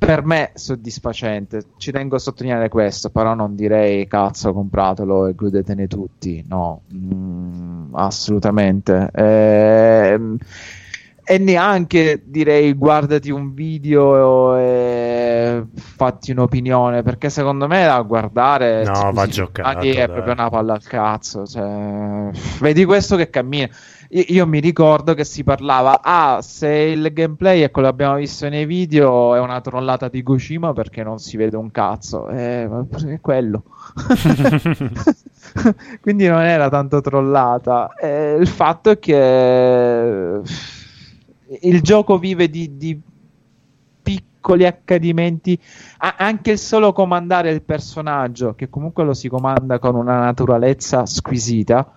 Per 0.00 0.24
me 0.24 0.52
soddisfacente. 0.54 1.62
Ci 1.76 1.92
tengo 1.92 2.16
a 2.16 2.18
sottolineare 2.18 2.70
questo, 2.70 3.10
però 3.10 3.34
non 3.34 3.54
direi 3.54 4.06
cazzo 4.06 4.54
compratelo 4.54 5.26
e 5.26 5.34
godetene 5.34 5.86
tutti. 5.86 6.42
No, 6.48 6.80
mm, 6.92 7.94
assolutamente. 7.94 9.10
Ehm, 9.12 10.38
e 11.22 11.38
neanche 11.38 12.22
direi 12.24 12.72
guardati 12.72 13.30
un 13.30 13.52
video 13.52 14.56
e 14.56 14.99
fatti 15.72 16.30
un'opinione 16.30 17.02
perché 17.02 17.30
secondo 17.30 17.66
me 17.66 17.86
a 17.86 18.00
guardare 18.02 18.84
No, 18.84 18.94
scusi, 18.94 19.14
va 19.14 19.26
giocato, 19.26 19.78
è 19.80 19.94
dai. 19.94 20.08
proprio 20.08 20.32
una 20.32 20.48
palla 20.48 20.72
al 20.74 20.82
cazzo 20.82 21.46
cioè, 21.46 22.30
vedi 22.60 22.84
questo 22.84 23.16
che 23.16 23.30
cammina 23.30 23.68
io, 24.10 24.24
io 24.26 24.46
mi 24.46 24.60
ricordo 24.60 25.14
che 25.14 25.24
si 25.24 25.44
parlava 25.44 26.00
ah 26.02 26.40
se 26.42 26.68
il 26.68 27.12
gameplay 27.12 27.62
è 27.62 27.70
quello 27.70 27.88
che 27.88 27.94
abbiamo 27.94 28.16
visto 28.16 28.48
nei 28.48 28.66
video 28.66 29.34
è 29.34 29.40
una 29.40 29.60
trollata 29.60 30.08
di 30.08 30.22
Kojima 30.22 30.72
perché 30.72 31.02
non 31.02 31.18
si 31.18 31.36
vede 31.36 31.56
un 31.56 31.70
cazzo 31.70 32.28
eh, 32.28 32.68
è 33.06 33.20
quello 33.20 33.64
quindi 36.00 36.26
non 36.26 36.42
era 36.42 36.68
tanto 36.68 37.00
trollata. 37.00 37.92
Eh, 37.94 38.36
il 38.38 38.46
fatto 38.46 38.90
è 38.90 38.98
che 38.98 40.40
il 41.62 41.80
gioco 41.82 42.18
vive 42.18 42.48
di, 42.48 42.76
di 42.76 43.00
piccoli 44.40 44.66
accadimenti, 44.66 45.58
A- 45.98 46.14
anche 46.18 46.52
il 46.52 46.58
solo 46.58 46.92
comandare 46.92 47.50
il 47.50 47.62
personaggio, 47.62 48.54
che 48.54 48.70
comunque 48.70 49.04
lo 49.04 49.12
si 49.12 49.28
comanda 49.28 49.78
con 49.78 49.94
una 49.94 50.18
naturalezza 50.18 51.04
squisita, 51.04 51.92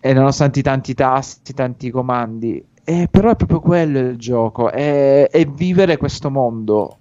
e 0.00 0.12
nonostante 0.12 0.60
tanti 0.62 0.94
tasti, 0.94 1.54
tanti 1.54 1.90
comandi, 1.90 2.64
eh, 2.84 3.06
però 3.10 3.30
è 3.30 3.36
proprio 3.36 3.60
quello 3.60 3.98
il 4.00 4.16
gioco, 4.16 4.70
è, 4.70 5.28
è 5.30 5.44
vivere 5.46 5.96
questo 5.96 6.30
mondo. 6.30 6.96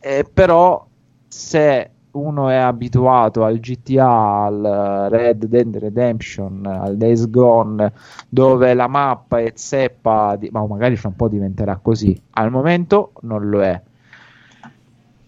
Eh, 0.00 0.24
però 0.32 0.86
se 1.26 1.90
uno 2.12 2.48
è 2.48 2.56
abituato 2.56 3.44
al 3.44 3.58
GTA, 3.60 4.44
al 4.44 5.08
Red 5.10 5.44
Dead 5.46 5.76
Redemption, 5.76 6.64
al 6.66 6.96
Days 6.96 7.28
Gone, 7.30 7.92
dove 8.28 8.74
la 8.74 8.86
mappa 8.88 9.40
è 9.40 9.52
zeppa, 9.54 10.36
di- 10.36 10.48
ma 10.50 10.64
magari 10.66 10.96
fra 10.96 11.08
un 11.08 11.16
po' 11.16 11.28
diventerà 11.28 11.78
così. 11.82 12.20
Al 12.32 12.50
momento 12.50 13.12
non 13.22 13.48
lo 13.48 13.62
è. 13.62 13.80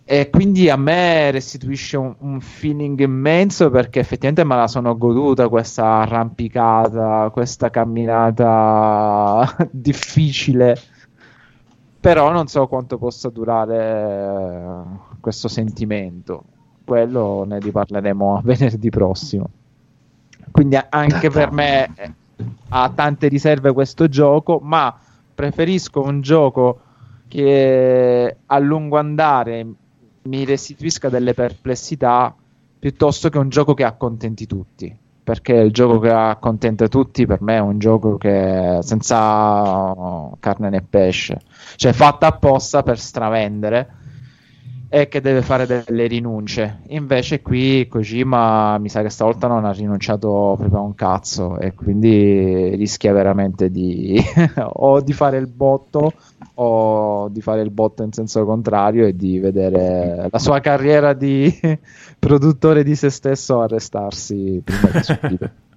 E 0.05 0.29
quindi 0.29 0.69
a 0.69 0.77
me 0.77 1.31
restituisce 1.31 1.97
un, 1.97 2.13
un 2.19 2.41
feeling 2.41 2.99
immenso 2.99 3.71
perché 3.71 4.01
effettivamente 4.01 4.43
me 4.45 4.57
la 4.57 4.67
sono 4.67 4.97
goduta 4.99 5.49
questa 5.49 6.01
arrampicata, 6.01 7.31
questa 7.31 7.71
camminata 7.71 9.47
difficile. 9.71 10.77
Però 12.01 12.33
non 12.33 12.47
so 12.49 12.67
quanto 12.67 12.99
possa 12.99 13.29
durare 13.29 13.77
eh, 15.17 15.19
questo 15.21 15.49
sentimento. 15.49 16.45
Quello 16.91 17.45
ne 17.45 17.61
riparleremo 17.61 18.41
venerdì 18.43 18.91
prossimo. 18.91 19.49
Quindi 20.51 20.77
anche 20.89 21.31
per 21.31 21.53
me 21.53 21.89
eh, 21.95 22.13
ha 22.71 22.91
tante 22.93 23.29
riserve 23.29 23.73
questo 23.73 24.09
gioco, 24.09 24.59
ma 24.61 24.99
preferisco 25.33 26.03
un 26.03 26.21
gioco 26.21 26.81
che 27.29 28.37
a 28.45 28.59
lungo 28.59 28.99
andare 28.99 29.65
mi 30.23 30.45
restituisca 30.45 31.09
delle 31.09 31.33
perplessità 31.33 32.35
piuttosto 32.77 33.29
che 33.29 33.39
un 33.39 33.51
gioco 33.51 33.75
che 33.75 33.85
accontenti 33.85 34.47
tutti. 34.47 34.99
Perché 35.23 35.53
il 35.53 35.71
gioco 35.71 36.01
che 36.01 36.11
accontenta 36.11 36.89
tutti 36.89 37.25
per 37.25 37.41
me 37.41 37.55
è 37.55 37.61
un 37.61 37.79
gioco 37.79 38.17
che 38.17 38.79
senza 38.81 39.95
carne 40.41 40.71
né 40.71 40.83
pesce, 40.83 41.41
cioè 41.77 41.93
fatto 41.93 42.27
apposta 42.27 42.83
per 42.83 42.99
stravendere 42.99 43.99
e 44.93 45.07
che 45.07 45.21
deve 45.21 45.41
fare 45.41 45.67
delle 45.67 46.09
rinunce. 46.09 46.81
Invece 46.89 47.41
qui 47.43 47.87
Kojima 47.87 48.77
mi 48.79 48.89
sa 48.89 49.03
che 49.03 49.09
stavolta 49.09 49.47
non 49.47 49.65
ha 49.65 49.71
rinunciato 49.71 50.57
proprio 50.59 50.81
a 50.81 50.83
un 50.83 50.97
cazzo 50.97 51.59
e 51.59 51.75
quindi 51.75 52.75
rischia 52.75 53.13
veramente 53.13 53.71
di 53.71 54.21
o 54.75 55.01
di 55.01 55.13
fare 55.13 55.39
il 55.39 55.47
botto 55.47 56.13
o 56.55 57.29
di 57.29 57.41
fare 57.41 57.63
il 57.63 57.71
botto 57.71 58.03
in 58.03 58.13
senso 58.13 58.45
contrario 58.45 59.07
e 59.07 59.15
di 59.15 59.39
vedere 59.39 60.27
la 60.29 60.39
sua 60.41 60.59
carriera 60.59 61.13
di 61.13 61.57
produttore 62.19 62.83
di 62.83 62.97
se 62.97 63.11
stesso 63.11 63.61
arrestarsi 63.61 64.61
prima 64.65 64.91
di 64.91 65.03
subito. 65.05 65.51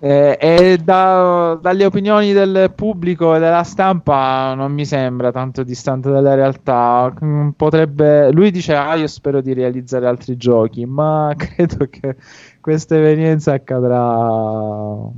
Eh, 0.00 0.36
e 0.40 0.78
da- 0.78 1.58
dalle 1.60 1.84
opinioni 1.84 2.32
del 2.32 2.72
pubblico 2.74 3.34
e 3.34 3.40
della 3.40 3.64
stampa 3.64 4.54
non 4.54 4.72
mi 4.72 4.84
sembra 4.86 5.32
tanto 5.32 5.64
distante 5.64 6.08
dalla 6.10 6.34
realtà. 6.34 7.12
Mm, 7.24 7.50
Potrebbe, 7.50 8.30
lui 8.32 8.50
dice: 8.52 8.74
Ah, 8.76 8.94
io 8.94 9.08
spero 9.08 9.40
di 9.40 9.52
realizzare 9.54 10.06
altri 10.06 10.36
giochi, 10.36 10.86
ma 10.86 11.34
credo 11.36 11.86
che 11.90 12.16
questa 12.60 12.94
evenienza 12.96 13.52
accadrà 13.54 15.10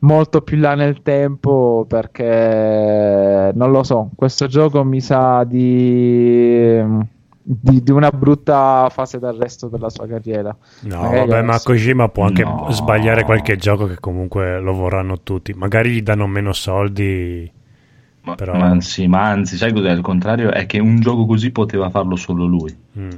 molto 0.00 0.42
più 0.42 0.56
là 0.58 0.74
nel 0.74 1.02
tempo 1.02 1.84
perché 1.88 3.52
non 3.54 3.70
lo 3.70 3.82
so. 3.82 4.10
Questo 4.14 4.46
gioco 4.46 4.82
mi 4.84 5.00
sa 5.00 5.44
di. 5.44 6.80
Di, 7.44 7.82
di 7.82 7.90
una 7.90 8.10
brutta 8.10 8.88
fase 8.90 9.18
d'arresto 9.18 9.68
per 9.68 9.80
la 9.80 9.90
sua 9.90 10.06
carriera. 10.06 10.56
No, 10.82 11.00
Magari 11.02 11.28
vabbè, 11.28 11.42
ma 11.42 11.58
Kojima 11.60 12.08
può 12.08 12.24
anche 12.24 12.44
No. 12.44 12.68
sbagliare 12.70 13.24
qualche 13.24 13.56
gioco 13.56 13.86
che 13.86 13.96
comunque 13.98 14.60
lo 14.60 14.72
vorranno 14.72 15.20
tutti. 15.22 15.52
Magari 15.52 15.90
gli 15.90 16.02
danno 16.02 16.26
meno 16.28 16.52
soldi. 16.52 17.50
Ma, 18.24 18.36
Però- 18.36 18.54
ma 18.56 18.66
anzi, 18.66 19.08
ma 19.08 19.24
anzi, 19.24 19.56
sai 19.56 19.72
cos'è? 19.72 19.90
Il 19.90 20.02
contrario 20.02 20.52
è 20.52 20.66
che 20.66 20.78
un 20.78 21.00
gioco 21.00 21.26
così 21.26 21.50
poteva 21.50 21.90
farlo 21.90 22.14
solo 22.16 22.44
lui. 22.44 22.76
Mm. 22.98 23.10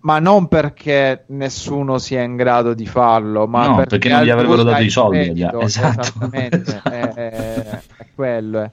ma 0.00 0.18
non 0.20 0.48
perché 0.48 1.24
nessuno 1.28 1.98
sia 1.98 2.22
in 2.22 2.36
grado 2.36 2.72
di 2.72 2.86
farlo, 2.86 3.46
ma 3.46 3.66
No, 3.66 3.74
perché, 3.76 3.98
perché 3.98 4.08
non 4.08 4.22
gli 4.22 4.30
avrebbero 4.30 4.62
dato 4.62 4.82
i 4.82 4.88
soldi, 4.90 5.32
gli- 5.34 5.42
esatto. 5.60 6.00
Esattamente, 6.00 6.80
è, 6.82 7.00
è- 7.14 7.80
è 7.98 8.06
quello. 8.14 8.62
eh. 8.62 8.70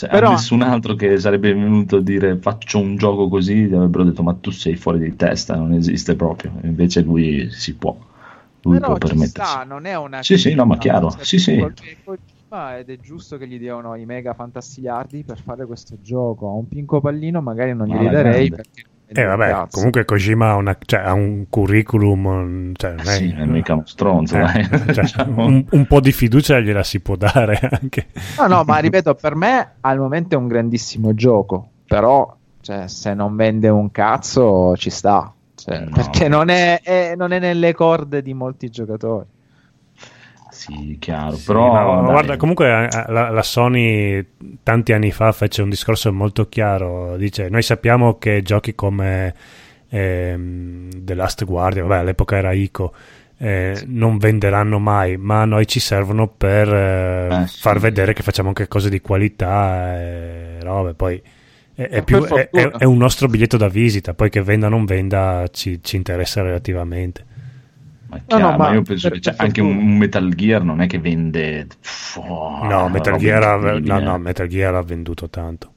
Cioè, 0.00 0.08
Però- 0.08 0.30
nessun 0.30 0.62
altro 0.62 0.94
che 0.94 1.18
sarebbe 1.18 1.52
venuto 1.52 1.96
a 1.96 2.00
dire 2.00 2.38
faccio 2.38 2.78
un 2.78 2.96
gioco 2.96 3.28
così, 3.28 3.66
gli 3.66 3.74
avrebbero 3.74 4.04
detto 4.04 4.22
ma 4.22 4.32
tu 4.32 4.50
sei 4.50 4.74
fuori 4.74 4.98
di 4.98 5.14
testa, 5.14 5.56
non 5.56 5.74
esiste 5.74 6.16
proprio. 6.16 6.52
Invece 6.62 7.02
lui 7.02 7.50
si 7.50 7.76
può, 7.76 7.94
lui 8.62 8.78
Però 8.78 8.86
può 8.96 8.96
permettersi. 8.96 9.26
sta, 9.26 9.64
non 9.64 9.84
è 9.84 9.94
una 9.96 10.22
Sì, 10.22 10.38
sì, 10.38 10.54
no, 10.54 10.64
ma 10.64 10.78
chiaro, 10.78 11.10
cioè, 11.10 11.24
sì, 11.24 11.38
sì. 11.38 11.58
Kojima 12.02 12.78
ed 12.78 12.88
è 12.88 12.98
giusto 12.98 13.36
che 13.36 13.46
gli 13.46 13.58
diano 13.58 13.94
i 13.94 14.06
mega 14.06 14.32
fantastiliardi 14.32 15.22
per 15.22 15.38
fare 15.38 15.66
questo 15.66 16.00
gioco. 16.00 16.48
A 16.48 16.52
un 16.54 16.66
pinco 16.66 17.00
pallino 17.02 17.42
magari 17.42 17.74
non 17.74 17.86
glieli 17.86 18.06
alla 18.06 18.10
darei 18.10 18.48
grande. 18.48 18.56
perché 18.56 18.82
Eh, 19.12 19.24
vabbè, 19.24 19.48
cazzo. 19.48 19.68
comunque 19.76 20.04
Kojima 20.04 20.50
ha, 20.50 20.54
una- 20.54 20.76
cioè, 20.84 21.00
ha 21.00 21.12
un 21.12 21.46
curriculum. 21.50 22.72
Cioè, 22.76 22.94
Eh 22.98 23.04
sì, 23.04 23.34
è 23.36 23.44
mica 23.44 23.72
uno 23.74 23.82
stronzo, 23.86 24.36
eh, 24.36 24.40
dai. 24.40 24.64
cioè, 24.94 25.02
Diciamo. 25.02 25.46
un, 25.46 25.64
un 25.70 25.86
po' 25.86 26.00
di 26.00 26.12
fiducia 26.12 26.60
gliela 26.60 26.82
si 26.82 27.00
può 27.00 27.16
dare 27.16 27.58
anche. 27.80 28.06
No, 28.38 28.46
no, 28.46 28.62
ma 28.64 28.78
ripeto, 28.78 29.14
per 29.14 29.34
me 29.34 29.72
al 29.80 29.98
momento 29.98 30.34
è 30.36 30.38
un 30.38 30.46
grandissimo 30.46 31.14
gioco, 31.14 31.68
però 31.86 32.36
cioè, 32.60 32.86
se 32.88 33.14
non 33.14 33.34
vende 33.36 33.68
un 33.68 33.90
cazzo 33.90 34.76
ci 34.76 34.90
sta, 34.90 35.32
Cioè, 35.56 35.80
No. 35.80 35.90
perché 35.92 36.28
non 36.28 36.48
è, 36.48 36.80
è- 36.80 37.14
non 37.16 37.32
è 37.32 37.38
nelle 37.38 37.74
corde 37.74 38.22
di 38.22 38.32
molti 38.32 38.70
giocatori. 38.70 39.26
Sì, 40.60 40.96
chiaro, 41.00 41.36
Sì, 41.36 41.44
però 41.46 41.72
ma 42.02 42.10
guarda, 42.10 42.36
comunque 42.36 42.66
eh, 42.66 42.88
la, 43.12 43.30
la 43.30 43.42
Sony 43.42 44.24
tanti 44.62 44.92
anni 44.92 45.10
fa 45.10 45.32
fece 45.32 45.62
un 45.62 45.70
discorso 45.70 46.12
molto 46.12 46.48
chiaro. 46.48 47.16
Dice: 47.16 47.48
Noi 47.48 47.62
sappiamo 47.62 48.18
che 48.18 48.42
giochi 48.42 48.74
come 48.74 49.34
ehm, 49.88 50.88
The 51.04 51.14
Last 51.14 51.44
Guardian, 51.44 51.86
vabbè, 51.86 52.00
all'epoca 52.00 52.36
era 52.36 52.52
ICO, 52.52 52.92
eh, 53.38 53.82
non 53.86 54.18
venderanno 54.18 54.78
mai, 54.78 55.16
ma 55.16 55.40
a 55.42 55.44
noi 55.46 55.66
ci 55.66 55.80
servono 55.80 56.28
per 56.28 56.68
eh, 56.72 57.42
Eh, 57.42 57.46
sì. 57.46 57.60
far 57.60 57.78
vedere 57.78 58.12
che 58.12 58.22
facciamo 58.22 58.48
anche 58.48 58.68
cose 58.68 58.90
di 58.90 59.00
qualità 59.00 59.94
e 59.98 60.58
robe. 60.60 60.92
Poi 60.94 61.22
è, 61.74 61.82
è 61.88 62.02
più- 62.02 62.22
è- 62.26 62.50
è 62.50 62.84
un 62.84 62.98
nostro 62.98 63.28
biglietto 63.28 63.56
da 63.56 63.68
visita, 63.68 64.12
poi 64.14 64.28
che 64.28 64.42
venda 64.42 64.66
o 64.66 64.70
non 64.70 64.84
venda 64.84 65.46
ci, 65.50 65.80
ci 65.82 65.96
interessa 65.96 66.42
relativamente. 66.42 67.24
Ma, 68.10 68.16
è 68.16 68.20
No, 68.28 68.36
chiaro, 68.36 68.50
no, 68.50 68.56
ma 68.58 68.68
ma 68.68 68.74
io 68.74 68.82
penso 68.82 69.08
per- 69.08 69.18
che 69.18 69.22
cioè, 69.22 69.34
anche 69.38 69.60
un, 69.60 69.76
un 69.76 69.96
Metal 69.96 70.28
Gear 70.34 70.62
non 70.64 70.80
è 70.80 70.86
che 70.86 70.98
vende. 70.98 71.66
Oh, 72.16 72.64
No, 72.66 72.88
Metal 72.88 73.16
Gear, 73.18 73.42
ha, 73.42 73.78
no, 73.78 73.98
no, 74.00 74.18
Metal 74.18 74.46
Gear 74.48 74.74
ha 74.74 74.82
venduto 74.82 75.28
tanto. 75.28 75.72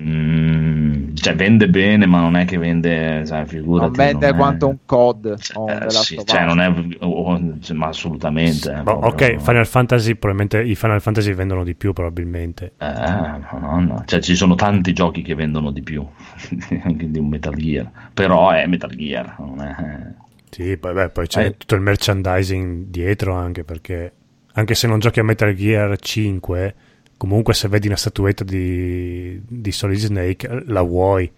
Mm, 0.00 1.14
cioè, 1.16 1.34
vende 1.34 1.68
bene, 1.68 2.06
ma 2.06 2.20
non 2.20 2.36
è 2.36 2.44
che 2.44 2.56
vende. 2.56 3.24
Sai, 3.26 3.44
figurati, 3.46 3.86
non 3.88 3.92
vende 4.06 4.26
non 4.26 4.34
è- 4.34 4.38
quanto 4.38 4.68
un 4.68 4.76
COD 4.86 5.36
un 5.56 5.68
Eh, 5.70 5.90
sì, 5.90 6.20
cioè, 6.24 6.44
non 6.44 6.60
è. 6.60 6.72
oh, 7.00 7.58
cioè, 7.60 7.76
ma 7.76 7.86
assolutamente. 7.88 8.70
eh, 8.70 8.82
Boh, 8.82 8.98
proprio- 8.98 9.34
ok, 9.34 9.40
Final 9.42 9.66
Fantasy 9.66 10.14
probabilmente 10.14 10.62
i 10.62 10.74
Final 10.76 11.00
Fantasy 11.00 11.34
vendono 11.34 11.64
di 11.64 11.74
più 11.74 11.92
probabilmente. 11.92 12.74
Eh, 12.78 12.86
no, 12.86 13.58
no, 13.60 13.80
no. 13.80 14.02
Cioè, 14.06 14.20
ci 14.20 14.36
sono 14.36 14.54
tanti 14.54 14.92
giochi 14.92 15.22
che 15.22 15.34
vendono 15.34 15.72
di 15.72 15.82
più 15.82 16.06
anche 16.84 17.10
di 17.10 17.18
un 17.18 17.26
Metal 17.28 17.54
Gear, 17.56 17.90
però 18.14 18.50
è 18.50 18.66
Metal 18.66 18.90
Gear, 18.94 19.34
non 19.40 19.60
è... 19.62 20.26
Sì, 20.50 20.76
poi, 20.76 20.92
beh, 20.94 21.10
poi 21.10 21.26
c'è 21.26 21.44
Eh. 21.46 21.56
tutto 21.56 21.74
il 21.74 21.80
merchandising 21.80 22.86
dietro 22.86 23.34
anche 23.34 23.64
perché 23.64 24.12
anche 24.52 24.74
se 24.74 24.86
non 24.86 24.98
giochi 24.98 25.20
a 25.20 25.24
Metal 25.24 25.54
Gear 25.54 25.98
5 25.98 26.74
comunque 27.16 27.54
se 27.54 27.68
vedi 27.68 27.86
una 27.88 27.96
statuetta 27.96 28.44
di, 28.44 29.40
di 29.46 29.72
Solid 29.72 29.98
Snake 29.98 30.62
la 30.66 30.82
vuoi. 30.82 31.30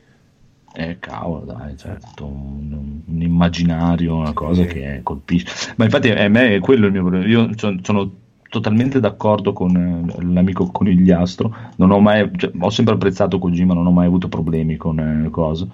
Eh, 0.72 0.98
cavolo, 1.00 1.44
dai, 1.44 1.76
cioè, 1.76 1.96
tutto 1.98 2.26
un, 2.26 3.02
un 3.04 3.22
immaginario, 3.22 4.14
una 4.16 4.32
cosa 4.32 4.64
che 4.64 5.00
colpisce. 5.02 5.72
Ma 5.76 5.84
infatti 5.84 6.10
a 6.10 6.28
me 6.28 6.54
è 6.54 6.60
quello 6.60 6.86
il 6.86 6.92
mio 6.92 7.00
problema. 7.02 7.26
Io 7.26 7.50
sono, 7.82 8.12
totalmente 8.48 9.00
d'accordo 9.00 9.52
con 9.52 9.74
eh, 9.76 10.22
l'amico 10.22 10.70
conigliastro. 10.70 11.54
Non 11.76 11.90
ho 11.90 11.98
mai, 12.00 12.30
cioè, 12.36 12.52
ho 12.58 12.70
sempre 12.70 12.94
apprezzato 12.94 13.38
Kojima, 13.40 13.74
non 13.74 13.86
ho 13.86 13.90
mai 13.92 14.06
avuto 14.06 14.28
problemi 14.28 14.76
con 14.76 14.98
eh, 15.00 15.30
cosa, 15.30 15.66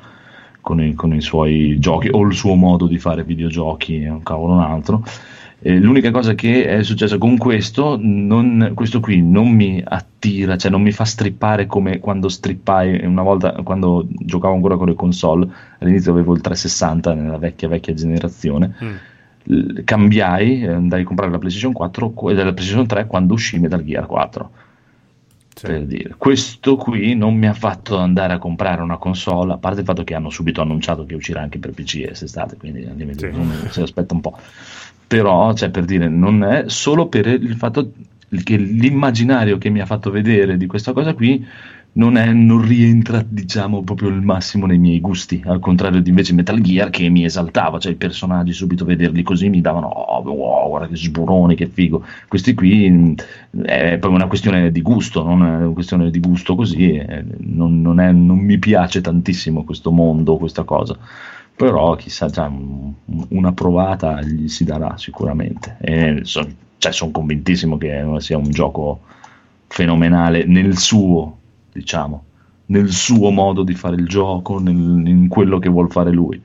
con 0.67 0.83
i, 0.83 0.95
con 0.95 1.15
i 1.15 1.21
suoi 1.21 1.79
giochi 1.79 2.09
o 2.11 2.27
il 2.27 2.35
suo 2.35 2.57
modo 2.57 2.89
di 2.89 2.99
fare 2.99 3.23
videogiochi, 3.23 4.01
è 4.03 4.11
un 4.11 4.25
cavolo 4.25 4.55
un 4.55 4.63
altro. 4.63 5.05
Eh, 5.61 5.79
l'unica 5.79 6.11
cosa 6.11 6.35
che 6.35 6.67
è 6.67 6.83
successa 6.83 7.19
con 7.19 7.37
questo, 7.37 7.97
non- 8.01 8.73
questo 8.75 8.99
qui 8.99 9.23
non 9.23 9.49
mi 9.49 9.81
attira, 9.85 10.57
cioè 10.57 10.73
non 10.73 10.83
mi 10.83 10.91
fa 10.91 11.05
strippare 11.05 11.67
come 11.67 12.01
quando 12.01 12.29
strippai 12.29 13.05
una 13.05 13.23
volta, 13.23 13.53
quando 13.63 14.09
giocavo 14.09 14.55
ancora 14.55 14.77
con 14.77 14.89
le 14.89 14.95
console, 14.97 15.49
all'inizio 15.79 16.11
avevo 16.11 16.35
il 16.35 16.41
360 16.41 17.15
nella 17.15 17.39
vecchia 17.39 17.69
vecchia 17.69 17.95
generazione, 17.95 18.75
L- 19.45 19.85
cambiai, 19.85 20.63
eh, 20.63 20.73
andai 20.73 21.03
a 21.03 21.05
comprare 21.05 21.31
la 21.31 21.39
PlayStation 21.39 21.73
4 21.73 22.13
e 22.31 22.35
la 22.35 22.53
PlayStation 22.53 22.89
3 22.89 23.07
quando 23.07 23.35
uscì 23.35 23.61
Metal 23.61 23.85
Gear 23.85 24.07
4 24.07 24.51
Sì. 25.59 25.66
per 25.66 25.87
dire. 25.87 26.15
Questo 26.19 26.77
qui 26.77 27.15
non 27.15 27.35
mi 27.35 27.47
ha 27.47 27.55
fatto 27.55 27.97
andare 27.97 28.35
a 28.35 28.39
comprare 28.39 28.83
una 28.83 28.99
console, 28.99 29.55
a 29.55 29.57
parte 29.57 29.81
il 29.81 29.87
fatto 29.87 30.05
che 30.05 30.15
hanno 30.15 30.28
subito 30.28 30.61
annunciato 30.61 31.07
che 31.07 31.15
uscirà 31.15 31.41
anche 31.41 31.59
per 31.59 31.70
PC 31.70 32.05
quest'estate, 32.05 32.57
quindi 32.59 32.87
Sì. 33.16 33.31
si 33.70 33.81
aspetta 33.81 34.12
un 34.12 34.20
po'. 34.20 34.39
Però, 35.07 35.55
cioè, 35.55 35.70
per 35.70 35.87
dire, 35.87 36.09
non 36.09 36.45
è 36.45 36.65
solo 36.66 37.07
per 37.09 37.27
il 37.27 37.55
fatto 37.57 37.93
che 38.45 38.57
l'immaginario 38.57 39.57
che 39.57 39.70
mi 39.70 39.81
ha 39.81 39.87
fatto 39.87 40.11
vedere 40.11 40.57
di 40.59 40.66
questa 40.66 40.93
cosa 40.93 41.15
qui 41.15 41.47
non, 41.97 42.16
è, 42.16 42.32
non 42.32 42.60
rientra, 42.66 43.23
diciamo, 43.27 43.82
proprio 43.82 44.09
il 44.09 44.20
massimo 44.20 44.66
nei 44.66 44.78
miei 44.78 45.01
gusti, 45.01 45.43
al 45.47 45.60
contrario 45.60 46.01
di 46.02 46.10
invece 46.10 46.35
Metal 46.35 46.60
Gear 46.60 46.90
che 46.90 47.09
mi 47.09 47.24
esaltava, 47.24 47.78
cioè 47.78 47.93
i 47.93 47.97
personaggi 47.97 48.52
subito 48.52 48.85
vederli 48.85 49.23
così 49.23 49.48
mi 49.48 49.60
davano, 49.62 49.86
oh, 49.89 50.23
wow, 50.23 50.68
guarda 50.68 50.89
che 50.89 50.97
sburoni, 50.97 51.55
che 51.55 51.66
figo. 51.66 52.05
Questi 52.28 52.55
qui 52.55 52.90
mh, 52.90 53.14
è 53.64 53.90
proprio 53.98 54.14
una 54.20 54.27
questione 54.27 54.70
di 54.70 54.82
gusto, 54.82 55.23
non 55.23 55.43
è 55.44 55.56
una 55.56 55.73
questione 55.73 56.10
di 56.10 56.20
gusto 56.20 56.55
così, 56.55 56.93
eh, 56.97 57.24
non, 57.39 57.81
non 57.81 57.98
è- 58.01 58.12
non 58.12 58.39
mi 58.39 58.59
piace 58.59 59.01
tantissimo 59.01 59.64
questo 59.64 59.90
mondo, 59.90 60.36
questa 60.36 60.64
cosa. 60.64 60.97
Però 61.56 61.94
chissà, 61.94 62.27
già, 62.28 62.47
un- 62.47 62.93
una 63.31 63.52
provata 63.52 64.20
gli 64.23 64.48
si 64.48 64.64
darà 64.64 64.97
sicuramente. 64.98 65.77
E 65.81 66.20
son- 66.24 66.55
cioè, 66.78 66.93
sono 66.93 67.10
convintissimo 67.10 67.78
che 67.78 68.05
sia 68.18 68.36
un 68.36 68.51
gioco 68.51 69.01
fenomenale 69.68 70.44
nel 70.44 70.77
suo, 70.77 71.39
diciamo, 71.77 72.24
nel 72.66 72.90
suo 72.90 73.31
modo 73.31 73.62
di 73.62 73.74
fare 73.74 73.97
il 73.97 74.07
gioco, 74.07 74.59
nel- 74.59 75.07
in 75.07 75.28
quello 75.28 75.59
che 75.59 75.69
vuol 75.69 75.90
fare 75.90 76.11
lui. 76.11 76.40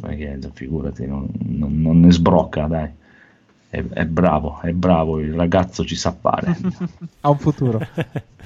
Perché 0.00 0.38
figurati, 0.52 1.06
non, 1.06 1.28
non- 1.38 1.80
non 1.80 2.00
ne 2.00 2.12
sbrocca, 2.12 2.66
dai. 2.66 2.90
È, 3.70 3.84
è 3.84 4.06
bravo, 4.06 4.60
è 4.62 4.72
bravo, 4.72 5.18
il 5.20 5.34
ragazzo 5.34 5.84
ci 5.84 5.94
sa 5.94 6.10
fare. 6.18 6.56
ha 7.20 7.28
un 7.28 7.38
futuro. 7.38 7.78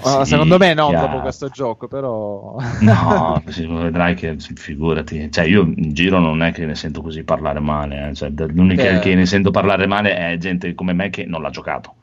Ah, 0.01 0.25
Sì, 0.25 0.31
secondo 0.31 0.59
me 0.59 0.75
no, 0.75 0.89
chiaro. 0.89 1.07
dopo 1.07 1.21
questo 1.21 1.49
gioco, 1.49 1.87
però... 1.87 2.57
No, 2.81 3.41
vedrai 3.45 4.15
che 4.17 4.37
figurati. 4.39 5.31
Cioè, 5.31 5.45
io 5.45 5.63
in 5.63 5.93
giro 5.93 6.19
non 6.19 6.43
è 6.43 6.51
che 6.53 6.67
ne 6.67 6.75
sento 6.75 7.03
così 7.03 7.23
parlare 7.23 7.61
male. 7.61 8.09
eh. 8.09 8.15
Cioè, 8.15 8.31
l'unica 8.31 8.97
Eh. 8.97 8.99
che 8.99 9.15
ne 9.15 9.27
sento 9.27 9.53
parlare 9.53 9.87
male 9.87 10.17
è 10.17 10.37
gente 10.39 10.75
come 10.75 10.93
me 10.93 11.09
che 11.11 11.25
non 11.25 11.41
l'ha 11.43 11.51
giocato. 11.51 11.95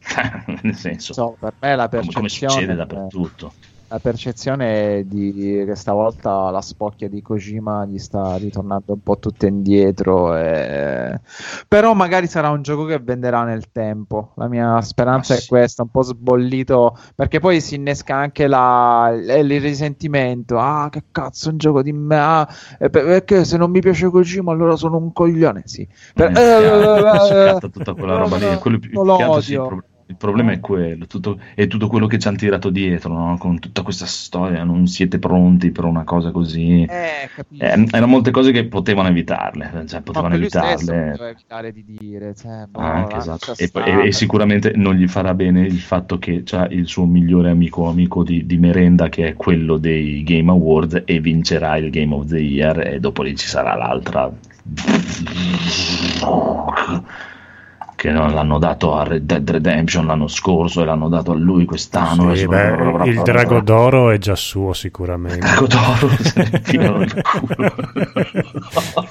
Nel 0.62 0.74
senso, 0.74 1.12
So, 1.12 1.36
per 1.38 1.54
me 1.60 1.76
la 1.76 1.88
come, 1.88 2.02
come 2.12 2.28
percezione, 2.28 2.52
succede 2.52 2.74
dappertutto. 2.74 3.54
la 3.92 3.98
percezione 3.98 4.98
è 4.98 5.04
di 5.04 5.64
che 5.66 5.74
stavolta 5.74 6.50
la 6.50 6.60
spocchia 6.62 7.08
di 7.08 7.20
Kojima 7.22 7.84
gli 7.86 7.98
sta 7.98 8.36
ritornando 8.36 8.92
un 8.94 9.02
po' 9.02 9.18
tutta 9.18 9.46
indietro. 9.46 10.36
e- 10.36 11.20
Però 11.66 11.92
magari 11.94 12.28
sarà 12.28 12.50
un 12.50 12.62
gioco 12.62 12.84
che 12.84 12.98
venderà 13.00 13.42
nel 13.44 13.70
tempo. 13.72 14.32
La 14.36 14.46
mia 14.48 14.80
speranza 14.80 15.32
Ma 15.34 15.38
è 15.40 15.42
sì. 15.42 15.48
questa, 15.48 15.82
un 15.82 15.90
po' 15.90 16.02
sbollito, 16.02 16.96
perché 17.16 17.40
poi 17.40 17.60
si 17.60 17.74
innesca 17.74 18.14
anche 18.14 18.46
la- 18.46 19.10
il 19.12 19.28
il 19.52 19.60
risentimento. 19.60 20.56
Ah, 20.58 20.88
che 20.90 21.04
cazzo, 21.10 21.50
un 21.50 21.56
gioco 21.58 21.82
di 21.82 21.92
me. 21.92 22.16
Ah, 22.16 22.48
e 22.78 22.90
per- 22.90 23.04
perché 23.04 23.44
se 23.44 23.56
non 23.56 23.70
mi 23.72 23.80
piace 23.80 24.08
Kojima 24.08 24.52
allora 24.52 24.76
sono 24.76 24.98
un 24.98 25.12
coglione. 25.12 25.62
Sì. 25.66 25.86
Per- 26.14 26.30
Eh, 26.30 26.40
eh, 26.40 27.28
scatta 27.52 27.68
tutta 27.68 27.94
quella 27.94 28.16
roba 28.16 28.36
lì. 28.36 28.56
Quello 28.58 28.78
più- 28.78 28.90
non 28.92 29.04
lo 29.06 29.16
altro 29.16 29.40
sì, 29.40 29.54
il, 30.10 30.16
problema 30.16 30.52
è 30.52 30.60
quello, 30.60 31.06
tutto, 31.06 31.38
è 31.54 31.66
tutto 31.66 31.86
quello 31.86 32.06
che 32.06 32.18
ci 32.18 32.28
hanno 32.28 32.36
tirato 32.36 32.68
dietro, 32.70 33.12
no? 33.12 33.36
Con 33.38 33.58
tutta 33.58 33.82
questa 33.82 34.06
storia, 34.06 34.64
non 34.64 34.86
siete 34.86 35.18
pronti 35.18 35.70
per 35.70 35.84
una 35.84 36.04
cosa 36.04 36.30
così. 36.32 36.82
Eh. 36.82 37.28
Eh, 37.58 37.86
erano 37.90 38.06
molte 38.06 38.30
cose 38.30 38.50
che 38.50 38.64
potevano 38.64 39.08
evitarle, 39.08 39.84
cioè 39.86 39.98
Ma 39.98 40.02
potevano 40.02 40.34
evitarle. 40.34 41.10
poteva 41.12 41.28
evitare 41.28 41.72
di 41.72 41.84
dire, 41.86 42.34
cioè, 42.34 42.64
boh, 42.68 42.80
Anche, 42.80 43.16
esatto. 43.16 43.54
E, 43.56 43.70
e- 43.72 44.06
e 44.08 44.12
sicuramente 44.12 44.72
non 44.74 44.94
gli 44.94 45.06
farà 45.06 45.34
bene 45.34 45.62
il 45.62 45.80
fatto 45.80 46.18
che 46.18 46.42
c'ha 46.44 46.66
il 46.66 46.86
suo 46.86 47.06
migliore 47.06 47.50
amico, 47.50 47.88
amico 47.88 48.24
di, 48.24 48.46
di 48.46 48.58
merenda, 48.58 49.08
che 49.08 49.28
è 49.28 49.34
quello 49.34 49.76
dei 49.76 50.24
Game 50.24 50.50
Awards, 50.50 51.02
e 51.04 51.20
vincerà 51.20 51.76
il 51.76 51.90
Game 51.90 52.14
of 52.14 52.26
the 52.26 52.38
Year, 52.38 52.86
e 52.86 53.00
dopo 53.00 53.22
lì 53.22 53.36
ci 53.36 53.46
sarà 53.46 53.76
l'altra. 53.76 54.30
Che 58.00 58.10
non 58.10 58.32
l'hanno 58.32 58.58
dato 58.58 58.96
a 58.96 59.04
Red 59.04 59.24
Dead 59.24 59.50
Redemption 59.50 60.06
l'anno 60.06 60.26
scorso 60.26 60.80
e 60.80 60.86
l'hanno 60.86 61.10
dato 61.10 61.32
a 61.32 61.34
lui 61.34 61.66
quest'anno. 61.66 62.34
Sì, 62.34 62.46
beh, 62.46 63.02
il 63.04 63.20
drago 63.20 63.60
d'oro 63.60 64.08
è 64.08 64.16
già 64.16 64.34
suo 64.36 64.72
sicuramente. 64.72 65.40
Drago 65.40 65.66
d'oro 65.66 66.08
se 66.18 66.48
ne 66.50 66.62
il 67.04 67.20
culo. 67.20 67.74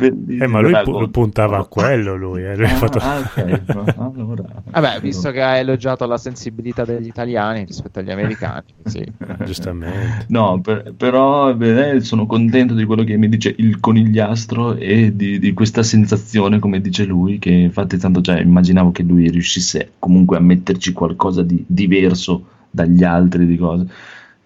Eh, 0.00 0.46
ma 0.46 0.60
lui 0.60 0.72
pu- 0.84 1.10
puntava 1.10 1.54
a 1.54 1.58
d'oro. 1.58 1.68
quello 1.70 2.16
lui. 2.16 2.44
eh, 2.44 2.56
lui 2.56 2.66
Ah, 2.66 2.68
fatto- 2.68 2.98
ah, 2.98 3.18
ok. 3.18 3.60
No, 3.96 4.12
allora. 4.14 4.44
Vabbè, 4.70 5.00
visto 5.00 5.30
che 5.30 5.42
ha 5.42 5.56
elogiato 5.56 6.06
la 6.06 6.16
sensibilità 6.18 6.84
degli 6.84 7.06
italiani 7.08 7.64
rispetto 7.64 7.98
agli 7.98 8.10
americani, 8.10 8.62
sì. 8.84 9.04
Giustamente. 9.44 10.26
No, 10.28 10.60
per- 10.60 10.92
però 10.96 11.52
beh, 11.54 12.00
sono 12.00 12.26
contento 12.26 12.74
di 12.74 12.84
quello 12.84 13.02
che 13.04 13.16
mi 13.16 13.28
dice 13.28 13.52
il 13.58 13.80
conigliastro 13.80 14.76
e 14.76 15.14
di, 15.16 15.38
di 15.38 15.52
questa 15.52 15.82
sensazione, 15.82 16.58
come 16.58 16.80
dice 16.80 17.04
lui, 17.04 17.38
che 17.38 17.50
infatti 17.50 17.96
tanto 17.98 18.20
già 18.20 18.38
immaginavo 18.38 18.92
che 18.92 19.02
lui 19.02 19.28
riuscisse 19.28 19.92
comunque 19.98 20.36
a 20.36 20.40
metterci 20.40 20.92
qualcosa 20.92 21.42
di 21.42 21.64
diverso 21.66 22.44
dagli 22.70 23.02
altri, 23.02 23.46
di 23.46 23.56
cose. 23.56 23.86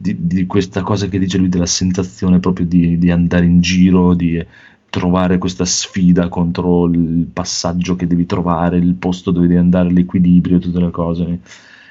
Di, 0.02 0.16
di 0.26 0.46
questa 0.46 0.82
cosa 0.82 1.06
che 1.06 1.16
dice 1.16 1.38
lui 1.38 1.48
della 1.48 1.64
sensazione 1.66 2.40
proprio 2.40 2.66
di, 2.66 2.98
di 2.98 3.12
andare 3.12 3.44
in 3.44 3.60
giro, 3.60 4.14
di 4.14 4.44
trovare 4.92 5.38
questa 5.38 5.64
sfida 5.64 6.28
contro 6.28 6.84
il 6.86 7.26
passaggio 7.32 7.96
che 7.96 8.06
devi 8.06 8.26
trovare, 8.26 8.76
il 8.76 8.94
posto 8.94 9.30
dove 9.30 9.46
devi 9.46 9.58
andare, 9.58 9.90
l'equilibrio, 9.90 10.58
tutte 10.58 10.78
le 10.80 10.90
cose. 10.90 11.40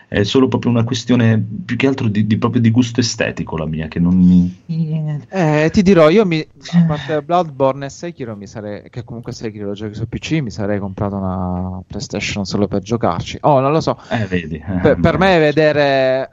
È 0.07 0.23
solo 0.23 0.47
proprio 0.47 0.71
una 0.71 0.83
questione 0.83 1.39
più 1.65 1.75
che 1.77 1.87
altro 1.87 2.07
di, 2.07 2.27
di- 2.27 2.37
proprio 2.37 2.61
di 2.61 2.69
gusto 2.71 2.99
estetico 2.99 3.57
la 3.57 3.65
mia, 3.65 3.87
che 3.87 3.99
non 3.99 4.15
mi... 4.15 4.53
Eh, 5.33 5.69
ti 5.71 5.81
dirò, 5.81 6.09
io 6.09 6.25
mi, 6.25 6.39
a 6.39 6.81
parte 6.81 7.21
Bloodborne 7.23 7.85
e 7.85 7.89
Sekiro, 7.89 8.35
mi 8.35 8.47
sarei, 8.47 8.89
che 8.89 9.03
comunque 9.03 9.31
Sekiro 9.33 9.67
lo 9.67 9.73
giochi 9.73 9.93
su 9.95 10.07
PC, 10.07 10.39
mi 10.41 10.51
sarei 10.51 10.79
comprato 10.79 11.15
una 11.17 11.81
PlayStation 11.85 12.45
solo 12.45 12.67
per 12.67 12.81
giocarci. 12.81 13.37
Oh, 13.41 13.59
non 13.59 13.71
lo 13.71 13.81
so. 13.81 13.97
Eh, 14.09 14.27
vedi. 14.27 14.55
eh, 14.57 14.79
Per, 14.79 14.99
per 14.99 15.17
me 15.17 15.39
vedere... 15.39 16.29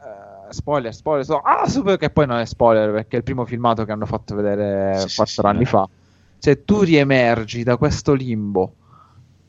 eh, 0.48 0.52
spoiler, 0.52 0.94
spoiler, 0.94 1.24
so- 1.24 1.40
ah, 1.40 1.66
super 1.68 1.96
che 1.96 2.10
poi 2.10 2.26
non 2.26 2.38
è 2.38 2.44
spoiler 2.46 2.90
perché 2.92 3.16
è 3.16 3.18
il 3.18 3.24
primo 3.24 3.44
filmato 3.44 3.84
che 3.84 3.92
hanno 3.92 4.06
fatto 4.06 4.34
vedere 4.34 4.98
Sì, 4.98 5.08
sì, 5.08 5.14
quattro 5.14 5.24
sì, 5.26 5.46
anni 5.48 5.62
eh. 5.62 5.66
fa. 5.66 5.88
Cioè, 6.40 6.64
tu 6.64 6.82
riemergi 6.82 7.62
da 7.62 7.76
questo 7.76 8.14
limbo 8.14 8.74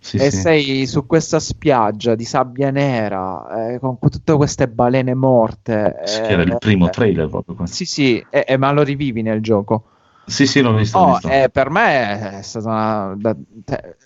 Sì, 0.02 0.18
e 0.18 0.32
sì. 0.32 0.38
sei 0.38 0.88
su 0.88 1.06
questa 1.06 1.40
spiaggia 1.40 2.16
di 2.16 2.26
sabbia 2.26 2.72
nera 2.72 3.74
eh, 3.74 3.80
con 3.80 4.00
tutte 4.00 4.34
queste 4.36 4.68
balene 4.68 5.14
morte. 5.14 5.96
Sì, 6.04 6.18
eh, 6.20 6.22
che 6.22 6.32
era 6.34 6.42
il 6.44 6.58
primo 6.58 6.88
eh, 6.88 6.90
trailer 6.90 7.28
proprio. 7.30 7.56
questo. 7.56 7.76
Sì, 7.76 7.86
sì, 7.86 8.26
e- 8.30 8.46
e- 8.48 8.58
ma 8.58 8.72
lo 8.72 8.84
rivivi 8.84 9.22
nel 9.22 9.42
gioco. 9.42 9.86
Sì, 10.26 10.46
sì, 10.46 10.62
l'ho 10.62 10.74
visto. 10.76 11.00
Oh, 11.00 11.14
visto. 11.14 11.28
eh, 11.30 11.50
per 11.50 11.70
me 11.70 12.38
è 12.40 12.42
stata 12.42 12.70
una- 12.70 13.16
da- 13.18 13.36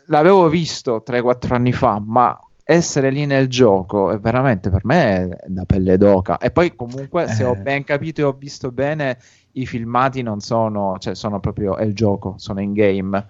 l'avevo 0.07 0.47
visto 0.49 1.01
3-4 1.03 1.55
anni 1.55 1.71
fa, 1.73 1.99
ma 1.99 2.37
essere 2.65 3.09
lì 3.11 3.25
nel 3.25 3.47
gioco 3.49 4.11
è 4.11 4.17
veramente 4.19 4.69
per 4.69 4.85
me 4.85 5.27
è 5.27 5.47
da 5.47 5.65
pelle 5.65 5.97
d'oca. 5.97 6.37
E 6.37 6.51
poi 6.51 6.75
comunque, 6.75 7.27
se 7.27 7.43
ho 7.43 7.51
Eh. 7.53 7.55
ben 7.55 7.83
capito 7.83 8.21
e 8.21 8.23
ho 8.23 8.31
visto 8.33 8.71
bene, 8.71 9.17
i 9.53 9.65
filmati 9.65 10.21
non 10.21 10.39
sono, 10.39 10.97
cioè 10.99 11.15
sono 11.15 11.39
proprio 11.39 11.77
è 11.77 11.83
il 11.83 11.93
gioco, 11.93 12.35
sono 12.37 12.61
in 12.61 12.73
game. 12.73 13.25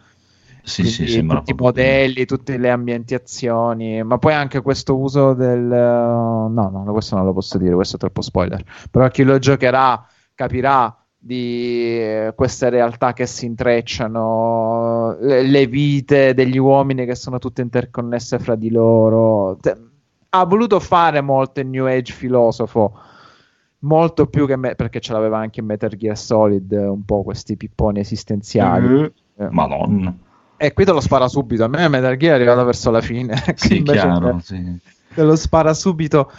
Sì, 0.66 0.86
sì, 0.86 0.95
Quindi 0.95 1.12
sembra 1.12 1.38
tutti 1.40 1.52
i 1.52 1.56
modelli, 1.60 2.26
tutte 2.26 2.58
le 2.58 2.70
ambientazioni, 2.70 4.02
ma 4.04 4.18
poi 4.18 4.34
anche 4.34 4.62
questo 4.62 4.98
uso 4.98 5.34
del... 5.34 5.62
No, 5.62 6.50
no, 6.50 6.86
questo 6.94 7.18
non 7.18 7.26
lo 7.26 7.34
posso 7.34 7.58
dire, 7.58 7.76
questo 7.76 7.98
è 7.98 8.00
troppo 8.00 8.22
spoiler. 8.22 8.64
Però 8.90 9.08
chi 9.10 9.24
lo 9.24 9.38
giocherà 9.40 10.08
capirà 10.34 10.95
di 11.18 12.00
eh, 12.00 12.34
queste 12.36 12.70
realtà 12.70 13.12
che 13.12 13.26
si 13.26 13.45
intrecciano, 13.45 15.18
le, 15.20 15.41
le 15.44 15.68
vite 15.68 16.34
degli 16.34 16.58
uomini 16.58 17.06
che 17.06 17.16
sono 17.16 17.40
tutte 17.40 17.62
interconnesse 17.62 18.40
fra 18.40 18.56
di 18.56 18.70
loro. 18.70 19.58
Te- 19.60 19.78
ha 20.30 20.45
voluto 20.45 20.80
fare 20.80 21.22
molto 21.22 21.60
il 21.60 21.68
New 21.68 21.86
Age 21.86 22.12
filosofo, 22.12 22.98
molto 23.84 24.28
più 24.28 24.46
che 24.46 24.56
me, 24.56 24.76
perché 24.76 25.00
ce 25.00 25.14
l'aveva 25.14 25.38
anche 25.38 25.62
in 25.62 25.66
Metal 25.66 25.90
Gear 25.90 26.18
Solid, 26.18 26.72
un 26.72 27.04
po' 27.06 27.24
questi 27.24 27.56
pipponi 27.56 28.00
esistenziali. 28.00 29.12
Eh, 29.38 29.50
Madonna. 29.50 30.14
E 30.58 30.74
qui 30.74 30.86
te 30.86 30.92
lo 30.92 31.02
spara 31.02 31.28
subito. 31.28 31.64
A 31.64 31.68
me 31.68 31.88
Metal 31.88 32.16
Gear 32.16 32.34
è 32.34 32.36
arrivato 32.36 32.64
verso 32.64 32.92
la 32.92 33.02
fine. 33.02 33.36
Sì, 33.56 33.82
chiaro. 33.84 34.38
te- 34.38 34.44
sì. 34.44 34.80
te 35.14 35.24
lo 35.24 35.36
spara 35.36 35.74
subito. 35.74 36.32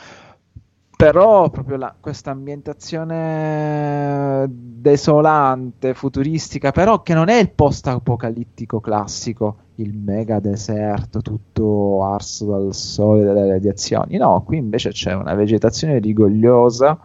Però 0.97 1.51
proprio 1.51 1.97
questa 2.01 2.31
ambientazione 2.31 4.47
desolante, 4.49 5.93
futuristica, 5.93 6.71
però 6.71 7.03
che 7.03 7.15
non 7.15 7.29
è 7.29 7.37
il 7.37 7.51
post-apocalittico 7.51 8.81
classico, 8.81 9.57
il 9.77 9.93
mega 9.93 10.39
deserto 10.39 11.21
tutto 11.21 12.05
arso 12.05 12.47
dal 12.47 12.73
sole 12.73 13.23
e 13.23 13.25
dalle 13.25 13.49
radiazioni. 13.49 14.19
No, 14.19 14.45
qui 14.47 14.57
invece 14.57 14.91
c'è 14.91 15.15
una 15.15 15.35
vegetazione 15.35 15.99
rigogliosa 15.99 16.97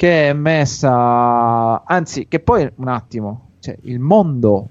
che 0.00 0.30
è 0.30 0.32
messa, 0.32 1.84
anzi, 1.84 2.26
che 2.26 2.40
poi 2.40 2.66
un 2.76 2.88
attimo, 2.88 3.50
cioè 3.60 3.76
il 3.82 3.98
mondo 3.98 4.70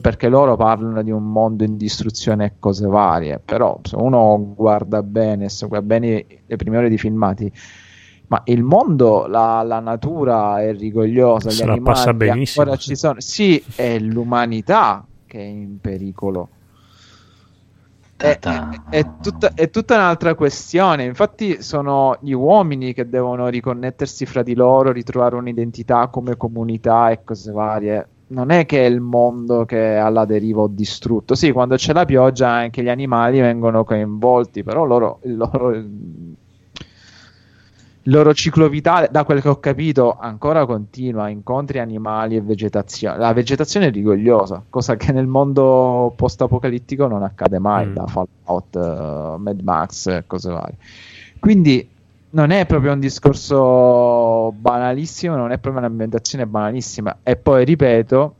perché 0.00 0.30
loro 0.30 0.56
parlano 0.56 1.02
di 1.02 1.10
un 1.10 1.30
mondo 1.30 1.62
in 1.62 1.76
distruzione 1.76 2.46
e 2.46 2.52
cose 2.58 2.86
varie, 2.86 3.38
però 3.38 3.78
se 3.82 3.96
uno 3.96 4.54
guarda 4.56 5.02
bene, 5.02 5.50
se 5.50 5.66
guarda 5.66 5.86
bene 5.86 6.24
le 6.46 6.56
prime 6.56 6.78
ore 6.78 6.88
di 6.88 6.96
filmati, 6.96 7.52
ma 8.28 8.40
il 8.46 8.62
mondo, 8.62 9.26
la, 9.26 9.62
la 9.62 9.80
natura 9.80 10.62
è 10.62 10.74
rigogliosa, 10.74 11.50
gli 11.50 11.52
Se 11.52 11.66
la 11.66 11.72
animali 11.74 12.30
ancora 12.30 12.74
ci 12.76 12.96
sono, 12.96 13.20
sì, 13.20 13.62
è 13.74 13.98
l'umanità 13.98 15.06
che 15.26 15.38
è 15.38 15.42
in 15.42 15.80
pericolo. 15.82 16.48
È, 18.22 18.38
Ta-ta. 18.38 18.84
è 18.88 19.04
tutta, 19.20 19.52
è 19.52 19.68
tutta 19.68 19.96
un'altra 19.96 20.34
questione. 20.36 21.04
Infatti, 21.04 21.60
sono 21.60 22.16
gli 22.20 22.32
uomini 22.32 22.92
che 22.92 23.08
devono 23.08 23.48
riconnettersi 23.48 24.26
fra 24.26 24.42
di 24.44 24.54
loro, 24.54 24.92
ritrovare 24.92 25.34
un'identità 25.34 26.06
come 26.06 26.36
comunità 26.36 27.10
e 27.10 27.24
cose 27.24 27.50
varie. 27.50 28.08
Non 28.28 28.50
è 28.50 28.64
che 28.64 28.82
è 28.82 28.88
il 28.88 29.00
mondo 29.00 29.64
che 29.64 29.94
è 29.94 29.96
alla 29.96 30.24
deriva 30.24 30.62
o 30.62 30.68
distrutto. 30.68 31.34
Sì, 31.34 31.50
quando 31.50 31.74
c'è 31.74 31.92
la 31.92 32.04
pioggia 32.04 32.48
anche 32.48 32.82
gli 32.82 32.88
animali 32.88 33.40
vengono 33.40 33.82
coinvolti, 33.84 34.62
però 34.62 34.84
loro, 34.84 35.18
il 35.24 35.36
loro, 35.36 35.84
il 38.04 38.12
loro 38.12 38.34
ciclo 38.34 38.68
vitale, 38.68 39.08
da 39.10 39.24
quel 39.24 39.40
che 39.40 39.48
ho 39.48 39.60
capito, 39.60 40.16
ancora 40.18 40.66
continua. 40.66 41.28
Incontri 41.28 41.78
animali 41.78 42.36
e 42.36 42.40
vegetazione. 42.40 43.18
La 43.18 43.32
vegetazione 43.32 43.86
è 43.86 43.90
rigogliosa, 43.90 44.62
cosa 44.68 44.96
che 44.96 45.12
nel 45.12 45.26
mondo 45.26 46.12
post-apocalittico 46.16 47.06
non 47.06 47.22
accade 47.22 47.58
mai 47.58 47.86
Mm. 47.86 47.94
da 47.94 48.06
Fallout, 48.06 48.76
eh, 48.76 49.38
Mad 49.38 49.60
Max 49.62 50.06
e 50.08 50.24
cose 50.26 50.50
varie. 50.50 50.76
Quindi 51.38 51.88
non 52.30 52.50
è 52.50 52.66
proprio 52.66 52.92
un 52.92 53.00
discorso 53.00 54.52
banalissimo, 54.52 55.36
non 55.36 55.52
è 55.52 55.58
proprio 55.58 55.84
un'ambientazione 55.84 56.46
banalissima. 56.46 57.18
E 57.22 57.36
poi 57.36 57.64
ripeto, 57.64 58.34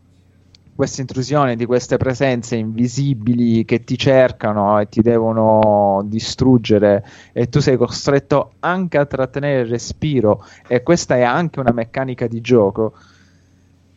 questa 0.75 1.01
intrusione 1.01 1.57
di 1.57 1.67
queste 1.67 1.97
presenze 1.97 2.57
invisibili 2.57 3.65
che 3.65 3.85
ti 3.85 3.97
cercano 3.99 4.79
e 4.81 4.89
ti 4.89 5.03
devono 5.03 6.03
distruggere 6.05 7.05
e 7.33 7.49
tu 7.49 7.61
sei 7.61 7.77
costretto 7.77 8.55
anche 8.61 8.99
a 8.99 9.07
trattenere 9.07 9.61
il 9.63 9.69
respiro 9.69 10.45
e 10.67 10.83
questa 10.83 11.17
è 11.17 11.23
anche 11.23 11.61
una 11.61 11.73
meccanica 11.73 12.27
di 12.27 12.41
gioco 12.41 12.95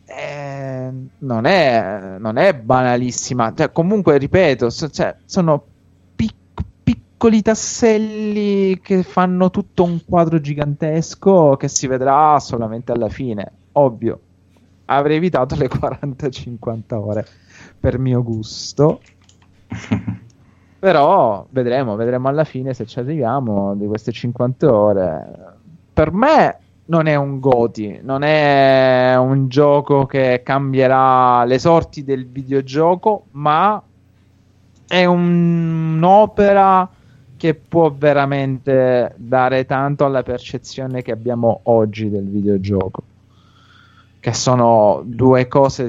eh, 0.06 0.92
non, 1.20 1.46
è, 1.46 2.18
non 2.20 2.38
è 2.38 2.54
banalissima. 2.54 3.54
Cioè, 3.54 3.72
comunque 3.72 4.18
ripeto 4.18 4.70
so- 4.70 4.90
cioè, 4.90 5.16
sono 5.26 5.64
pic- 6.16 6.64
piccoli 6.84 7.42
tasselli 7.42 8.80
che 8.82 9.04
fanno 9.04 9.50
tutto 9.50 9.84
un 9.84 10.00
quadro 10.06 10.40
gigantesco 10.40 11.56
che 11.58 11.68
si 11.68 11.88
vedrà 11.88 12.40
solamente 12.40 12.92
alla 12.92 13.10
fine 13.10 13.52
ovvio 13.74 14.20
avrei 14.86 15.18
evitato 15.18 15.56
le 15.56 15.68
40-50 15.68 16.94
ore 16.94 17.26
per 17.80 17.99
mio 17.99 18.24
gusto 18.24 19.02
però 20.80 21.45
vedremo, 21.49 21.95
vedremo 21.95 22.28
alla 22.28 22.44
fine 22.44 22.74
se 22.74 22.86
ci 22.86 22.99
arriviamo 22.99 23.76
di 23.76 23.88
queste 23.88 24.12
50 24.12 24.72
ore. 24.72 25.34
Per 25.91 26.12
me 26.12 26.60
non 26.86 27.07
è 27.07 27.16
un 27.16 27.40
Goti, 27.40 27.99
non 28.03 28.22
è 28.22 29.16
un 29.18 29.48
gioco 29.48 30.06
che 30.06 30.41
cambierà 30.44 31.44
le 31.45 31.57
sorti 31.57 32.03
del 32.03 32.28
videogioco, 32.28 33.26
ma 33.32 33.82
è 34.88 35.06
un- 35.06 35.95
un'opera 35.95 36.88
che 37.38 37.56
può 37.56 37.91
veramente 37.91 39.14
dare 39.18 39.66
tanto 39.66 40.06
alla 40.06 40.24
percezione 40.24 41.02
che 41.02 41.12
abbiamo 41.12 41.62
oggi 41.64 42.10
del 42.10 42.28
videogioco, 42.28 43.02
che 44.26 44.34
sono 44.34 45.04
due 45.06 45.48
cose 45.48 45.88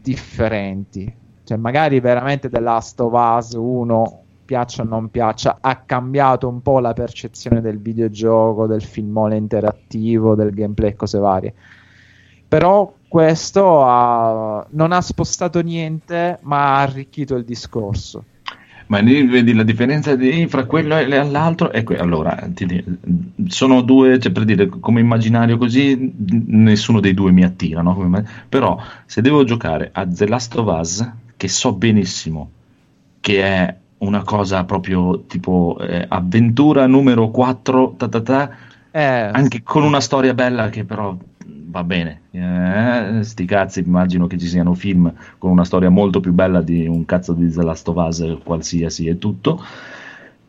differenti. 0.00 1.14
Cioè, 1.44 1.56
magari 1.56 2.00
veramente 2.00 2.48
The 2.48 2.58
Last 2.58 2.98
of 2.98 3.12
Us 3.12 3.52
1, 3.52 4.22
piaccia 4.44 4.82
o 4.82 4.84
non 4.84 5.08
piaccia, 5.08 5.58
ha 5.60 5.76
cambiato 5.76 6.48
un 6.48 6.62
po' 6.62 6.80
la 6.80 6.92
percezione 6.94 7.60
del 7.60 7.78
videogioco, 7.78 8.66
del 8.66 8.82
filmone 8.82 9.36
interattivo, 9.36 10.34
del 10.34 10.50
gameplay 10.50 10.90
e 10.90 10.96
cose 10.96 11.18
varie. 11.20 11.54
Però 12.48 12.92
questo 13.06 13.84
ha- 13.84 14.66
non 14.70 14.90
ha 14.90 15.00
spostato 15.00 15.60
niente, 15.60 16.40
ma 16.42 16.74
ha 16.74 16.80
arricchito 16.80 17.36
il 17.36 17.44
discorso. 17.44 18.24
Ma 18.88 18.98
lì 19.00 19.26
vedi 19.26 19.52
la 19.52 19.64
differenza 19.64 20.14
di- 20.14 20.46
fra 20.46 20.64
quello 20.64 20.96
e 20.96 21.06
l'altro? 21.24 21.72
E 21.72 21.82
que- 21.82 21.98
allora, 21.98 22.48
ti 22.54 22.84
sono 23.48 23.82
due, 23.82 24.18
cioè 24.20 24.30
per 24.30 24.44
dire, 24.44 24.68
come 24.68 25.00
immaginario 25.00 25.56
così, 25.58 26.12
nessuno 26.46 27.00
dei 27.00 27.12
due 27.12 27.32
mi 27.32 27.42
attira, 27.42 27.82
no? 27.82 27.94
Come 27.96 28.24
Però 28.48 28.78
se 29.04 29.20
devo 29.22 29.42
giocare 29.42 29.90
a 29.92 30.06
The 30.06 30.28
Last 30.28 30.56
of 30.56 30.66
Us, 30.80 31.10
che 31.36 31.48
so 31.48 31.72
benissimo 31.74 32.50
che 33.20 33.42
è 33.42 33.76
una 33.98 34.22
cosa 34.22 34.64
proprio 34.64 35.22
tipo 35.26 35.78
eh, 35.80 36.04
avventura 36.08 36.86
numero 36.86 37.30
4, 37.30 37.94
ta 37.96 38.08
ta 38.08 38.20
ta, 38.20 38.50
Eh, 38.92 39.02
anche 39.02 39.62
con 39.62 39.82
una 39.82 40.00
storia 40.00 40.32
bella 40.32 40.70
che 40.70 40.84
però 40.84 41.14
va 41.76 41.84
bene. 41.84 42.22
Eh, 42.30 43.22
sti 43.22 43.44
cazzi, 43.44 43.80
immagino 43.80 44.26
che 44.26 44.38
ci 44.38 44.46
siano 44.46 44.74
film 44.74 45.12
con 45.38 45.50
una 45.50 45.64
storia 45.64 45.90
molto 45.90 46.20
più 46.20 46.32
bella 46.32 46.62
di 46.62 46.86
un 46.86 47.04
cazzo 47.04 47.34
di 47.34 47.50
The 47.50 47.62
Last 47.62 47.88
of 47.88 47.96
Us 47.96 48.38
qualsiasi 48.42 49.06
e 49.06 49.18
tutto. 49.18 49.62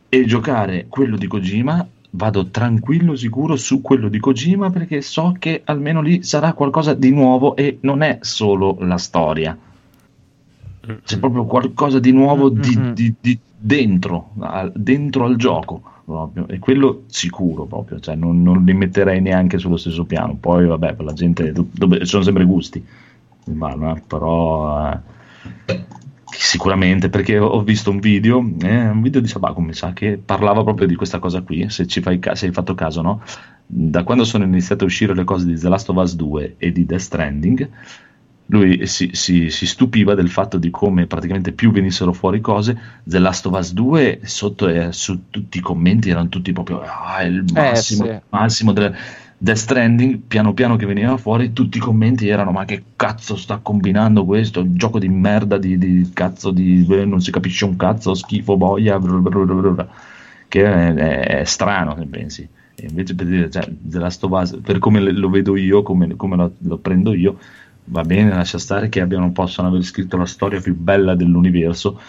E 0.08 0.24
giocare 0.24 0.86
quello 0.88 1.16
di 1.16 1.26
Kojima 1.26 1.86
vado 2.10 2.46
tranquillo, 2.46 3.14
sicuro 3.14 3.56
su 3.56 3.82
quello 3.82 4.08
di 4.08 4.18
Kojima 4.18 4.70
perché 4.70 5.02
so 5.02 5.34
che 5.38 5.60
almeno 5.64 6.00
lì 6.00 6.22
sarà 6.22 6.54
qualcosa 6.54 6.94
di 6.94 7.10
nuovo 7.10 7.54
e 7.56 7.78
non 7.82 8.02
è 8.02 8.18
solo 8.22 8.78
la 8.80 8.96
storia. 8.96 9.56
C'è 11.04 11.18
proprio 11.18 11.44
qualcosa 11.44 11.98
di 11.98 12.12
nuovo 12.12 12.48
di, 12.48 12.94
di- 12.94 13.14
di 13.20 13.38
dentro, 13.54 14.30
dentro 14.72 15.24
al 15.26 15.36
gioco 15.36 15.82
proprio. 16.08 16.48
E 16.48 16.58
quello 16.58 17.02
sicuro 17.06 17.66
proprio, 17.66 18.00
cioè 18.00 18.14
non, 18.14 18.42
non 18.42 18.64
li 18.64 18.72
metterei 18.72 19.20
neanche 19.20 19.58
sullo 19.58 19.76
stesso 19.76 20.04
piano. 20.04 20.36
Poi 20.40 20.66
vabbè, 20.66 20.94
per 20.94 21.04
la 21.04 21.12
gente 21.12 21.52
do- 21.52 22.04
sono 22.04 22.22
sempre 22.22 22.44
gusti, 22.44 22.82
ma, 23.52 23.74
eh, 23.94 24.02
però 24.06 24.90
eh, 24.90 25.84
sicuramente 26.24 27.10
perché 27.10 27.38
ho 27.38 27.62
visto 27.62 27.90
un 27.90 27.98
video, 27.98 28.38
eh, 28.62 28.88
un 28.88 29.02
video 29.02 29.20
di 29.20 29.28
Sabaco 29.28 29.60
mi 29.60 29.74
sa 29.74 29.92
che 29.92 30.18
parlava 30.24 30.62
proprio 30.62 30.86
di 30.86 30.94
questa 30.94 31.18
cosa 31.18 31.42
qui, 31.42 31.68
se 31.68 31.86
ci 31.86 32.00
fai 32.00 32.18
se 32.32 32.46
hai 32.46 32.52
fatto 32.52 32.74
caso, 32.74 33.02
no? 33.02 33.20
Da 33.66 34.02
quando 34.02 34.24
sono 34.24 34.44
iniziate 34.44 34.84
a 34.84 34.86
uscire 34.86 35.14
le 35.14 35.24
cose 35.24 35.44
di 35.44 35.58
The 35.58 35.68
Last 35.68 35.90
of 35.90 35.96
Us 35.96 36.16
2 36.16 36.54
e 36.56 36.72
di 36.72 36.86
Death 36.86 37.00
Stranding, 37.00 37.68
lui 38.50 38.86
si, 38.86 39.10
si- 39.12 39.50
si 39.50 39.66
stupiva 39.66 40.14
del 40.14 40.30
fatto 40.30 40.56
di 40.58 40.70
come 40.70 41.06
praticamente 41.06 41.52
più 41.52 41.70
venissero 41.70 42.12
fuori 42.12 42.40
cose. 42.40 42.78
The 43.04 43.18
Last 43.18 43.46
of 43.46 43.58
Us 43.58 43.72
2 43.72 44.20
sotto 44.24 44.68
e 44.68 44.92
su 44.92 45.28
tutti 45.30 45.58
i 45.58 45.60
commenti 45.60 46.10
erano 46.10 46.28
tutti 46.28 46.52
proprio 46.52 46.80
ah, 46.80 47.22
il 47.22 47.44
massimo, 47.52 48.04
sì. 48.04 48.10
il 48.10 48.22
massimo 48.30 48.72
del 48.72 48.94
Death 49.36 49.56
Stranding. 49.56 50.20
Piano 50.26 50.54
piano 50.54 50.76
che 50.76 50.86
veniva 50.86 51.16
fuori, 51.18 51.52
tutti 51.52 51.76
i 51.76 51.80
commenti 51.80 52.28
erano: 52.28 52.50
Ma 52.50 52.64
che 52.64 52.82
cazzo 52.96 53.36
sta 53.36 53.58
combinando 53.58 54.24
questo? 54.24 54.60
Un 54.60 54.76
gioco 54.76 54.98
di 54.98 55.08
merda, 55.08 55.58
di, 55.58 55.76
di 55.76 56.10
cazzo 56.14 56.50
di 56.50 56.86
eh, 56.88 57.04
non 57.04 57.20
si 57.20 57.30
capisce 57.30 57.64
un 57.66 57.76
cazzo, 57.76 58.14
schifo, 58.14 58.56
boia. 58.56 58.98
blablabla." 58.98 59.88
Che 60.48 60.64
è, 60.64 60.94
è- 60.94 61.26
è 61.40 61.44
strano 61.44 61.94
se 61.98 62.06
pensi. 62.06 62.48
E 62.74 62.86
invece 62.88 63.14
per 63.14 63.26
dire, 63.26 63.50
cioè, 63.50 63.68
The 63.68 63.98
Last 63.98 64.22
of 64.24 64.30
Us, 64.30 64.58
per 64.62 64.78
come 64.78 65.00
lo 65.00 65.28
vedo 65.28 65.56
io, 65.56 65.82
come, 65.82 66.14
come 66.16 66.36
lo, 66.36 66.52
lo 66.58 66.78
prendo 66.78 67.12
io, 67.12 67.38
va 67.88 68.02
bene, 68.02 68.30
lascia 68.30 68.58
stare 68.58 68.88
che 68.88 69.00
abbiano, 69.00 69.32
possono 69.32 69.68
aver 69.68 69.82
scritto 69.82 70.16
la 70.16 70.26
storia 70.26 70.60
più 70.60 70.74
bella 70.76 71.14
dell'universo, 71.14 72.00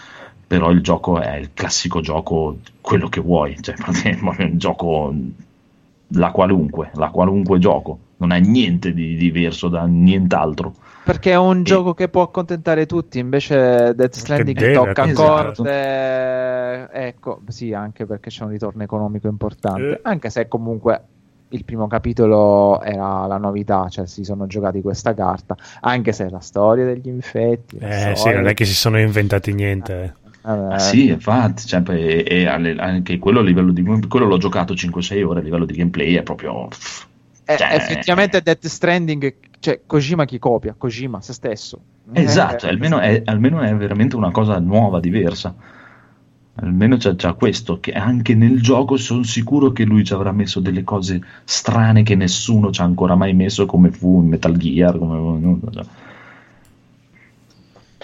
però 0.46 0.70
il 0.70 0.82
gioco 0.82 1.20
è 1.20 1.36
il 1.36 1.50
classico 1.54 2.00
gioco, 2.00 2.58
quello 2.80 3.08
che 3.08 3.20
vuoi, 3.20 3.56
cioè 3.60 3.74
è 4.04 4.18
un 4.20 4.50
gioco 4.58 5.14
la 6.14 6.30
qualunque, 6.32 6.90
la 6.94 7.10
qualunque 7.10 7.58
gioco, 7.58 7.98
non 8.16 8.32
ha 8.32 8.36
niente 8.36 8.92
di 8.92 9.16
diverso 9.16 9.68
da 9.68 9.84
nient'altro. 9.84 10.74
Perché 11.04 11.32
è 11.32 11.38
un 11.38 11.60
E- 11.60 11.62
gioco 11.62 11.94
che 11.94 12.08
può 12.08 12.22
accontentare 12.22 12.86
tutti, 12.86 13.18
invece 13.18 13.94
Death 13.94 14.14
Stranding 14.14 14.56
deve 14.58 14.74
tocca 14.74 15.02
accontentare. 15.02 15.54
corde. 15.54 16.90
Ecco, 16.92 17.40
sì, 17.48 17.72
anche 17.72 18.06
perché 18.06 18.30
c'è 18.30 18.44
un 18.44 18.50
ritorno 18.50 18.82
economico 18.82 19.28
importante. 19.28 19.90
Eh. 19.92 20.00
Anche 20.02 20.30
se 20.30 20.46
comunque 20.48 21.02
il 21.50 21.64
primo 21.64 21.86
capitolo 21.86 22.80
era 22.82 23.26
la 23.26 23.36
novità, 23.38 23.88
cioè 23.88 24.06
si 24.06 24.24
sono 24.24 24.46
giocati 24.46 24.80
questa 24.82 25.14
carta, 25.14 25.56
anche 25.80 26.12
se 26.12 26.28
la 26.30 26.40
storia 26.40 26.84
degli 26.84 27.08
infetti. 27.08 27.76
Eh 27.78 28.14
sì, 28.16 28.30
non 28.30 28.46
è 28.46 28.54
che 28.54 28.64
si 28.64 28.74
sono 28.74 28.98
inventati 28.98 29.52
niente. 29.52 30.02
eh. 30.02 30.28
Vabbè, 30.42 30.74
Ah, 30.74 30.78
sì, 30.78 31.08
infatti, 31.08 31.66
cioè, 31.66 31.82
e, 31.88 32.24
e 32.26 32.46
anche 32.46 33.18
quello 33.18 33.40
a 33.40 33.42
livello 33.42 33.72
di 33.72 33.82
quello 34.08 34.26
l'ho 34.26 34.38
giocato 34.38 34.74
5-6 34.74 35.22
ore 35.22 35.40
a 35.40 35.42
livello 35.42 35.66
di 35.66 35.74
gameplay 35.74 36.14
è 36.14 36.22
proprio 36.22 36.68
eh, 37.44 37.56
cioè- 37.56 37.74
effettivamente 37.74 38.40
Death 38.40 38.66
Stranding, 38.66 39.34
cioè 39.58 39.80
Kojima 39.86 40.24
chi 40.24 40.38
copia? 40.38 40.74
Kojima 40.78 41.20
se 41.20 41.32
stesso. 41.32 41.80
esatto, 42.12 42.66
Eh, 42.66 42.70
almeno 42.70 42.98
è, 43.00 43.22
almeno 43.24 43.60
è 43.60 43.74
veramente 43.74 44.16
una 44.16 44.30
cosa 44.30 44.58
nuova, 44.60 45.00
diversa. 45.00 45.54
Almeno 46.62 46.96
c'è, 46.96 47.16
c'ha 47.16 47.32
questo, 47.32 47.80
che 47.80 47.92
anche 47.92 48.34
nel 48.34 48.60
gioco 48.60 48.96
sono 48.96 49.22
sicuro 49.22 49.72
che 49.72 49.84
lui 49.84 50.04
ci 50.04 50.12
avrà 50.12 50.30
messo 50.32 50.60
delle 50.60 50.84
cose 50.84 51.22
strane 51.44 52.02
che 52.02 52.14
nessuno 52.14 52.70
ci 52.70 52.80
ha 52.82 52.84
ancora 52.84 53.14
mai 53.14 53.32
messo, 53.32 53.64
come 53.66 53.90
fu 53.90 54.20
in 54.20 54.28
Metal 54.28 54.56
Gear. 54.56 54.98
Come... 54.98 55.58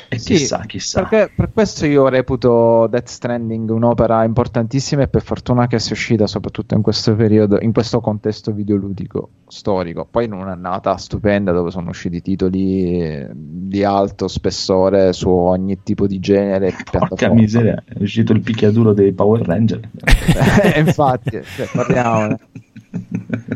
E 0.09 0.19
Sì, 0.19 0.35
chissà, 0.35 0.61
chissà. 0.67 1.03
Perché 1.03 1.33
per 1.35 1.51
questo 1.53 1.87
io 1.87 2.09
reputo 2.09 2.87
Death 2.89 3.09
Stranding 3.09 3.71
un'opera 3.71 4.25
importantissima 4.25 5.03
e 5.03 5.09
per 5.09 5.23
fortuna 5.23 5.67
che 5.67 5.79
sia 5.79 5.93
uscita 5.95 6.27
soprattutto 6.27 6.75
in 6.75 6.83
questo 6.83 7.15
periodo, 7.15 7.59
in 7.61 7.73
questo 7.73 8.01
contesto 8.01 8.53
videoludico 8.53 9.31
storico. 9.49 10.07
Poi 10.09 10.27
in 10.27 10.33
un'annata 10.33 10.97
stupenda 10.97 11.53
dove 11.53 11.71
sono 11.71 11.91
usciti 11.91 12.21
titoli 12.21 13.01
eh, 13.01 13.31
di 13.33 13.85
alto 13.85 14.29
spessore 14.29 15.13
su 15.13 15.29
ogni 15.29 15.83
tipo 15.83 16.07
di 16.07 16.19
genere. 16.21 16.75
Porca 16.91 17.33
miseria, 17.33 17.83
è 17.87 18.01
uscito 18.01 18.33
il 18.33 18.41
picchiaduro 18.41 18.93
dei 18.93 19.13
Power 19.13 19.43
Ranger. 19.43 19.81
Eh, 20.63 20.81
Infatti, 20.81 21.31
cioè, 21.43 21.69
parliamone. 21.73 22.39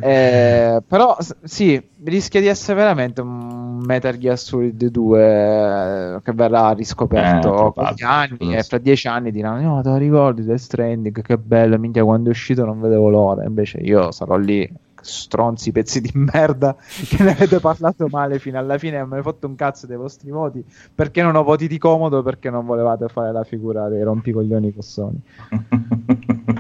Eh, 0.01 0.83
però 0.87 1.17
sì, 1.43 1.83
rischia 2.05 2.41
di 2.41 2.47
essere 2.47 2.79
veramente 2.79 3.21
un 3.21 3.79
Metal 3.85 4.17
Gear 4.17 4.39
Solid 4.39 4.87
2 4.87 5.21
eh, 5.21 6.21
che 6.23 6.33
verrà 6.33 6.71
Eh, 6.71 6.75
riscoperto 6.75 7.73
con 7.75 7.93
gli 7.95 8.03
anni 8.03 8.55
e 8.57 8.63
fra 8.63 8.79
dieci 8.79 9.09
anni 9.09 9.31
diranno 9.31 9.75
no 9.75 9.83
te 9.83 9.89
lo 9.89 9.97
ricordi 9.97 10.45
Death 10.45 10.59
Stranding? 10.59 11.23
Che 11.23 11.39
bello 11.39 11.79
minchia 11.79 12.05
quando 12.05 12.29
è 12.29 12.33
uscito 12.33 12.65
non 12.65 12.81
vedevo 12.81 13.09
l'ora. 13.09 13.45
Invece 13.45 13.79
io 13.79 14.11
sarò 14.13 14.37
lì 14.37 14.69
stronzi 15.03 15.73
pezzi 15.73 16.01
di 16.01 16.11
merda 16.33 16.77
che 17.09 17.23
ne 17.23 17.31
avete 17.33 17.59
parlato 17.59 18.07
male 18.09 18.39
fino 18.39 18.59
alla 18.59 18.79
fine 18.79 18.99
non 18.99 19.09
mi 19.09 19.15
avete 19.15 19.31
fatto 19.31 19.47
un 19.47 19.55
cazzo 19.55 19.87
dei 19.87 19.97
vostri 19.97 20.31
voti 20.31 20.63
perché 20.95 21.23
non 21.23 21.37
ho 21.37 21.43
voti 21.43 21.67
di 21.69 21.79
comodo 21.79 22.23
perché 22.23 22.51
non 22.51 22.67
volevate 22.67 23.09
fare 23.09 23.33
la 23.33 23.45
figura 23.45 23.89
dei 23.89 24.03
rompicoglioni 24.03 24.73
con 24.73 24.83
Sony 24.83 25.21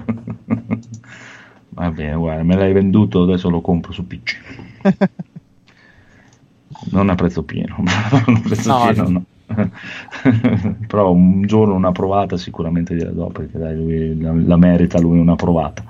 Va 1.80 1.90
bene, 1.90 2.14
guarda, 2.14 2.42
me 2.42 2.56
l'hai 2.56 2.74
venduto, 2.74 3.22
adesso 3.22 3.48
lo 3.48 3.62
compro 3.62 3.90
su 3.92 4.06
PC. 4.06 4.36
non 6.92 7.08
a 7.08 7.14
prezzo 7.14 7.42
pieno, 7.42 7.76
a 7.88 8.40
prezzo 8.42 8.68
No, 8.68 8.92
pieno, 8.92 9.08
no. 9.08 9.24
Però 10.86 11.10
un 11.10 11.46
giorno 11.46 11.72
una 11.72 11.90
provata 11.90 12.36
sicuramente 12.36 12.94
gliela 12.94 13.12
do, 13.12 13.28
perché 13.28 13.56
dai, 13.56 13.74
lui 13.76 14.20
la, 14.20 14.34
la 14.34 14.58
merita 14.58 15.00
lui 15.00 15.18
una 15.18 15.36
provata. 15.36 15.82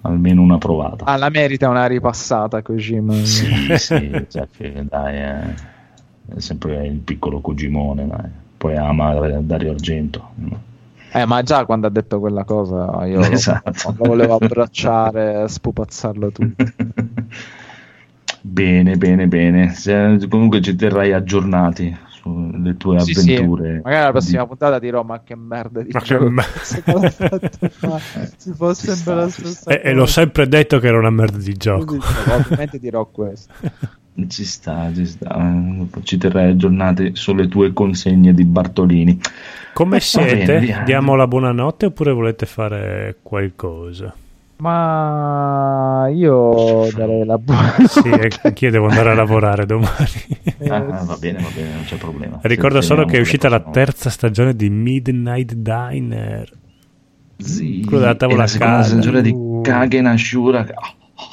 Almeno 0.00 0.42
una 0.42 0.58
provata. 0.58 1.04
Ah, 1.04 1.16
la 1.16 1.28
merita 1.30 1.68
una 1.68 1.86
ripassata 1.86 2.60
Kojima. 2.60 3.14
Sì, 3.22 3.46
sì, 3.76 4.26
cioè 4.28 4.48
che, 4.50 4.84
dai, 4.84 5.16
eh, 5.16 5.54
è 6.34 6.40
sempre 6.40 6.84
il 6.88 6.98
piccolo 6.98 7.38
Cogimone, 7.38 8.04
dai. 8.04 8.28
Poi 8.56 8.76
ama 8.76 9.14
Dario 9.38 9.70
Argento. 9.70 10.30
no? 10.34 10.69
Eh, 11.12 11.26
ma 11.26 11.42
già 11.42 11.64
quando 11.64 11.86
ha 11.88 11.90
detto 11.90 12.20
quella 12.20 12.44
cosa 12.44 13.04
io 13.06 13.20
Esatto. 13.20 13.94
lo, 13.98 14.04
volevo 14.08 14.34
abbracciare, 14.36 15.48
spupazzarlo 15.48 16.30
tutto. 16.30 16.64
Bene, 18.42 18.96
bene, 18.96 19.26
bene. 19.26 19.74
Se- 19.74 20.26
comunque 20.28 20.62
ci 20.62 20.74
terrai 20.74 21.12
aggiornati 21.12 21.94
sulle 22.08 22.76
tue 22.78 22.98
Sì, 23.00 23.12
sì. 23.12 23.34
avventure. 23.34 23.80
Magari 23.84 24.04
la 24.04 24.10
prossima 24.12 24.42
di- 24.42 24.48
puntata 24.48 24.78
dirò 24.78 25.02
ma 25.02 25.22
che 25.22 25.36
merda 25.36 25.82
di 25.82 25.90
Ma 25.92 26.00
che 26.00 26.06
gioco 26.06 26.30
mer- 26.30 26.62
se 26.62 26.82
me 26.86 26.94
l'ha 26.94 27.10
fatto 27.10 27.68
fare. 27.68 28.32
si 28.38 28.52
può 28.52 28.72
Ci 28.72 28.86
sempre 28.86 28.96
sta, 29.02 29.14
la 29.14 29.28
stessa 29.28 29.70
E, 29.70 29.80
e 29.84 29.92
l'ho 29.92 30.00
cosa. 30.00 30.12
sempre 30.12 30.48
detto 30.48 30.78
che 30.78 30.86
era 30.86 30.98
una 30.98 31.10
merda 31.10 31.36
di 31.38 31.52
gioco. 31.54 31.96
ovviamente 32.30 32.78
dirò 32.78 33.04
questo 33.06 33.52
Ci 34.26 34.44
sta, 34.44 34.90
ci 34.94 35.06
sta. 35.06 35.38
Ci 36.02 36.16
terrai 36.18 36.50
aggiornati 36.50 37.10
sulle 37.14 37.46
tue 37.48 37.72
consegne 37.72 38.32
di 38.34 38.44
Bartolini. 38.44 39.18
Come 39.72 39.98
Va 39.98 40.22
bene, 40.22 40.44
siete? 40.44 40.58
via. 40.58 40.82
Diamo 40.84 41.14
la 41.14 41.26
buonanotte 41.26 41.86
oppure 41.86 42.12
volete 42.12 42.46
fare 42.46 43.16
qualcosa? 43.22 44.14
ma 44.60 46.06
io 46.12 46.86
darei 46.94 47.24
la 47.24 47.38
buona 47.38 47.76
Sì, 47.88 48.06
e 48.10 48.30
anch'io 48.42 48.70
devo 48.70 48.88
andare 48.88 49.10
a 49.10 49.14
lavorare 49.14 49.64
domani. 49.64 49.88
Ah, 50.68 50.80
va 51.02 51.16
bene, 51.16 51.40
va 51.40 51.48
bene, 51.54 51.72
non 51.72 51.84
c'è 51.84 51.96
problema. 51.96 52.38
Ricordo 52.42 52.82
solo 52.82 53.06
che 53.06 53.16
è 53.16 53.20
uscita 53.20 53.48
la 53.48 53.60
terza 53.60 54.10
stagione 54.10 54.54
di 54.54 54.68
Midnight 54.68 55.54
Diner. 55.54 56.52
Sì, 57.38 57.82
Quello 57.86 58.00
della 58.00 58.14
tavola 58.16 58.36
e 58.40 58.42
la 58.42 58.46
seconda 58.48 58.82
stagione 58.82 59.22
di 59.22 59.30
Uh. 59.30 59.62
Kagen 59.62 60.06
Ashura. 60.06 60.66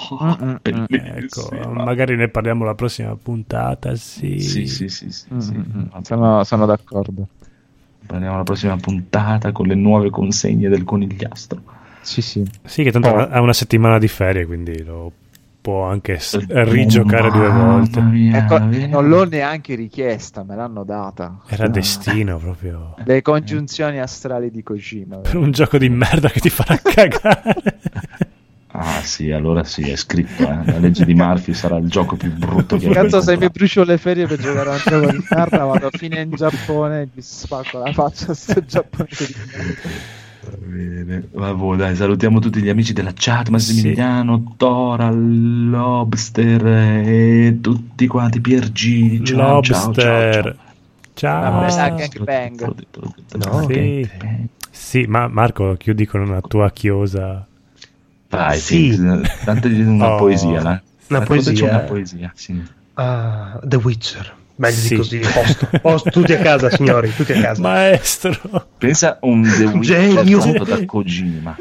oh. 0.10 0.60
Ecco, 0.64 1.50
magari 1.74 2.16
ne 2.16 2.30
parliamo 2.30 2.64
la 2.64 2.76
prossima 2.76 3.14
puntata. 3.22 3.94
Sì, 3.96 4.40
Sì, 4.40 4.68
sì, 4.68 4.88
sì, 4.88 5.12
sì, 5.12 5.26
Mm, 5.34 5.40
sì. 5.40 5.54
mm, 5.54 5.62
mm. 5.80 6.02
sono, 6.04 6.44
sono 6.46 6.66
d'accordo 6.66 7.28
Parliamo 8.08 8.38
la 8.38 8.44
prossima 8.44 8.76
puntata 8.78 9.52
con 9.52 9.68
le 9.68 9.76
nuove 9.76 10.10
consegne 10.10 10.70
del 10.70 10.84
conigliastro. 10.84 11.62
sì 12.02 12.22
sì 12.22 12.44
Sì, 12.64 12.84
che 12.84 12.92
tanto 12.92 13.10
Oh. 13.10 13.28
ha 13.30 13.42
una 13.42 13.54
settimana 13.54 14.00
di 14.00 14.08
ferie, 14.08 14.46
quindi 14.46 14.82
lo 14.84 15.12
può 15.62 15.84
anche 15.84 16.18
s- 16.18 16.36
Oh, 16.36 16.64
rigiocare 16.64 17.30
due 17.30 17.50
volte. 17.50 18.00
mia, 18.02 18.38
Ecco, 18.38 18.58
non 18.88 19.10
l'ho 19.10 19.26
neanche 19.26 19.76
richiesta 19.76 20.44
me 20.46 20.56
l'hanno 20.56 20.86
data 20.86 21.40
Era 21.48 21.68
destino 21.68 22.38
proprio. 22.38 22.96
le 23.04 23.22
congiunzioni 23.22 24.00
astrali 24.00 24.50
di 24.50 24.64
Kojima 24.64 25.18
Per 25.18 25.36
un 25.36 25.52
gioco 25.52 25.78
di 25.78 25.90
merda 25.90 26.30
che 26.30 26.40
ti 26.40 26.50
farà 26.50 26.78
cagare. 26.82 27.80
Ah 28.80 29.02
sì, 29.02 29.32
allora 29.32 29.64
sì, 29.64 29.90
è 29.90 29.96
scritto, 29.96 30.44
eh. 30.44 30.72
la 30.72 30.78
legge 30.78 31.04
di 31.04 31.16
Murphy 31.16 31.56
sarà 31.56 31.78
il 31.78 31.90
gioco 31.90 32.16
più 32.16 32.32
brutto 32.32 32.78
che 32.78 32.90
Cazzo, 32.90 33.22
se 33.22 33.36
mi 33.36 33.50
brucio 33.50 33.84
le 33.84 33.98
ferie 33.98 34.28
per 34.28 34.38
giocare 34.38 34.70
a 34.70 34.74
un 34.74 34.82
gioco 34.86 35.12
di 35.12 35.26
merda, 35.28 35.64
vado 35.64 35.90
fino 35.92 36.20
in 36.20 36.30
Giappone 36.30 37.02
e 37.02 37.10
gli 37.12 37.22
spacco 37.22 37.80
la 37.80 37.92
faccia 37.92 38.34
a 38.34 38.36
sto 38.38 38.64
giapponese 38.64 39.26
di 39.26 39.34
bene, 40.60 41.28
vabbè, 41.32 41.76
dai, 41.76 41.96
salutiamo 41.96 42.38
tutti 42.38 42.62
gli 42.62 42.70
amici 42.70 42.94
della 42.94 43.14
chat, 43.16 43.50
Massimiliano, 43.50 44.54
Tora, 44.58 45.10
Lobster 45.10 46.64
e 46.68 47.58
tutti 47.60 48.06
quanti, 48.06 48.40
Piergi, 48.42 49.26
ciao, 49.26 49.60
ciao, 49.64 49.64
ciao, 49.64 49.86
Lobster. 49.86 50.58
Ciao. 51.16 51.70
Ciao. 51.70 51.98
l'ho 52.14 52.76
detto, 52.76 53.14
No. 53.38 53.66
Sì. 53.68 54.08
Sì, 54.70 55.06
ma 55.08 55.28
Marco, 55.28 55.74
chiudi 55.74 56.06
con 56.06 56.22
una 56.22 56.42
tua 56.42 56.70
chiosa. 56.70 57.47
Vai, 58.30 58.60
Sì. 58.60 58.94
sì. 58.94 59.02
Date 59.46 59.68
una 59.68 60.14
Oh. 60.16 60.18
poesia, 60.18 60.62
là. 60.62 60.82
Una 61.10 61.22
poesia? 61.22 61.70
Una 61.70 61.80
poesia, 61.80 62.32
sì. 62.36 62.62
Ah, 62.96 63.60
The 63.64 63.76
Witcher. 63.78 64.36
Meglio 64.56 64.76
Sì. 64.76 64.90
di 64.90 64.96
così, 64.96 65.20
posto. 65.20 65.68
Posto, 65.82 66.10
tutti 66.10 66.34
a 66.34 66.40
casa, 66.40 66.70
signori, 66.72 67.14
tutti 67.16 67.32
a 67.32 67.42
casa. 67.42 67.62
Maestro. 67.62 68.68
Pensa 68.78 69.12
a 69.12 69.18
un 69.22 69.44
The 69.44 69.64
Witcher 69.70 70.14
Genio. 70.16 70.42
fatto 70.42 70.64
da 70.64 70.86
Kojima. 70.86 71.56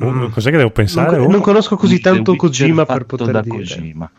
Oh, 0.00 0.28
cos'è 0.30 0.50
che 0.50 0.56
devo 0.56 0.70
pensare? 0.70 1.16
non, 1.16 1.26
Oh? 1.26 1.30
non 1.30 1.40
conosco 1.40 1.76
così 1.76 1.94
Un 1.94 2.00
The 2.00 2.10
tanto 2.10 2.30
Witcher 2.32 2.48
Kojima 2.48 2.86
per 2.86 3.04
poter 3.06 3.30
da 3.30 3.40
dire. 3.42 3.56
Kojima. 3.56 4.10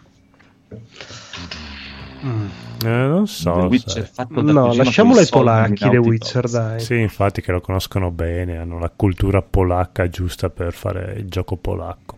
Eh, 2.84 2.88
non 2.88 3.28
so. 3.28 3.54
The 3.54 3.60
Witcher 3.68 4.04
sai. 4.06 4.12
fatto 4.14 4.42
da 4.42 4.52
No, 4.52 4.74
lasciamolo 4.74 5.20
ai 5.20 5.28
polacchi, 5.28 5.90
The 5.90 5.98
Witcher, 5.98 6.50
dai. 6.50 6.80
Sì, 6.80 7.00
infatti 7.00 7.42
che 7.42 7.52
lo 7.52 7.62
conoscono 7.62 8.12
bene, 8.12 8.58
hanno 8.58 8.80
la 8.80 8.90
cultura 8.90 9.42
polacca 9.42 10.08
giusta 10.10 10.50
per 10.50 10.74
fare 10.74 11.14
il 11.18 11.28
gioco 11.30 11.56
polacco. 11.58 12.18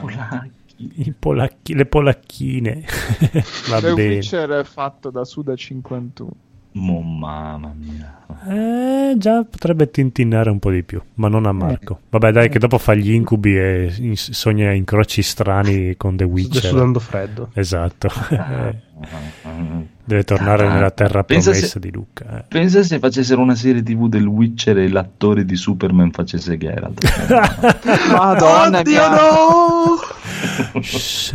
Polacchi. 0.00 0.52
I 0.80 1.12
polacchi, 1.18 1.74
le 1.74 1.86
polacchine. 1.86 2.84
Va 3.68 3.80
The 3.80 3.92
bene. 3.94 4.14
Witcher 4.14 4.50
è 4.50 4.64
fatto 4.64 5.10
da 5.10 5.24
Suda 5.24 5.56
51. 5.56 6.30
Mo, 6.72 7.00
mamma 7.00 7.72
mia. 7.76 8.14
Eh, 8.46 9.14
già 9.16 9.42
potrebbe 9.42 9.90
tintinnare 9.90 10.50
un 10.50 10.58
po' 10.58 10.70
di 10.70 10.82
più, 10.84 11.00
ma 11.14 11.28
non 11.28 11.46
a 11.46 11.52
Marco. 11.52 12.00
Vabbè, 12.10 12.30
dai, 12.30 12.48
che 12.50 12.58
dopo 12.58 12.78
fa 12.78 12.94
gli 12.94 13.10
incubi 13.12 13.56
e 13.56 13.92
in- 13.98 14.16
sogna 14.16 14.70
incroci 14.72 15.22
strani 15.22 15.96
con 15.96 16.16
The 16.16 16.24
Sto 16.24 16.32
Witcher. 16.32 16.62
sudando 16.62 17.00
freddo. 17.00 17.48
Esatto. 17.54 18.08
Eh, 18.30 18.86
Deve 20.04 20.24
tornare 20.24 20.66
Ah, 20.66 20.72
nella 20.72 20.90
terra 20.90 21.22
pensa 21.24 21.50
promessa 21.50 21.72
se- 21.72 21.80
di 21.80 21.90
Luca. 21.90 22.38
eh. 22.38 22.44
Pensa 22.48 22.82
se 22.82 22.98
facessero 22.98 23.40
una 23.40 23.54
serie 23.54 23.82
tv 23.82 24.08
del 24.08 24.26
Witcher 24.26 24.78
e 24.78 24.88
l'attore 24.88 25.44
di 25.44 25.56
Superman 25.56 26.10
facesse 26.12 26.56
Geralt. 26.56 27.00
Madonna 28.12 28.78
Oddio, 28.78 28.92
mia. 28.92 29.08
no! 29.10 29.96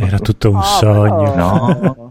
Era 0.06 0.18
tutto 0.18 0.50
un 0.50 0.56
Ah, 0.56 0.62
sogno. 0.62 1.34
No. 1.34 2.03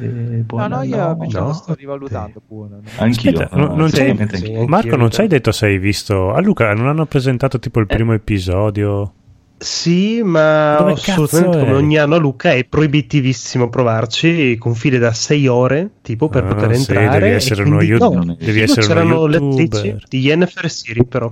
Eh, 0.00 0.36
No, 0.36 0.42
buona 0.44 0.66
no, 0.76 0.82
io 0.82 0.96
no. 0.96 1.10
invece 1.12 1.38
no. 1.38 1.52
sto 1.52 1.74
rivalutando 1.74 2.40
pure. 2.46 2.68
no? 2.70 2.80
Anch'io. 2.98 3.30
Aspetta, 3.30 3.56
no- 3.56 3.74
non 3.74 3.88
sì, 3.90 3.96
sì. 3.96 4.02
anch'io. 4.10 4.66
Marco, 4.66 4.96
non 4.96 5.10
ci 5.10 5.20
hai 5.20 5.28
detto 5.28 5.52
se 5.52 5.66
hai 5.66 5.78
visto. 5.78 6.32
A 6.32 6.40
Luca 6.40 6.72
non 6.74 6.88
hanno 6.88 7.06
presentato 7.06 7.58
tipo 7.58 7.80
il 7.80 7.86
primo 7.86 8.12
episodio. 8.12 9.12
Sì, 9.62 10.22
ma 10.22 10.76
Dove 10.78 10.92
assolutamente 10.92 11.58
come 11.58 11.72
ogni 11.74 11.98
anno 11.98 12.14
a 12.14 12.18
Luca 12.18 12.52
è 12.52 12.64
proibitivissimo 12.64 13.68
provarci 13.68 14.56
con 14.56 14.74
file 14.74 14.96
da 14.98 15.12
6 15.12 15.46
ore 15.48 15.90
tipo 16.00 16.30
per 16.30 16.44
Ah, 16.44 16.54
poter 16.54 16.74
sì, 16.76 16.92
entrare. 16.92 17.18
devi 17.20 17.34
essere 17.34 17.62
uno 17.64 17.76
quindi- 17.76 17.98
no, 17.98 18.08
devi 18.38 18.56
no, 18.58 18.62
essere 18.64 18.80
uno 18.80 18.88
c'erano 18.88 19.26
le 19.26 19.36
youtuber. 19.38 20.02
di 20.08 20.18
Yennefer 20.20 20.70
Siri 20.70 21.04
però. 21.04 21.30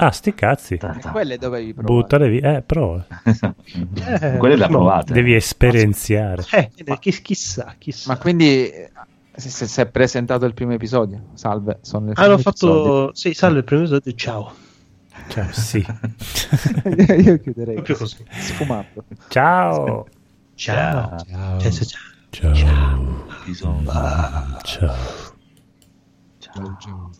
Ah, 0.00 0.10
sti 0.10 0.34
cazzi. 0.34 0.78
Quelle 1.10 1.36
dovevi 1.38 1.74
provare. 1.74 1.94
Buttare 1.94 2.28
via. 2.28 2.56
Eh, 2.56 2.62
però 2.62 2.96
Eh, 2.96 4.36
Quelle 4.38 4.56
le 4.56 4.64
ha 4.64 4.68
no. 4.68 4.76
provate. 4.78 5.12
devi 5.12 5.34
esperienziare. 5.34 6.44
Eh, 6.52 6.70
chi- 6.98 7.20
chissà, 7.22 7.74
chissà. 7.78 8.10
Ma 8.12 8.18
quindi 8.18 8.68
eh, 8.70 8.90
si, 9.36 9.50
si- 9.50 9.80
è 9.80 9.86
presentato 9.86 10.44
il 10.46 10.54
primo 10.54 10.72
episodio? 10.72 11.26
Salve, 11.34 11.78
sono 11.82 12.10
il 12.10 12.12
Hanno 12.16 12.36
primo 12.36 12.42
fatto... 12.42 13.10
Sì, 13.14 13.32
salve 13.34 13.58
il 13.58 13.64
primo 13.64 13.82
episodio, 13.82 14.12
ciao. 14.14 14.54
Cioè, 15.28 15.46
sì. 15.52 15.78
Io 17.24 17.38
chiuderei 17.38 17.74
Proprio 17.74 17.96
così, 17.96 18.24
così. 18.24 18.40
sfumato. 18.40 19.04
Ciao. 19.28 20.06
Ciao. 20.54 21.16
Ciao. 21.18 21.58
Ciao, 21.58 21.60
ciao, 21.60 21.84
ciao. 22.30 22.54
Ciao. 22.54 23.26
Bisogna- 23.44 24.58
Ciao. 24.62 24.94
Ciao. 26.38 26.76
Ciao. 26.80 27.10